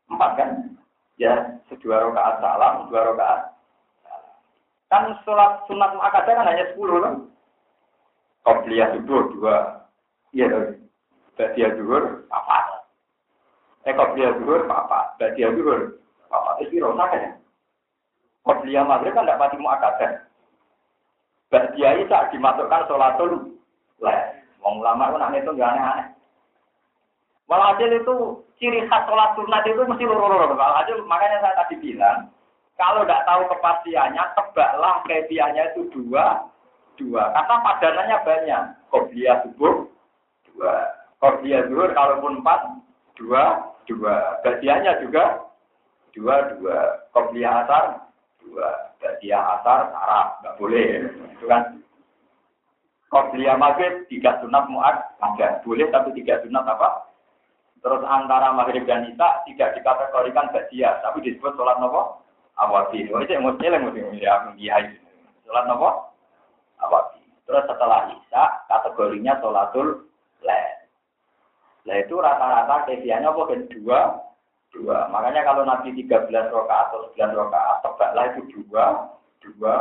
Empat 0.09 0.31
kan? 0.41 0.51
Ya, 1.21 1.61
dua 1.85 2.09
rakaat 2.09 2.41
salam, 2.41 2.89
dua 2.89 3.13
rakaat. 3.13 3.41
Kan 4.89 5.13
sholat 5.29 5.61
sunat 5.69 5.93
muakkadah 5.93 6.33
kan 6.41 6.49
hanya 6.49 6.65
sepuluh 6.73 7.05
kan? 7.05 7.15
Qobliyah 8.49 8.97
itu 8.97 9.13
dua. 9.37 9.85
Iya, 10.33 10.73
bagian 11.37 11.77
dua, 11.77 12.25
apa? 12.33 12.59
Eh, 13.89 13.97
qobliyah 13.97 14.36
dua, 14.44 14.69
apa? 14.69 15.16
Bagian 15.16 15.56
dua, 15.56 15.97
apa? 16.28 16.60
Itu 16.60 16.77
rosak 16.77 17.09
kan 17.09 17.24
ya? 17.24 17.31
Qobliyah 18.44 18.85
maghrib 18.85 19.16
kan 19.16 19.24
tidak 19.24 19.40
mati 19.40 19.56
muakkadah. 19.56 20.12
Mbak 21.48 21.66
Kiai 21.73 22.05
tak 22.12 22.28
dimasukkan 22.28 22.85
sholatul 22.85 23.56
les. 24.05 24.20
Wong 24.60 24.85
ulama 24.85 25.09
itu 25.09 25.16
nak 25.16 25.32
itu 25.32 25.51
nggak 25.56 25.73
aneh-aneh. 25.73 26.06
Walhasil 27.48 27.89
itu 27.89 28.16
ciri 28.60 28.85
khas 28.85 29.09
sholat 29.09 29.32
sunat 29.32 29.65
itu 29.65 29.81
mesti 29.89 30.05
loro-loro. 30.05 30.52
Walhasil 30.52 31.01
makanya 31.09 31.40
saya 31.40 31.65
tadi 31.65 31.81
bilang, 31.81 32.28
kalau 32.77 33.09
tidak 33.09 33.24
tahu 33.24 33.43
kepastiannya, 33.48 34.23
tebaklah 34.36 35.01
kebiasaannya 35.09 35.62
itu 35.73 35.81
dua, 35.97 36.44
dua. 37.01 37.32
Karena 37.32 37.56
padanannya 37.65 38.16
banyak. 38.20 38.62
Kopiah 38.93 39.40
subuh, 39.48 39.89
dua. 40.52 40.77
Kopiah 41.24 41.65
zuhur, 41.73 41.89
kalaupun 41.97 42.44
empat, 42.44 42.60
dua, 43.16 43.73
dua. 43.89 44.39
Bagiannya 44.44 45.02
juga, 45.02 45.48
dua, 46.12 46.55
dua. 46.55 46.78
Kopiah 47.10 47.65
asar, 47.65 48.12
dua. 48.44 48.69
Dia 49.19 49.40
asar 49.59 49.90
sarap 49.90 50.28
nggak 50.44 50.56
boleh. 50.60 51.09
Itu 51.35 51.47
kan 51.48 51.78
Qobliyah 53.09 53.56
maghrib 53.56 54.05
tiga 54.12 54.36
sunat 54.44 54.69
muat 54.69 55.16
ada. 55.24 55.65
Boleh 55.65 55.89
tapi 55.89 56.12
tiga 56.12 56.44
sunat 56.44 56.60
apa? 56.69 57.09
Terus 57.81 58.05
antara 58.05 58.52
maghrib 58.52 58.85
dan 58.85 59.09
isya 59.09 59.48
tidak 59.48 59.81
dikategorikan 59.81 60.52
badia 60.52 61.01
tapi 61.01 61.24
disebut 61.24 61.56
sholat 61.56 61.81
nopo? 61.81 62.20
Awati 62.59 63.06
oh 63.15 63.23
itu 63.23 63.39
mesti 63.39 63.70
yang 63.70 63.86
mesti 63.86 64.20
ya 64.20 64.77
sholat 65.48 65.65
nopo? 65.70 66.12
Awati 66.85 67.23
terus 67.48 67.65
setelah 67.65 68.12
isya 68.12 68.44
kategorinya 68.69 69.40
sholatul 69.40 70.07
Nah 71.87 71.97
itu 72.01 72.15
rata-rata 72.19 72.89
kebiasaannya 72.89 73.29
apa 73.31 73.55
dua 73.71 74.01
dua. 74.73 75.09
Makanya 75.09 75.45
kalau 75.45 75.63
Nabi 75.65 75.93
13 75.97 76.53
rokaat 76.53 76.93
atau 76.93 77.09
9 77.17 77.33
rokaat, 77.33 77.77
tebaklah 77.85 78.25
itu 78.33 78.41
dua, 78.53 78.85
dua. 79.41 79.75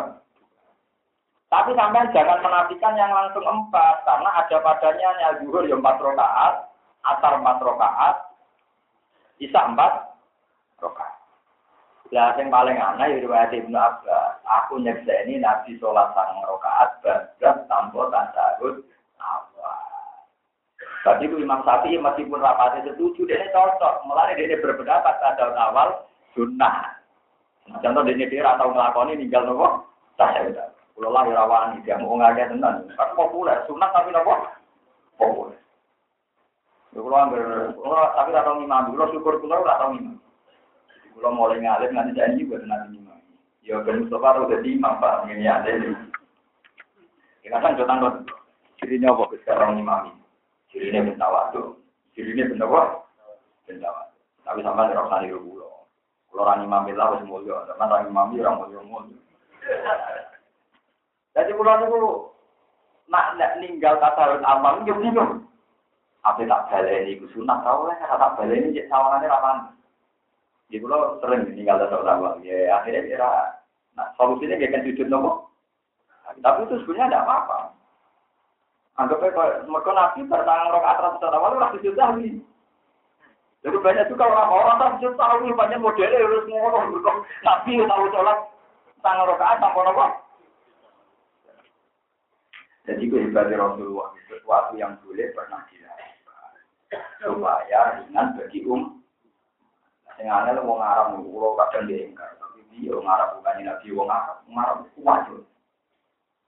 Tapi 1.47 1.71
sampai 1.79 2.11
jangan 2.11 2.43
menafikan 2.43 2.99
yang 2.99 3.11
langsung 3.15 3.43
empat, 3.43 4.03
karena 4.03 4.29
ada 4.35 4.57
padanya 4.59 5.09
yang 5.23 5.33
zuhur 5.43 5.63
ya 5.63 5.79
empat 5.79 5.95
rokaat, 6.03 6.67
asar 7.07 7.39
empat 7.39 7.57
rokaat, 7.63 8.15
isa 9.39 9.59
empat 9.63 10.11
rokaat. 10.83 11.15
Ya, 12.11 12.31
yang 12.39 12.51
paling 12.51 12.75
aneh 12.79 13.19
riwayat 13.19 13.51
Ibnu 13.51 13.75
Abbas, 13.75 14.39
aku 14.43 14.79
ini 14.79 15.39
Nabi 15.39 15.75
sholat 15.79 16.11
sang 16.15 16.39
rokaat, 16.43 16.99
bagas 17.03 17.57
tanpa 17.67 18.11
tasawuf 18.11 18.83
Tadi 21.07 21.23
itu 21.23 21.39
Imam 21.39 21.63
Syafi'i 21.63 21.95
meskipun 21.95 22.43
rapatnya 22.43 22.91
setuju, 22.91 23.23
dia 23.23 23.47
cocok. 23.55 24.03
Mulai 24.03 24.35
dia 24.35 24.59
berpendapat 24.59 25.23
pada 25.23 25.55
awal 25.55 26.03
sunnah. 26.35 26.99
Nah, 27.71 27.79
contoh 27.79 28.03
dia 28.03 28.27
dia 28.27 28.43
atau 28.43 28.75
ngelakoni 28.75 29.15
ninggal 29.15 29.47
nopo, 29.47 29.87
saya 30.19 30.51
udah. 30.51 30.67
Kalau 30.67 31.15
lah 31.15 31.23
rawani 31.23 31.79
dia 31.87 31.95
mau 31.95 32.19
ngajak 32.19 32.51
tenan, 32.51 32.91
kan 32.99 33.15
populer, 33.15 33.55
sunnah 33.71 33.87
tapi 33.95 34.11
nopo 34.11 34.35
populer. 35.15 35.55
Kalau 36.91 37.15
anggar, 37.15 37.71
tapi 38.11 38.29
tak 38.35 38.43
tahu 38.43 38.67
imam, 38.67 38.91
kalau 38.91 39.11
syukur 39.15 39.39
kalau 39.39 39.63
tak 39.63 39.79
tahu 39.79 39.91
imam. 39.95 40.19
Kalau 41.15 41.31
mulai 41.31 41.63
ngalir 41.63 41.91
nanti 41.95 42.19
janji 42.19 42.43
buat 42.43 42.67
nanti 42.67 42.99
imam. 42.99 43.15
Ya 43.63 43.79
ben 43.79 44.03
Mustafa 44.03 44.43
udah 44.43 44.59
di 44.59 44.75
imam 44.75 44.99
pak, 44.99 45.23
ini 45.31 45.47
ada 45.47 45.71
ini. 45.71 45.95
Ya 47.47 47.63
kan 47.63 47.79
jodoh 47.79 48.27
cirinya 48.83 49.15
apa 49.15 50.26
Cirinya 50.71 51.07
benda 51.07 51.27
waktu. 51.31 51.61
Cirinya 52.13 52.49
benda 52.51 52.65
apa? 52.67 52.81
Benda 53.67 53.87
waktu. 53.91 54.17
Tapi 54.43 54.59
sama 54.63 54.87
ada 54.87 54.99
rasa 54.99 55.23
niru 55.23 55.43
pulau. 55.43 55.87
Kalau 56.31 56.43
orang 56.43 56.63
imami 56.63 56.91
lah 56.95 57.11
harus 57.11 57.23
mulia. 57.27 57.67
Karena 57.67 57.83
orang 57.87 58.07
imami 58.11 58.35
orang 58.43 58.57
mulia 58.63 58.79
mulia. 58.83 59.19
Jadi 61.35 61.51
pulau 61.53 61.77
itu 61.83 61.99
nak 63.07 63.39
nak 63.39 63.55
ninggal 63.61 63.95
tasawuf 64.01 64.43
amal 64.43 64.83
itu 64.83 64.91
bingung. 64.97 65.45
Apa 66.25 66.43
tak 66.43 66.67
baleni 66.67 67.19
ku 67.21 67.29
sunat 67.31 67.63
tau 67.63 67.87
lah 67.87 67.95
tak 68.01 68.35
baleni 68.35 68.75
cek 68.75 68.89
sawangannya 68.91 69.31
lapan. 69.31 69.57
Jadi 70.67 70.83
pulau 70.83 71.15
sering 71.23 71.47
ninggal 71.55 71.79
tasawuf 71.79 72.07
amal. 72.07 72.33
Ya 72.43 72.75
akhirnya 72.75 73.07
kira 73.07 73.29
nah 73.95 74.11
solusinya 74.19 74.59
dia 74.59 74.71
kan 74.73 74.83
sujud 74.83 75.07
nopo. 75.07 75.47
Tapi 76.43 76.67
itu 76.67 76.75
sebenarnya 76.83 77.15
tidak 77.15 77.23
apa-apa. 77.23 77.57
Anggapnya 78.97 79.29
kalau 79.29 79.69
mereka 79.69 79.91
nabi 79.93 80.19
bertangan 80.25 80.73
rokaat 80.73 80.97
atas 80.97 81.13
secara 81.21 81.37
awal 81.37 81.53
orang 81.53 81.73
sujud 81.77 81.93
tahwi. 81.93 82.41
Jadi 83.61 83.77
banyak 83.77 84.09
juga 84.09 84.25
orang-orang 84.25 84.77
tak 84.81 84.91
sujud 84.97 85.13
tahwi 85.13 85.47
banyak 85.53 85.79
modelnya 85.81 86.17
harus 86.17 86.45
ngomong 86.49 86.97
nabi 87.45 87.71
tahu 87.85 88.05
sholat 88.09 88.37
tangan 89.05 89.29
rokaat 89.29 89.61
tanpa 89.61 89.79
nopo. 89.85 90.05
Jadi 92.89 93.03
kehebatnya 93.05 93.61
Rasulullah 93.61 94.09
sesuatu 94.31 94.73
yang 94.79 94.97
boleh 95.05 95.27
pernah 95.35 95.61
dilakukan 95.69 96.53
supaya 97.21 97.81
ringan 98.01 98.27
bagi 98.33 98.63
um. 98.65 98.97
Yang 100.17 100.33
aneh 100.33 100.51
lu 100.57 100.65
mau 100.65 100.81
ngarang, 100.81 101.21
lu 101.29 101.53
kadang 101.53 101.85
diingkar, 101.85 102.33
tapi 102.41 102.65
dia 102.73 102.97
ngarang 102.97 103.37
bukan 103.37 103.61
nabi, 103.61 103.87
wong 103.93 104.09
ngarang, 104.09 104.39
ngarang 104.49 104.79
wajib. 104.97 105.45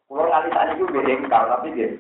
Kalau 0.10 0.26
nanti 0.26 0.50
tadi 0.50 0.74
itu 0.74 0.90
berengkar, 0.90 1.44
tapi 1.46 1.68
dia. 1.78 1.94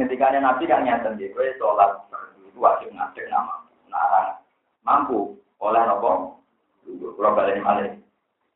Ketika 0.00 0.32
nabi 0.32 0.64
kan 0.64 0.80
nyata 0.80 1.12
dia, 1.20 1.28
gue 1.28 1.60
sholat 1.60 1.92
itu 2.40 2.56
wajib 2.56 2.88
ngadek 2.88 3.28
nama, 3.28 3.68
narang 3.92 4.40
mampu 4.80 5.36
oleh 5.60 5.84
nopo. 5.84 6.40
Kalau 6.88 7.36
balik 7.36 7.60
balik, 7.60 8.00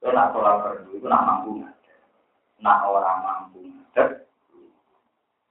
itu 0.00 0.08
nak 0.08 0.32
sholat 0.32 0.64
fardu 0.64 0.88
itu 0.96 1.04
nak 1.04 1.20
mampu 1.28 1.60
nak 2.64 2.88
orang 2.88 3.20
mampu 3.20 3.60
ngadek. 3.60 4.24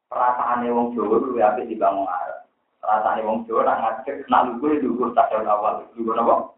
Perasaan 0.09 0.65
wong 0.65 0.97
Jawa 0.97 1.21
itu 1.21 1.27
lebih 1.29 1.65
dibangun 1.69 2.09
Arab. 2.09 2.49
Perasaan 2.81 3.21
wong 3.21 3.45
Jawa 3.45 3.61
nak 3.61 3.79
ngadek, 3.85 4.25
nak 4.33 4.49
lugu 4.49 4.81
lugu 4.81 5.13
tak 5.13 5.29
awal, 5.29 5.85
lugu 5.93 6.09
nopo. 6.17 6.57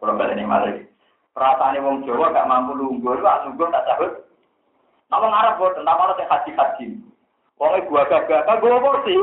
Kalau 0.00 0.16
balik 0.16 0.40
balik. 0.48 0.88
Perasaan 1.36 1.76
wong 1.84 2.08
Jawa 2.08 2.32
gak 2.32 2.48
mampu 2.48 2.72
lungguh, 2.72 3.20
lu 3.20 3.20
lungguh 3.20 3.68
tak 3.68 3.84
cabut. 3.84 4.16
Nama 5.12 5.26
ngarep 5.28 5.54
buat 5.60 5.72
tentang 5.76 5.98
saya 6.16 6.24
haji 6.24 6.50
haji. 6.56 6.86
Wong 7.60 7.76
gua 7.92 8.08
gagah, 8.08 8.48
gua 8.56 8.80
kursi. 8.80 9.14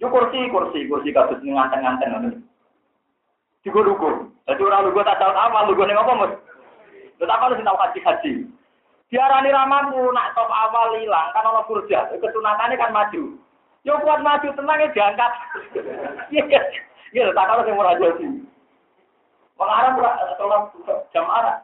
Yo 0.00 0.08
kursi, 0.08 0.48
kursi, 0.48 0.88
kursi 0.88 1.12
kasus 1.12 1.38
nganteng-nganteng 1.44 2.10
nanti. 2.10 2.40
Juga 3.62 3.86
lugu. 3.86 4.32
Jadi 4.48 4.58
orang 4.64 4.90
lugu 4.90 5.06
tak 5.06 5.20
tahu 5.22 5.30
apa, 5.30 5.70
lugu 5.70 5.86
nih 5.86 5.94
apa 5.94 6.12
mus? 6.18 6.32
Tetapi 7.22 7.42
harus 7.46 7.62
tahu 7.62 7.78
haji 7.78 8.00
haji. 8.02 8.32
Diarani 9.12 9.54
ramampu, 9.54 10.02
nak 10.10 10.32
top 10.34 10.50
awal 10.50 10.96
hilang, 10.98 11.30
kan 11.36 11.46
orang 11.46 11.68
kurja, 11.68 12.10
kesunatannya 12.16 12.80
kan 12.80 12.90
maju. 12.90 13.38
Yo 13.84 13.94
kuat 14.02 14.24
maju, 14.24 14.48
tenangnya 14.56 14.90
diangkat. 14.90 15.32
Iya, 17.12 17.28
tak 17.36 17.44
kalau 17.44 17.62
saya 17.62 17.76
mau 17.76 17.84
raja 17.84 18.08
sih. 18.16 18.40
Mengarang 19.60 20.00
sholat 20.40 20.62
jam 21.12 21.28
arah. 21.28 21.60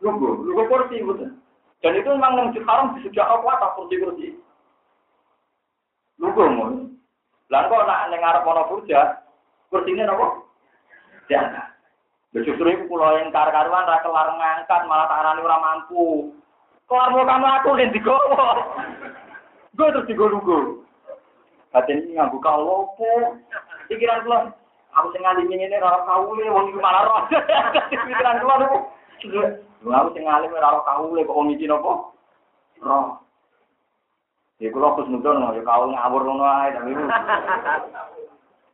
Lugu, 0.00 0.48
lugu 0.48 0.64
kursi 0.66 1.04
betul. 1.04 1.36
Dan 1.84 1.94
itu 1.94 2.08
memang 2.10 2.50
masjid 2.50 2.64
haram 2.66 2.96
di 2.96 3.04
sejak 3.06 3.28
atas 3.28 3.74
kursi-kursi. 3.76 4.34
Lugu 6.18 6.44
mun. 6.50 6.98
Lah 7.48 7.64
kok 7.70 7.86
nak 7.88 8.12
ning 8.12 8.20
ngarep 8.20 8.44
ana 8.44 8.68
burja, 8.68 9.00
kursine 9.72 10.04
napa? 10.04 10.44
Jangan. 11.32 11.72
Justru 12.36 12.68
itu 12.68 12.84
pulau 12.86 13.16
yang 13.16 13.32
kar-karuan 13.32 13.88
ra 13.88 14.04
kelar 14.04 14.28
ngangkat 14.36 14.82
malah 14.84 15.08
tarani 15.08 15.40
ora 15.40 15.56
mampu. 15.56 16.28
Kelar 16.84 17.08
mau 17.08 17.24
kamu 17.24 17.48
aku 17.48 17.70
ning 17.74 17.90
digowo. 17.96 18.44
Gue 19.72 19.88
terus 19.94 20.08
digowo-gowo. 20.10 20.84
Batin 21.72 22.04
ini 22.04 22.16
nganggu 22.16 22.40
kau 22.40 22.92
Pikiran 23.88 24.24
kula, 24.24 24.52
aku 24.92 25.08
sing 25.16 25.24
ngalimi 25.24 25.56
ngene 25.56 25.80
ora 25.80 26.04
kaule 26.04 26.44
wong 26.52 26.68
iki 26.68 26.80
malah 26.80 27.02
roh. 27.08 27.22
Pikiran 27.92 28.44
kula 28.44 28.54
niku. 28.60 28.78
Lu 29.80 29.88
aku 29.88 30.08
sing 30.12 30.28
ngalim 30.28 30.52
ora 30.52 30.76
ora 30.76 30.84
kaule 30.84 31.24
kok 31.24 31.36
wong 31.36 31.48
iki 31.56 31.64
napa? 31.64 32.12
Roh. 32.84 33.24
Ya 34.58 34.74
kula 34.74 34.98
nudon 35.06 35.54
ya 35.54 35.62
kau 35.62 35.86
ngawur 35.86 36.22
ngono 36.26 36.42
ae 36.42 36.74
tapi. 36.74 36.90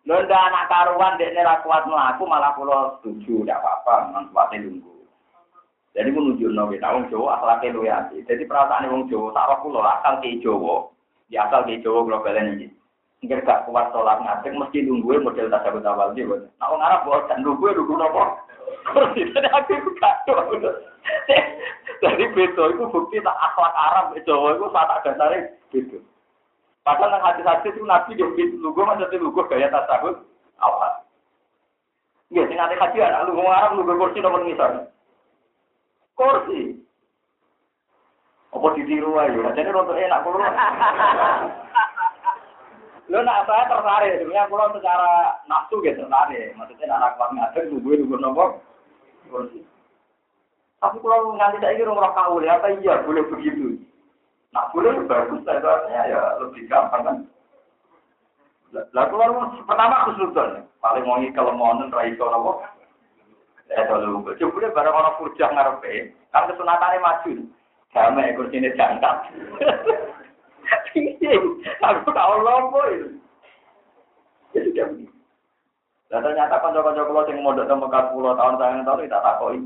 Lho 0.05 0.17
ndak 0.21 0.45
anak 0.49 0.69
karuan 0.69 1.17
dekne 1.21 1.45
ra 1.45 1.61
kuat 1.61 1.85
mlaku 1.85 2.25
malah 2.25 2.57
kula 2.57 2.97
setuju 3.01 3.45
ndak 3.45 3.61
apa-apa 3.61 4.09
memang 4.09 4.33
kuate 4.33 4.57
lunggu. 4.65 4.93
Jadi 5.93 6.09
ku 6.09 6.21
nunjukno 6.25 6.73
kita 6.73 6.89
wong 6.89 7.05
Jawa 7.13 7.37
akhlake 7.37 7.69
luwe 7.73 7.93
ati. 7.93 8.25
Jadi 8.25 8.49
perasaan 8.49 8.89
wong 8.89 9.13
Jawa 9.13 9.37
tak 9.37 9.49
roh 9.53 9.59
kula 9.61 9.81
asal 10.01 10.25
ke 10.25 10.41
Jawa. 10.41 10.89
Di 11.29 11.37
asal 11.37 11.69
ke 11.69 11.81
Jawa 11.85 12.21
balen 12.21 12.57
iki. 12.57 12.69
Enggak 13.25 13.45
gak 13.45 13.63
kuat 13.69 13.89
sholat 13.93 14.21
ngadeg 14.21 14.53
mesti 14.57 14.85
nungguin 14.85 15.25
model 15.25 15.49
tasawuf 15.49 15.85
awal 15.85 16.13
dia. 16.13 16.29
Nah, 16.29 16.69
orang 16.69 16.85
Arab 16.85 17.01
buat 17.09 17.25
dan 17.29 17.41
nungguin 17.41 17.77
nunggu 17.77 17.97
Kursi 18.83 19.31
tadi 19.31 19.49
aku 19.49 19.73
itu 19.79 19.91
kacau. 20.03 20.59
Jadi 22.03 22.25
beto 22.37 22.63
itu 22.73 22.85
bukti 22.91 23.23
tak 23.23 23.39
akhlak 23.39 23.75
Arab 23.77 24.07
Jawa 24.27 24.57
itu 24.57 24.67
saat 24.73 24.89
ada 24.91 25.05
dasarnya 25.05 25.53
gitu. 25.73 25.99
Padahal 26.85 27.17
yang 27.17 27.25
hati-hati 27.25 27.73
itu 27.73 27.81
nabi 27.85 28.13
dia 28.13 28.29
gitu 28.37 28.61
nunggu 28.61 28.85
maksudnya 28.85 29.17
nunggu 29.17 29.41
gaya 29.49 29.73
tasawuf 29.73 30.21
awal. 30.61 31.01
Iya, 32.29 32.45
sing 32.51 32.61
ate 32.61 32.77
haji 32.77 32.99
anak 33.01 33.25
lu 33.31 33.41
Arab 33.49 33.81
nunggu 33.81 33.97
kursi 33.97 34.21
nomor 34.21 34.45
misal. 34.45 34.93
Kursi. 36.13 36.85
Apa 38.55 38.71
ditiru 38.79 39.19
aja? 39.19 39.51
Jadi 39.57 39.71
rontok 39.73 39.99
enak 39.99 40.23
kulo. 40.23 40.39
Lo 43.13 43.21
nak 43.21 43.45
saya 43.45 43.69
tertarik, 43.69 44.17
sebenarnya 44.17 44.49
kalau 44.49 44.73
secara 44.73 45.11
nafsu 45.45 45.77
gitu 45.85 46.01
tertarik. 46.01 46.57
Maksudnya 46.57 46.97
anak 46.97 47.21
kuat 47.21 47.31
ngajar, 47.37 47.63
nunggu 47.69 48.17
nunggu 48.17 48.47
kursi. 49.29 49.61
Tapi 50.81 50.97
kalau 51.01 51.37
nanti 51.37 51.61
saya 51.61 51.77
kira 51.77 51.93
orang 51.93 52.17
kau 52.17 52.41
apa 52.41 52.69
iya 52.81 53.05
boleh 53.05 53.25
begitu. 53.29 53.77
Nah 54.57 54.69
boleh 54.73 55.05
bagus, 55.05 55.45
saya 55.45 56.01
ya 56.09 56.21
lebih 56.41 56.65
gampang 56.69 57.03
kan. 57.05 57.17
Lah 58.73 59.05
kalau 59.13 59.53
pertama 59.69 60.09
kesulitan, 60.09 60.65
paling 60.81 61.05
mau 61.05 61.21
kalau 61.37 61.53
mau 61.53 61.77
rai 61.93 62.13
itu 62.13 62.25
nopo. 62.25 62.65
Saya 63.69 63.89
tahu 63.89 64.29
coba 64.29 64.77
barang 64.77 64.97
orang 64.97 65.17
kurjah 65.21 65.49
ngarepe, 65.53 66.13
kan 66.33 66.49
kesunatannya 66.53 67.01
maju. 67.01 67.33
Damai 67.95 68.37
kursinya 68.37 68.75
jangkat. 68.77 69.17
Aku 71.83 72.11
tahu 72.11 72.35
lompo 72.41 72.81
itu. 72.91 73.09
Jadi 74.55 74.71
dia 74.71 74.87
begini. 74.87 75.11
Dan 76.13 76.23
ternyata 76.23 76.63
kanca-kanca 76.63 77.03
kula 77.11 77.27
sing 77.27 77.43
mondok 77.43 77.67
teng 77.67 77.83
Mekah 77.83 78.15
10 78.15 78.39
tahun 78.39 78.55
sayang 78.61 78.87
tahun 78.87 79.03
kita 79.03 79.19
takoki. 79.19 79.61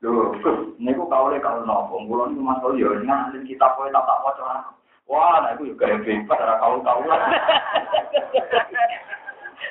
Lho, 0.00 0.32
niku 0.80 1.04
kaule 1.12 1.36
kalau 1.44 1.60
nopo, 1.68 2.00
kula 2.08 2.32
niku 2.32 2.40
Mas 2.40 2.64
yo 2.80 2.88
ngalih 3.04 3.44
kita 3.44 3.68
kowe 3.76 3.84
tak 3.92 4.00
tak 4.08 4.22
waca. 4.24 4.72
Wah, 5.10 5.42
nah 5.42 5.52
itu 5.58 5.74
juga 5.74 5.90
bebas 6.00 6.38
ora 6.38 6.54
kau-kau. 6.62 7.02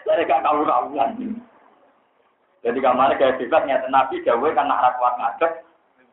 Dari 0.05 0.27
gak 0.27 0.43
kau-kauan. 0.43 1.39
Jadi 2.59 2.79
kamane 2.83 3.15
kayak 3.15 3.39
bebas 3.39 3.63
nyata 3.63 3.87
Nabi 3.87 4.19
gawe 4.19 4.47
kan 4.51 4.67
nak 4.67 4.83
ra 4.83 4.91
kuat 4.99 5.15
ngadeg 5.15 5.63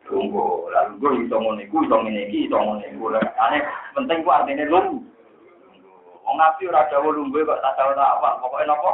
Tunggu, 0.07 0.71
lalu 0.71 1.27
gue 1.27 1.35
ngene 1.35 1.67
iku, 1.67 1.83
iso 1.83 1.97
ngene 1.99 2.21
iki, 2.31 2.47
iso 2.47 2.55
ngene 2.55 2.87
iku. 2.95 3.11
Ane 3.19 3.59
penting 3.91 4.23
ku 4.23 4.31
artine 4.31 4.65
lung. 4.71 5.03
Wong 6.23 6.37
nabi 6.39 6.71
ora 6.71 6.87
dawuh 6.91 7.11
lungguh 7.11 7.43
kok 7.43 7.63
tak 7.63 7.75
tahu 7.79 7.91
tak 7.95 8.19
apa, 8.19 8.43
pokoke 8.43 8.67
napa? 8.67 8.93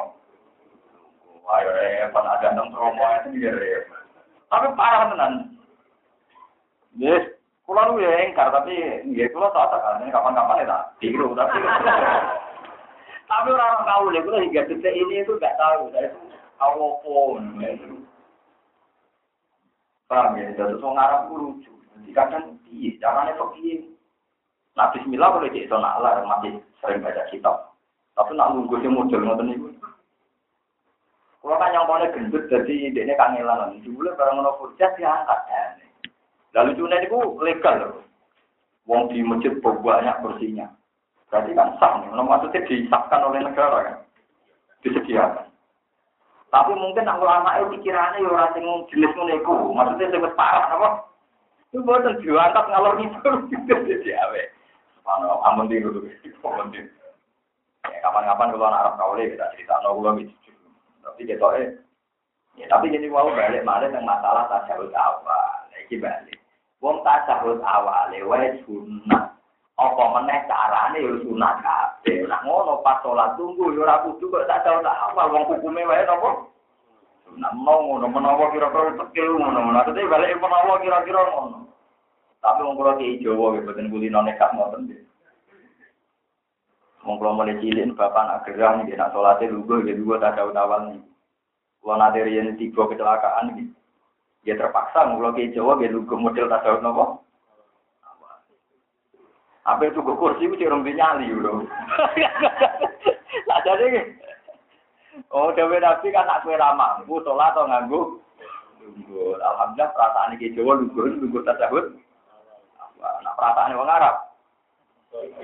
Ayo 1.52 1.68
repot 1.68 2.24
ada 2.24 2.48
nang 2.56 2.72
promo 2.72 3.04
itu 3.28 3.44
ya. 3.44 3.52
Tapi 4.48 4.72
parah 4.72 5.12
tenan. 5.12 5.52
Yes, 6.96 7.24
kula 7.64 7.88
nu 7.88 8.00
ya 8.00 8.24
engkar 8.24 8.52
tapi 8.52 9.04
nggih 9.08 9.32
kula 9.32 9.48
tak 9.52 9.72
tak 9.72 10.04
kapan-kapan 10.12 10.60
ya 10.60 10.68
tak 10.68 10.82
tiru 11.00 11.32
tapi 11.32 11.56
tapi 13.24 13.48
orang 13.48 13.84
tahu 13.88 14.12
kula 14.12 14.38
hingga 14.44 14.68
detik 14.68 14.92
ini 14.92 15.24
itu 15.24 15.32
nggak 15.40 15.56
tahu, 15.56 15.88
saya 15.92 16.12
itu 16.12 16.20
awopon. 16.60 17.42
Paham 20.10 20.38
ya? 20.38 20.54
Jadi 20.54 20.78
wong 20.78 20.94
Arab 20.98 21.28
ku 21.28 21.34
lucu. 21.38 21.72
Jadi 21.98 22.10
kadang 22.14 22.56
piye, 22.66 22.96
caranya 22.98 23.36
piye. 23.54 23.86
Nah 24.72 24.88
bismillah 24.90 25.28
boleh 25.36 25.52
cek 25.52 25.68
nak 25.68 26.00
lah 26.00 26.24
masih 26.24 26.58
sering 26.80 27.04
baca 27.04 27.28
kitab. 27.28 27.76
Tapi 28.16 28.32
nak 28.36 28.56
nunggu 28.56 28.80
sih 28.80 28.88
model 28.88 29.24
ngoten 29.24 29.46
niku. 29.48 29.68
Kalau 31.42 31.58
kan 31.58 31.74
yang 31.74 31.90
paling 31.90 32.12
gendut 32.14 32.46
jadi 32.46 32.94
ini 32.94 33.12
kangelan. 33.18 33.82
Dulu 33.82 34.14
barang 34.14 34.34
ngono 34.38 34.56
kurja 34.62 34.94
diangkat. 34.94 35.40
Lalu 36.54 36.76
cuna 36.78 36.96
itu 37.02 37.18
legal 37.42 37.74
loh. 37.82 37.94
Wong 38.86 39.10
di 39.10 39.24
masjid 39.26 39.54
banyak 39.58 40.16
bersihnya. 40.22 40.70
Berarti 41.32 41.50
kan 41.56 41.72
sah. 41.80 42.02
Nah, 42.12 42.20
maksudnya 42.20 42.60
disahkan 42.68 43.24
oleh 43.24 43.40
negara 43.40 43.78
kan. 43.88 43.96
Disediakan. 44.84 45.48
Tapi 46.52 46.76
mungkin 46.76 47.08
nak 47.08 47.16
ulama 47.16 47.56
itu 47.56 47.80
pikirannya 47.80 48.20
ya 48.20 48.28
orang 48.28 48.52
sing 48.52 48.64
jenis 48.92 49.16
ngono. 49.16 49.72
Maksudnya 49.72 50.12
sing 50.12 50.20
parah 50.36 50.68
apa? 50.68 50.88
Itu 51.72 51.80
boten 51.80 52.20
diangkat 52.20 52.68
ngalor 52.68 53.00
itu 53.00 53.32
jadi 53.64 54.08
awe. 54.20 54.42
Mana 55.08 55.32
amun 55.48 55.72
di 55.72 55.80
dulu 55.80 56.04
di. 56.04 56.80
Kapan-kapan 57.82 58.52
kalau 58.52 58.68
anak 58.68 58.80
Arab 58.84 58.94
kaule 59.00 59.32
kita 59.32 59.48
cerita 59.56 59.80
no 59.80 59.96
kula 59.96 60.12
gitu. 60.20 60.52
Tapi 61.00 61.24
kita 61.24 61.46
eh 61.56 61.68
ya 62.60 62.68
tapi 62.68 62.92
jadi 62.92 63.08
mau 63.08 63.32
balik 63.32 63.64
malah 63.64 63.88
yang 63.88 64.04
masalah 64.04 64.44
tasawuf 64.52 64.92
awal. 64.92 65.66
Iki 65.88 66.04
balik. 66.04 66.36
Wong 66.84 67.00
tasawuf 67.00 67.64
awal 67.64 68.12
wae 68.12 68.60
sunnah. 68.68 69.31
Apa 69.80 70.04
meneh 70.20 70.38
carane 70.44 71.00
ya 71.00 71.12
sunat 71.24 71.54
kabeh. 71.64 72.28
Lah 72.28 72.44
ngono 72.44 72.84
pas 72.84 73.00
salat 73.00 73.32
tunggu 73.40 73.72
ya 73.72 73.88
ora 73.88 74.04
kudu 74.04 74.28
kok 74.28 74.44
tak 74.44 74.68
tahu 74.68 74.84
tak 74.84 74.92
apa 74.92 75.32
wong 75.32 75.48
hukume 75.48 75.80
wae 75.88 76.04
napa? 76.04 76.44
Sunat 77.24 77.52
mau 77.56 77.80
ngono 77.80 78.06
menawa 78.12 78.52
kira-kira 78.52 78.92
tekil 79.00 79.40
ngono. 79.40 79.72
Nah 79.72 79.82
tapi 79.88 80.04
balik 80.04 80.36
menawa 80.36 80.76
kira-kira 80.76 81.24
ngono. 81.24 81.72
Tapi 82.42 82.60
wong 82.66 82.74
kula 82.76 82.98
ki 83.00 83.22
Jawa 83.24 83.54
nggih 83.54 83.64
boten 83.64 83.88
kulino 83.88 84.20
nekat 84.20 84.50
ngoten 84.52 84.80
nggih. 84.84 85.00
Wong 87.08 87.16
kula 87.16 87.32
mulai 87.32 87.56
cilik 87.62 87.96
bapak 87.96 88.22
nak 88.28 88.42
gerang 88.44 88.84
nggih 88.84 88.98
nak 88.98 89.16
salate 89.16 89.48
lugu 89.48 89.80
nggih 89.80 89.96
lugu 89.96 90.20
tak 90.20 90.36
tahu 90.36 90.52
awal 90.52 90.92
nih. 90.92 91.00
Kula 91.80 91.96
nate 91.96 92.20
riyen 92.20 92.60
tiga 92.60 92.84
kecelakaan 92.92 93.56
nggih. 93.56 93.68
Ya 94.44 94.58
terpaksa 94.58 95.08
kula 95.16 95.32
ki 95.32 95.56
Jawa 95.56 95.80
nggih 95.80 95.96
lugu 95.96 96.14
model 96.18 96.52
tahu 96.52 96.76
napa. 96.84 97.04
Apa 99.62 99.86
itu 99.86 100.02
ke 100.02 100.12
kursi 100.18 100.50
itu 100.50 100.58
cerong 100.58 100.82
nyali 100.82 101.30
bro. 101.38 101.62
Lah 103.48 103.58
jadi 103.62 104.18
Oh, 105.28 105.52
dewe 105.52 105.76
nabi 105.76 106.08
kan 106.08 106.24
nak 106.24 106.40
kue 106.40 106.56
ramah, 106.56 107.04
bu 107.04 107.20
sholat 107.20 107.52
atau 107.52 107.68
nganggu. 107.68 108.00
Lunggur. 108.80 109.36
Alhamdulillah 109.38 109.92
perasaan 109.92 110.34
ini 110.40 110.56
Jawa 110.56 110.80
lunggur, 110.80 111.04
lunggur 111.20 111.44
tasawuf. 111.44 111.92
Nah 112.96 113.32
perasaan 113.36 113.76
orang 113.76 113.96
Arab. 114.00 114.16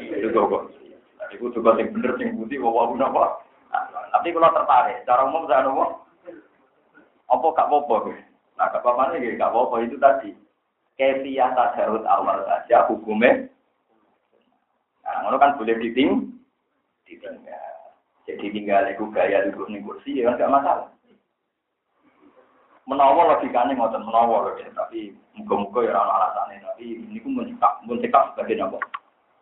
Itu 0.01 0.41
kok. 0.41 0.73
Iku 1.29 1.53
juga 1.53 1.77
yang 1.77 1.93
bener 1.93 2.17
yang 2.17 2.41
putih 2.41 2.57
bawa 2.65 2.89
guna 2.89 3.13
apa. 3.13 3.25
Tapi 4.09 4.33
kalau 4.33 4.57
tertarik, 4.57 5.05
cara 5.05 5.29
umum 5.29 5.45
saya 5.45 5.69
nopo. 5.69 6.09
Apa 7.29 7.47
gak 7.53 7.69
apa-apa? 7.69 7.97
Nah, 8.57 8.67
gak 8.73 8.81
apa-apa 8.81 9.13
nih, 9.13 9.37
gak 9.37 9.53
apa-apa 9.53 9.85
itu 9.85 10.01
tadi. 10.01 10.33
Kefiah 10.97 11.53
tasawuf 11.53 12.01
awal 12.09 12.41
saja 12.49 12.89
hukumnya 12.89 13.53
Nah, 15.09 15.25
ngono 15.25 15.41
kan 15.41 15.57
boleh 15.57 15.81
diting, 15.81 16.29
ditinggal. 17.09 17.41
Jadi 18.29 18.45
tinggal 18.53 18.85
itu 18.93 19.09
gaya 19.09 19.49
duduk 19.49 19.73
nih 19.73 19.81
kursi 19.81 20.21
ya 20.21 20.29
kan 20.29 20.37
gak 20.37 20.53
masalah. 20.53 20.89
Menawa 22.85 23.37
logikanya 23.37 23.73
ngotot 23.73 24.05
menawa 24.05 24.53
ya, 24.61 24.69
tapi 24.77 25.17
muka-muka 25.33 25.85
ya 25.85 25.97
orang 25.97 26.09
alasannya, 26.09 26.65
tapi 26.65 26.85
ini 27.09 27.21
pun 27.21 27.41
mencekak, 27.41 27.73
mencekak 27.85 28.33
sebagai 28.33 28.65
apa? 28.65 28.81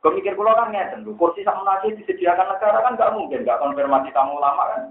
Kemikir 0.03 0.39
pulau 0.39 0.55
kan 0.55 0.71
ngeten 0.71 1.03
kursi 1.19 1.43
sama 1.43 1.67
nasi 1.67 1.95
disediakan 1.99 2.47
negara 2.47 2.79
kan 2.87 2.95
gak 2.95 3.15
mungkin, 3.19 3.43
gak 3.43 3.59
konfirmasi 3.59 4.15
tamu 4.15 4.39
ulama 4.39 4.63
kan. 4.71 4.83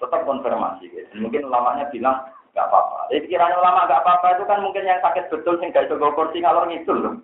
Tetap 0.00 0.24
konfirmasi 0.24 0.88
gitu. 0.88 1.20
Mungkin 1.20 1.48
ulamanya 1.48 1.88
bilang 1.92 2.32
gak 2.56 2.64
apa-apa. 2.72 3.12
Jadi 3.12 3.28
pikiran 3.28 3.60
ulama 3.60 3.84
gak 3.84 4.00
apa-apa 4.04 4.40
itu 4.40 4.44
kan 4.48 4.64
mungkin 4.64 4.88
yang 4.88 5.00
sakit 5.04 5.28
betul 5.28 5.60
gak 5.60 5.84
itu 5.84 5.96
kursi 6.00 6.40
ngalor 6.40 6.64
ngidul. 6.64 7.20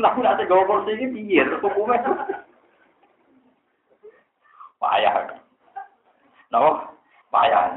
Lah 0.00 0.16
nek 0.16 0.48
gawa 0.48 0.64
kursi 0.64 0.96
iki 0.96 1.06
piye 1.12 1.42
hukume? 1.60 1.96
Payah. 4.80 5.36
Napa? 6.48 6.70
Payah. 7.28 7.76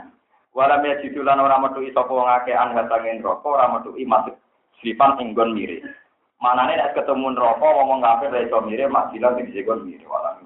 Wala 0.56 0.80
me 0.80 0.96
didulan 1.04 1.44
ora 1.44 1.60
metu 1.60 1.84
sapa 1.92 2.08
wong 2.08 2.32
akeh 2.32 2.56
an 2.56 2.72
hatange 2.72 3.20
neraka 3.20 3.44
ora 3.44 3.68
metu 3.68 3.92
masuk 4.08 4.40
sifan 4.80 5.20
ing 5.20 5.36
gon 5.36 5.52
mirip. 5.52 5.84
Manane 6.40 6.80
nek 6.80 6.96
ketemu 6.96 7.36
neraka 7.36 7.68
ngomong 7.68 8.00
kafir 8.00 8.32
ra 8.32 8.40
iso 8.40 8.64
mirip 8.64 8.88
mak 8.88 9.12
bilang 9.12 9.36
sing 9.36 9.52
gon 9.68 9.84
mirip 9.84 10.08
wala. 10.08 10.40